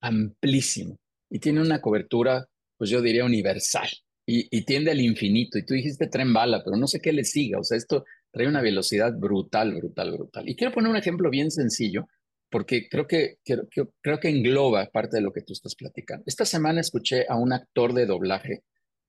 amplísimo 0.02 0.98
y 1.30 1.40
tiene 1.40 1.62
una 1.62 1.82
cobertura, 1.82 2.46
pues 2.78 2.90
yo 2.90 3.02
diría 3.02 3.26
universal 3.26 3.90
y, 4.26 4.48
y 4.56 4.64
tiende 4.64 4.92
al 4.92 5.02
infinito. 5.02 5.58
Y 5.58 5.66
tú 5.66 5.74
dijiste 5.74 6.08
tren 6.08 6.34
bala, 6.34 6.62
pero 6.64 6.78
no 6.78 6.88
sé 6.88 7.02
qué 7.02 7.12
le 7.12 7.26
siga. 7.26 7.60
O 7.60 7.64
sea, 7.64 7.78
esto 7.78 8.06
trae 8.32 8.48
una 8.48 8.62
velocidad 8.62 9.14
brutal, 9.18 9.76
brutal, 9.76 10.12
brutal. 10.14 10.48
Y 10.48 10.56
quiero 10.56 10.74
poner 10.74 10.90
un 10.90 10.98
ejemplo 10.98 11.30
bien 11.30 11.52
sencillo 11.52 12.08
porque 12.56 12.88
creo 12.88 13.06
que, 13.06 13.40
creo, 13.44 14.20
que 14.22 14.30
engloba 14.30 14.86
parte 14.86 15.18
de 15.18 15.22
lo 15.22 15.34
que 15.34 15.42
tú 15.42 15.52
estás 15.52 15.76
platicando. 15.76 16.24
Esta 16.26 16.46
semana 16.46 16.80
escuché 16.80 17.26
a 17.28 17.36
un 17.36 17.52
actor 17.52 17.94
de 17.94 18.06
doblaje 18.06 18.64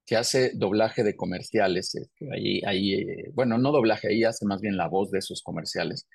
que 0.05 0.17
hace 0.17 0.51
doblaje 0.57 1.05
de 1.05 1.15
comerciales, 1.15 1.95
este, 1.95 2.27
ahí, 2.35 2.61
ahí, 2.67 2.95
eh, 2.95 3.31
bueno, 3.35 3.57
no 3.57 3.71
doblaje, 3.71 4.09
ahí 4.09 4.25
hace 4.25 4.47
más 4.47 4.61
bien 4.61 4.77
la 4.77 4.89
voz 4.89 5.13
de 5.13 5.21
esos 5.21 5.43
comerciales, 5.45 6.09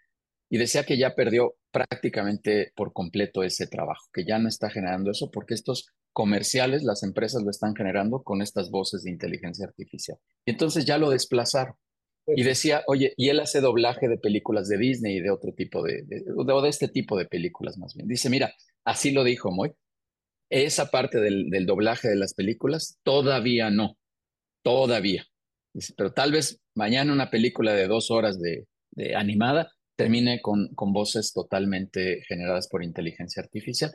y 0.50 0.58
decía 0.58 0.84
que 0.84 0.98
ya 0.98 1.16
perdió 1.16 1.56
prácticamente 1.72 2.74
por 2.76 2.92
completo 2.92 3.44
ese 3.44 3.66
trabajo, 3.66 4.04
que 4.12 4.26
ya 4.26 4.38
no 4.38 4.50
está 4.50 4.70
generando 4.70 5.10
eso 5.10 5.32
porque 5.32 5.54
estos 5.54 5.86
comerciales, 6.12 6.84
las 6.84 7.02
empresas 7.02 7.44
lo 7.44 7.50
están 7.50 7.76
generando 7.78 8.24
con 8.24 8.42
estas 8.42 8.70
voces 8.72 9.04
de 9.04 9.12
inteligencia 9.12 9.66
artificial. 9.66 10.18
Y 10.46 10.52
entonces 10.52 10.84
ya 10.84 10.98
lo 10.98 11.10
desplazaron. 11.10 11.76
Y 12.28 12.44
decía, 12.44 12.84
oye, 12.88 13.14
y 13.18 13.30
él 13.30 13.40
hace 13.40 13.62
doblaje 13.62 14.08
de 14.08 14.18
películas 14.18 14.68
de 14.68 14.78
Disney 14.78 15.18
y 15.18 15.22
de 15.22 15.32
otro 15.32 15.54
tipo 15.54 15.84
de, 15.84 16.04
de, 16.04 16.22
de, 16.22 16.70
este 16.70 16.88
tipo 16.88 17.18
de 17.18 17.26
películas 17.26 17.78
más 17.78 17.94
bien. 17.96 18.08
Dice, 18.08 18.30
mira, 18.30 18.54
así 18.86 19.12
lo 19.12 19.24
dijo 19.24 19.52
Moy, 19.52 19.72
esa 20.50 20.92
parte 20.92 21.20
del, 21.20 21.50
del 21.50 21.66
doblaje 21.66 22.10
de 22.10 22.16
las 22.16 22.34
películas 22.34 23.00
todavía 23.04 23.70
no, 23.70 23.98
todavía. 24.64 25.26
Pero 25.96 26.14
tal 26.14 26.32
vez 26.32 26.62
mañana 26.76 27.14
una 27.14 27.32
película 27.32 27.74
de 27.74 27.88
dos 27.88 28.12
horas 28.12 28.40
de, 28.40 28.68
de 28.92 29.16
animada 29.16 29.72
termine 29.96 30.42
con, 30.42 30.74
con 30.76 30.94
voces 30.94 31.34
totalmente 31.34 32.24
generadas 32.28 32.68
por 32.70 32.84
inteligencia 32.84 33.42
artificial. 33.42 33.92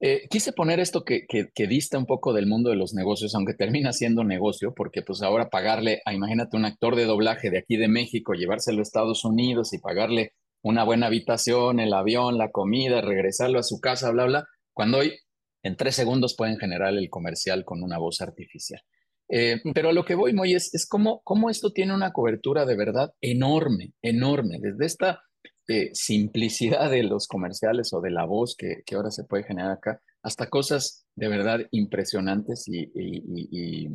Eh, 0.00 0.28
quise 0.30 0.52
poner 0.52 0.78
esto 0.78 1.04
que, 1.04 1.26
que, 1.26 1.66
dista 1.66 1.98
un 1.98 2.06
poco 2.06 2.32
del 2.32 2.46
mundo 2.46 2.70
de 2.70 2.76
los 2.76 2.94
negocios, 2.94 3.34
aunque 3.34 3.54
termina 3.54 3.92
siendo 3.92 4.22
negocio, 4.22 4.72
porque 4.72 5.02
pues 5.02 5.22
ahora 5.22 5.50
pagarle 5.50 6.02
a, 6.04 6.14
imagínate, 6.14 6.56
un 6.56 6.64
actor 6.64 6.94
de 6.94 7.04
doblaje 7.04 7.50
de 7.50 7.58
aquí 7.58 7.76
de 7.76 7.88
México, 7.88 8.34
llevárselo 8.34 8.78
a 8.78 8.82
Estados 8.82 9.24
Unidos 9.24 9.72
y 9.72 9.78
pagarle 9.78 10.34
una 10.62 10.84
buena 10.84 11.06
habitación, 11.06 11.80
el 11.80 11.92
avión, 11.92 12.38
la 12.38 12.52
comida, 12.52 13.00
regresarlo 13.00 13.58
a 13.58 13.64
su 13.64 13.80
casa, 13.80 14.10
bla, 14.12 14.26
bla, 14.26 14.46
cuando 14.72 14.98
hoy 14.98 15.18
en 15.64 15.76
tres 15.76 15.96
segundos 15.96 16.36
pueden 16.36 16.58
generar 16.58 16.94
el 16.94 17.10
comercial 17.10 17.64
con 17.64 17.82
una 17.82 17.98
voz 17.98 18.20
artificial. 18.20 18.80
Eh, 19.28 19.60
pero 19.74 19.90
a 19.90 19.92
lo 19.92 20.04
que 20.04 20.14
voy, 20.14 20.32
Moy, 20.32 20.54
es, 20.54 20.72
es 20.74 20.86
cómo, 20.86 21.20
cómo 21.24 21.50
esto 21.50 21.72
tiene 21.72 21.92
una 21.94 22.12
cobertura 22.12 22.64
de 22.64 22.76
verdad 22.76 23.12
enorme, 23.20 23.92
enorme, 24.00 24.58
desde 24.60 24.86
esta 24.86 25.22
eh, 25.70 25.90
simplicidad 25.92 26.90
de 26.90 27.02
los 27.02 27.28
comerciales 27.28 27.92
o 27.92 28.00
de 28.00 28.10
la 28.10 28.24
voz 28.24 28.56
que, 28.56 28.82
que, 28.86 28.94
ahora 28.94 29.10
se 29.10 29.24
puede 29.24 29.44
generar 29.44 29.72
acá, 29.72 30.00
hasta 30.22 30.48
cosas 30.48 31.04
de 31.14 31.28
verdad 31.28 31.60
impresionantes 31.72 32.66
y, 32.68 32.90
y, 32.94 33.86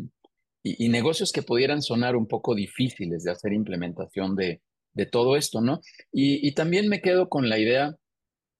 y, 0.63 0.89
negocios 0.89 1.31
que 1.31 1.41
pudieran 1.41 1.81
sonar 1.81 2.15
un 2.15 2.27
poco 2.27 2.53
difíciles 2.53 3.23
de 3.23 3.31
hacer 3.31 3.53
implementación 3.53 4.35
de, 4.35 4.61
de 4.93 5.05
todo 5.07 5.35
esto, 5.35 5.61
¿no? 5.61 5.81
Y, 6.11 6.53
también 6.53 6.89
me 6.89 7.01
quedo 7.01 7.27
con 7.27 7.49
la 7.49 7.57
idea 7.57 7.95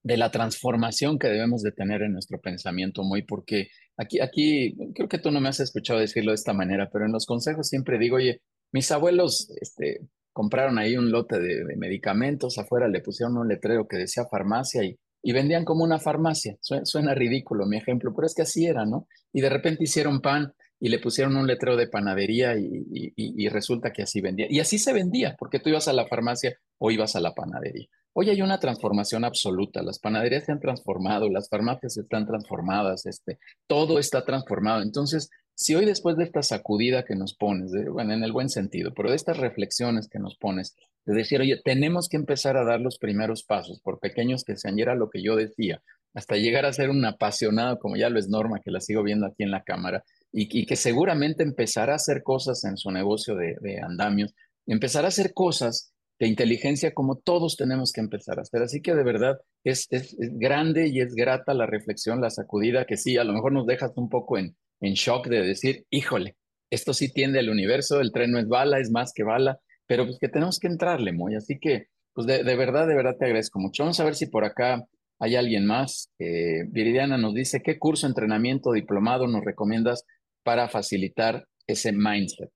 de 0.04 0.18
la 0.18 0.32
transformación 0.32 1.20
que 1.20 1.28
debemos 1.28 1.62
de 1.62 1.72
tener 1.72 2.02
en 2.02 2.14
nuestro 2.14 2.42
pensamiento, 2.42 3.04
muy 3.04 3.22
porque 3.22 3.70
aquí, 3.96 4.20
aquí, 4.22 4.76
creo 4.96 5.08
que 5.08 5.20
tú 5.20 5.30
no 5.32 5.40
me 5.40 5.50
has 5.50 5.60
escuchado 5.60 6.00
decirlo 6.00 6.32
de 6.32 6.36
esta 6.36 6.54
manera, 6.54 6.90
pero 6.92 7.06
en 7.06 7.12
los 7.12 7.28
consejos 7.28 7.70
siempre 7.70 8.00
digo, 8.00 8.16
oye, 8.16 8.42
mis 8.72 8.92
abuelos, 8.92 9.52
este, 9.62 10.02
compraron 10.34 10.78
ahí 10.80 10.98
un 10.98 11.12
lote 11.12 11.40
de, 11.40 11.64
medicamentos, 11.78 12.58
afuera 12.58 12.88
le 12.88 13.02
pusieron 13.02 13.38
un 13.38 13.48
letrero 13.48 13.88
que 13.88 13.98
decía 13.98 14.26
farmacia 14.30 14.84
y, 14.84 15.00
y 15.22 15.32
vendían 15.32 15.64
como 15.64 15.84
una 15.84 16.00
farmacia. 16.00 16.58
Suena, 16.60 17.14
ridículo 17.14 17.66
mi 17.66 17.78
ejemplo, 17.78 18.14
pero 18.14 18.26
es 18.26 18.34
que 18.34 18.42
así 18.42 18.66
era, 18.66 18.86
¿no? 18.86 19.08
Y 19.32 19.42
de 19.42 19.50
repente 19.50 19.84
hicieron 19.84 20.20
pan 20.20 20.54
y 20.80 20.90
le 20.90 21.00
pusieron 21.00 21.38
un 21.38 21.48
letrero 21.48 21.78
de 21.78 21.88
panadería 21.88 22.58
y, 22.58 22.86
y, 23.16 23.48
resulta 23.48 23.94
que 23.94 24.02
así 24.02 24.20
vendía. 24.20 24.48
Y 24.50 24.60
así 24.60 24.78
se 24.78 24.92
vendía, 24.92 25.38
porque 25.40 25.60
tú 25.60 25.70
ibas 25.70 25.88
a 25.88 25.94
la 25.94 26.08
farmacia 26.08 26.58
o 26.78 26.92
ibas 26.92 27.16
a 27.16 27.22
la 27.22 27.34
panadería. 27.34 27.88
Hoy 28.12 28.30
hay 28.30 28.42
una 28.42 28.60
transformación 28.60 29.24
absoluta, 29.24 29.82
las 29.82 29.98
panaderías 29.98 30.44
se 30.44 30.52
han 30.52 30.60
transformado, 30.60 31.30
las 31.30 31.48
farmacias 31.48 31.98
están 31.98 32.28
transformadas, 32.28 33.06
este, 33.06 33.40
todo 33.66 33.98
está 33.98 34.26
transformado. 34.26 34.82
Entonces, 34.82 35.30
si 35.56 35.76
hoy 35.76 35.86
después 35.86 36.18
de 36.18 36.24
esta 36.24 36.42
sacudida 36.42 37.06
que 37.06 37.16
nos 37.16 37.36
pones, 37.36 37.72
bueno, 37.92 38.14
en 38.14 38.24
el 38.24 38.32
buen 38.32 38.50
sentido, 38.50 38.94
pero 38.94 39.10
de 39.10 39.16
estas 39.16 39.38
reflexiones 39.38 40.08
que 40.08 40.20
nos 40.20 40.36
pones, 40.38 40.76
de 41.06 41.14
decir, 41.14 41.42
oye, 41.42 41.62
tenemos 41.64 42.10
que 42.10 42.18
empezar 42.18 42.58
a 42.58 42.64
dar 42.64 42.82
los 42.82 42.98
primeros 42.98 43.44
pasos, 43.44 43.80
por 43.82 44.00
pequeños 44.00 44.44
que 44.44 44.58
sean, 44.58 44.78
y 44.80 44.82
era 44.82 44.96
lo 44.96 45.10
que 45.10 45.22
yo 45.22 45.36
decía, 45.36 45.82
hasta 46.14 46.36
llegar 46.36 46.66
a 46.66 46.74
ser 46.74 46.90
un 46.90 47.04
apasionado, 47.06 47.80
como 47.80 47.96
ya 47.96 48.10
lo 48.10 48.20
es 48.20 48.30
Norma, 48.30 48.62
que 48.64 48.72
la 48.72 48.80
sigo 48.80 49.04
viendo 49.04 49.26
aquí 49.26 49.44
en 49.44 49.52
la 49.52 49.64
cámara, 49.64 50.04
y, 50.32 50.66
que 50.66 50.76
seguramente 50.76 51.44
empezará 51.44 51.94
a 51.94 51.98
hacer 51.98 52.24
cosas 52.24 52.64
en 52.64 52.78
su 52.78 52.90
negocio 52.90 53.36
de, 53.36 53.56
de 53.62 53.80
andamios, 53.80 54.34
empezará 54.66 55.06
a 55.06 55.10
hacer 55.10 55.34
cosas 55.34 55.94
de 56.20 56.28
inteligencia 56.28 56.94
como 56.94 57.18
todos 57.18 57.58
tenemos 57.58 57.92
que 57.92 58.02
empezar 58.02 58.40
a 58.40 58.42
hacer. 58.42 58.64
Así 58.64 58.82
que 58.82 58.96
de 58.96 59.04
verdad 59.04 59.38
es, 59.64 59.88
es, 59.92 60.14
es 60.20 60.38
grande 60.40 60.88
y 60.88 61.02
es 61.02 61.14
grata 61.14 61.54
la 61.54 61.68
reflexión, 61.68 62.22
la 62.22 62.32
sacudida, 62.32 62.86
que 62.86 62.98
sí, 62.98 63.18
a 63.18 63.24
lo 63.24 63.34
mejor 63.34 63.52
nos 63.52 63.68
dejas 63.68 63.92
un 63.96 64.10
poco 64.10 64.38
en, 64.40 64.56
en 64.84 64.94
shock 64.96 65.28
de 65.28 65.42
decir, 65.42 65.86
híjole, 65.90 66.36
esto 66.70 66.94
sí 66.94 67.12
tiende 67.12 67.40
al 67.40 67.50
universo, 67.50 68.02
el 68.02 68.12
tren 68.12 68.32
no 68.32 68.40
es 68.40 68.48
bala, 68.48 68.80
es 68.80 68.92
más 68.92 69.14
que 69.14 69.24
bala, 69.24 69.60
pero 69.88 70.06
pues 70.06 70.18
que 70.20 70.28
tenemos 70.28 70.60
que 70.60 70.68
entrarle 70.68 71.14
muy. 71.14 71.36
Así 71.36 71.58
que, 71.60 71.88
pues 72.14 72.28
de, 72.28 72.44
verdad, 72.44 72.88
de 72.88 72.96
verdad 72.96 73.16
te 73.18 73.26
agradezco 73.26 73.60
mucho. 73.60 73.84
Vamos 73.84 74.00
a 74.00 74.04
ver 74.04 74.16
si 74.16 74.28
por 74.28 74.44
acá 74.44 74.84
hay 75.20 75.36
alguien 75.38 75.66
más. 75.66 76.12
Eh, 76.20 76.66
Viridiana 76.68 77.18
nos 77.18 77.34
dice, 77.34 77.62
¿qué 77.64 77.80
curso, 77.80 78.08
entrenamiento, 78.08 78.74
diplomado 78.74 79.26
nos 79.26 79.46
recomiendas 79.46 80.04
para 80.44 80.68
facilitar 80.68 81.48
ese 81.66 81.94
mindset? 81.94 82.52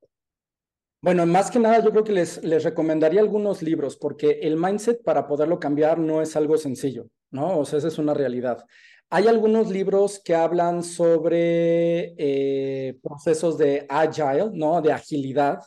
Bueno, 1.02 1.26
más 1.26 1.50
que 1.50 1.60
nada 1.60 1.82
yo 1.82 1.92
creo 1.92 2.04
que 2.04 2.12
les, 2.12 2.44
les 2.44 2.64
recomendaría 2.66 3.22
algunos 3.22 3.62
libros 3.62 3.96
porque 3.96 4.40
el 4.42 4.58
mindset 4.58 5.02
para 5.02 5.28
poderlo 5.28 5.60
cambiar 5.60 5.98
no 5.98 6.22
es 6.22 6.36
algo 6.36 6.58
sencillo, 6.58 7.08
¿no? 7.32 7.60
O 7.60 7.66
sea, 7.66 7.80
esa 7.80 7.88
es 7.88 8.00
una 8.00 8.14
realidad. 8.14 8.66
Hay 9.10 9.28
algunos 9.28 9.70
libros 9.70 10.20
que 10.24 10.36
hablan 10.36 10.84
sobre 10.84 12.14
eh, 12.18 12.98
procesos 13.02 13.58
de 13.58 13.86
agile, 13.88 14.50
¿no? 14.54 14.82
De 14.82 14.92
agilidad. 14.92 15.62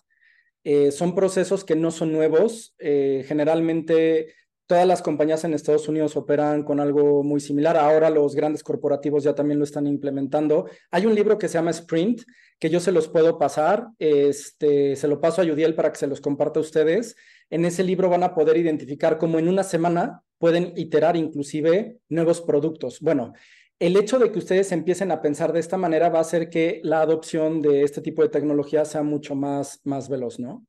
Eh, 0.63 0.93
son 0.93 1.15
procesos 1.15 1.65
que 1.65 1.75
no 1.75 1.91
son 1.91 2.13
nuevos. 2.13 2.75
Eh, 2.79 3.25
generalmente 3.27 4.35
todas 4.67 4.87
las 4.87 5.01
compañías 5.01 5.43
en 5.45 5.55
Estados 5.55 5.89
Unidos 5.89 6.17
operan 6.17 6.65
con 6.65 6.81
algo 6.81 7.23
muy 7.23 7.41
similar. 7.41 7.79
Ahora 7.79 8.11
los 8.11 8.35
grandes 8.35 8.63
corporativos 8.63 9.25
ya 9.25 9.35
también 9.35 9.59
lo 9.59 9.65
están 9.65 9.87
implementando. 9.87 10.69
Hay 10.91 11.07
un 11.07 11.15
libro 11.15 11.39
que 11.39 11.49
se 11.49 11.55
llama 11.55 11.71
Sprint, 11.71 12.23
que 12.59 12.69
yo 12.69 12.79
se 12.79 12.93
los 12.93 13.09
puedo 13.09 13.39
pasar. 13.39 13.89
Este, 13.99 14.97
se 14.97 15.09
lo 15.09 15.19
paso 15.19 15.41
a 15.41 15.45
Yudiel 15.45 15.75
para 15.75 15.91
que 15.91 15.99
se 15.99 16.07
los 16.07 16.21
comparta 16.21 16.61
a 16.61 16.63
ustedes. 16.63 17.17
En 17.49 17.65
ese 17.65 17.85
libro 17.85 18.11
van 18.11 18.23
a 18.23 18.35
poder 18.35 18.59
identificar 18.59 19.17
cómo 19.17 19.39
en 19.39 19.49
una 19.49 19.63
semana 19.65 20.23
pueden 20.41 20.73
iterar 20.75 21.17
inclusive 21.17 21.99
nuevos 22.09 22.41
productos. 22.41 23.01
Bueno, 23.01 23.35
el 23.79 23.97
hecho 23.97 24.19
de 24.19 24.33
que 24.33 24.39
ustedes 24.39 24.73
empiecen 24.73 25.13
a 25.13 25.21
pensar 25.21 25.53
de 25.53 25.61
esta 25.61 25.77
manera 25.77 26.09
va 26.09 26.19
a 26.19 26.23
hacer 26.23 26.49
que 26.49 26.81
la 26.83 27.03
adopción 27.03 27.61
de 27.61 27.83
este 27.83 28.01
tipo 28.01 28.23
de 28.23 28.31
tecnología 28.31 28.87
sea 28.87 29.03
mucho 29.03 29.35
más, 29.35 29.81
más 29.85 30.09
veloz, 30.09 30.41
¿no? 30.41 30.67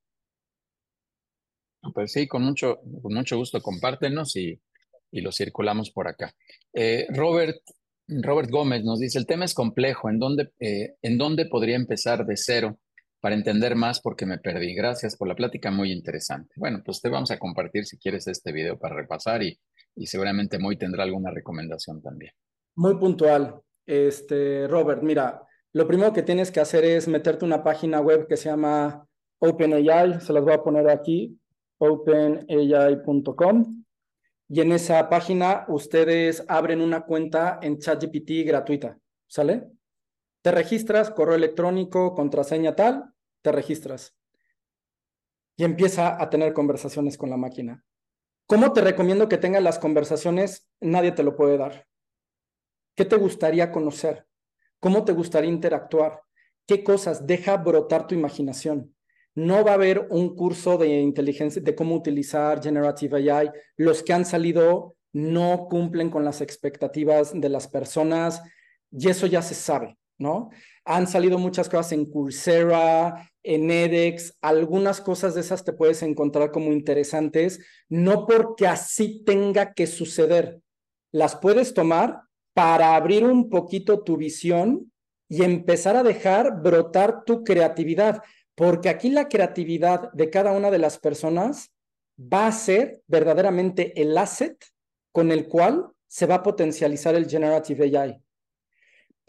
Pues 1.93 2.11
sí, 2.11 2.27
con 2.27 2.43
mucho, 2.43 2.81
con 3.01 3.13
mucho 3.13 3.37
gusto 3.37 3.61
compártenos 3.61 4.35
y, 4.35 4.61
y 5.09 5.21
lo 5.21 5.31
circulamos 5.31 5.89
por 5.89 6.09
acá. 6.09 6.35
Eh, 6.73 7.07
Robert, 7.09 7.61
Robert 8.07 8.49
Gómez 8.49 8.83
nos 8.83 8.99
dice, 8.99 9.19
el 9.19 9.25
tema 9.25 9.45
es 9.45 9.53
complejo, 9.53 10.09
¿en 10.09 10.19
dónde, 10.19 10.51
eh, 10.59 10.95
¿en 11.01 11.17
dónde 11.17 11.45
podría 11.45 11.77
empezar 11.77 12.25
de 12.25 12.35
cero 12.35 12.77
para 13.21 13.35
entender 13.35 13.75
más 13.75 14.01
porque 14.01 14.25
me 14.25 14.39
perdí. 14.39 14.73
Gracias 14.73 15.15
por 15.15 15.27
la 15.27 15.35
plática, 15.35 15.71
muy 15.71 15.91
interesante. 15.91 16.53
Bueno, 16.57 16.81
pues 16.83 17.01
te 17.01 17.09
vamos 17.09 17.31
a 17.31 17.39
compartir 17.39 17.85
si 17.85 17.97
quieres 17.97 18.27
este 18.27 18.51
video 18.51 18.77
para 18.77 18.95
repasar 18.95 19.43
y, 19.43 19.57
y 19.95 20.07
seguramente 20.07 20.59
Moy 20.59 20.77
tendrá 20.77 21.03
alguna 21.03 21.31
recomendación 21.31 22.01
también. 22.01 22.33
Muy 22.75 22.97
puntual. 22.97 23.61
Este, 23.85 24.67
Robert, 24.67 25.03
mira, 25.03 25.43
lo 25.73 25.87
primero 25.87 26.11
que 26.11 26.23
tienes 26.23 26.51
que 26.51 26.59
hacer 26.59 26.83
es 26.83 27.07
meterte 27.07 27.45
una 27.45 27.63
página 27.63 28.01
web 28.01 28.27
que 28.27 28.37
se 28.37 28.49
llama 28.49 29.07
OpenAI, 29.39 30.19
se 30.19 30.33
las 30.33 30.43
voy 30.43 30.53
a 30.53 30.63
poner 30.63 30.89
aquí, 30.89 31.39
openai.com. 31.77 33.83
Y 34.49 34.61
en 34.61 34.71
esa 34.73 35.07
página 35.09 35.65
ustedes 35.69 36.43
abren 36.47 36.81
una 36.81 37.01
cuenta 37.01 37.59
en 37.61 37.77
ChatGPT 37.77 38.45
gratuita, 38.45 38.97
¿sale? 39.27 39.69
Te 40.41 40.51
registras, 40.51 41.11
correo 41.11 41.35
electrónico, 41.35 42.15
contraseña 42.15 42.75
tal, 42.75 43.13
te 43.41 43.51
registras. 43.51 44.15
Y 45.55 45.63
empieza 45.63 46.21
a 46.21 46.29
tener 46.29 46.53
conversaciones 46.53 47.17
con 47.17 47.29
la 47.29 47.37
máquina. 47.37 47.83
¿Cómo 48.47 48.73
te 48.73 48.81
recomiendo 48.81 49.29
que 49.29 49.37
tengas 49.37 49.61
las 49.61 49.77
conversaciones? 49.77 50.67
Nadie 50.79 51.11
te 51.11 51.23
lo 51.23 51.35
puede 51.35 51.57
dar. 51.57 51.87
¿Qué 52.95 53.05
te 53.05 53.15
gustaría 53.17 53.71
conocer? 53.71 54.27
¿Cómo 54.79 55.05
te 55.05 55.13
gustaría 55.13 55.49
interactuar? 55.49 56.21
¿Qué 56.65 56.83
cosas? 56.83 57.27
Deja 57.27 57.57
brotar 57.57 58.07
tu 58.07 58.15
imaginación. 58.15 58.95
No 59.35 59.63
va 59.63 59.71
a 59.71 59.75
haber 59.75 60.07
un 60.09 60.35
curso 60.35 60.77
de 60.77 60.87
inteligencia, 60.99 61.61
de 61.61 61.75
cómo 61.75 61.95
utilizar 61.95 62.61
Generative 62.61 63.31
AI. 63.31 63.51
Los 63.77 64.03
que 64.03 64.13
han 64.13 64.25
salido 64.25 64.95
no 65.13 65.67
cumplen 65.69 66.09
con 66.09 66.25
las 66.25 66.41
expectativas 66.41 67.39
de 67.39 67.49
las 67.49 67.67
personas 67.67 68.41
y 68.91 69.09
eso 69.09 69.27
ya 69.27 69.41
se 69.41 69.53
sabe. 69.53 69.97
¿No? 70.21 70.49
Han 70.85 71.07
salido 71.07 71.37
muchas 71.37 71.67
cosas 71.67 71.91
en 71.91 72.05
Coursera, 72.05 73.29
en 73.43 73.71
edX, 73.71 74.37
algunas 74.41 75.01
cosas 75.01 75.33
de 75.33 75.41
esas 75.41 75.63
te 75.63 75.73
puedes 75.73 76.03
encontrar 76.03 76.51
como 76.51 76.71
interesantes, 76.71 77.59
no 77.89 78.27
porque 78.27 78.67
así 78.67 79.23
tenga 79.25 79.73
que 79.73 79.87
suceder, 79.87 80.61
las 81.11 81.35
puedes 81.35 81.73
tomar 81.73 82.21
para 82.53 82.95
abrir 82.95 83.25
un 83.25 83.49
poquito 83.49 84.03
tu 84.03 84.17
visión 84.17 84.91
y 85.27 85.43
empezar 85.43 85.95
a 85.95 86.03
dejar 86.03 86.61
brotar 86.61 87.23
tu 87.25 87.43
creatividad, 87.43 88.21
porque 88.55 88.89
aquí 88.89 89.09
la 89.09 89.27
creatividad 89.27 90.11
de 90.11 90.29
cada 90.29 90.51
una 90.51 90.69
de 90.69 90.77
las 90.77 90.99
personas 90.99 91.71
va 92.19 92.47
a 92.47 92.51
ser 92.51 93.01
verdaderamente 93.07 93.99
el 93.99 94.17
asset 94.17 94.57
con 95.11 95.31
el 95.31 95.47
cual 95.47 95.87
se 96.07 96.25
va 96.25 96.35
a 96.35 96.43
potencializar 96.43 97.15
el 97.15 97.29
Generative 97.29 97.97
AI. 97.97 98.21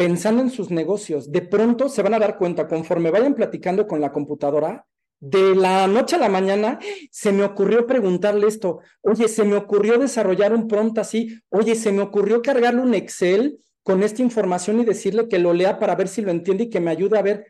Pensando 0.02 0.42
en 0.42 0.50
sus 0.50 0.72
negocios, 0.72 1.30
de 1.30 1.42
pronto 1.42 1.88
se 1.88 2.02
van 2.02 2.14
a 2.14 2.18
dar 2.18 2.36
cuenta, 2.36 2.66
conforme 2.66 3.12
vayan 3.12 3.36
platicando 3.36 3.86
con 3.86 4.00
la 4.00 4.10
computadora, 4.10 4.84
de 5.20 5.54
la 5.54 5.86
noche 5.86 6.16
a 6.16 6.18
la 6.18 6.28
mañana 6.28 6.80
se 7.12 7.30
me 7.30 7.44
ocurrió 7.44 7.86
preguntarle 7.86 8.48
esto, 8.48 8.80
oye, 9.02 9.28
se 9.28 9.44
me 9.44 9.54
ocurrió 9.54 9.98
desarrollar 9.98 10.54
un 10.54 10.66
prompt 10.66 10.98
así, 10.98 11.38
oye, 11.50 11.76
se 11.76 11.92
me 11.92 12.02
ocurrió 12.02 12.42
cargarle 12.42 12.82
un 12.82 12.94
Excel 12.94 13.60
con 13.84 14.02
esta 14.02 14.22
información 14.22 14.80
y 14.80 14.84
decirle 14.84 15.28
que 15.28 15.38
lo 15.38 15.52
lea 15.52 15.78
para 15.78 15.94
ver 15.94 16.08
si 16.08 16.20
lo 16.20 16.32
entiende 16.32 16.64
y 16.64 16.68
que 16.68 16.80
me 16.80 16.90
ayude 16.90 17.16
a 17.16 17.22
ver. 17.22 17.46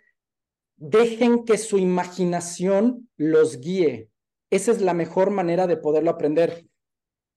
Dejen 0.76 1.46
que 1.46 1.56
su 1.56 1.78
imaginación 1.78 3.08
los 3.16 3.60
guíe. 3.60 4.10
Esa 4.50 4.72
es 4.72 4.82
la 4.82 4.92
mejor 4.92 5.30
manera 5.30 5.66
de 5.66 5.78
poderlo 5.78 6.10
aprender. 6.10 6.66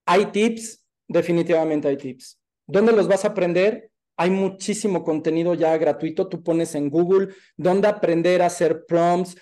¿Hay 0.05 0.25
tips? 0.33 0.83
Definitivamente 1.07 1.87
hay 1.87 1.95
tips. 1.95 2.37
¿Dónde 2.67 2.91
los 2.91 3.07
vas 3.07 3.23
a 3.23 3.29
aprender? 3.29 3.91
Hay 4.17 4.29
muchísimo 4.29 5.03
contenido 5.03 5.53
ya 5.53 5.77
gratuito. 5.77 6.27
Tú 6.27 6.41
pones 6.41 6.75
en 6.75 6.89
Google 6.89 7.29
dónde 7.57 7.87
aprender 7.87 8.41
a 8.41 8.47
hacer 8.47 8.85
prompts, 8.85 9.35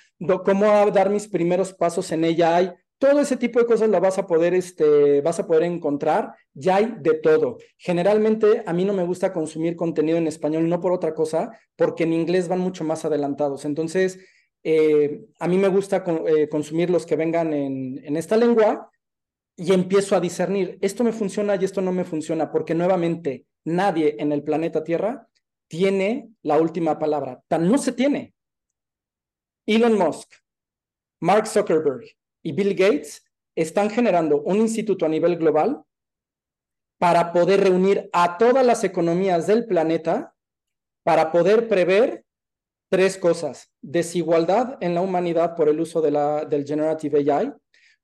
cómo 0.45 0.90
dar 0.91 1.10
mis 1.10 1.28
primeros 1.28 1.74
pasos 1.74 2.12
en 2.12 2.24
AI. 2.24 2.74
Todo 2.98 3.20
ese 3.20 3.38
tipo 3.38 3.60
de 3.60 3.66
cosas 3.66 3.90
lo 3.90 4.00
vas 4.00 4.18
a 4.18 4.26
poder, 4.26 4.54
este, 4.54 5.22
vas 5.22 5.40
a 5.40 5.45
poder 5.45 5.64
encontrar. 5.64 6.34
Ya 6.54 6.78
hay 6.78 6.95
de 7.00 7.16
todo. 7.16 7.58
Generalmente 7.78 8.64
a 8.66 8.74
mí 8.74 8.86
no 8.86 8.94
me 8.94 9.04
gusta 9.04 9.34
consumir 9.34 9.76
contenido 9.76 10.18
en 10.18 10.28
español, 10.28 10.68
no 10.70 10.80
por 10.80 10.94
otra 10.94 11.14
cosa, 11.14 11.52
porque 11.76 12.04
en 12.04 12.14
inglés 12.14 12.48
van 12.48 12.60
mucho 12.60 12.84
más 12.84 13.06
adelantados. 13.06 13.66
Entonces, 13.66 14.20
eh, 14.64 15.26
a 15.40 15.48
mí 15.48 15.58
me 15.58 15.68
gusta 15.68 16.04
eh, 16.28 16.48
consumir 16.50 16.90
los 16.90 17.06
que 17.06 17.18
vengan 17.18 17.54
en, 17.54 18.02
en 18.04 18.16
esta 18.16 18.38
lengua 18.38 18.90
y 19.55 19.73
empiezo 19.73 20.15
a 20.15 20.19
discernir, 20.19 20.77
esto 20.81 21.03
me 21.03 21.11
funciona 21.11 21.55
y 21.55 21.65
esto 21.65 21.81
no 21.81 21.91
me 21.91 22.05
funciona, 22.05 22.51
porque 22.51 22.73
nuevamente 22.73 23.45
nadie 23.65 24.15
en 24.19 24.31
el 24.31 24.43
planeta 24.43 24.84
Tierra 24.84 25.27
tiene 25.67 26.30
la 26.41 26.59
última 26.59 26.97
palabra. 26.99 27.41
Tan 27.47 27.71
no 27.71 27.77
se 27.77 27.91
tiene. 27.91 28.34
Elon 29.65 29.97
Musk, 29.97 30.34
Mark 31.21 31.47
Zuckerberg 31.47 32.03
y 32.43 32.51
Bill 32.51 32.75
Gates 32.75 33.23
están 33.55 33.89
generando 33.89 34.41
un 34.41 34.57
instituto 34.57 35.05
a 35.05 35.09
nivel 35.09 35.38
global 35.38 35.84
para 36.99 37.31
poder 37.31 37.61
reunir 37.61 38.09
a 38.13 38.38
todas 38.38 38.65
las 38.65 38.84
economías 38.84 39.47
del 39.47 39.65
planeta 39.65 40.35
para 41.03 41.31
poder 41.31 41.67
prever 41.67 42.25
tres 42.89 43.17
cosas. 43.17 43.71
Desigualdad 43.81 44.77
en 44.81 44.95
la 44.95 45.01
humanidad 45.01 45.55
por 45.55 45.69
el 45.69 45.80
uso 45.80 46.01
de 46.01 46.11
la, 46.11 46.45
del 46.45 46.65
Generative 46.65 47.31
AI, 47.31 47.53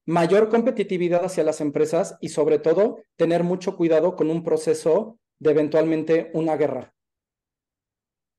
mayor 0.09 0.49
competitividad 0.49 1.23
hacia 1.23 1.43
las 1.43 1.61
empresas 1.61 2.17
y 2.19 2.29
sobre 2.29 2.57
todo 2.57 3.03
tener 3.15 3.43
mucho 3.43 3.77
cuidado 3.77 4.15
con 4.15 4.31
un 4.31 4.43
proceso 4.43 5.19
de 5.37 5.51
eventualmente 5.51 6.31
una 6.33 6.57
guerra. 6.57 6.95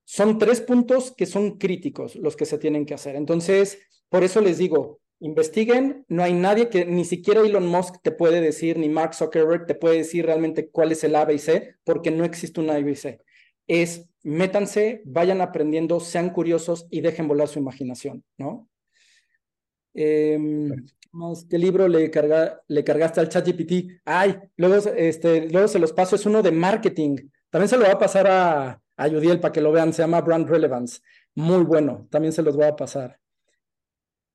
Son 0.04 0.38
tres 0.38 0.60
puntos 0.60 1.14
que 1.16 1.26
son 1.26 1.58
críticos 1.58 2.16
los 2.16 2.34
que 2.34 2.44
se 2.44 2.58
tienen 2.58 2.86
que 2.86 2.94
hacer. 2.94 3.14
Entonces, 3.14 3.78
por 4.08 4.24
eso 4.24 4.40
les 4.40 4.58
digo, 4.58 4.98
investiguen, 5.20 6.04
no 6.08 6.24
hay 6.24 6.32
nadie 6.32 6.70
que 6.70 6.84
ni 6.84 7.04
siquiera 7.04 7.40
Elon 7.40 7.68
Musk 7.68 8.02
te 8.02 8.10
puede 8.10 8.40
decir, 8.40 8.76
ni 8.76 8.88
Mark 8.88 9.14
Zuckerberg 9.14 9.66
te 9.66 9.76
puede 9.76 9.98
decir 9.98 10.26
realmente 10.26 10.70
cuál 10.70 10.90
es 10.90 11.04
el 11.04 11.14
A, 11.14 11.24
B 11.24 11.34
y 11.34 11.38
C, 11.38 11.76
porque 11.84 12.10
no 12.10 12.24
existe 12.24 12.60
un 12.60 12.70
A, 12.70 12.80
y 12.80 12.96
C. 12.96 13.20
Es 13.68 14.08
métanse, 14.24 15.02
vayan 15.04 15.40
aprendiendo, 15.40 16.00
sean 16.00 16.30
curiosos 16.30 16.88
y 16.90 17.00
dejen 17.00 17.28
volar 17.28 17.46
su 17.46 17.60
imaginación, 17.60 18.24
¿no? 18.38 18.68
Eh, 19.94 20.36
¿Qué 21.48 21.58
libro 21.58 21.88
le, 21.88 22.10
carga, 22.10 22.62
le 22.68 22.84
cargaste 22.84 23.20
al 23.20 23.28
ChatGPT? 23.28 24.00
Ay, 24.04 24.38
luego, 24.56 24.76
este, 24.96 25.48
luego 25.50 25.66
se 25.66 25.78
los 25.78 25.92
paso, 25.92 26.16
es 26.16 26.24
uno 26.26 26.42
de 26.42 26.52
marketing. 26.52 27.16
También 27.50 27.68
se 27.68 27.76
lo 27.76 27.84
va 27.84 27.92
a 27.92 27.98
pasar 27.98 28.26
a, 28.28 28.80
a 28.96 29.08
Yudiel 29.08 29.40
para 29.40 29.52
que 29.52 29.60
lo 29.60 29.72
vean, 29.72 29.92
se 29.92 30.02
llama 30.02 30.20
Brand 30.20 30.48
Relevance. 30.48 31.00
Muy 31.34 31.64
bueno, 31.64 32.06
también 32.10 32.32
se 32.32 32.42
los 32.42 32.56
voy 32.56 32.66
a 32.66 32.76
pasar. 32.76 33.18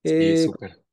Sí, 0.03 0.11
eh, 0.13 0.43
súper. 0.45 0.83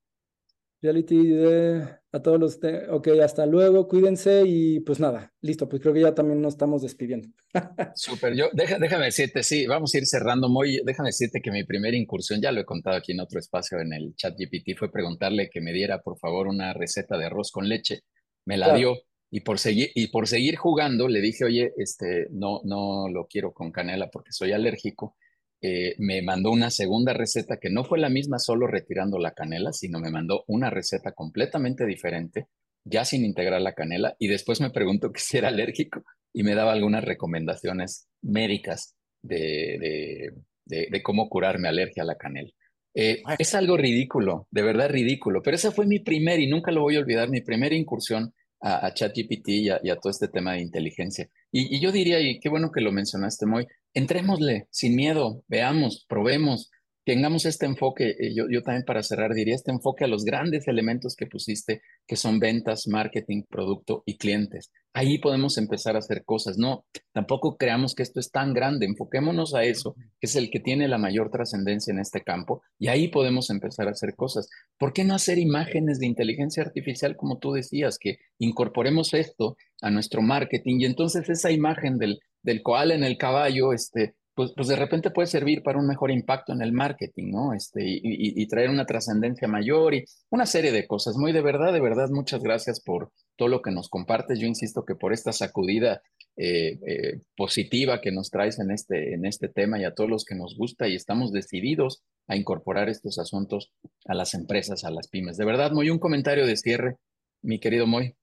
Reality 0.81 1.27
de 1.27 2.02
a 2.13 2.21
todos 2.21 2.39
los. 2.39 2.61
Ok, 2.91 3.09
hasta 3.23 3.47
luego, 3.47 3.89
cuídense 3.89 4.45
y 4.47 4.81
pues 4.81 5.01
nada, 5.01 5.33
listo, 5.41 5.69
pues 5.69 5.81
creo 5.81 5.95
que 5.95 6.03
ya 6.03 6.15
también 6.15 6.41
nos 6.41 6.55
estamos 6.55 6.83
despidiendo. 6.83 7.29
Súper, 7.95 8.35
yo 8.35 8.51
déjame 8.53 9.07
decirte, 9.07 9.43
sí, 9.43 9.67
vamos 9.67 9.95
a 9.95 9.99
ir 9.99 10.07
cerrando 10.07 10.49
muy. 10.49 10.81
Déjame 10.85 11.09
decirte 11.09 11.41
que 11.41 11.51
mi 11.51 11.65
primera 11.65 11.97
incursión, 11.97 12.41
ya 12.41 12.53
lo 12.53 12.61
he 12.61 12.65
contado 12.65 12.97
aquí 12.97 13.13
en 13.13 13.21
otro 13.21 13.41
espacio 13.41 13.81
en 13.81 13.93
el 13.93 14.15
chat 14.15 14.35
GPT, 14.39 14.77
fue 14.79 14.93
preguntarle 14.93 15.49
que 15.51 15.61
me 15.61 15.73
diera 15.73 16.03
por 16.03 16.19
favor 16.19 16.49
una 16.49 16.75
receta 16.75 17.17
de 17.17 17.27
arroz 17.27 17.51
con 17.51 17.69
leche. 17.69 18.01
Me 18.45 18.57
la 18.57 18.75
dio 18.75 18.97
y 19.31 19.41
por 19.41 19.59
seguir 19.59 19.91
y 19.95 20.09
por 20.09 20.29
seguir 20.29 20.57
jugando 20.57 21.09
le 21.09 21.21
dije, 21.21 21.45
oye, 21.45 21.73
este, 21.79 22.27
no, 22.31 22.61
no 22.65 23.09
lo 23.09 23.27
quiero 23.27 23.53
con 23.53 23.73
canela 23.73 24.11
porque 24.11 24.33
soy 24.33 24.53
alérgico 24.53 25.17
eh, 25.65 25.95
me 25.99 26.23
mandó 26.23 26.51
una 26.51 26.71
segunda 26.71 27.13
receta 27.13 27.59
que 27.59 27.71
no 27.71 27.85
fue 27.85 28.01
la 28.01 28.09
misma 28.09 28.41
solo 28.41 28.67
retirando 28.67 29.21
la 29.21 29.31
canela, 29.31 29.73
sino 29.73 30.01
me 30.01 30.11
mandó 30.11 30.43
una 30.49 30.71
receta 30.71 31.13
completamente 31.13 31.87
diferente, 31.87 32.49
ya 32.85 33.05
sin 33.05 33.25
integrar 33.25 33.63
la 33.63 33.75
canela, 33.75 34.17
y 34.19 34.27
después 34.27 34.61
me 34.61 34.71
preguntó 34.71 35.13
que 35.13 35.21
si 35.21 35.39
era 35.39 35.49
alérgico 35.49 36.03
y 36.33 36.43
me 36.43 36.57
daba 36.57 36.73
algunas 36.73 37.05
recomendaciones 37.05 38.09
médicas 38.23 38.97
de, 39.23 40.33
de, 40.67 41.03
cómo 41.03 41.29
curarme 41.29 41.69
alergia 41.69 42.03
a 42.03 42.07
la 42.07 42.17
canela. 42.17 42.51
Eh, 42.95 43.23
es 43.39 43.55
algo 43.55 43.77
ridículo, 43.77 44.49
de 44.51 44.63
verdad 44.63 44.91
ridículo, 44.91 45.43
pero 45.43 45.55
esa 45.55 45.71
fue 45.71 45.87
mi 45.87 46.01
primer, 46.01 46.41
y 46.41 46.49
nunca 46.49 46.73
lo 46.73 46.83
voy 46.83 46.97
a 46.97 47.01
olvidar, 47.01 47.29
mi 47.29 47.41
primera 47.41 47.77
incursión 47.77 48.35
a, 48.63 48.95
ChatGPT 48.95 49.49
y, 49.49 49.69
a, 49.71 49.81
todo 50.01 50.11
este 50.11 50.29
tema 50.29 50.53
de 50.53 50.61
inteligencia. 50.61 51.29
Y, 51.51 51.77
y, 51.77 51.81
yo 51.81 51.93
diría, 51.93 52.21
y 52.21 52.39
qué 52.39 52.49
bueno 52.49 52.71
que 52.71 52.81
lo 52.81 52.93
mencionaste, 52.93 53.45
Moy, 53.45 53.67
entrémosle 53.93 54.69
sin 54.71 54.95
miedo, 54.95 55.43
veamos, 55.49 56.07
probemos, 56.09 56.71
tengamos 57.05 57.47
este 57.47 57.67
enfoque, 57.67 58.11
eh, 58.19 58.35
yo, 58.35 58.49
yo 58.49 58.63
también 58.63 58.85
para 58.85 59.03
cerrar 59.03 59.35
diría 59.35 59.55
este 59.55 59.71
enfoque 59.71 60.05
a 60.05 60.09
los 60.09 60.25
grandes 60.25 60.69
elementos 60.69 61.17
que 61.17 61.27
pusiste, 61.27 61.83
que 62.07 62.17
son 62.17 62.39
ventas, 62.39 62.87
marketing, 62.87 63.43
producto 63.49 64.03
y 64.07 64.17
clientes. 64.17 64.71
Ahí 64.95 65.19
podemos 65.19 65.59
empezar 65.59 65.97
a 65.97 66.01
hacer 66.01 66.25
cosas, 66.25 66.59
no, 66.59 66.85
tampoco 67.13 67.57
creamos 67.57 67.95
que 67.95 68.03
esto 68.03 68.21
es 68.21 68.31
tan 68.31 68.53
grande, 68.53 68.87
enfoquémonos 68.87 69.55
a 69.55 69.65
eso, 69.65 69.95
que 70.21 70.27
es 70.27 70.37
el 70.37 70.51
que 70.51 70.61
tiene 70.61 70.87
la 70.87 70.99
mayor 70.99 71.31
trascendencia 71.31 71.93
en 71.93 71.99
este 71.99 72.23
campo, 72.23 72.63
y 72.79 72.89
ahí 72.89 73.09
podemos 73.09 73.51
empezar 73.51 73.89
a 73.89 73.93
hacer 73.93 74.15
cosas. 74.15 74.49
¿Por 74.79 74.93
qué 74.93 75.05
no 75.05 75.15
hacer 75.15 75.39
imágenes 75.39 75.99
de 75.99 76.07
inteligencia 76.07 76.63
artificial 76.63 77.17
como 77.17 77.39
tú 77.39 77.53
decías, 77.53 77.99
que 77.99 78.19
incorporemos 78.39 79.15
esto 79.15 79.57
a 79.81 79.91
nuestro 79.91 80.23
marketing 80.23 80.81
y 80.81 80.85
entonces 80.85 81.29
esa 81.29 81.51
imagen 81.51 81.99
del, 81.99 82.21
del 82.43 82.63
koala 82.63 82.95
en 82.95 83.05
el 83.05 83.17
caballo, 83.17 83.73
este, 83.73 84.15
pues, 84.35 84.53
pues 84.57 84.69
de 84.69 84.77
repente 84.77 85.11
puede 85.11 85.27
servir 85.27 85.63
para 85.63 85.79
un 85.79 85.87
mejor 85.87 86.11
impacto 86.11 86.53
en 86.53 86.63
el 86.63 86.73
marketing, 86.73 87.31
¿no? 87.31 87.53
Este, 87.53 87.81
y, 87.85 88.47
traer 88.47 88.71
una 88.71 88.87
trascendencia 88.87 89.49
mayor 89.49 89.95
y 89.95 90.05
una 90.31 90.47
serie 90.47 90.73
de 90.73 90.87
cosas. 90.87 91.17
Muy 91.17 91.33
de 91.33 91.43
verdad, 91.43 91.73
de 91.73 91.81
verdad, 91.81 92.09
muchas 92.11 92.43
gracias 92.43 92.81
por 92.81 93.11
todo 93.37 93.49
lo 93.49 93.63
que 93.63 93.71
nos 93.71 93.89
compartes. 93.89 94.39
Yo 94.39 94.47
insisto 94.47 94.85
que 94.85 94.95
por 94.95 95.13
esta 95.13 95.33
sacudida 95.33 96.03
eh, 96.37 96.79
eh, 96.87 97.21
positiva 97.37 98.01
que 98.01 98.11
nos 98.11 98.31
traes 98.31 98.59
en 98.59 98.71
este, 98.71 99.15
en 99.15 99.27
este 99.27 99.49
tema 99.49 99.79
y 99.79 99.85
a 99.85 99.95
todos 99.95 100.09
los 100.09 100.25
que 100.25 100.35
nos 100.35 100.57
gusta 100.57 100.89
y 100.89 100.95
estamos 100.95 101.31
decididos 101.31 102.03
a 102.27 102.37
incorporar 102.37 102.89
estos 102.89 103.19
asuntos 103.19 103.71
a 104.07 104.15
las 104.15 104.35
empresas, 104.35 104.85
a 104.85 104.91
las 104.91 105.09
pymes. 105.09 105.37
De 105.37 105.45
verdad, 105.45 105.73
muy 105.73 105.91
un 105.91 105.99
comentario 105.99 106.47
de 106.47 106.57
cierre, 106.57 106.97
mi 107.43 107.59
querido 107.59 107.87
Moy. 107.87 108.15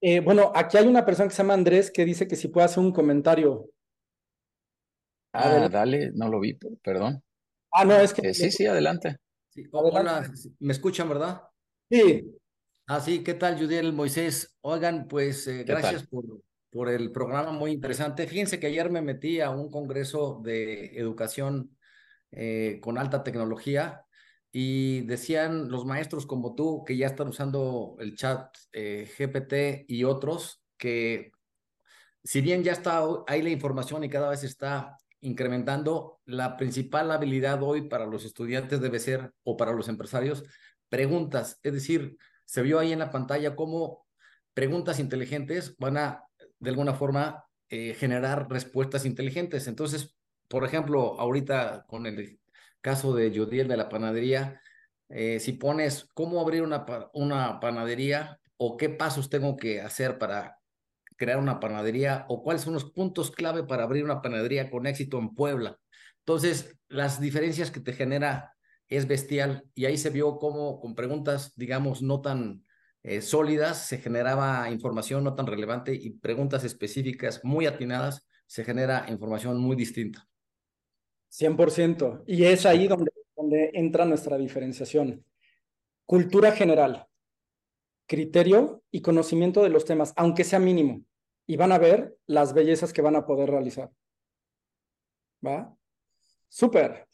Eh, 0.00 0.20
bueno, 0.20 0.52
aquí 0.54 0.76
hay 0.76 0.86
una 0.86 1.04
persona 1.04 1.28
que 1.28 1.34
se 1.34 1.42
llama 1.42 1.54
Andrés 1.54 1.90
que 1.90 2.04
dice 2.04 2.28
que 2.28 2.36
si 2.36 2.48
puede 2.48 2.66
hacer 2.66 2.82
un 2.82 2.92
comentario. 2.92 3.70
Ah, 5.38 5.68
dale, 5.68 6.12
no 6.14 6.28
lo 6.28 6.40
vi, 6.40 6.58
perdón. 6.82 7.22
Ah, 7.70 7.84
no, 7.84 8.00
es 8.00 8.14
que. 8.14 8.30
Eh, 8.30 8.34
sí, 8.34 8.50
sí, 8.50 8.66
adelante. 8.66 9.18
hola, 9.70 10.30
¿me 10.60 10.72
escuchan, 10.72 11.08
verdad? 11.08 11.42
Sí. 11.90 12.24
Ah, 12.86 13.00
sí, 13.00 13.22
¿qué 13.22 13.34
tal, 13.34 13.58
Judiel 13.58 13.92
Moisés? 13.92 14.56
Oigan, 14.62 15.08
pues 15.08 15.46
eh, 15.48 15.64
gracias 15.64 16.06
por, 16.06 16.24
por 16.70 16.88
el 16.88 17.12
programa 17.12 17.52
muy 17.52 17.72
interesante. 17.72 18.26
Fíjense 18.26 18.58
que 18.58 18.68
ayer 18.68 18.90
me 18.90 19.02
metí 19.02 19.40
a 19.40 19.50
un 19.50 19.70
congreso 19.70 20.40
de 20.42 20.96
educación 20.96 21.76
eh, 22.30 22.78
con 22.80 22.96
alta 22.96 23.22
tecnología 23.22 24.04
y 24.52 25.02
decían 25.02 25.68
los 25.70 25.84
maestros 25.84 26.24
como 26.24 26.54
tú 26.54 26.82
que 26.84 26.96
ya 26.96 27.08
están 27.08 27.28
usando 27.28 27.96
el 27.98 28.16
chat 28.16 28.56
GPT 28.72 29.84
y 29.86 30.04
otros 30.04 30.62
que 30.78 31.32
si 32.24 32.40
bien 32.40 32.64
ya 32.64 32.72
está 32.72 33.04
ahí 33.26 33.42
la 33.42 33.50
información 33.50 34.02
y 34.02 34.08
cada 34.08 34.30
vez 34.30 34.44
está 34.44 34.96
incrementando, 35.20 36.20
la 36.24 36.56
principal 36.56 37.10
habilidad 37.10 37.62
hoy 37.62 37.88
para 37.88 38.06
los 38.06 38.24
estudiantes 38.24 38.80
debe 38.80 38.98
ser, 38.98 39.32
o 39.44 39.56
para 39.56 39.72
los 39.72 39.88
empresarios, 39.88 40.44
preguntas. 40.88 41.58
Es 41.62 41.72
decir, 41.72 42.16
se 42.44 42.62
vio 42.62 42.78
ahí 42.78 42.92
en 42.92 43.00
la 43.00 43.10
pantalla 43.10 43.56
cómo 43.56 44.06
preguntas 44.54 44.98
inteligentes 44.98 45.76
van 45.78 45.96
a 45.96 46.24
de 46.58 46.70
alguna 46.70 46.94
forma 46.94 47.44
eh, 47.68 47.94
generar 47.94 48.48
respuestas 48.50 49.04
inteligentes. 49.04 49.66
Entonces, 49.66 50.16
por 50.48 50.64
ejemplo, 50.64 51.18
ahorita 51.20 51.84
con 51.88 52.06
el 52.06 52.40
caso 52.80 53.14
de 53.14 53.36
Judiel 53.36 53.68
de 53.68 53.76
la 53.76 53.88
panadería, 53.88 54.60
eh, 55.08 55.40
si 55.40 55.52
pones 55.52 56.08
cómo 56.14 56.40
abrir 56.40 56.62
una, 56.62 56.86
una 57.12 57.60
panadería 57.60 58.40
o 58.56 58.76
qué 58.76 58.88
pasos 58.88 59.28
tengo 59.28 59.56
que 59.56 59.80
hacer 59.80 60.18
para 60.18 60.55
crear 61.16 61.38
una 61.38 61.60
panadería 61.60 62.26
o 62.28 62.42
cuáles 62.42 62.62
son 62.62 62.74
los 62.74 62.90
puntos 62.90 63.30
clave 63.30 63.64
para 63.64 63.84
abrir 63.84 64.04
una 64.04 64.22
panadería 64.22 64.70
con 64.70 64.86
éxito 64.86 65.18
en 65.18 65.34
Puebla. 65.34 65.78
Entonces, 66.20 66.76
las 66.88 67.20
diferencias 67.20 67.70
que 67.70 67.80
te 67.80 67.92
genera 67.92 68.54
es 68.88 69.06
bestial 69.06 69.64
y 69.74 69.86
ahí 69.86 69.98
se 69.98 70.10
vio 70.10 70.38
cómo 70.38 70.80
con 70.80 70.94
preguntas, 70.94 71.52
digamos, 71.56 72.02
no 72.02 72.20
tan 72.20 72.64
eh, 73.02 73.22
sólidas 73.22 73.86
se 73.86 73.98
generaba 73.98 74.68
información 74.68 75.22
no 75.22 75.36
tan 75.36 75.46
relevante 75.46 75.94
y 75.94 76.10
preguntas 76.10 76.64
específicas 76.64 77.40
muy 77.44 77.66
atinadas 77.66 78.26
se 78.46 78.64
genera 78.64 79.06
información 79.08 79.58
muy 79.58 79.76
distinta. 79.76 80.26
100%. 81.30 82.24
Y 82.26 82.44
es 82.44 82.66
ahí 82.66 82.88
donde, 82.88 83.12
donde 83.36 83.70
entra 83.74 84.04
nuestra 84.04 84.36
diferenciación. 84.36 85.24
Cultura 86.04 86.50
general, 86.50 87.06
criterio 88.06 88.82
y 88.90 89.02
conocimiento 89.02 89.62
de 89.62 89.68
los 89.68 89.84
temas, 89.84 90.12
aunque 90.16 90.42
sea 90.42 90.58
mínimo. 90.58 91.02
Y 91.46 91.56
van 91.56 91.72
a 91.72 91.78
ver 91.78 92.16
las 92.26 92.52
bellezas 92.54 92.92
que 92.92 93.02
van 93.02 93.16
a 93.16 93.24
poder 93.24 93.50
realizar. 93.50 93.90
¿Va? 95.44 95.76
Súper. 96.48 97.06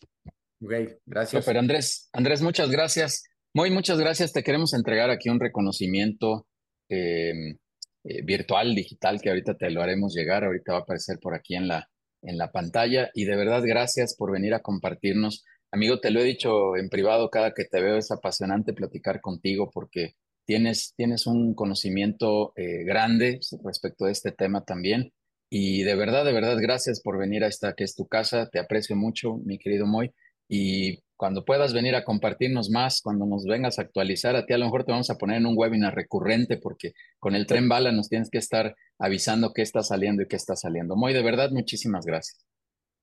Ok, 0.60 0.72
gracias. 1.04 1.44
Súper, 1.44 1.59
Andrés. 1.59 2.09
Andrés, 2.12 2.40
muchas 2.40 2.70
gracias. 2.70 3.24
Muy, 3.52 3.70
muchas 3.70 3.98
gracias. 3.98 4.32
Te 4.32 4.42
queremos 4.42 4.72
entregar 4.72 5.10
aquí 5.10 5.28
un 5.28 5.40
reconocimiento 5.40 6.46
em, 6.88 7.59
eh, 8.04 8.22
virtual, 8.22 8.74
digital, 8.74 9.20
que 9.20 9.28
ahorita 9.28 9.54
te 9.54 9.70
lo 9.70 9.82
haremos 9.82 10.14
llegar. 10.14 10.44
Ahorita 10.44 10.72
va 10.72 10.78
a 10.78 10.82
aparecer 10.82 11.18
por 11.20 11.34
aquí 11.34 11.54
en 11.54 11.68
la, 11.68 11.90
en 12.22 12.38
la 12.38 12.50
pantalla. 12.50 13.10
Y 13.14 13.24
de 13.24 13.36
verdad, 13.36 13.62
gracias 13.64 14.16
por 14.16 14.32
venir 14.32 14.54
a 14.54 14.62
compartirnos. 14.62 15.44
Amigo, 15.70 16.00
te 16.00 16.10
lo 16.10 16.20
he 16.20 16.24
dicho 16.24 16.76
en 16.76 16.88
privado 16.88 17.30
cada 17.30 17.52
que 17.52 17.64
te 17.64 17.80
veo, 17.80 17.96
es 17.96 18.10
apasionante 18.10 18.72
platicar 18.72 19.20
contigo 19.20 19.70
porque 19.72 20.16
tienes, 20.44 20.94
tienes 20.97 21.27
un 21.27 21.55
conocimiento 21.55 22.52
eh, 22.56 22.85
grande 22.85 23.40
respecto 23.64 24.06
a 24.06 24.10
este 24.10 24.32
tema 24.32 24.64
también. 24.64 25.12
Y 25.51 25.82
de 25.82 25.94
verdad, 25.94 26.24
de 26.24 26.32
verdad, 26.32 26.56
gracias 26.60 27.01
por 27.02 27.19
venir 27.19 27.44
a 27.44 27.48
esta 27.48 27.74
que 27.74 27.85
es 27.85 27.94
tu 27.94 28.06
casa. 28.06 28.48
Te 28.51 28.59
aprecio 28.59 28.97
mucho, 28.97 29.36
mi 29.44 29.59
querido 29.59 29.86
Moy. 29.86 30.10
Y 30.48 31.01
cuando 31.16 31.44
puedas 31.44 31.73
venir 31.73 31.94
a 31.94 32.05
compartirnos 32.05 32.70
más, 32.70 33.01
cuando 33.01 33.27
nos 33.27 33.44
vengas 33.44 33.78
a 33.78 33.82
actualizar, 33.82 34.35
a 34.35 34.44
ti 34.44 34.55
a 34.55 34.59
lo 34.59 34.64
mejor 34.64 34.85
te 34.85 34.93
vamos 34.93 35.10
a 35.10 35.19
poner 35.19 35.36
en 35.36 35.47
un 35.47 35.56
webinar 35.56 35.94
recurrente 35.94 36.56
porque 36.56 36.93
con 37.19 37.35
el 37.35 37.47
tren 37.47 37.69
bala 37.69 37.93
nos 37.93 38.09
tienes 38.09 38.28
que 38.28 38.39
estar 38.39 38.74
avisando 38.98 39.52
qué 39.52 39.62
está 39.62 39.82
saliendo 39.82 40.23
y 40.23 40.27
qué 40.27 40.36
está 40.36 40.56
saliendo. 40.56 40.97
Moy, 40.97 41.12
de 41.12 41.23
verdad, 41.23 41.51
muchísimas 41.51 42.06
gracias. 42.06 42.44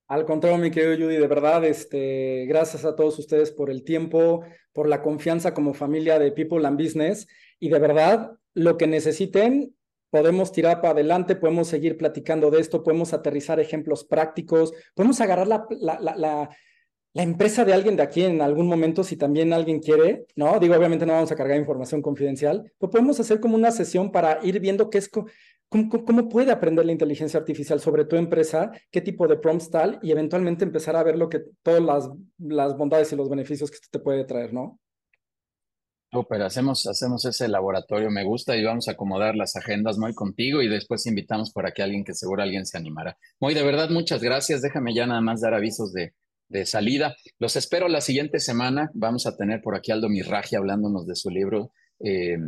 Al 0.10 0.26
contrario, 0.26 0.57
mi 0.57 0.72
querido 0.72 0.95
Judy, 0.95 1.18
de 1.18 1.27
verdad, 1.27 1.64
este, 1.65 2.48
gracias 2.48 2.84
a 2.84 2.95
todos 2.95 3.19
ustedes 3.19 3.52
por 3.52 3.69
el 3.69 3.84
tiempo, 3.84 4.44
por 4.73 4.90
la 4.90 5.03
confianza 5.03 5.53
como 5.53 5.76
familia 5.76 6.18
de 6.18 6.31
People 6.31 6.65
and 6.65 6.81
Business. 6.81 7.27
Y 7.60 7.69
de 7.69 7.77
verdad, 7.77 8.31
lo 8.56 8.76
que 8.76 8.88
necesiten, 8.88 9.76
podemos 10.10 10.52
tirar 10.52 10.81
para 10.81 10.94
adelante, 10.94 11.36
podemos 11.36 11.68
seguir 11.68 11.95
platicando 11.95 12.49
de 12.49 12.60
esto, 12.60 12.81
podemos 12.81 13.14
aterrizar 13.14 13.60
ejemplos 13.60 14.03
prácticos, 14.03 14.73
podemos 14.95 15.22
agarrar 15.22 15.48
la, 15.48 15.68
la, 15.69 16.49
la, 17.14 17.23
empresa 17.23 17.64
de 17.64 17.73
alguien 17.73 17.95
de 17.95 18.02
aquí 18.02 18.23
en 18.23 18.41
algún 18.41 18.65
momento, 18.65 19.03
si 19.03 19.15
también 19.15 19.53
alguien 19.53 19.80
quiere, 19.80 20.26
¿no? 20.36 20.60
Digo, 20.60 20.73
obviamente 20.76 21.06
no 21.06 21.14
vamos 21.14 21.31
a 21.31 21.36
cargar 21.36 21.60
información 21.60 22.02
confidencial, 22.02 22.72
pero 22.80 22.90
podemos 22.90 23.19
hacer 23.19 23.40
como 23.40 23.56
una 23.56 23.69
sesión 23.69 24.11
para 24.11 24.40
ir 24.41 24.60
viendo 24.60 24.90
qué 24.90 24.98
es 24.98 25.10
¿Cómo, 25.70 26.30
puede 26.30 26.52
aprender 26.52 26.84
la 26.84 26.91
inteligencia 26.91 27.40
artificial 27.40 27.80
sobre 27.80 28.06
tu 28.06 28.16
empresa? 28.16 28.72
¿Qué 28.90 29.02
tipo 29.02 29.28
de 29.28 29.38
prompts 29.38 29.70
tal? 29.70 30.00
Y 30.02 30.12
eventualmente 30.12 30.66
empezar 30.66 30.96
a 30.96 31.04
ver 31.04 31.16
lo 31.16 31.30
que 31.30 31.44
todas 31.62 32.10
las, 32.40 32.76
bondades 32.76 33.14
y 33.14 33.16
los 33.16 33.30
beneficios 33.30 33.70
que 33.70 33.78
te 33.90 34.00
puede 34.00 34.26
traer, 34.26 34.52
¿no? 34.52 34.80
pero 36.28 36.46
hacemos, 36.46 36.88
hacemos 36.88 37.24
ese 37.26 37.48
laboratorio, 37.48 38.10
me 38.10 38.24
gusta 38.24 38.58
y 38.58 38.64
vamos 38.64 38.88
a 38.88 38.94
acomodar 38.94 39.36
las 39.36 39.56
agendas 39.56 40.00
muy 40.00 40.16
contigo 40.16 40.64
y 40.64 40.68
después 40.68 41.06
invitamos 41.06 41.52
por 41.52 41.68
aquí 41.68 41.84
a 41.84 41.86
alguien 41.86 42.04
que 42.04 42.16
seguro 42.16 42.41
alguien 42.41 42.66
se 42.66 42.80
animará. 42.80 43.16
Muy 43.40 43.54
de 43.54 43.62
verdad, 43.62 43.91
muchas 43.91 44.24
gracias. 44.24 44.64
Déjame 44.64 44.96
ya 44.96 45.06
nada 45.06 45.22
más 45.22 45.41
dar 45.41 45.54
avisos 45.54 45.94
de, 45.94 46.14
salida. 46.66 47.16
Los 47.38 47.56
espero 47.56 47.88
la 47.88 48.02
siguiente 48.02 48.40
semana. 48.40 48.90
Vamos 48.96 49.28
a 49.28 49.38
tener 49.38 49.62
por 49.62 49.76
aquí 49.76 49.91
Aldo 49.91 50.10
Mirraji 50.10 50.56
hablándonos 50.56 51.06
de 51.06 51.16
su 51.16 51.30
libro 51.30 51.74
eh, 52.00 52.40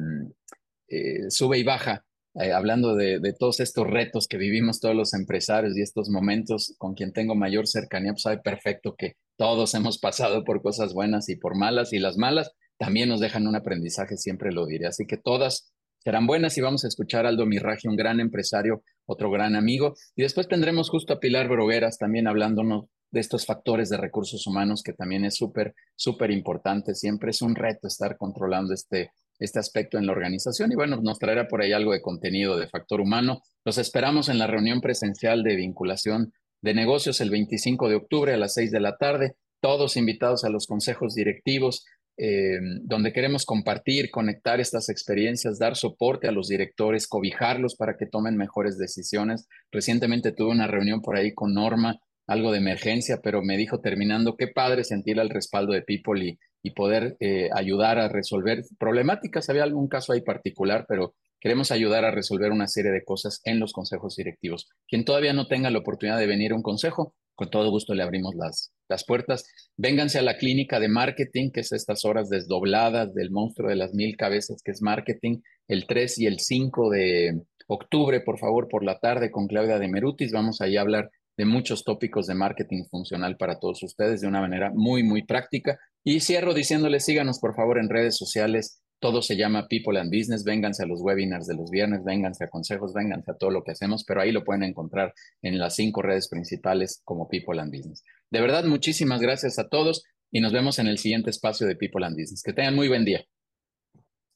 eh, 0.87 1.29
Sube 1.29 1.59
y 1.59 1.63
Baja, 1.63 2.03
eh, 2.35 2.53
hablando 2.53 2.95
de, 2.95 3.19
todos 3.37 3.59
estos 3.59 3.87
retos 3.87 4.27
que 4.27 4.37
vivimos 4.37 4.79
todos 4.79 4.95
los 4.95 5.13
empresarios 5.13 5.77
y 5.77 5.81
estos 5.81 6.09
momentos 6.09 6.75
con 6.77 6.93
quien 6.93 7.11
tengo 7.11 7.35
mayor 7.35 7.67
cercanía, 7.67 8.13
pues 8.13 8.21
sabe 8.23 8.37
perfecto 8.37 8.95
que 8.97 9.15
todos 9.37 9.73
hemos 9.73 9.99
pasado 9.99 10.43
por 10.45 10.61
cosas 10.61 10.93
buenas 10.93 11.27
y 11.29 11.35
por 11.35 11.57
malas, 11.57 11.91
y 11.91 11.99
las 11.99 12.17
malas 12.17 12.51
también 12.77 13.09
nos 13.09 13.19
dejan 13.19 13.47
un 13.47 13.55
aprendizaje, 13.55 14.17
siempre 14.17 14.51
lo 14.51 14.65
diré. 14.65 14.87
Así 14.87 15.05
que 15.05 15.17
todas 15.17 15.73
serán 15.99 16.25
buenas 16.25 16.57
y 16.57 16.61
vamos 16.61 16.85
a 16.85 16.87
escuchar 16.87 17.25
a 17.25 17.29
Aldo 17.29 17.45
Mirraji, 17.45 17.87
un 17.87 17.95
gran 17.95 18.19
empresario, 18.19 18.83
otro 19.05 19.29
gran 19.29 19.55
amigo. 19.55 19.93
Y 20.15 20.23
después 20.23 20.47
tendremos 20.47 20.89
justo 20.89 21.13
a 21.13 21.19
Pilar 21.19 21.49
Brogueras 21.49 21.97
también 21.97 22.27
hablándonos 22.27 22.85
de 23.11 23.19
estos 23.19 23.45
factores 23.45 23.89
de 23.89 23.97
recursos 23.97 24.47
humanos 24.47 24.83
que 24.83 24.93
también 24.93 25.25
es 25.25 25.35
súper, 25.35 25.75
súper 25.95 26.31
importante. 26.31 26.95
Siempre 26.95 27.31
es 27.31 27.41
un 27.41 27.55
reto 27.55 27.87
estar 27.87 28.17
controlando 28.17 28.73
este, 28.73 29.11
este 29.41 29.59
aspecto 29.59 29.97
en 29.97 30.05
la 30.05 30.13
organización. 30.13 30.71
Y 30.71 30.75
bueno, 30.75 31.01
nos 31.01 31.19
traerá 31.19 31.47
por 31.47 31.61
ahí 31.61 31.73
algo 31.73 31.91
de 31.91 32.01
contenido 32.01 32.57
de 32.57 32.67
factor 32.67 33.01
humano. 33.01 33.41
Los 33.65 33.77
esperamos 33.77 34.29
en 34.29 34.37
la 34.37 34.47
reunión 34.47 34.81
presencial 34.81 35.43
de 35.43 35.55
vinculación 35.55 36.31
de 36.61 36.75
negocios 36.75 37.19
el 37.21 37.31
25 37.31 37.89
de 37.89 37.95
octubre 37.95 38.33
a 38.33 38.37
las 38.37 38.53
6 38.53 38.71
de 38.71 38.79
la 38.79 38.97
tarde. 38.97 39.35
Todos 39.59 39.97
invitados 39.97 40.43
a 40.43 40.49
los 40.49 40.67
consejos 40.67 41.15
directivos, 41.15 41.85
eh, 42.17 42.59
donde 42.83 43.13
queremos 43.13 43.45
compartir, 43.45 44.11
conectar 44.11 44.59
estas 44.59 44.89
experiencias, 44.89 45.57
dar 45.57 45.75
soporte 45.75 46.27
a 46.27 46.31
los 46.31 46.47
directores, 46.47 47.07
cobijarlos 47.07 47.75
para 47.75 47.97
que 47.97 48.05
tomen 48.05 48.37
mejores 48.37 48.77
decisiones. 48.77 49.47
Recientemente 49.71 50.31
tuve 50.31 50.51
una 50.51 50.67
reunión 50.67 51.01
por 51.01 51.15
ahí 51.17 51.33
con 51.33 51.55
Norma, 51.55 51.99
algo 52.31 52.51
de 52.51 52.59
emergencia, 52.59 53.19
pero 53.23 53.41
me 53.41 53.57
dijo 53.57 53.79
terminando, 53.79 54.35
qué 54.37 54.47
padre 54.47 54.83
sentir 54.83 55.19
el 55.19 55.29
respaldo 55.29 55.73
de 55.73 55.81
People 55.81 56.25
y 56.25 56.37
y 56.63 56.71
poder 56.71 57.17
eh, 57.19 57.49
ayudar 57.53 57.99
a 57.99 58.09
resolver 58.09 58.63
problemáticas. 58.79 59.49
Había 59.49 59.63
algún 59.63 59.87
caso 59.87 60.13
ahí 60.13 60.21
particular, 60.21 60.85
pero 60.87 61.15
queremos 61.39 61.71
ayudar 61.71 62.05
a 62.05 62.11
resolver 62.11 62.51
una 62.51 62.67
serie 62.67 62.91
de 62.91 63.03
cosas 63.03 63.41
en 63.45 63.59
los 63.59 63.73
consejos 63.73 64.15
directivos. 64.15 64.69
Quien 64.87 65.05
todavía 65.05 65.33
no 65.33 65.47
tenga 65.47 65.71
la 65.71 65.79
oportunidad 65.79 66.19
de 66.19 66.27
venir 66.27 66.51
a 66.51 66.55
un 66.55 66.61
consejo, 66.61 67.15
con 67.33 67.49
todo 67.49 67.71
gusto 67.71 67.95
le 67.95 68.03
abrimos 68.03 68.35
las, 68.35 68.71
las 68.87 69.03
puertas. 69.05 69.45
Vénganse 69.75 70.19
a 70.19 70.21
la 70.21 70.37
clínica 70.37 70.79
de 70.79 70.89
marketing, 70.89 71.49
que 71.51 71.61
es 71.61 71.71
estas 71.71 72.05
horas 72.05 72.29
desdobladas 72.29 73.15
del 73.15 73.31
monstruo 73.31 73.69
de 73.69 73.75
las 73.75 73.93
mil 73.93 74.15
cabezas, 74.15 74.61
que 74.63 74.71
es 74.71 74.81
marketing, 74.81 75.39
el 75.67 75.87
3 75.87 76.19
y 76.19 76.27
el 76.27 76.39
5 76.39 76.89
de 76.91 77.41
octubre, 77.67 78.19
por 78.19 78.37
favor, 78.37 78.67
por 78.67 78.83
la 78.83 78.99
tarde 78.99 79.31
con 79.31 79.47
Claudia 79.47 79.79
de 79.79 79.87
Merutis. 79.87 80.31
Vamos 80.31 80.61
ahí 80.61 80.77
a 80.77 80.81
hablar 80.81 81.09
de 81.41 81.45
muchos 81.45 81.83
tópicos 81.83 82.27
de 82.27 82.35
marketing 82.35 82.83
funcional 82.91 83.35
para 83.35 83.57
todos 83.57 83.81
ustedes 83.81 84.21
de 84.21 84.27
una 84.27 84.41
manera 84.41 84.71
muy, 84.75 85.01
muy 85.01 85.25
práctica. 85.25 85.79
Y 86.03 86.19
cierro 86.19 86.53
diciéndoles, 86.53 87.03
síganos 87.03 87.39
por 87.39 87.55
favor 87.55 87.79
en 87.79 87.89
redes 87.89 88.15
sociales. 88.15 88.83
Todo 88.99 89.23
se 89.23 89.35
llama 89.35 89.67
People 89.67 89.99
and 89.99 90.15
Business. 90.15 90.43
Vénganse 90.43 90.83
a 90.83 90.85
los 90.85 91.01
webinars 91.01 91.47
de 91.47 91.55
los 91.55 91.71
viernes, 91.71 92.03
vénganse 92.03 92.43
a 92.43 92.49
consejos, 92.49 92.93
vénganse 92.93 93.31
a 93.31 93.37
todo 93.37 93.49
lo 93.49 93.63
que 93.63 93.71
hacemos, 93.71 94.03
pero 94.07 94.21
ahí 94.21 94.31
lo 94.31 94.43
pueden 94.43 94.61
encontrar 94.61 95.15
en 95.41 95.57
las 95.57 95.73
cinco 95.73 96.03
redes 96.03 96.29
principales 96.29 97.01
como 97.05 97.27
People 97.27 97.59
and 97.59 97.75
Business. 97.75 98.03
De 98.29 98.39
verdad, 98.39 98.65
muchísimas 98.65 99.19
gracias 99.19 99.57
a 99.57 99.67
todos 99.67 100.03
y 100.31 100.41
nos 100.41 100.53
vemos 100.53 100.77
en 100.77 100.85
el 100.85 100.99
siguiente 100.99 101.31
espacio 101.31 101.65
de 101.65 101.75
People 101.75 102.05
and 102.05 102.15
Business. 102.15 102.43
Que 102.43 102.53
tengan 102.53 102.75
muy 102.75 102.87
buen 102.87 103.03
día. 103.03 103.25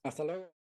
Hasta 0.04 0.24
luego. 0.24 0.55